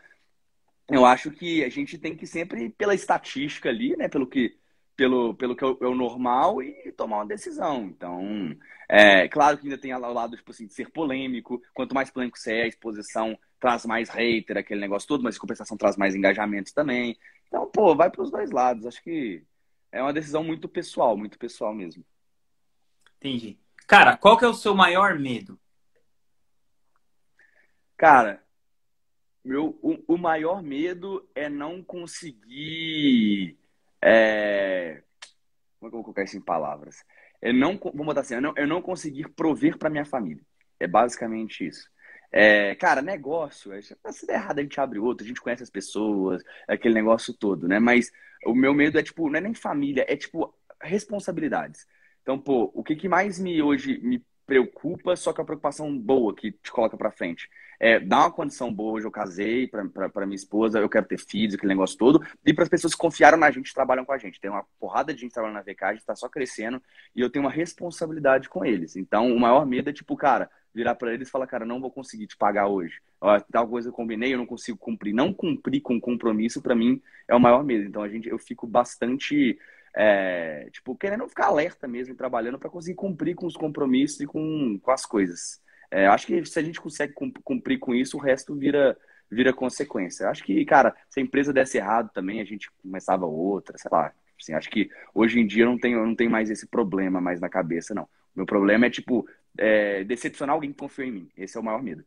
eu 0.89 1.05
acho 1.05 1.31
que 1.31 1.65
a 1.65 1.69
gente 1.69 1.99
tem 1.99 2.17
que 2.17 2.27
sempre, 2.27 2.71
pela 2.71 2.95
estatística 2.95 3.69
ali, 3.69 3.97
né? 3.97 4.09
Pelo 4.09 4.27
que, 4.27 4.57
pelo, 4.97 5.35
pelo 5.35 5.57
que 5.57 5.65
é 5.65 5.67
o, 5.67 5.79
é 5.81 5.87
o 5.87 5.95
normal 5.95 6.63
e 6.63 6.93
tomar 6.93 7.17
uma 7.19 7.27
decisão. 7.27 7.85
Então, 7.85 8.57
é 8.89 9.29
claro 9.29 9.59
que 9.59 9.65
ainda 9.65 9.79
tem 9.79 9.93
ao 9.93 10.13
lado, 10.13 10.37
tipo 10.37 10.51
assim, 10.51 10.67
de 10.67 10.75
ser 10.75 10.91
polêmico. 10.91 11.61
Quanto 11.73 11.95
mais 11.95 12.11
polêmico 12.11 12.39
você 12.39 12.55
é, 12.55 12.63
a 12.63 12.69
exposição 12.69 13.39
traz 13.59 13.87
mais 13.87 14.11
hater, 14.11 14.59
aquele 14.59 14.81
negócio 14.81 15.09
todo, 15.09 15.23
mas 15.23 15.39
compensação 15.39 15.77
traz 15.77 15.97
mais 15.97 16.15
engajamentos 16.15 16.73
também. 16.73 17.17
Então, 17.55 17.71
pô, 17.71 17.95
vai 17.95 18.11
para 18.11 18.21
os 18.21 18.33
dois 18.33 18.51
lados. 18.51 18.85
Acho 18.85 19.01
que 19.01 19.45
é 19.93 20.03
uma 20.03 20.13
decisão 20.13 20.43
muito 20.43 20.69
pessoal, 20.69 21.17
muito 21.17 21.39
pessoal 21.39 21.73
mesmo. 21.73 22.05
Entendi. 23.19 23.57
Cara, 23.87 24.17
qual 24.17 24.37
que 24.37 24.45
é 24.45 24.49
o 24.49 24.55
seu 24.55 24.75
maior 24.75 25.17
medo? 25.21 25.57
Cara, 27.97 28.43
meu, 29.45 29.79
o, 29.81 30.15
o 30.15 30.19
maior 30.19 30.65
medo 30.65 31.31
é 31.33 31.49
não 31.49 31.81
conseguir. 31.81 33.57
É... 34.03 35.05
Como 35.79 35.87
é 35.87 35.91
que 35.91 35.95
eu 35.97 36.03
vou 36.03 36.03
colocar 36.03 36.25
isso 36.25 36.37
em 36.37 36.41
palavras? 36.41 37.05
É 37.41 37.53
não, 37.53 37.79
vamos 37.79 38.07
botar 38.07 38.23
assim, 38.23 38.35
eu 38.35 38.43
não, 38.43 38.53
eu 38.57 38.67
não 38.67 38.83
conseguir 38.83 39.29
prover 39.29 39.79
para 39.79 39.91
minha 39.91 40.05
família. 40.05 40.45
É 40.81 40.89
basicamente 40.89 41.65
isso. 41.65 41.89
É, 42.37 42.75
cara, 42.75 43.01
negócio, 43.01 43.71
se 43.81 44.27
der 44.27 44.35
errado 44.35 44.59
a 44.59 44.63
gente 44.63 44.81
abre 44.81 44.99
outro, 44.99 45.25
a 45.25 45.29
gente 45.29 45.41
conhece 45.41 45.63
as 45.63 45.71
pessoas, 45.71 46.43
aquele 46.67 46.93
negócio 46.93 47.33
todo, 47.33 47.69
né? 47.69 47.79
Mas 47.79 48.11
o 48.45 48.53
meu 48.53 48.75
medo 48.75 48.99
é, 48.99 49.05
tipo, 49.05 49.31
não 49.31 49.39
é 49.39 49.41
nem 49.41 49.55
família, 49.55 50.05
é, 50.09 50.17
tipo, 50.17 50.53
responsabilidades. 50.83 51.87
Então, 52.23 52.37
pô, 52.37 52.73
o 52.75 52.83
que, 52.83 52.97
que 52.97 53.09
mais 53.09 53.39
me 53.39 53.63
hoje 53.63 54.01
me 54.03 54.21
preocupa, 54.45 55.15
só 55.15 55.33
que 55.33 55.41
é 55.41 55.43
a 55.43 55.47
preocupação 55.47 55.97
boa 55.97 56.35
que 56.35 56.51
te 56.51 56.73
coloca 56.73 56.97
pra 56.97 57.13
frente. 57.13 57.49
É, 57.79 58.01
dar 58.01 58.19
uma 58.19 58.33
condição 58.33 58.73
boa, 58.73 58.95
hoje 58.95 59.07
eu 59.07 59.13
casei 59.13 59.69
para 59.69 60.27
minha 60.27 60.35
esposa, 60.35 60.81
eu 60.81 60.89
quero 60.89 61.07
ter 61.07 61.19
filhos, 61.19 61.55
aquele 61.55 61.73
negócio 61.73 61.97
todo, 61.97 62.21
e 62.45 62.53
para 62.53 62.65
as 62.65 62.69
pessoas 62.69 62.95
que 62.95 63.01
confiaram 63.01 63.39
na 63.39 63.51
gente 63.53 63.73
trabalham 63.73 64.05
com 64.05 64.13
a 64.13 64.19
gente. 64.19 64.41
Tem 64.41 64.51
uma 64.51 64.67
porrada 64.81 65.15
de 65.15 65.21
gente 65.21 65.33
trabalhando 65.33 65.57
na 65.57 65.63
VK, 65.63 65.85
a 65.85 65.93
gente 65.93 66.01
está 66.01 66.17
só 66.17 66.29
crescendo, 66.29 66.83
e 67.15 67.21
eu 67.21 67.31
tenho 67.31 67.45
uma 67.45 67.51
responsabilidade 67.53 68.49
com 68.49 68.65
eles. 68.65 68.97
Então, 68.97 69.33
o 69.33 69.39
maior 69.39 69.65
medo 69.65 69.89
é, 69.89 69.93
tipo, 69.93 70.17
cara, 70.17 70.51
virar 70.75 70.95
para 70.95 71.15
eles 71.15 71.29
e 71.29 71.31
falar, 71.31 71.47
cara, 71.47 71.65
não 71.65 71.81
vou 71.81 71.91
conseguir 71.91 72.27
te 72.27 72.37
pagar 72.37 72.67
hoje. 72.67 73.01
Tal 73.51 73.69
coisa 73.69 73.89
eu 73.89 73.93
combinei, 73.93 74.35
eu 74.35 74.39
não 74.39 74.47
consigo 74.47 74.77
cumprir. 74.77 75.15
Não 75.15 75.33
cumprir 75.33 75.81
com 75.81 76.01
compromisso, 76.01 76.61
para 76.61 76.75
mim, 76.75 77.01
é 77.29 77.35
o 77.35 77.41
maior 77.41 77.65
medo. 77.65 77.85
Então, 77.85 78.03
a 78.03 78.09
gente, 78.09 78.29
eu 78.29 78.39
fico 78.39 78.67
bastante, 78.67 79.59
é, 79.95 80.69
tipo, 80.73 80.97
querendo 80.97 81.29
ficar 81.29 81.47
alerta 81.47 81.87
mesmo, 81.87 82.15
trabalhando 82.15 82.59
para 82.59 82.71
conseguir 82.71 82.97
cumprir 82.97 83.35
com 83.35 83.47
os 83.47 83.57
compromissos 83.57 84.21
e 84.21 84.27
com, 84.27 84.79
com 84.83 84.91
as 84.91 85.07
coisas. 85.07 85.63
É, 85.91 86.07
acho 86.07 86.27
que 86.27 86.45
se 86.45 86.59
a 86.59 86.63
gente 86.63 86.81
consegue 86.81 87.15
cumprir 87.45 87.79
com 87.79 87.95
isso, 87.95 88.17
o 88.17 88.21
resto 88.21 88.55
vira 88.55 88.97
vira 89.31 89.53
consequência. 89.53 90.29
Acho 90.29 90.45
que, 90.45 90.65
cara, 90.65 90.95
se 91.09 91.21
a 91.21 91.23
empresa 91.23 91.53
desse 91.53 91.79
errado 91.79 92.11
também, 92.13 92.41
a 92.41 92.45
gente 92.45 92.71
começava 92.83 93.27
outra, 93.27 93.77
sei 93.79 93.91
lá. 93.91 94.13
Assim, 94.41 94.53
acho 94.53 94.71
que 94.71 94.91
hoje 95.15 95.41
em 95.41 95.47
dia 95.47 95.65
não 95.65 95.79
eu 95.83 96.07
não 96.07 96.15
tenho 96.15 96.31
mais 96.31 96.51
esse 96.51 96.67
problema 96.67 97.21
mais 97.21 97.41
na 97.41 97.49
cabeça, 97.49 97.95
não. 97.95 98.09
Meu 98.35 98.45
problema 98.45 98.87
é, 98.87 98.91
tipo, 98.91 99.27
é, 99.57 100.05
decepcionar 100.05 100.55
alguém 100.55 100.73
que 100.73 100.79
confiou 100.79 101.07
em 101.07 101.13
mim. 101.13 101.31
Esse 101.37 101.57
é 101.57 101.61
o 101.61 101.65
maior 101.65 101.83
medo. 101.83 102.05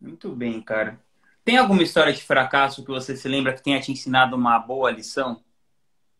Muito 0.00 0.34
bem, 0.34 0.60
cara. 0.62 0.98
Tem 1.44 1.56
alguma 1.56 1.82
história 1.82 2.12
de 2.12 2.22
fracasso 2.22 2.84
que 2.84 2.90
você 2.90 3.16
se 3.16 3.28
lembra 3.28 3.52
que 3.52 3.62
tenha 3.62 3.80
te 3.80 3.92
ensinado 3.92 4.36
uma 4.36 4.58
boa 4.58 4.90
lição? 4.90 5.42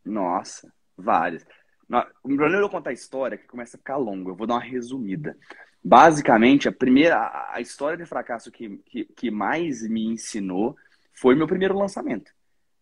Nossa, 0.05 0.73
várias. 0.97 1.47
O 2.23 2.29
problema 2.29 2.57
é 2.57 2.63
eu 2.63 2.69
contar 2.69 2.91
a 2.91 2.95
história 2.95 3.39
que 3.39 3.47
começa 3.47 3.77
a 3.77 3.79
ficar 3.79 3.97
longo. 3.97 4.31
Eu 4.31 4.37
vou 4.37 4.47
dar 4.47 4.55
uma 4.55 4.61
resumida. 4.61 5.37
Basicamente, 5.83 6.69
a 6.69 6.73
primeira, 6.73 7.49
a 7.53 7.61
história 7.61 7.97
de 7.97 8.05
fracasso 8.05 8.51
que, 8.51 8.77
que, 8.87 9.05
que 9.05 9.31
mais 9.31 9.83
me 9.89 10.05
ensinou 10.05 10.77
foi 11.13 11.35
meu 11.35 11.47
primeiro 11.47 11.77
lançamento. 11.77 12.33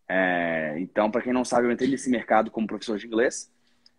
É, 0.07 0.75
então, 0.79 1.09
para 1.09 1.21
quem 1.21 1.31
não 1.31 1.45
sabe, 1.45 1.67
eu 1.67 1.71
entrei 1.71 1.89
nesse 1.89 2.09
mercado 2.09 2.51
como 2.51 2.67
professor 2.67 2.97
de 2.97 3.07
inglês. 3.07 3.51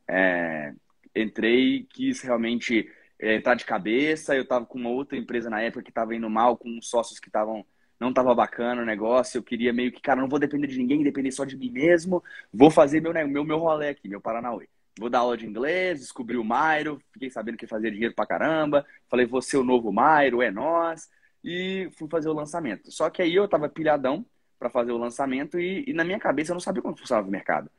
É, 0.07 0.74
entrei, 1.15 1.87
quis 1.91 2.21
realmente 2.21 2.91
é, 3.19 3.37
entrar 3.37 3.55
de 3.55 3.65
cabeça. 3.65 4.35
Eu 4.35 4.43
estava 4.43 4.67
com 4.67 4.79
uma 4.79 4.91
outra 4.91 5.19
empresa 5.19 5.51
na 5.51 5.61
época 5.61 5.83
que 5.83 5.91
estava 5.91 6.15
indo 6.15 6.29
mal, 6.31 6.57
com 6.57 6.81
sócios 6.83 7.19
que 7.19 7.29
estavam 7.29 7.65
não 7.99 8.09
estava 8.09 8.35
bacana 8.35 8.83
o 8.83 8.87
negócio. 8.87 9.39
Eu 9.39 9.43
queria 9.43 9.73
meio 9.73 9.93
que, 9.93 10.01
cara, 10.01 10.21
não 10.21 10.29
vou 10.29 10.39
depender 10.39 10.67
de 10.67 10.79
ninguém, 10.79 11.03
depender 11.03 11.31
só 11.31 11.45
de 11.45 11.57
mim 11.57 11.71
mesmo. 11.71 12.25
Vou 12.53 12.71
fazer 12.71 13.01
meu 13.01 13.13
meu 13.29 13.45
meu 13.45 13.59
rolê 13.59 13.91
aqui, 13.91 14.09
meu 14.09 14.21
Paranauê. 14.21 14.69
Vou 14.99 15.11
dar 15.11 15.21
aula 15.21 15.37
de 15.37 15.47
inglês, 15.47 16.01
descobri 16.01 16.37
o 16.37 16.45
Mairo, 16.45 17.01
fiquei 17.13 17.31
sabendo 17.31 17.57
que 17.57 17.67
fazia 17.67 17.91
dinheiro 17.91 18.15
pra 18.15 18.27
caramba. 18.27 18.87
Falei, 19.09 19.27
vou 19.27 19.41
ser 19.43 19.59
o 19.59 19.65
novo 19.65 19.93
Mairo, 19.93 20.43
é 20.43 20.51
nós. 20.51 21.09
E 21.45 21.89
fui 21.97 22.09
fazer 22.09 22.29
o 22.29 22.33
lançamento. 22.33 22.91
Só 22.91 23.09
que 23.11 23.23
aí 23.23 23.35
eu 23.35 23.49
tava 23.49 23.69
pilhadão 23.69 24.25
para 24.59 24.69
fazer 24.69 24.93
o 24.93 24.99
lançamento 24.99 25.59
e, 25.59 25.85
e, 25.89 25.93
na 25.95 26.05
minha 26.05 26.19
cabeça 26.19 26.53
eu 26.53 26.55
não 26.55 26.61
sabia 26.61 26.83
como 26.83 26.97
funcionava 26.97 27.27
o 27.27 27.31
mercado. 27.31 27.71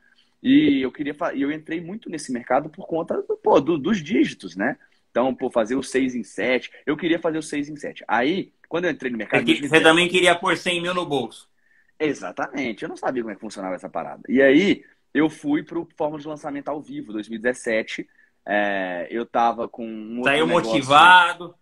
E 0.42 0.82
eu 0.82 0.90
queria 0.90 1.14
eu 1.34 1.52
entrei 1.52 1.80
muito 1.80 2.10
nesse 2.10 2.32
mercado 2.32 2.68
por 2.68 2.86
conta 2.86 3.22
pô, 3.42 3.60
do, 3.60 3.78
dos 3.78 4.02
dígitos, 4.02 4.56
né? 4.56 4.76
Então, 5.10 5.34
pô, 5.34 5.50
fazer 5.50 5.76
o 5.76 5.82
6 5.82 6.14
em 6.14 6.24
7. 6.24 6.70
Eu 6.86 6.96
queria 6.96 7.18
fazer 7.18 7.38
o 7.38 7.42
6 7.42 7.68
em 7.68 7.76
7. 7.76 8.02
Aí, 8.08 8.52
Quando 8.68 8.86
eu 8.86 8.90
entrei 8.90 9.12
no 9.12 9.18
mercado. 9.18 9.44
Você, 9.46 9.68
você 9.68 9.80
também 9.80 10.08
queria 10.08 10.34
pôr 10.34 10.56
100 10.56 10.80
mil 10.80 10.94
no 10.94 11.04
bolso. 11.04 11.48
Exatamente. 11.98 12.82
Eu 12.82 12.88
não 12.88 12.96
sabia 12.96 13.22
como 13.22 13.30
é 13.30 13.34
que 13.34 13.40
funcionava 13.40 13.74
essa 13.74 13.90
parada. 13.90 14.22
E 14.26 14.40
aí, 14.40 14.82
eu 15.12 15.28
fui 15.28 15.62
pro 15.62 15.86
Fórmula 15.96 16.20
de 16.20 16.26
Lançamento 16.26 16.68
ao 16.68 16.80
Vivo, 16.80 17.12
2017. 17.12 18.08
É, 18.44 19.06
eu 19.10 19.26
tava 19.26 19.68
com 19.68 19.86
um 19.86 20.24
Saiu 20.24 20.46
motivado. 20.46 21.54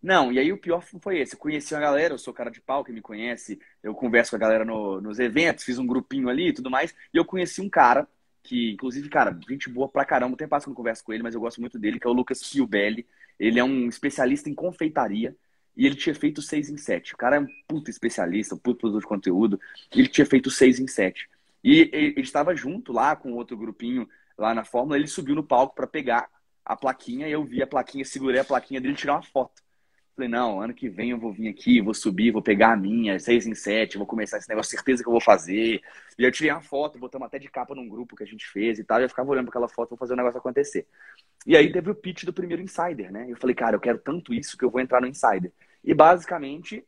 Não, 0.00 0.30
e 0.30 0.38
aí 0.38 0.52
o 0.52 0.58
pior 0.58 0.82
foi 1.00 1.18
esse. 1.18 1.34
Eu 1.34 1.38
conheci 1.38 1.74
uma 1.74 1.80
galera, 1.80 2.12
eu 2.12 2.18
sou 2.18 2.32
cara 2.32 2.50
de 2.50 2.60
pau, 2.60 2.84
que 2.84 2.92
me 2.92 3.00
conhece, 3.00 3.58
eu 3.82 3.94
converso 3.94 4.30
com 4.30 4.36
a 4.36 4.38
galera 4.38 4.62
no, 4.62 5.00
nos 5.00 5.18
eventos, 5.18 5.64
fiz 5.64 5.78
um 5.78 5.86
grupinho 5.86 6.28
ali 6.28 6.48
e 6.48 6.52
tudo 6.52 6.70
mais, 6.70 6.94
e 7.12 7.16
eu 7.16 7.24
conheci 7.24 7.62
um 7.62 7.70
cara, 7.70 8.06
que, 8.44 8.72
inclusive, 8.72 9.08
cara, 9.08 9.36
gente 9.48 9.70
boa 9.70 9.88
pra 9.88 10.04
caramba, 10.04 10.36
tem 10.36 10.46
passo 10.46 10.66
que 10.66 10.68
eu 10.68 10.72
não 10.72 10.76
converso 10.76 11.02
com 11.02 11.12
ele, 11.12 11.22
mas 11.22 11.34
eu 11.34 11.40
gosto 11.40 11.60
muito 11.60 11.78
dele, 11.78 11.98
que 11.98 12.06
é 12.06 12.10
o 12.10 12.12
Lucas 12.12 12.42
Fiubelli. 12.42 13.06
Ele 13.40 13.58
é 13.58 13.64
um 13.64 13.88
especialista 13.88 14.50
em 14.50 14.54
confeitaria, 14.54 15.34
e 15.76 15.86
ele 15.86 15.96
tinha 15.96 16.14
feito 16.14 16.40
6 16.42 16.68
em 16.68 16.76
7. 16.76 17.14
O 17.14 17.16
cara 17.16 17.36
é 17.36 17.40
um 17.40 17.46
puta 17.66 17.90
especialista, 17.90 18.54
um 18.54 18.58
puta 18.58 18.80
produtor 18.80 19.00
de 19.00 19.08
conteúdo, 19.08 19.60
ele 19.90 20.06
tinha 20.06 20.26
feito 20.26 20.50
6 20.50 20.78
em 20.78 20.86
7. 20.86 21.28
E 21.64 21.90
ele 21.92 22.20
estava 22.20 22.54
junto 22.54 22.92
lá 22.92 23.16
com 23.16 23.32
outro 23.32 23.56
grupinho 23.56 24.06
lá 24.36 24.54
na 24.54 24.62
Fórmula, 24.62 24.98
ele 24.98 25.08
subiu 25.08 25.34
no 25.34 25.42
palco 25.42 25.74
para 25.74 25.86
pegar 25.86 26.28
a 26.64 26.76
plaquinha, 26.76 27.26
e 27.26 27.32
eu 27.32 27.42
vi 27.42 27.62
a 27.62 27.66
plaquinha, 27.66 28.04
segurei 28.04 28.40
a 28.40 28.44
plaquinha 28.44 28.80
dele 28.80 28.92
e 28.92 28.96
tirar 28.96 29.14
uma 29.14 29.22
foto. 29.22 29.63
Falei, 30.14 30.28
não, 30.30 30.60
ano 30.60 30.72
que 30.72 30.88
vem 30.88 31.10
eu 31.10 31.18
vou 31.18 31.32
vir 31.32 31.48
aqui, 31.48 31.80
vou 31.80 31.92
subir, 31.92 32.30
vou 32.30 32.40
pegar 32.40 32.72
a 32.72 32.76
minha, 32.76 33.18
seis 33.18 33.48
em 33.48 33.54
sete, 33.54 33.98
vou 33.98 34.06
começar 34.06 34.38
esse 34.38 34.48
negócio, 34.48 34.70
certeza 34.70 35.02
que 35.02 35.08
eu 35.08 35.12
vou 35.12 35.20
fazer. 35.20 35.82
E 36.16 36.22
eu 36.22 36.30
tirei 36.30 36.52
uma 36.52 36.60
foto, 36.60 37.00
botamos 37.00 37.26
até 37.26 37.36
de 37.36 37.50
capa 37.50 37.74
num 37.74 37.88
grupo 37.88 38.14
que 38.14 38.22
a 38.22 38.26
gente 38.26 38.46
fez 38.46 38.78
e 38.78 38.84
tal, 38.84 39.00
e 39.00 39.04
eu 39.04 39.08
ficava 39.08 39.28
olhando 39.28 39.46
para 39.46 39.50
aquela 39.50 39.68
foto, 39.68 39.90
vou 39.90 39.98
fazer 39.98 40.12
o 40.12 40.16
negócio 40.16 40.38
acontecer. 40.38 40.86
E 41.44 41.56
aí 41.56 41.72
teve 41.72 41.90
o 41.90 41.94
pitch 41.96 42.24
do 42.24 42.32
primeiro 42.32 42.62
Insider, 42.62 43.10
né? 43.10 43.26
Eu 43.28 43.36
falei, 43.36 43.56
cara, 43.56 43.74
eu 43.74 43.80
quero 43.80 43.98
tanto 43.98 44.32
isso 44.32 44.56
que 44.56 44.64
eu 44.64 44.70
vou 44.70 44.80
entrar 44.80 45.00
no 45.00 45.08
Insider. 45.08 45.52
E 45.82 45.92
basicamente, 45.92 46.84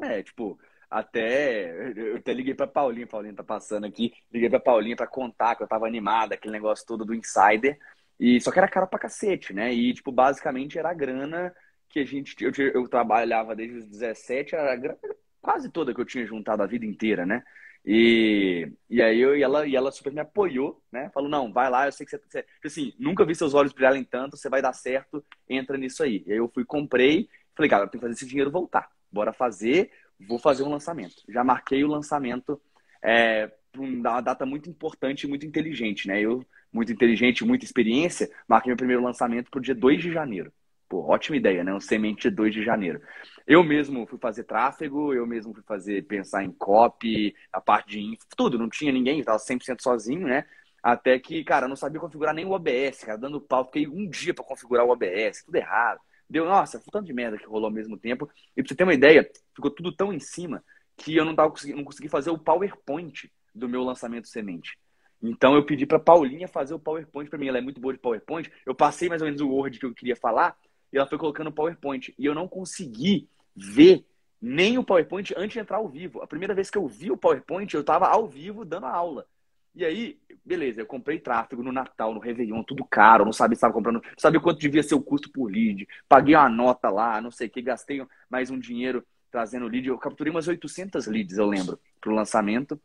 é, 0.00 0.22
tipo, 0.22 0.58
até 0.90 1.92
eu 1.94 2.16
até 2.16 2.32
liguei 2.32 2.54
para 2.54 2.66
Paulinha, 2.66 3.06
Paulinha 3.06 3.34
tá 3.34 3.44
passando 3.44 3.84
aqui, 3.84 4.14
liguei 4.32 4.48
para 4.48 4.60
Paulinha 4.60 4.96
para 4.96 5.06
contar 5.06 5.56
que 5.56 5.62
eu 5.62 5.68
tava 5.68 5.86
animada, 5.86 6.34
aquele 6.34 6.52
negócio 6.52 6.86
todo 6.86 7.04
do 7.04 7.14
Insider. 7.14 7.78
E 8.18 8.40
só 8.40 8.50
que 8.50 8.58
era 8.58 8.68
caro 8.68 8.86
pra 8.86 8.98
cacete, 8.98 9.52
né? 9.52 9.74
E 9.74 9.92
tipo, 9.92 10.10
basicamente 10.10 10.78
era 10.78 10.90
a 10.90 10.94
grana 10.94 11.54
que 11.88 12.00
a 12.00 12.04
gente 12.04 12.36
eu, 12.42 12.52
eu 12.74 12.88
trabalhava 12.88 13.54
desde 13.54 13.78
os 13.78 13.86
17, 13.86 14.54
era 14.54 14.98
quase 15.40 15.70
toda 15.70 15.94
que 15.94 16.00
eu 16.00 16.04
tinha 16.04 16.26
juntado 16.26 16.62
a 16.62 16.66
vida 16.66 16.84
inteira, 16.84 17.24
né? 17.24 17.42
E, 17.84 18.68
e 18.90 19.00
aí 19.00 19.20
eu 19.20 19.36
e 19.36 19.42
ela, 19.42 19.64
e 19.64 19.76
ela 19.76 19.92
super 19.92 20.12
me 20.12 20.20
apoiou, 20.20 20.82
né? 20.90 21.08
Falou, 21.14 21.28
não, 21.28 21.52
vai 21.52 21.70
lá, 21.70 21.86
eu 21.86 21.92
sei 21.92 22.04
que 22.04 22.10
você, 22.10 22.18
você 22.28 22.44
assim, 22.64 22.92
nunca 22.98 23.24
vi 23.24 23.34
seus 23.34 23.54
olhos 23.54 23.72
brilharem 23.72 24.02
tanto, 24.02 24.36
você 24.36 24.48
vai 24.48 24.60
dar 24.60 24.72
certo, 24.72 25.24
entra 25.48 25.78
nisso 25.78 26.02
aí. 26.02 26.24
E 26.26 26.32
aí 26.32 26.38
eu 26.38 26.48
fui, 26.48 26.64
comprei, 26.64 27.28
falei, 27.54 27.70
cara, 27.70 27.84
eu 27.84 27.88
tenho 27.88 28.00
que 28.00 28.06
fazer 28.06 28.14
esse 28.14 28.26
dinheiro 28.26 28.50
voltar. 28.50 28.88
Bora 29.10 29.32
fazer, 29.32 29.92
vou 30.26 30.38
fazer 30.38 30.64
um 30.64 30.68
lançamento. 30.68 31.22
Já 31.28 31.44
marquei 31.44 31.84
o 31.84 31.88
lançamento 31.88 32.60
é, 33.00 33.52
uma 33.76 34.20
data 34.20 34.44
muito 34.44 34.68
importante 34.68 35.26
muito 35.26 35.46
inteligente, 35.46 36.08
né? 36.08 36.20
Eu, 36.20 36.44
muito 36.72 36.92
inteligente, 36.92 37.44
muita 37.44 37.64
experiência, 37.64 38.28
marquei 38.48 38.70
meu 38.70 38.76
primeiro 38.76 39.02
lançamento 39.02 39.50
para 39.50 39.58
o 39.58 39.62
dia 39.62 39.74
2 39.74 40.02
de 40.02 40.12
janeiro. 40.12 40.52
Pô, 40.88 41.00
ótima 41.00 41.36
ideia, 41.36 41.64
né? 41.64 41.74
Um 41.74 41.80
semente 41.80 42.30
2 42.30 42.54
de 42.54 42.62
janeiro. 42.62 43.00
Eu 43.46 43.64
mesmo 43.64 44.06
fui 44.06 44.18
fazer 44.18 44.44
tráfego, 44.44 45.12
eu 45.12 45.26
mesmo 45.26 45.52
fui 45.52 45.62
fazer, 45.62 46.06
pensar 46.06 46.44
em 46.44 46.52
copy, 46.52 47.34
a 47.52 47.60
parte 47.60 47.90
de 47.90 48.00
info, 48.00 48.24
tudo. 48.36 48.58
Não 48.58 48.68
tinha 48.68 48.92
ninguém, 48.92 49.18
estava 49.18 49.38
100% 49.38 49.82
sozinho, 49.82 50.26
né? 50.26 50.44
Até 50.82 51.18
que, 51.18 51.42
cara, 51.42 51.66
não 51.66 51.74
sabia 51.74 52.00
configurar 52.00 52.32
nem 52.32 52.44
o 52.44 52.52
OBS, 52.52 53.04
cara, 53.04 53.18
dando 53.18 53.40
pau. 53.40 53.64
Fiquei 53.64 53.88
um 53.88 54.08
dia 54.08 54.32
para 54.32 54.44
configurar 54.44 54.86
o 54.86 54.90
OBS, 54.90 55.44
tudo 55.44 55.56
errado. 55.56 56.00
Deu, 56.30 56.44
nossa, 56.44 56.78
foi 56.78 56.90
tanto 56.92 57.06
de 57.06 57.12
merda 57.12 57.38
que 57.38 57.46
rolou 57.46 57.66
ao 57.66 57.72
mesmo 57.72 57.96
tempo. 57.98 58.28
E 58.56 58.62
pra 58.62 58.68
você 58.68 58.74
ter 58.76 58.84
uma 58.84 58.94
ideia, 58.94 59.28
ficou 59.54 59.70
tudo 59.70 59.92
tão 59.92 60.12
em 60.12 60.20
cima 60.20 60.62
que 60.96 61.16
eu 61.16 61.24
não, 61.24 61.34
tava 61.34 61.52
não 61.74 61.84
consegui 61.84 62.08
fazer 62.08 62.30
o 62.30 62.38
PowerPoint 62.38 63.30
do 63.54 63.68
meu 63.68 63.82
lançamento 63.82 64.28
semente. 64.28 64.78
Então 65.22 65.54
eu 65.54 65.64
pedi 65.64 65.86
para 65.86 65.98
Paulinha 65.98 66.46
fazer 66.46 66.74
o 66.74 66.78
PowerPoint 66.78 67.28
para 67.28 67.38
mim. 67.38 67.48
Ela 67.48 67.58
é 67.58 67.60
muito 67.60 67.80
boa 67.80 67.92
de 67.92 68.00
PowerPoint. 68.00 68.50
Eu 68.64 68.74
passei 68.74 69.08
mais 69.08 69.22
ou 69.22 69.26
menos 69.26 69.40
o 69.40 69.48
Word 69.48 69.78
que 69.78 69.86
eu 69.86 69.94
queria 69.94 70.16
falar 70.16 70.56
e 70.92 70.98
ela 70.98 71.06
foi 71.06 71.18
colocando 71.18 71.48
o 71.48 71.52
PowerPoint. 71.52 72.14
E 72.18 72.26
eu 72.26 72.34
não 72.34 72.48
consegui 72.48 73.28
ver 73.54 74.04
nem 74.40 74.78
o 74.78 74.84
PowerPoint 74.84 75.34
antes 75.36 75.54
de 75.54 75.60
entrar 75.60 75.78
ao 75.78 75.88
vivo. 75.88 76.22
A 76.22 76.26
primeira 76.26 76.54
vez 76.54 76.70
que 76.70 76.78
eu 76.78 76.86
vi 76.86 77.10
o 77.10 77.16
PowerPoint, 77.16 77.72
eu 77.74 77.80
estava 77.80 78.06
ao 78.06 78.26
vivo 78.26 78.64
dando 78.64 78.86
a 78.86 78.92
aula. 78.92 79.26
E 79.74 79.84
aí, 79.84 80.18
beleza, 80.42 80.80
eu 80.80 80.86
comprei 80.86 81.18
tráfego 81.18 81.62
no 81.62 81.70
Natal, 81.70 82.14
no 82.14 82.18
Réveillon, 82.18 82.62
tudo 82.62 82.82
caro, 82.82 83.26
não 83.26 83.32
sabia 83.32 83.54
se 83.54 83.58
estava 83.58 83.74
comprando, 83.74 83.96
não 83.96 84.10
sabia 84.16 84.40
quanto 84.40 84.58
devia 84.58 84.82
ser 84.82 84.94
o 84.94 85.02
custo 85.02 85.30
por 85.30 85.50
lead, 85.50 85.86
paguei 86.08 86.34
uma 86.34 86.48
nota 86.48 86.88
lá, 86.88 87.20
não 87.20 87.30
sei 87.30 87.46
o 87.46 87.50
que, 87.50 87.60
gastei 87.60 88.02
mais 88.30 88.50
um 88.50 88.58
dinheiro 88.58 89.04
trazendo 89.30 89.68
lead. 89.68 89.86
Eu 89.86 89.98
capturei 89.98 90.30
umas 90.30 90.48
800 90.48 91.06
leads, 91.06 91.36
eu 91.36 91.46
lembro, 91.46 91.78
para 92.00 92.10
o 92.10 92.14
lançamento. 92.14 92.80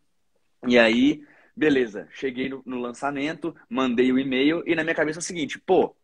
E 0.68 0.78
aí, 0.78 1.24
beleza, 1.56 2.10
cheguei 2.12 2.50
no, 2.50 2.62
no 2.66 2.78
lançamento, 2.78 3.56
mandei 3.70 4.12
o 4.12 4.20
e-mail 4.20 4.62
e 4.66 4.76
na 4.76 4.84
minha 4.84 4.96
cabeça 4.96 5.20
é 5.20 5.22
o 5.22 5.24
seguinte, 5.24 5.58
pô, 5.60 5.96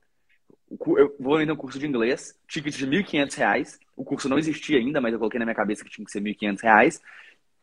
eu 0.70 1.16
vou 1.20 1.38
vender 1.38 1.52
um 1.52 1.56
curso 1.56 1.80
de 1.80 1.88
inglês, 1.88 2.38
ticket 2.48 2.76
de 2.76 2.86
R$ 2.86 3.04
1.500. 3.04 3.80
O 3.96 4.04
curso 4.04 4.28
não 4.28 4.38
existia 4.38 4.78
ainda, 4.78 5.00
mas 5.00 5.14
eu 5.14 5.20
coloquei 5.20 5.40
na 5.40 5.46
minha 5.46 5.56
cabeça 5.56 5.84
que 5.84 5.90
tinha 5.90 6.06
que 6.06 6.12
ser 6.12 6.20
R$ 6.20 6.34
1.500. 6.34 7.02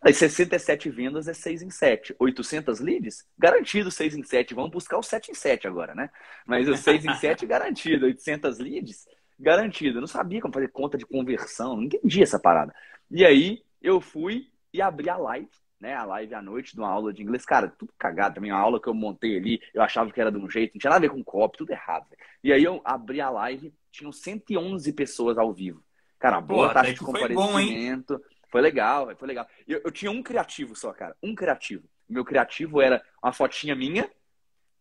Aí 0.01 0.13
67 0.13 0.91
vendas 0.91 1.29
é 1.29 1.33
6 1.33 1.63
em 1.63 1.71
7. 1.71 2.15
800 2.19 2.81
leads? 2.81 3.25
Garantido 3.39 3.91
6 3.91 4.17
em 4.17 4.23
7. 4.23 4.55
Vamos 4.55 4.71
buscar 4.71 4.99
o 4.99 5.03
7 5.03 5.31
em 5.31 5.35
7 5.35 5.67
agora, 5.67 5.95
né? 5.95 6.11
Mas 6.47 6.69
o 6.69 6.77
6 6.77 7.07
em 7.07 7.15
7 7.17 7.47
garantido. 7.47 8.05
800 8.05 8.59
leads? 8.59 9.07
Garantido. 9.41 9.97
Eu 9.97 10.01
não 10.03 10.07
sabia 10.07 10.43
como 10.43 10.53
fazer 10.53 10.69
conta 10.69 10.99
de 10.99 11.07
conversão. 11.07 11.77
Não 11.77 11.85
entendi 11.85 12.23
essa 12.23 12.39
parada. 12.39 12.75
E 13.11 13.25
aí 13.25 13.63
eu 13.81 13.99
fui 13.99 14.49
e 14.75 14.83
abri 14.83 15.09
a 15.09 15.17
live 15.17 15.49
né, 15.85 15.95
a 15.95 16.05
live 16.05 16.35
à 16.35 16.41
noite 16.41 16.73
de 16.73 16.81
uma 16.81 16.89
aula 16.89 17.13
de 17.13 17.23
inglês. 17.23 17.45
Cara, 17.45 17.69
tudo 17.69 17.93
cagado 17.99 18.37
também. 18.37 18.51
A 18.51 18.57
aula 18.57 18.81
que 18.81 18.89
eu 18.89 18.95
montei 18.95 19.37
ali, 19.37 19.61
eu 19.75 19.83
achava 19.83 20.11
que 20.11 20.19
era 20.19 20.33
de 20.33 20.39
um 20.39 20.49
jeito, 20.49 20.75
não 20.75 20.81
tinha 20.81 20.91
nada 20.91 21.05
a 21.05 21.09
ver 21.09 21.15
com 21.15 21.23
copy, 21.23 21.59
tudo 21.59 21.73
errado. 21.73 22.07
E 22.43 22.51
aí 22.55 22.65
eu 22.65 22.81
abri 22.83 23.21
a 23.21 23.29
live, 23.29 23.71
tinham 23.93 24.11
111 24.11 24.91
pessoas 24.95 25.37
ao 25.37 25.53
vivo. 25.53 25.85
Cara, 26.19 26.41
boa 26.41 26.69
Pô, 26.69 26.75
taxa 26.75 26.95
de 26.95 27.01
comparecimento. 27.01 28.15
Foi, 28.15 28.19
bom, 28.19 28.25
foi, 28.51 28.61
legal, 28.63 29.15
foi 29.17 29.29
legal. 29.29 29.47
Eu, 29.69 29.83
eu 29.85 29.91
tinha 29.91 30.11
um 30.11 30.23
criativo 30.23 30.75
só, 30.75 30.91
cara. 30.91 31.15
Um 31.23 31.35
criativo. 31.35 31.85
Meu 32.09 32.25
criativo 32.25 32.81
era 32.81 33.03
uma 33.23 33.33
fotinha 33.33 33.75
minha, 33.75 34.11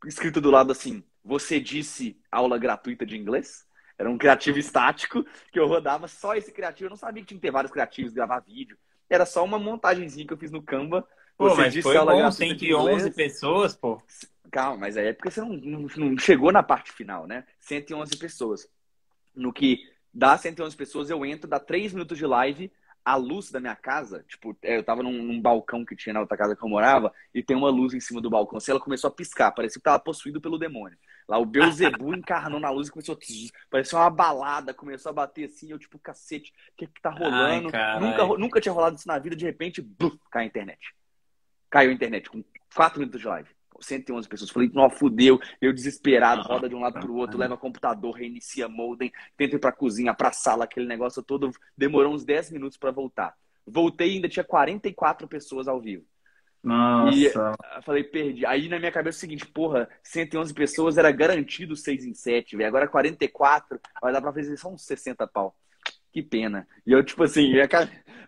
escrito 0.05 0.39
do 0.39 0.49
lado 0.49 0.71
assim: 0.71 1.03
Você 1.21 1.59
disse 1.59 2.17
aula 2.31 2.57
gratuita 2.57 3.05
de 3.05 3.17
inglês? 3.17 3.67
Era 3.97 4.09
um 4.09 4.17
criativo 4.17 4.57
estático 4.57 5.25
que 5.51 5.59
eu 5.59 5.67
rodava 5.67 6.07
só 6.07 6.33
esse 6.33 6.51
criativo. 6.51 6.85
Eu 6.85 6.91
não 6.91 6.97
sabia 6.97 7.21
que 7.21 7.27
tinha 7.27 7.37
que 7.37 7.45
ter 7.45 7.51
vários 7.51 7.73
criativos, 7.73 8.13
gravar 8.13 8.39
vídeo. 8.39 8.77
Era 9.13 9.25
só 9.27 9.43
uma 9.43 9.59
montagenzinha 9.59 10.25
que 10.25 10.33
eu 10.33 10.37
fiz 10.37 10.51
no 10.51 10.61
Canva. 10.61 11.07
Pô, 11.37 11.49
você 11.49 11.61
mas 11.61 11.73
disse 11.73 11.83
foi 11.83 11.97
bom, 12.03 12.31
111 12.31 13.11
pessoas, 13.11 13.75
pô. 13.75 14.01
Calma, 14.51 14.77
mas 14.77 14.97
aí 14.97 15.07
é 15.07 15.13
porque 15.13 15.29
você 15.29 15.41
não, 15.41 15.49
não, 15.49 15.87
não, 15.95 16.17
chegou 16.17 16.51
na 16.51 16.63
parte 16.63 16.91
final, 16.91 17.27
né? 17.27 17.45
111 17.59 18.17
pessoas. 18.17 18.67
No 19.35 19.53
que 19.53 19.87
dá 20.11 20.35
111 20.37 20.75
pessoas, 20.75 21.09
eu 21.11 21.23
entro, 21.25 21.47
dá 21.47 21.59
3 21.59 21.93
minutos 21.93 22.17
de 22.17 22.25
live, 22.25 22.71
a 23.05 23.15
luz 23.15 23.51
da 23.51 23.59
minha 23.59 23.75
casa, 23.75 24.25
tipo, 24.27 24.57
é, 24.63 24.77
eu 24.77 24.83
tava 24.83 25.03
num, 25.03 25.21
num, 25.21 25.41
balcão 25.41 25.85
que 25.85 25.95
tinha 25.95 26.13
na 26.13 26.21
outra 26.21 26.37
casa 26.37 26.55
que 26.55 26.63
eu 26.63 26.69
morava, 26.69 27.13
e 27.33 27.43
tem 27.43 27.55
uma 27.55 27.69
luz 27.69 27.93
em 27.93 27.99
cima 27.99 28.21
do 28.21 28.29
balcão. 28.29 28.57
Assim, 28.57 28.71
ela 28.71 28.79
começou 28.79 29.09
a 29.09 29.11
piscar, 29.11 29.51
parecia 29.51 29.79
que 29.79 29.83
tava 29.83 29.99
possuído 29.99 30.39
pelo 30.39 30.57
demônio. 30.57 30.97
Lá 31.27 31.37
o 31.37 31.45
Beuzebu 31.45 32.13
encarnou 32.13 32.59
na 32.59 32.69
luz 32.69 32.87
e 32.87 32.91
começou 32.91 33.15
a... 33.15 33.17
Parecia 33.69 33.97
uma 33.97 34.09
balada, 34.09 34.73
começou 34.73 35.09
a 35.09 35.13
bater 35.13 35.45
assim, 35.45 35.71
eu 35.71 35.79
tipo, 35.79 35.97
cacete, 35.99 36.53
o 36.71 36.75
que 36.77 36.87
que 36.87 37.01
tá 37.01 37.09
rolando? 37.09 37.69
Ai, 37.73 37.99
nunca, 37.99 38.27
nunca 38.37 38.61
tinha 38.61 38.73
rolado 38.73 38.95
isso 38.95 39.07
na 39.07 39.19
vida, 39.19 39.35
de 39.35 39.45
repente, 39.45 39.81
bluf, 39.81 40.17
cai 40.29 40.43
a 40.43 40.47
internet. 40.47 40.93
Caiu 41.69 41.89
a 41.89 41.93
internet, 41.93 42.29
com 42.29 42.43
4 42.75 42.99
minutos 42.99 43.19
de 43.19 43.27
live. 43.27 43.49
111 43.81 44.27
pessoas. 44.27 44.51
Falei, 44.51 44.71
não, 44.73 44.89
fudeu. 44.89 45.39
Eu 45.59 45.73
desesperado, 45.73 46.41
roda 46.43 46.69
de 46.69 46.75
um 46.75 46.79
lado 46.79 46.99
pro 46.99 47.15
outro, 47.15 47.37
leva 47.37 47.57
computador, 47.57 48.15
reinicia 48.15 48.67
modem, 48.67 49.11
tenta 49.35 49.55
ir 49.55 49.59
pra 49.59 49.71
cozinha, 49.71 50.13
pra 50.13 50.31
sala, 50.31 50.63
aquele 50.63 50.85
negócio 50.85 51.21
todo. 51.21 51.51
Demorou 51.77 52.13
uns 52.13 52.23
10 52.23 52.51
minutos 52.51 52.77
para 52.77 52.91
voltar. 52.91 53.35
Voltei 53.65 54.11
e 54.11 54.15
ainda 54.15 54.29
tinha 54.29 54.43
44 54.43 55.27
pessoas 55.27 55.67
ao 55.67 55.79
vivo. 55.79 56.05
Nossa. 56.63 57.17
E 57.17 57.25
eu 57.25 57.83
falei, 57.83 58.03
perdi. 58.03 58.45
Aí 58.45 58.69
na 58.69 58.79
minha 58.79 58.91
cabeça 58.91 59.17
é 59.17 59.19
o 59.19 59.19
seguinte, 59.19 59.45
porra, 59.45 59.89
111 60.01 60.53
pessoas 60.53 60.97
era 60.97 61.11
garantido 61.11 61.75
6 61.75 62.05
em 62.05 62.13
7, 62.13 62.55
velho. 62.55 62.67
Agora 62.67 62.87
44, 62.87 63.79
vai 64.01 64.13
dar 64.13 64.21
pra 64.21 64.31
fazer 64.31 64.55
só 64.55 64.69
uns 64.69 64.83
60 64.85 65.27
pau. 65.27 65.53
Que 66.11 66.21
pena. 66.21 66.65
E 66.85 66.91
eu, 66.91 67.03
tipo 67.03 67.23
assim, 67.23 67.51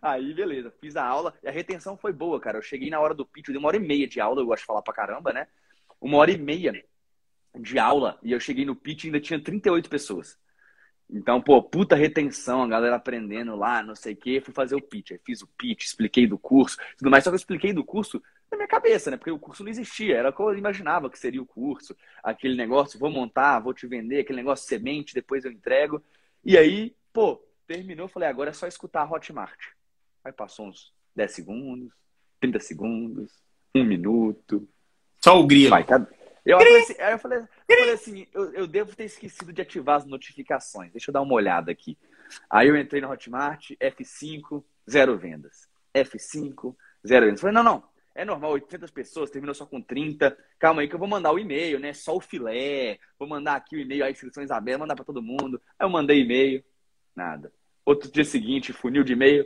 aí 0.01 0.33
beleza, 0.33 0.73
fiz 0.81 0.97
a 0.97 1.05
aula 1.05 1.33
e 1.41 1.47
a 1.47 1.51
retenção 1.51 1.95
foi 1.95 2.11
boa, 2.11 2.39
cara. 2.39 2.57
Eu 2.57 2.61
cheguei 2.61 2.89
na 2.89 2.99
hora 2.99 3.13
do 3.13 3.25
pitch, 3.25 3.47
deu 3.47 3.59
uma 3.59 3.67
hora 3.67 3.77
e 3.77 3.79
meia 3.79 4.07
de 4.07 4.19
aula, 4.19 4.41
eu 4.41 4.45
gosto 4.45 4.61
de 4.61 4.67
falar 4.67 4.81
pra 4.81 4.93
caramba, 4.93 5.31
né? 5.31 5.47
Uma 6.01 6.17
hora 6.17 6.31
e 6.31 6.37
meia 6.37 6.73
de 7.57 7.79
aula 7.79 8.19
e 8.21 8.33
eu 8.33 8.39
cheguei 8.39 8.65
no 8.65 8.75
pitch 8.75 9.03
e 9.03 9.07
ainda 9.07 9.19
tinha 9.19 9.39
38 9.39 9.89
pessoas. 9.89 10.37
Então, 11.09 11.39
pô, 11.39 11.61
puta 11.61 11.95
retenção, 11.95 12.63
a 12.63 12.67
galera 12.67 12.95
aprendendo 12.95 13.55
lá, 13.55 13.83
não 13.83 13.95
sei 13.95 14.13
o 14.13 14.17
quê. 14.17 14.41
Fui 14.41 14.53
fazer 14.53 14.75
o 14.75 14.81
pitch. 14.81 15.11
Aí 15.11 15.19
fiz 15.23 15.41
o 15.41 15.47
pitch, 15.47 15.83
expliquei 15.85 16.25
do 16.25 16.37
curso, 16.37 16.77
tudo 16.97 17.11
mais. 17.11 17.23
Só 17.23 17.29
que 17.29 17.35
eu 17.35 17.37
expliquei 17.37 17.73
do 17.73 17.83
curso 17.83 18.21
na 18.49 18.57
minha 18.57 18.67
cabeça, 18.67 19.11
né? 19.11 19.17
Porque 19.17 19.31
o 19.31 19.39
curso 19.39 19.63
não 19.63 19.69
existia. 19.69 20.17
Era 20.17 20.31
como 20.31 20.49
eu 20.49 20.57
imaginava 20.57 21.09
que 21.09 21.19
seria 21.19 21.41
o 21.41 21.45
curso. 21.45 21.95
Aquele 22.23 22.55
negócio, 22.55 22.99
vou 22.99 23.11
montar, 23.11 23.59
vou 23.59 23.73
te 23.73 23.85
vender, 23.85 24.21
aquele 24.21 24.37
negócio 24.37 24.67
semente, 24.67 25.13
depois 25.13 25.45
eu 25.45 25.51
entrego. 25.51 26.01
E 26.43 26.57
aí, 26.57 26.95
pô, 27.13 27.41
terminou, 27.67 28.07
falei, 28.07 28.29
agora 28.29 28.49
é 28.49 28.53
só 28.53 28.67
escutar 28.67 29.01
a 29.01 29.11
Hotmart. 29.11 29.59
Aí 30.23 30.31
passou 30.31 30.67
uns 30.67 30.91
10 31.15 31.31
segundos, 31.31 31.93
30 32.39 32.59
segundos, 32.59 33.31
um 33.75 33.83
minuto. 33.83 34.67
Só 35.23 35.39
o 35.39 35.45
grilo. 35.45 35.69
Vai, 35.69 35.83
tá... 35.83 36.05
eu, 36.45 36.59
falei 36.59 36.81
assim, 36.81 36.95
aí 36.99 37.13
eu 37.13 37.19
falei, 37.19 37.39
eu 37.39 37.77
falei 37.77 37.93
assim, 37.93 38.27
eu, 38.33 38.53
eu, 38.53 38.67
devo 38.67 38.95
ter 38.95 39.05
esquecido 39.05 39.51
de 39.51 39.61
ativar 39.61 39.97
as 39.97 40.05
notificações. 40.05 40.91
Deixa 40.91 41.09
eu 41.09 41.13
dar 41.13 41.21
uma 41.21 41.33
olhada 41.33 41.71
aqui. 41.71 41.97
Aí 42.49 42.67
eu 42.67 42.77
entrei 42.77 43.01
no 43.01 43.09
Hotmart, 43.09 43.71
F5, 43.81 44.63
zero 44.89 45.17
vendas. 45.17 45.67
F5, 45.93 46.75
zero 47.05 47.25
vendas. 47.25 47.39
Eu 47.39 47.41
falei, 47.41 47.55
não, 47.55 47.63
não, 47.63 47.83
é 48.15 48.23
normal, 48.23 48.51
800 48.51 48.89
pessoas, 48.91 49.29
terminou 49.29 49.53
só 49.53 49.65
com 49.65 49.81
30. 49.81 50.37
Calma 50.57 50.81
aí 50.81 50.87
que 50.87 50.95
eu 50.95 50.99
vou 50.99 51.07
mandar 51.07 51.33
o 51.33 51.39
e-mail, 51.39 51.79
né? 51.79 51.93
Só 51.93 52.15
o 52.15 52.21
filé. 52.21 52.97
Vou 53.19 53.27
mandar 53.27 53.55
aqui 53.55 53.75
o 53.75 53.79
e-mail, 53.79 54.05
a 54.05 54.09
inscrições 54.09 54.49
abertas, 54.51 54.79
mandar 54.79 54.95
para 54.95 55.03
todo 55.03 55.21
mundo. 55.21 55.61
Aí 55.77 55.85
eu 55.85 55.89
mandei 55.89 56.21
e-mail, 56.21 56.63
nada. 57.13 57.51
Outro 57.83 58.09
dia 58.09 58.23
seguinte, 58.23 58.71
funil 58.71 59.03
de 59.03 59.13
e-mail, 59.13 59.45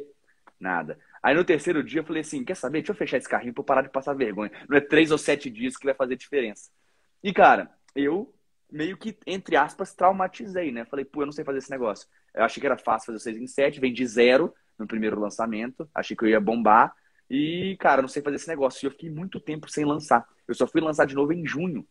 nada. 0.60 1.00
Aí 1.22 1.34
no 1.34 1.44
terceiro 1.44 1.84
dia 1.84 2.02
eu 2.02 2.06
falei 2.06 2.22
assim, 2.22 2.46
quer 2.46 2.56
saber? 2.56 2.80
Deixa 2.80 2.92
eu 2.92 2.96
fechar 2.96 3.18
esse 3.18 3.28
carrinho 3.28 3.54
pra 3.54 3.62
eu 3.62 3.66
parar 3.66 3.82
de 3.82 3.90
passar 3.90 4.14
vergonha. 4.14 4.52
Não 4.70 4.78
é 4.78 4.82
três 4.82 5.12
ou 5.12 5.18
sete 5.18 5.50
dias 5.50 5.76
que 5.76 5.86
vai 5.86 5.96
fazer 5.96 6.16
diferença. 6.16 6.70
E, 7.24 7.34
cara, 7.34 7.70
eu 7.96 8.34
meio 8.72 8.98
que, 8.98 9.18
entre 9.26 9.56
aspas, 9.56 9.94
traumatizei, 9.94 10.72
né? 10.72 10.86
Falei, 10.86 11.06
pô, 11.06 11.22
eu 11.22 11.26
não 11.26 11.34
sei 11.34 11.44
fazer 11.44 11.60
esse 11.60 11.72
negócio. 11.72 12.08
Eu 12.34 12.44
achei 12.44 12.62
que 12.62 12.68
era 12.68 12.78
fácil 12.78 13.08
fazer 13.08 13.18
o 13.18 13.20
6 13.20 13.38
em 13.38 13.48
7, 13.48 13.80
vendi 13.80 14.06
zero 14.06 14.54
no 14.78 14.88
primeiro 14.88 15.20
lançamento, 15.20 15.90
achei 15.94 16.16
que 16.16 16.24
eu 16.24 16.30
ia 16.30 16.40
bombar. 16.40 16.94
E, 17.30 17.76
cara, 17.80 18.02
não 18.02 18.10
sei 18.10 18.22
fazer 18.22 18.38
esse 18.38 18.48
negócio. 18.48 18.86
E 18.86 18.88
eu 18.88 18.92
fiquei 18.92 19.10
muito 19.10 19.40
tempo 19.40 19.70
sem 19.70 19.86
lançar. 19.86 20.28
Eu 20.48 20.56
só 20.56 20.66
fui 20.66 20.82
lançar 20.82 21.06
de 21.06 21.16
novo 21.16 21.34
em 21.34 21.46
junho. 21.46 21.88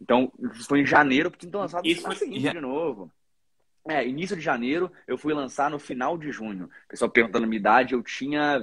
Então, 0.00 0.32
foi 0.66 0.80
em 0.80 0.86
janeiro, 0.86 1.30
porque 1.30 1.46
tinha 1.46 1.60
lançado 1.60 1.86
Isso 1.86 2.06
no 2.06 2.14
seguinte 2.14 2.42
já... 2.42 2.52
de 2.52 2.60
novo. 2.60 3.12
É, 3.88 4.06
início 4.06 4.36
de 4.36 4.42
janeiro, 4.42 4.90
eu 5.06 5.16
fui 5.16 5.32
lançar 5.32 5.70
no 5.70 5.78
final 5.78 6.18
de 6.18 6.32
junho. 6.32 6.64
O 6.64 6.88
pessoal 6.88 7.10
perguntando 7.10 7.44
a 7.44 7.48
minha 7.48 7.60
idade, 7.60 7.94
eu 7.94 8.02
tinha 8.02 8.58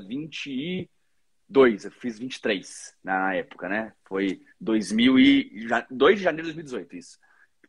22, 1.53 1.85
eu 1.85 1.91
fiz 1.91 2.17
23 2.17 2.95
na 3.03 3.35
época, 3.35 3.69
né? 3.69 3.93
Foi 4.05 4.41
2000 4.59 5.19
e... 5.19 5.67
2 5.89 6.17
de 6.17 6.23
janeiro 6.23 6.47
de 6.47 6.53
2018, 6.55 6.95
isso. 6.95 7.19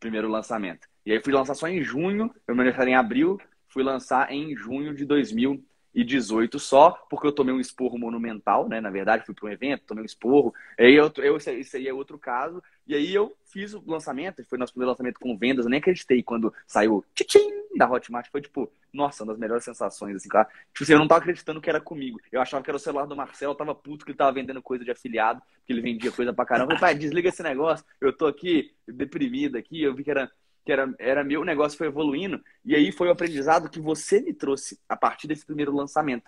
Primeiro 0.00 0.28
lançamento. 0.28 0.88
E 1.04 1.12
aí 1.12 1.22
fui 1.22 1.32
lançar 1.32 1.54
só 1.54 1.68
em 1.68 1.82
junho, 1.82 2.34
eu 2.48 2.54
me 2.54 2.62
aniversário 2.62 2.90
em 2.90 2.94
abril, 2.94 3.38
fui 3.68 3.82
lançar 3.82 4.32
em 4.32 4.56
junho 4.56 4.94
de 4.94 5.04
2000 5.04 5.62
e 5.94 6.02
18 6.02 6.58
só, 6.58 6.90
porque 7.08 7.26
eu 7.26 7.32
tomei 7.32 7.54
um 7.54 7.60
esporro 7.60 7.98
monumental, 7.98 8.68
né? 8.68 8.80
Na 8.80 8.90
verdade, 8.90 9.24
fui 9.24 9.34
para 9.34 9.48
um 9.48 9.52
evento, 9.52 9.84
tomei 9.86 10.02
um 10.02 10.06
esporro. 10.06 10.52
Aí 10.78 10.94
eu, 10.94 11.12
eu, 11.18 11.36
isso 11.36 11.76
aí 11.76 11.86
é 11.86 11.92
outro 11.92 12.18
caso. 12.18 12.62
E 12.86 12.94
aí 12.94 13.14
eu 13.14 13.34
fiz 13.46 13.72
o 13.72 13.82
lançamento, 13.86 14.44
foi 14.44 14.58
nosso 14.58 14.72
primeiro 14.72 14.90
lançamento 14.90 15.18
com 15.18 15.36
vendas, 15.36 15.64
eu 15.64 15.70
nem 15.70 15.78
acreditei 15.78 16.22
quando 16.22 16.52
saiu 16.66 17.04
tchim 17.14 17.50
da 17.76 17.90
Hotmart. 17.90 18.28
Foi 18.30 18.40
tipo, 18.40 18.70
nossa, 18.92 19.24
uma 19.24 19.32
das 19.32 19.40
melhores 19.40 19.64
sensações, 19.64 20.16
assim, 20.16 20.28
claro. 20.28 20.48
Tipo 20.72 20.84
assim, 20.84 20.92
eu 20.92 20.98
não 20.98 21.08
tava 21.08 21.20
acreditando 21.20 21.60
que 21.60 21.70
era 21.70 21.80
comigo. 21.80 22.20
Eu 22.30 22.40
achava 22.40 22.62
que 22.62 22.70
era 22.70 22.76
o 22.76 22.80
celular 22.80 23.06
do 23.06 23.16
Marcelo, 23.16 23.52
eu 23.52 23.56
tava 23.56 23.74
puto 23.74 24.04
que 24.04 24.10
ele 24.10 24.18
tava 24.18 24.32
vendendo 24.32 24.60
coisa 24.62 24.84
de 24.84 24.90
afiliado, 24.90 25.40
que 25.66 25.72
ele 25.72 25.80
vendia 25.80 26.12
coisa 26.12 26.32
pra 26.32 26.44
caramba. 26.44 26.74
Eu 26.74 26.78
falei, 26.78 26.94
pai, 26.94 27.00
desliga 27.00 27.28
esse 27.28 27.42
negócio, 27.42 27.84
eu 28.00 28.12
tô 28.12 28.26
aqui 28.26 28.74
deprimido 28.86 29.56
aqui, 29.56 29.82
eu 29.82 29.94
vi 29.94 30.04
que 30.04 30.10
era 30.10 30.30
que 30.64 30.72
era, 30.72 30.92
era 30.98 31.22
meu, 31.22 31.42
o 31.42 31.44
negócio 31.44 31.76
foi 31.76 31.88
evoluindo. 31.88 32.42
E 32.64 32.74
aí 32.74 32.90
foi 32.90 33.08
o 33.08 33.10
aprendizado 33.10 33.68
que 33.68 33.78
você 33.78 34.20
me 34.20 34.32
trouxe 34.32 34.80
a 34.88 34.96
partir 34.96 35.26
desse 35.26 35.44
primeiro 35.44 35.74
lançamento. 35.74 36.24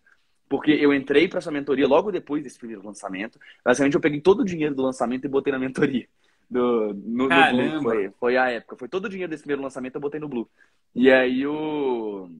Porque 0.48 0.70
eu 0.70 0.94
entrei 0.94 1.26
para 1.26 1.38
essa 1.38 1.50
mentoria 1.50 1.88
logo 1.88 2.12
depois 2.12 2.42
desse 2.42 2.58
primeiro 2.58 2.84
lançamento. 2.84 3.40
Basicamente, 3.64 3.94
eu 3.94 4.00
peguei 4.00 4.20
todo 4.20 4.40
o 4.40 4.44
dinheiro 4.44 4.74
do 4.74 4.82
lançamento 4.82 5.24
e 5.24 5.28
botei 5.28 5.52
na 5.52 5.58
mentoria. 5.58 6.06
Do, 6.48 6.94
no, 6.94 7.28
no 7.28 7.50
Blue. 7.50 7.82
Foi, 7.82 8.10
foi 8.10 8.36
a 8.36 8.50
época. 8.50 8.76
Foi 8.76 8.88
todo 8.88 9.06
o 9.06 9.08
dinheiro 9.08 9.30
desse 9.30 9.42
primeiro 9.42 9.62
lançamento 9.62 9.96
eu 9.96 10.00
botei 10.00 10.20
no 10.20 10.28
Blue. 10.28 10.48
E 10.94 11.10
aí 11.10 11.46
o. 11.46 12.30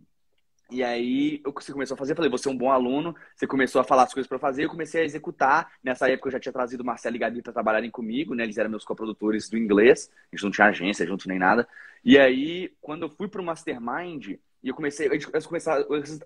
E 0.68 0.82
aí 0.82 1.40
você 1.44 1.72
começou 1.72 1.94
a 1.94 1.98
fazer, 1.98 2.10
eu 2.10 2.16
falei, 2.16 2.30
você 2.30 2.48
é 2.48 2.50
um 2.50 2.56
bom 2.56 2.72
aluno, 2.72 3.14
você 3.36 3.46
começou 3.46 3.80
a 3.80 3.84
falar 3.84 4.02
as 4.02 4.12
coisas 4.12 4.28
para 4.28 4.36
fazer, 4.36 4.64
eu 4.64 4.68
comecei 4.68 5.00
a 5.00 5.04
executar. 5.04 5.70
Nessa 5.82 6.10
época 6.10 6.26
eu 6.26 6.32
já 6.32 6.40
tinha 6.40 6.52
trazido 6.52 6.82
o 6.82 6.86
Marcelo 6.86 7.14
e 7.14 7.20
Gabi 7.20 7.40
para 7.40 7.52
trabalharem 7.52 7.88
comigo, 7.88 8.34
né? 8.34 8.42
Eles 8.42 8.58
eram 8.58 8.70
meus 8.70 8.84
coprodutores 8.84 9.48
do 9.48 9.56
inglês, 9.56 10.10
a 10.32 10.34
gente 10.34 10.44
não 10.44 10.50
tinha 10.50 10.66
agência 10.66 11.06
junto 11.06 11.28
nem 11.28 11.38
nada. 11.38 11.68
E 12.04 12.18
aí, 12.18 12.72
quando 12.80 13.02
eu 13.02 13.08
fui 13.10 13.28
para 13.28 13.40
o 13.40 13.44
Mastermind, 13.44 14.38
e 14.66 14.68
eu 14.68 14.74
comecei, 14.74 15.08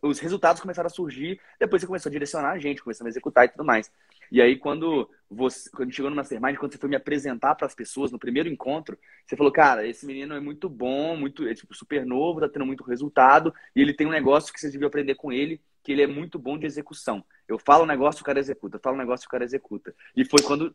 os 0.00 0.18
resultados 0.18 0.62
começaram 0.62 0.86
a 0.86 0.90
surgir, 0.90 1.38
depois 1.58 1.82
você 1.82 1.86
começou 1.86 2.08
a 2.08 2.12
direcionar 2.12 2.52
a 2.52 2.58
gente, 2.58 2.82
começou 2.82 3.04
a 3.04 3.10
executar 3.10 3.44
e 3.44 3.48
tudo 3.50 3.66
mais. 3.66 3.92
E 4.32 4.40
aí, 4.40 4.56
quando 4.56 5.10
você, 5.30 5.68
quando 5.68 5.92
chegou 5.92 6.10
no 6.10 6.16
Mastermind, 6.16 6.56
quando 6.56 6.72
você 6.72 6.78
foi 6.78 6.88
me 6.88 6.96
apresentar 6.96 7.54
para 7.54 7.66
as 7.66 7.74
pessoas 7.74 8.10
no 8.10 8.18
primeiro 8.18 8.48
encontro, 8.48 8.98
você 9.26 9.36
falou, 9.36 9.52
cara, 9.52 9.86
esse 9.86 10.06
menino 10.06 10.34
é 10.34 10.40
muito 10.40 10.70
bom, 10.70 11.18
muito, 11.18 11.46
é 11.46 11.52
tipo 11.52 11.74
super 11.74 12.06
novo, 12.06 12.40
tá 12.40 12.48
tendo 12.48 12.64
muito 12.64 12.82
resultado, 12.82 13.52
e 13.76 13.82
ele 13.82 13.92
tem 13.92 14.06
um 14.06 14.10
negócio 14.10 14.54
que 14.54 14.58
vocês 14.58 14.72
deviam 14.72 14.88
aprender 14.88 15.16
com 15.16 15.30
ele, 15.30 15.60
que 15.82 15.92
ele 15.92 16.00
é 16.00 16.06
muito 16.06 16.38
bom 16.38 16.56
de 16.56 16.64
execução. 16.64 17.22
Eu 17.46 17.58
falo 17.58 17.84
um 17.84 17.86
negócio, 17.86 18.22
o 18.22 18.24
cara 18.24 18.40
executa, 18.40 18.78
eu 18.78 18.80
falo 18.80 18.96
um 18.96 19.00
negócio, 19.00 19.26
o 19.26 19.30
cara 19.30 19.44
executa. 19.44 19.94
E 20.16 20.24
foi 20.24 20.42
quando 20.42 20.74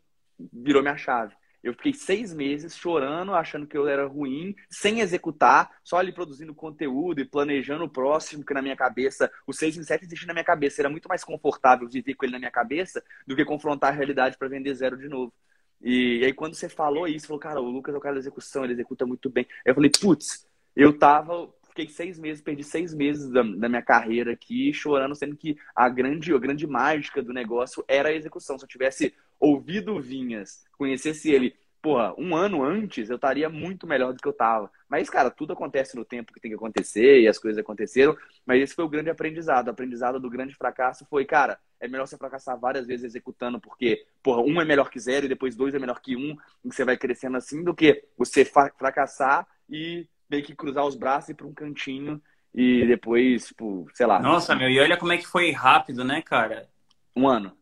virou 0.52 0.82
minha 0.82 0.96
chave. 0.96 1.34
Eu 1.66 1.74
fiquei 1.74 1.92
seis 1.92 2.32
meses 2.32 2.76
chorando, 2.76 3.34
achando 3.34 3.66
que 3.66 3.76
eu 3.76 3.88
era 3.88 4.06
ruim, 4.06 4.54
sem 4.70 5.00
executar, 5.00 5.68
só 5.82 5.96
ali 5.98 6.12
produzindo 6.12 6.54
conteúdo 6.54 7.20
e 7.20 7.24
planejando 7.24 7.82
o 7.82 7.88
próximo, 7.88 8.44
que 8.44 8.54
na 8.54 8.62
minha 8.62 8.76
cabeça, 8.76 9.28
o 9.44 9.52
6 9.52 9.78
em 9.78 9.82
7 9.82 10.04
existia 10.04 10.28
na 10.28 10.32
minha 10.32 10.44
cabeça. 10.44 10.80
Era 10.80 10.88
muito 10.88 11.08
mais 11.08 11.24
confortável 11.24 11.88
viver 11.88 12.14
com 12.14 12.24
ele 12.24 12.34
na 12.34 12.38
minha 12.38 12.52
cabeça 12.52 13.02
do 13.26 13.34
que 13.34 13.44
confrontar 13.44 13.92
a 13.92 13.96
realidade 13.96 14.38
para 14.38 14.46
vender 14.46 14.72
zero 14.74 14.96
de 14.96 15.08
novo. 15.08 15.34
E, 15.82 16.18
e, 16.20 16.24
aí, 16.24 16.32
quando 16.32 16.54
você 16.54 16.68
falou 16.68 17.08
isso, 17.08 17.26
falou, 17.26 17.40
cara, 17.40 17.60
o 17.60 17.68
Lucas 17.68 17.92
é 17.92 17.98
o 17.98 18.00
cara 18.00 18.14
da 18.14 18.20
execução, 18.20 18.62
ele 18.62 18.74
executa 18.74 19.04
muito 19.04 19.28
bem. 19.28 19.44
Aí 19.64 19.72
eu 19.72 19.74
falei, 19.74 19.90
putz, 19.90 20.46
eu 20.76 20.96
tava 20.96 21.52
fiquei 21.76 21.88
seis 21.88 22.18
meses, 22.18 22.42
perdi 22.42 22.64
seis 22.64 22.94
meses 22.94 23.30
da, 23.30 23.42
da, 23.42 23.68
minha 23.68 23.82
carreira 23.82 24.32
aqui 24.32 24.72
chorando, 24.72 25.14
sendo 25.14 25.36
que 25.36 25.58
a 25.74 25.88
grande, 25.90 26.32
a 26.32 26.38
grande 26.38 26.66
mágica 26.66 27.22
do 27.22 27.34
negócio 27.34 27.84
era 27.86 28.08
a 28.08 28.14
execução. 28.14 28.58
Se 28.58 28.64
eu 28.64 28.68
tivesse 28.68 29.14
ouvido 29.38 30.00
Vinhas, 30.00 30.64
conhecesse 30.76 31.30
ele, 31.30 31.54
porra, 31.80 32.14
um 32.18 32.34
ano 32.34 32.64
antes, 32.64 33.08
eu 33.08 33.16
estaria 33.16 33.48
muito 33.48 33.86
melhor 33.86 34.12
do 34.12 34.20
que 34.20 34.26
eu 34.26 34.32
tava. 34.32 34.70
Mas, 34.88 35.08
cara, 35.08 35.30
tudo 35.30 35.52
acontece 35.52 35.96
no 35.96 36.04
tempo 36.04 36.32
que 36.32 36.40
tem 36.40 36.50
que 36.50 36.56
acontecer 36.56 37.20
e 37.20 37.28
as 37.28 37.38
coisas 37.38 37.60
aconteceram. 37.60 38.16
Mas 38.44 38.60
esse 38.60 38.74
foi 38.74 38.84
o 38.84 38.88
grande 38.88 39.10
aprendizado. 39.10 39.68
O 39.68 39.70
aprendizado 39.70 40.18
do 40.18 40.30
grande 40.30 40.54
fracasso 40.54 41.06
foi, 41.08 41.24
cara, 41.24 41.58
é 41.80 41.86
melhor 41.86 42.06
você 42.06 42.16
fracassar 42.16 42.58
várias 42.58 42.86
vezes 42.86 43.04
executando, 43.04 43.60
porque, 43.60 44.04
porra, 44.22 44.40
um 44.40 44.60
é 44.60 44.64
melhor 44.64 44.90
que 44.90 44.98
zero 44.98 45.26
e 45.26 45.28
depois 45.28 45.54
dois 45.54 45.74
é 45.74 45.78
melhor 45.78 46.00
que 46.00 46.16
um, 46.16 46.36
e 46.64 46.72
você 46.72 46.84
vai 46.84 46.96
crescendo 46.96 47.36
assim, 47.36 47.62
do 47.62 47.74
que 47.74 48.04
você 48.16 48.44
fracassar 48.44 49.46
e 49.68 50.08
meio 50.28 50.42
que 50.42 50.56
cruzar 50.56 50.84
os 50.84 50.96
braços 50.96 51.28
e 51.28 51.32
ir 51.32 51.34
para 51.34 51.46
um 51.46 51.54
cantinho 51.54 52.20
e 52.54 52.86
depois, 52.86 53.48
tipo, 53.48 53.86
sei 53.92 54.06
lá. 54.06 54.18
Nossa, 54.18 54.56
meu, 54.56 54.68
e 54.68 54.80
olha 54.80 54.96
como 54.96 55.12
é 55.12 55.18
que 55.18 55.26
foi 55.26 55.50
rápido, 55.52 56.02
né, 56.02 56.22
cara? 56.22 56.68
Um 57.14 57.28
ano. 57.28 57.56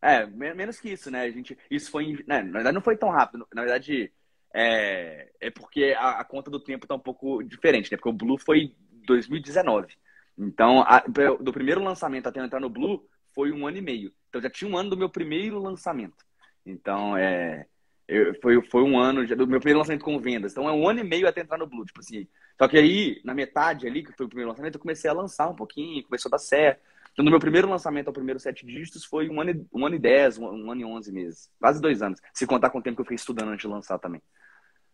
É, 0.00 0.26
menos 0.26 0.78
que 0.78 0.90
isso, 0.90 1.10
né? 1.10 1.22
A 1.22 1.30
gente, 1.30 1.58
isso 1.70 1.90
foi. 1.90 2.24
Né, 2.26 2.42
na 2.42 2.52
verdade, 2.52 2.74
não 2.74 2.82
foi 2.82 2.96
tão 2.96 3.10
rápido. 3.10 3.46
Na 3.52 3.62
verdade, 3.62 4.12
é, 4.54 5.30
é 5.40 5.50
porque 5.50 5.94
a, 5.98 6.20
a, 6.20 6.24
conta 6.24 6.50
do 6.50 6.60
tempo 6.60 6.86
tá 6.86 6.94
um 6.94 7.00
pouco 7.00 7.42
diferente, 7.42 7.90
né? 7.90 7.96
Porque 7.96 8.08
o 8.08 8.12
Blue 8.12 8.38
foi 8.38 8.74
2019. 9.06 9.94
Então, 10.36 10.82
a, 10.82 11.00
do 11.40 11.52
primeiro 11.52 11.82
lançamento 11.82 12.28
até 12.28 12.40
entrar 12.40 12.60
no 12.60 12.70
Blue, 12.70 13.04
foi 13.34 13.50
um 13.50 13.66
ano 13.66 13.78
e 13.78 13.82
meio. 13.82 14.12
Então, 14.28 14.40
já 14.40 14.48
tinha 14.48 14.70
um 14.70 14.76
ano 14.76 14.90
do 14.90 14.96
meu 14.96 15.08
primeiro 15.08 15.58
lançamento. 15.60 16.24
Então, 16.64 17.16
é. 17.16 17.66
Eu, 18.06 18.34
foi, 18.40 18.62
foi 18.62 18.82
um 18.82 18.98
ano 18.98 19.26
do 19.26 19.46
meu 19.46 19.60
primeiro 19.60 19.80
lançamento 19.80 20.04
com 20.04 20.18
vendas. 20.18 20.52
Então 20.52 20.66
é 20.66 20.72
um 20.72 20.88
ano 20.88 21.00
e 21.00 21.04
meio 21.04 21.28
até 21.28 21.42
entrar 21.42 21.58
no 21.58 21.66
Blue, 21.66 21.84
tipo 21.84 22.00
assim. 22.00 22.26
Só 22.56 22.66
que 22.66 22.78
aí, 22.78 23.20
na 23.22 23.34
metade 23.34 23.86
ali, 23.86 24.02
que 24.02 24.12
foi 24.12 24.24
o 24.24 24.28
primeiro 24.30 24.48
lançamento, 24.48 24.76
eu 24.76 24.80
comecei 24.80 25.10
a 25.10 25.12
lançar 25.12 25.46
um 25.46 25.54
pouquinho, 25.54 26.02
começou 26.04 26.30
a 26.30 26.32
dar 26.32 26.38
certo. 26.38 26.80
Então, 27.18 27.24
no 27.24 27.32
meu 27.32 27.40
primeiro 27.40 27.68
lançamento 27.68 28.06
ao 28.06 28.12
primeiro 28.12 28.38
sete 28.38 28.64
dígitos 28.64 29.04
foi 29.04 29.28
um 29.28 29.40
ano, 29.40 29.50
e, 29.50 29.66
um 29.72 29.84
ano 29.84 29.96
e 29.96 29.98
dez, 29.98 30.38
um, 30.38 30.44
um, 30.46 30.70
ano 30.70 30.80
e 30.82 30.84
onze 30.84 31.10
meses. 31.10 31.50
Quase 31.58 31.82
dois 31.82 32.00
anos. 32.00 32.20
Se 32.32 32.46
contar 32.46 32.70
com 32.70 32.78
o 32.78 32.82
tempo 32.82 32.94
que 32.94 33.00
eu 33.00 33.04
fiquei 33.04 33.16
estudando 33.16 33.48
antes 33.48 33.62
de 33.62 33.66
lançar 33.66 33.98
também. 33.98 34.22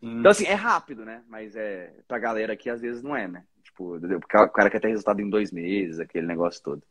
Hum. 0.01 0.21
Então, 0.21 0.31
assim, 0.31 0.47
é 0.47 0.55
rápido, 0.55 1.05
né? 1.05 1.23
Mas 1.29 1.55
é, 1.55 1.95
pra 2.09 2.19
galera 2.19 2.55
aqui, 2.55 2.71
às 2.71 2.81
vezes, 2.81 3.03
não 3.03 3.15
é, 3.15 3.29
né? 3.29 3.45
Tipo, 3.63 3.97
o 3.97 4.49
cara 4.51 4.71
quer 4.71 4.81
ter 4.81 4.89
resultado 4.89 5.21
em 5.21 5.29
dois 5.29 5.53
meses, 5.53 6.01
aquele 6.01 6.27
negócio 6.27 6.63
todo. 6.63 6.83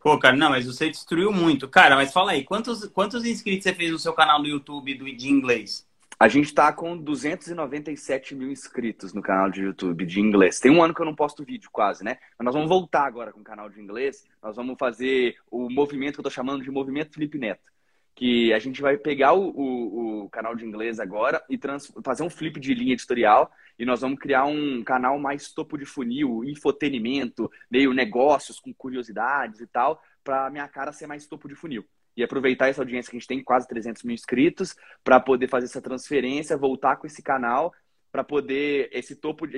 Pô, 0.00 0.18
cara, 0.18 0.34
não, 0.34 0.50
mas 0.50 0.66
você 0.66 0.90
destruiu 0.90 1.30
muito. 1.30 1.68
Cara, 1.68 1.94
mas 1.94 2.12
fala 2.12 2.32
aí, 2.32 2.42
quantos, 2.42 2.84
quantos 2.88 3.24
inscritos 3.24 3.62
você 3.62 3.72
fez 3.72 3.92
no 3.92 4.00
seu 4.00 4.12
canal 4.12 4.42
do 4.42 4.48
YouTube 4.48 4.96
do, 4.96 5.04
de 5.16 5.28
inglês? 5.28 5.86
A 6.22 6.28
gente 6.28 6.44
está 6.44 6.72
com 6.72 6.96
297 6.96 8.36
mil 8.36 8.48
inscritos 8.48 9.12
no 9.12 9.20
canal 9.20 9.50
de 9.50 9.62
YouTube 9.62 10.06
de 10.06 10.20
inglês. 10.20 10.60
Tem 10.60 10.70
um 10.70 10.80
ano 10.80 10.94
que 10.94 11.02
eu 11.02 11.04
não 11.04 11.16
posto 11.16 11.44
vídeo 11.44 11.68
quase, 11.72 12.04
né? 12.04 12.16
Mas 12.38 12.44
nós 12.44 12.54
vamos 12.54 12.68
voltar 12.68 13.06
agora 13.06 13.32
com 13.32 13.40
o 13.40 13.42
canal 13.42 13.68
de 13.68 13.80
inglês. 13.80 14.24
Nós 14.40 14.54
vamos 14.54 14.76
fazer 14.78 15.34
o 15.50 15.68
movimento 15.68 16.14
que 16.14 16.20
eu 16.20 16.22
tô 16.22 16.30
chamando 16.30 16.62
de 16.62 16.70
movimento 16.70 17.12
Felipe 17.12 17.38
Neto. 17.38 17.72
Que 18.14 18.52
a 18.52 18.60
gente 18.60 18.80
vai 18.80 18.96
pegar 18.96 19.32
o, 19.32 19.48
o, 19.48 20.22
o 20.22 20.30
canal 20.30 20.54
de 20.54 20.64
inglês 20.64 21.00
agora 21.00 21.42
e 21.50 21.58
fazer 22.04 22.22
um 22.22 22.30
flip 22.30 22.60
de 22.60 22.72
linha 22.72 22.92
editorial 22.92 23.50
e 23.76 23.84
nós 23.84 24.00
vamos 24.00 24.20
criar 24.20 24.44
um 24.44 24.84
canal 24.84 25.18
mais 25.18 25.52
topo 25.52 25.76
de 25.76 25.84
funil, 25.84 26.44
infotenimento, 26.44 27.50
meio 27.68 27.92
negócios 27.92 28.60
com 28.60 28.72
curiosidades 28.72 29.58
e 29.58 29.66
tal, 29.66 30.00
para 30.22 30.48
minha 30.50 30.68
cara 30.68 30.92
ser 30.92 31.08
mais 31.08 31.26
topo 31.26 31.48
de 31.48 31.56
funil. 31.56 31.84
E 32.16 32.22
aproveitar 32.22 32.68
essa 32.68 32.82
audiência 32.82 33.10
que 33.10 33.16
a 33.16 33.18
gente 33.18 33.28
tem, 33.28 33.42
quase 33.42 33.66
300 33.68 34.02
mil 34.02 34.14
inscritos, 34.14 34.76
para 35.02 35.18
poder 35.18 35.48
fazer 35.48 35.66
essa 35.66 35.80
transferência, 35.80 36.56
voltar 36.56 36.96
com 36.96 37.06
esse 37.06 37.22
canal 37.22 37.72
para 38.12 38.22
poder 38.22 38.90
esse 38.92 39.16
topo 39.16 39.48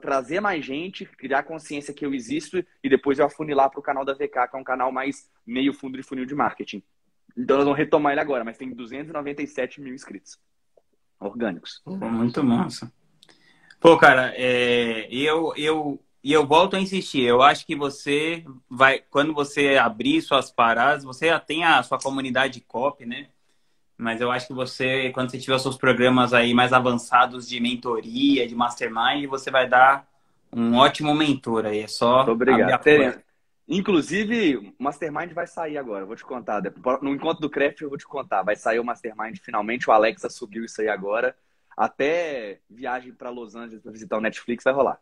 trazer 0.00 0.38
mais 0.40 0.64
gente, 0.64 1.04
criar 1.04 1.42
consciência 1.42 1.92
que 1.92 2.06
eu 2.06 2.14
existo 2.14 2.64
e 2.82 2.88
depois 2.88 3.18
eu 3.18 3.26
afunilar 3.26 3.68
para 3.68 3.80
o 3.80 3.82
canal 3.82 4.04
da 4.04 4.14
VK, 4.14 4.48
que 4.48 4.56
é 4.56 4.58
um 4.58 4.64
canal 4.64 4.92
mais 4.92 5.28
meio 5.44 5.74
fundo 5.74 5.96
de 5.96 6.04
funil 6.04 6.24
de 6.24 6.34
marketing. 6.34 6.84
Então 7.36 7.56
nós 7.56 7.64
vamos 7.64 7.76
retomar 7.76 8.12
ele 8.12 8.20
agora, 8.20 8.44
mas 8.44 8.56
tem 8.56 8.70
297 8.72 9.80
mil 9.80 9.92
inscritos 9.92 10.38
orgânicos. 11.18 11.82
Muito 11.84 12.44
massa. 12.44 12.92
Pô, 13.80 13.98
cara, 13.98 14.32
é, 14.36 15.08
eu, 15.12 15.52
eu, 15.56 16.00
e 16.26 16.32
eu 16.32 16.44
volto 16.44 16.74
a 16.74 16.80
insistir, 16.80 17.22
eu 17.22 17.40
acho 17.40 17.64
que 17.64 17.76
você 17.76 18.44
vai, 18.68 18.98
quando 18.98 19.32
você 19.32 19.76
abrir 19.76 20.20
suas 20.20 20.50
paradas, 20.50 21.04
você 21.04 21.28
já 21.28 21.38
tem 21.38 21.62
a 21.62 21.80
sua 21.84 22.00
comunidade 22.00 22.60
copy, 22.62 23.06
né? 23.06 23.28
Mas 23.96 24.20
eu 24.20 24.32
acho 24.32 24.48
que 24.48 24.52
você, 24.52 25.10
quando 25.10 25.30
você 25.30 25.38
tiver 25.38 25.54
os 25.54 25.62
seus 25.62 25.78
programas 25.78 26.34
aí 26.34 26.52
mais 26.52 26.72
avançados 26.72 27.48
de 27.48 27.60
mentoria, 27.60 28.44
de 28.44 28.56
mastermind, 28.56 29.26
você 29.28 29.52
vai 29.52 29.68
dar 29.68 30.04
um 30.52 30.74
ótimo 30.74 31.14
mentor 31.14 31.64
aí. 31.64 31.82
É 31.82 31.86
só. 31.86 32.16
Muito 32.16 32.32
obrigado. 32.32 33.22
Inclusive, 33.68 34.56
o 34.56 34.82
Mastermind 34.82 35.30
vai 35.32 35.46
sair 35.46 35.78
agora, 35.78 36.04
vou 36.04 36.16
te 36.16 36.24
contar. 36.24 36.60
No 37.02 37.10
encontro 37.10 37.40
do 37.40 37.48
Craft 37.48 37.82
eu 37.82 37.88
vou 37.88 37.98
te 37.98 38.06
contar. 38.06 38.42
Vai 38.42 38.56
sair 38.56 38.80
o 38.80 38.84
Mastermind 38.84 39.38
finalmente. 39.38 39.88
O 39.88 39.92
Alexa 39.92 40.28
subiu 40.28 40.64
isso 40.64 40.80
aí 40.80 40.88
agora. 40.88 41.36
Até 41.76 42.58
viagem 42.68 43.12
para 43.12 43.30
Los 43.30 43.54
Angeles 43.54 43.80
para 43.80 43.92
visitar 43.92 44.16
o 44.16 44.20
Netflix 44.20 44.64
vai 44.64 44.74
rolar. 44.74 44.98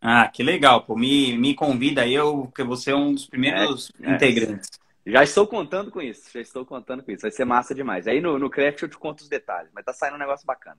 Ah, 0.00 0.28
que 0.28 0.42
legal, 0.42 0.82
pô. 0.82 0.96
Me, 0.96 1.36
me 1.36 1.54
convida 1.54 2.02
aí, 2.02 2.14
eu, 2.14 2.42
porque 2.46 2.62
você 2.62 2.90
é 2.90 2.96
um 2.96 3.12
dos 3.12 3.26
primeiros 3.26 3.92
é, 4.00 4.10
é. 4.10 4.14
integrantes. 4.14 4.70
É. 5.04 5.10
Já 5.12 5.22
estou 5.22 5.46
contando 5.46 5.90
com 5.90 6.00
isso, 6.00 6.30
já 6.32 6.40
estou 6.40 6.64
contando 6.64 7.02
com 7.02 7.10
isso. 7.10 7.22
Vai 7.22 7.30
ser 7.30 7.44
massa 7.44 7.74
demais. 7.74 8.06
Aí 8.06 8.20
no, 8.20 8.38
no 8.38 8.50
craft 8.50 8.82
eu 8.82 8.88
te 8.88 8.98
conto 8.98 9.20
os 9.20 9.28
detalhes, 9.28 9.70
mas 9.74 9.84
tá 9.84 9.92
saindo 9.92 10.14
um 10.14 10.18
negócio 10.18 10.46
bacana. 10.46 10.78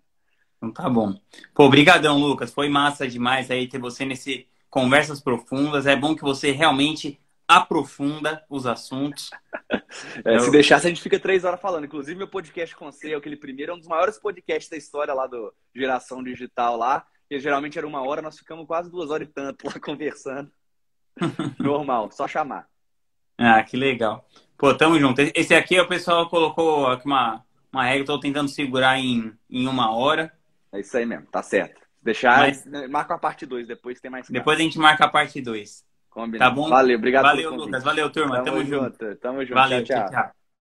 Então 0.58 0.72
tá 0.72 0.90
bom. 0.90 1.20
Pô, 1.54 1.70
brigadão, 1.70 2.18
Lucas. 2.20 2.54
Foi 2.54 2.70
massa 2.70 3.08
demais 3.08 3.50
aí 3.50 3.68
ter 3.68 3.80
você 3.80 4.06
nesse 4.06 4.48
Conversas 4.70 5.20
Profundas. 5.20 5.86
É 5.86 5.96
bom 5.96 6.16
que 6.16 6.22
você 6.22 6.52
realmente 6.52 7.20
aprofunda 7.48 8.44
os 8.50 8.66
assuntos. 8.66 9.30
É, 10.24 10.38
eu... 10.38 10.40
Se 10.40 10.52
deixasse, 10.52 10.88
a 10.88 10.90
gente 10.90 11.02
fica 11.02 11.20
três 11.20 11.44
horas 11.44 11.60
falando. 11.60 11.84
Inclusive, 11.86 12.18
meu 12.18 12.28
podcast 12.28 12.76
com 12.76 12.90
você, 12.90 13.14
aquele 13.14 13.36
primeiro, 13.36 13.74
é 13.74 13.76
um 13.76 13.78
dos 13.78 13.90
maiores 13.90 14.18
podcasts 14.18 14.70
da 14.70 14.78
história 14.78 15.14
lá 15.14 15.28
do 15.28 15.54
Geração 15.76 16.24
Digital 16.24 16.78
lá. 16.78 17.06
Que 17.32 17.40
geralmente 17.40 17.78
era 17.78 17.88
uma 17.88 18.06
hora, 18.06 18.22
nós 18.22 18.38
ficamos 18.38 18.68
quase 18.68 18.92
duas 18.92 19.10
horas 19.10 19.26
e 19.26 19.32
tanto 19.32 19.66
lá 19.66 19.72
conversando. 19.80 20.52
Normal, 21.58 22.12
só 22.12 22.28
chamar. 22.28 22.68
Ah, 23.38 23.64
que 23.64 23.78
legal. 23.78 24.28
Pô, 24.58 24.76
tamo 24.76 25.00
junto. 25.00 25.22
Esse 25.34 25.56
aqui 25.56 25.80
o 25.80 25.88
pessoal 25.88 26.28
colocou 26.28 26.88
aqui 26.88 27.06
uma, 27.06 27.42
uma 27.72 27.86
regra, 27.86 28.02
estou 28.02 28.20
tentando 28.20 28.50
segurar 28.50 29.00
em, 29.00 29.32
em 29.50 29.66
uma 29.66 29.96
hora. 29.96 30.30
É 30.74 30.82
isso 30.82 30.98
aí 30.98 31.06
mesmo, 31.06 31.26
tá 31.28 31.42
certo. 31.42 31.80
Deixar, 32.04 32.40
Mas... 32.40 32.66
marca 32.90 33.14
a 33.14 33.18
parte 33.18 33.46
2, 33.46 33.66
depois 33.66 34.02
tem 34.02 34.12
mais. 34.12 34.28
Depois 34.28 34.60
a 34.60 34.62
gente 34.62 34.78
marca 34.78 35.06
a 35.06 35.10
parte 35.10 35.40
2. 35.40 35.86
Tá 36.38 36.50
bom? 36.50 36.68
Valeu, 36.68 36.98
obrigado 36.98 37.24
Valeu, 37.24 37.56
Lucas. 37.56 37.82
Valeu, 37.82 38.10
turma. 38.10 38.44
Tamo, 38.44 38.46
tamo 38.46 38.66
junto. 38.66 39.06
junto. 39.06 39.16
Tamo 39.22 39.42
junto. 39.46 39.54
Valeu, 39.54 39.86
tchau. 39.86 39.96
tchau. 39.96 40.10
tchau. 40.10 40.41